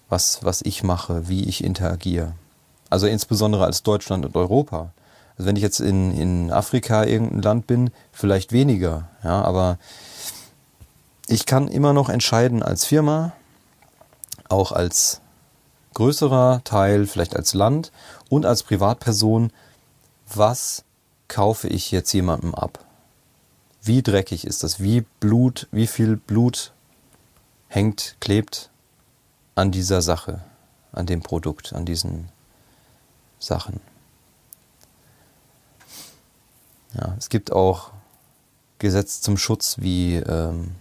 was, 0.09 0.43
was 0.43 0.61
ich 0.61 0.83
mache, 0.83 1.27
wie 1.27 1.43
ich 1.43 1.63
interagiere. 1.63 2.33
Also 2.89 3.07
insbesondere 3.07 3.65
als 3.65 3.83
Deutschland 3.83 4.25
und 4.25 4.35
Europa. 4.35 4.91
Also 5.37 5.47
wenn 5.47 5.55
ich 5.55 5.61
jetzt 5.61 5.79
in, 5.79 6.11
in 6.11 6.51
Afrika 6.51 7.03
irgendein 7.03 7.41
Land 7.41 7.67
bin, 7.67 7.91
vielleicht 8.11 8.51
weniger, 8.51 9.09
ja, 9.23 9.41
aber 9.43 9.77
ich 11.27 11.45
kann 11.45 11.67
immer 11.67 11.93
noch 11.93 12.09
entscheiden 12.09 12.63
als 12.63 12.85
Firma, 12.85 13.33
auch 14.49 14.71
als 14.71 15.21
größerer 15.93 16.61
Teil, 16.63 17.05
vielleicht 17.05 17.35
als 17.35 17.53
Land 17.53 17.91
und 18.29 18.45
als 18.45 18.63
Privatperson, 18.63 19.51
was 20.33 20.83
kaufe 21.27 21.67
ich 21.67 21.91
jetzt 21.91 22.13
jemandem 22.13 22.55
ab? 22.55 22.79
Wie 23.81 24.01
dreckig 24.01 24.45
ist 24.45 24.63
das? 24.63 24.79
Wie 24.79 25.05
Blut, 25.19 25.67
wie 25.71 25.87
viel 25.87 26.15
Blut 26.17 26.71
hängt, 27.67 28.15
klebt 28.19 28.69
an 29.55 29.71
dieser 29.71 30.01
Sache, 30.01 30.41
an 30.91 31.05
dem 31.05 31.21
Produkt, 31.21 31.73
an 31.73 31.85
diesen 31.85 32.29
Sachen? 33.39 33.79
Ja, 36.93 37.15
es 37.17 37.29
gibt 37.29 37.51
auch 37.51 37.91
Gesetz 38.79 39.21
zum 39.21 39.37
Schutz 39.37 39.77
wie 39.79 40.15
ähm, 40.15 40.75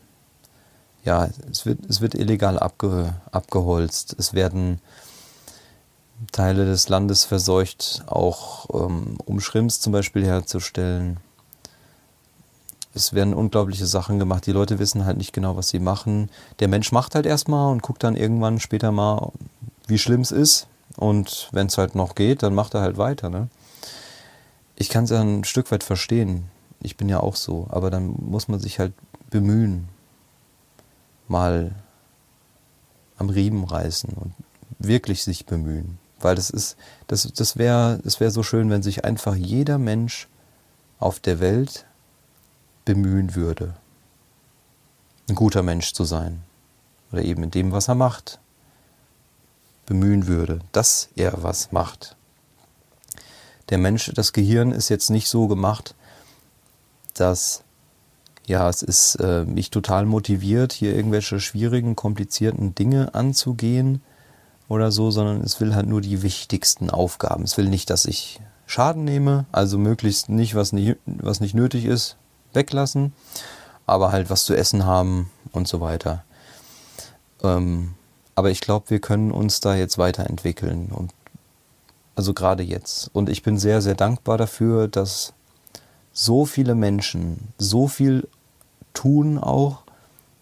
ja, 1.07 1.31
es 1.51 1.65
wird, 1.65 1.79
es 1.89 2.01
wird 2.01 2.15
illegal 2.15 2.59
abge, 2.59 3.15
abgeholzt. 3.31 4.17
Es 4.19 4.35
werden 4.35 4.81
Teile 6.33 6.67
des 6.67 6.89
Landes 6.89 7.25
verseucht, 7.25 8.03
auch 8.07 8.67
ähm, 8.75 9.17
um 9.25 9.41
Schrimps 9.41 9.81
zum 9.81 9.93
Beispiel 9.93 10.27
herzustellen. 10.27 11.19
Es 12.97 13.13
werden 13.13 13.35
unglaubliche 13.35 13.87
Sachen 13.87 14.19
gemacht. 14.19 14.47
Die 14.47 14.53
Leute 14.53 14.79
wissen 14.79 15.05
halt 15.05 15.19
nicht 15.19 15.35
genau, 15.35 15.55
was 15.55 15.69
sie 15.69 15.81
machen. 15.81 16.31
Der 16.61 16.69
Mensch 16.69 16.93
macht 16.93 17.15
halt 17.15 17.27
erstmal 17.27 17.71
und 17.71 17.83
guckt 17.83 18.03
dann 18.03 18.17
irgendwann 18.17 18.59
später 18.59 18.91
mal, 18.91 19.33
wie 19.87 19.99
schlimm 19.99 20.23
es 20.23 20.31
ist. 20.31 20.67
Und 20.97 21.51
wenn 21.53 21.67
es 21.67 21.77
halt 21.77 21.95
noch 21.95 22.15
geht, 22.15 22.43
dann 22.43 22.55
macht 22.55 22.73
er 22.73 22.81
halt 22.81 22.97
weiter. 22.97 23.29
Ne? 23.29 23.49
Ich 24.77 24.89
kann 24.89 25.05
es 25.05 25.11
ja 25.11 25.21
ein 25.21 25.45
Stück 25.45 25.71
weit 25.71 25.85
verstehen. 25.85 26.45
Ich 26.81 26.97
bin 26.97 27.11
ja 27.11 27.21
auch 27.21 27.37
so. 27.37 27.67
Aber 27.69 27.91
dann 27.91 28.15
muss 28.19 28.49
man 28.49 28.61
sich 28.61 28.79
halt 28.79 28.95
bemühen, 29.29 29.89
mal 31.29 31.75
am 33.19 33.29
Riemen 33.29 33.65
reißen 33.65 34.15
und 34.15 34.33
wirklich 34.79 35.23
sich 35.23 35.45
bemühen. 35.45 35.99
Weil 36.19 36.35
das 36.35 36.49
ist, 36.49 36.79
das, 37.09 37.31
das 37.31 37.59
wäre 37.59 38.01
das 38.03 38.21
wär 38.21 38.31
so 38.31 38.43
schön, 38.43 38.71
wenn 38.71 38.83
sich 38.83 39.05
einfach 39.05 39.35
jeder 39.35 39.77
Mensch 39.77 40.29
auf 40.99 41.21
der 41.21 41.41
Welt 41.41 41.85
bemühen 42.87 43.35
würde, 43.35 43.75
ein 45.29 45.35
guter 45.35 45.63
Mensch 45.63 45.93
zu 45.93 46.05
sein. 46.05 46.43
Oder 47.13 47.23
eben 47.23 47.43
in 47.43 47.51
dem, 47.51 47.73
was 47.73 47.89
er 47.89 47.95
macht, 47.95 48.41
bemühen 49.85 50.27
würde, 50.27 50.61
dass 50.73 51.11
er 51.15 51.43
was 51.43 51.73
macht. 51.73 52.17
Der 53.69 53.79
Mensch, 53.79 54.11
das 54.15 54.33
Gehirn 54.33 54.73
ist 54.73 54.89
jetzt 54.89 55.11
nicht 55.11 55.29
so 55.29 55.49
gemacht, 55.49 55.95
dass 57.15 57.63
ja, 58.47 58.69
es 58.69 58.83
ist 58.83 59.17
äh, 59.17 59.45
mich 59.45 59.71
total 59.71 60.07
motiviert, 60.07 60.73
hier 60.73 60.95
irgendwelche 60.95 61.41
schwierigen, 61.41 61.97
komplizierten 61.97 62.77
Dinge 62.77 63.13
anzugehen 63.13 64.03
oder 64.69 64.93
so, 64.93 65.11
sondern 65.11 65.41
es 65.41 65.61
will 65.61 65.75
halt 65.75 65.89
nur 65.89 66.01
die 66.01 66.23
wichtigsten 66.23 66.89
Aufgaben. 66.89 67.43
Es 67.43 67.57
will 67.57 67.69
nicht, 67.69 67.91
dass 67.91 68.05
ich 68.07 68.41
Schaden 68.67 69.05
nehme, 69.05 69.47
also 69.51 69.79
möglichst 69.79 70.29
nicht, 70.29 70.55
was 70.55 70.73
nicht, 70.73 70.97
was 71.07 71.41
nicht 71.41 71.55
nötig 71.55 71.87
ist, 71.87 72.17
weglassen, 72.57 73.13
aber 73.87 74.11
halt 74.11 74.31
was 74.31 74.45
zu 74.45 74.57
essen 74.57 74.85
haben 74.85 75.31
und 75.53 75.69
so 75.69 75.81
weiter. 75.81 76.25
Ähm, 77.45 77.95
aber 78.35 78.51
ich 78.51 78.61
glaube, 78.61 78.91
wir 78.91 79.01
können 79.01 79.31
uns 79.31 79.61
da 79.61 79.77
jetzt 79.77 79.99
weiterentwickeln 79.99 80.91
und 80.91 81.13
also 82.17 82.33
gerade 82.35 82.63
jetzt. 82.63 83.11
Und 83.13 83.29
ich 83.29 83.43
bin 83.43 83.59
sehr, 83.59 83.83
sehr 83.83 83.95
dankbar 83.95 84.39
dafür, 84.39 84.89
dass 84.89 85.35
so 86.13 86.47
viele 86.47 86.75
Menschen 86.75 87.53
so 87.59 87.89
viel 87.89 88.27
tun 88.95 89.39
auch 89.39 89.83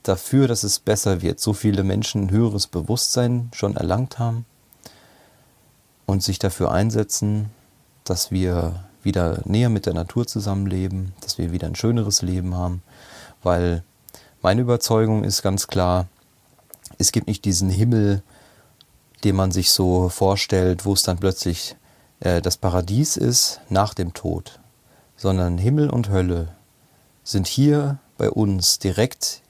dafür, 0.05 0.47
dass 0.47 0.63
es 0.63 0.79
besser 0.79 1.21
wird. 1.21 1.41
So 1.41 1.53
viele 1.53 1.83
Menschen 1.83 2.27
ein 2.27 2.31
höheres 2.31 2.69
Bewusstsein 2.69 3.51
schon 3.53 3.77
erlangt 3.77 4.19
haben 4.19 4.47
und 6.07 6.23
sich 6.23 6.39
dafür 6.39 6.71
einsetzen, 6.71 7.51
dass 8.05 8.31
wir 8.31 8.85
wieder 9.05 9.41
näher 9.45 9.69
mit 9.69 9.87
der 9.87 9.95
Natur 9.95 10.27
zusammenleben, 10.27 11.13
dass 11.21 11.39
wir 11.39 11.53
wieder 11.53 11.67
ein 11.67 11.77
schöneres 11.77 12.23
Leben 12.23 12.55
haben, 12.55 12.83
weil 13.43 13.83
meine 14.43 14.61
Überzeugung 14.61 15.25
ist 15.25 15.43
ganz 15.43 15.67
klar, 15.67 16.07
es 16.99 17.13
gibt 17.13 17.27
nicht 17.27 17.45
diesen 17.45 17.71
Himmel, 17.71 18.23
den 19.25 19.37
man 19.37 19.53
sich 19.53 19.71
so 19.71 20.09
vorstellt, 20.09 20.85
wo 20.85 20.93
es 20.93 21.03
dann 21.03 21.19
plötzlich 21.19 21.77
äh, 22.21 22.41
das 22.43 22.57
Paradies 22.57 23.17
ist 23.17 23.61
nach 23.69 23.95
dem 23.95 24.13
Tod, 24.15 24.61
sondern 25.17 25.59
Himmel 25.59 25.91
und 25.91 26.11
Hölle 26.11 26.49
sind 27.23 27.47
hier 27.47 27.99
bei 28.19 28.31
uns 28.31 28.79
direkt 28.79 29.41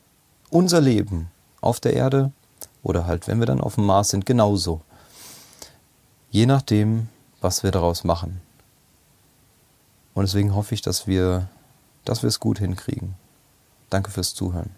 unser 0.51 0.81
Leben 0.81 1.31
auf 1.61 1.81
der 1.81 1.95
Erde 1.95 2.31
oder 2.83 3.07
halt, 3.07 3.27
wenn 3.27 3.41
wir 3.41 3.47
dann 3.47 3.61
auf 3.61 3.75
dem 3.75 3.87
Mars 3.87 4.11
sind, 4.11 4.27
genauso. 4.27 4.81
Je 6.31 6.47
nachdem, 6.47 7.09
was 7.41 7.63
wir 7.63 7.71
daraus 7.71 8.05
machen. 8.05 8.41
Und 10.15 10.23
deswegen 10.23 10.55
hoffe 10.55 10.75
ich, 10.75 10.83
dass 10.83 11.07
wir, 11.07 11.49
dass 12.05 12.23
wir 12.23 12.29
es 12.29 12.41
gut 12.41 12.59
hinkriegen. 12.59 13.15
Danke 13.91 14.11
fürs 14.11 14.35
Zuhören. 14.35 14.71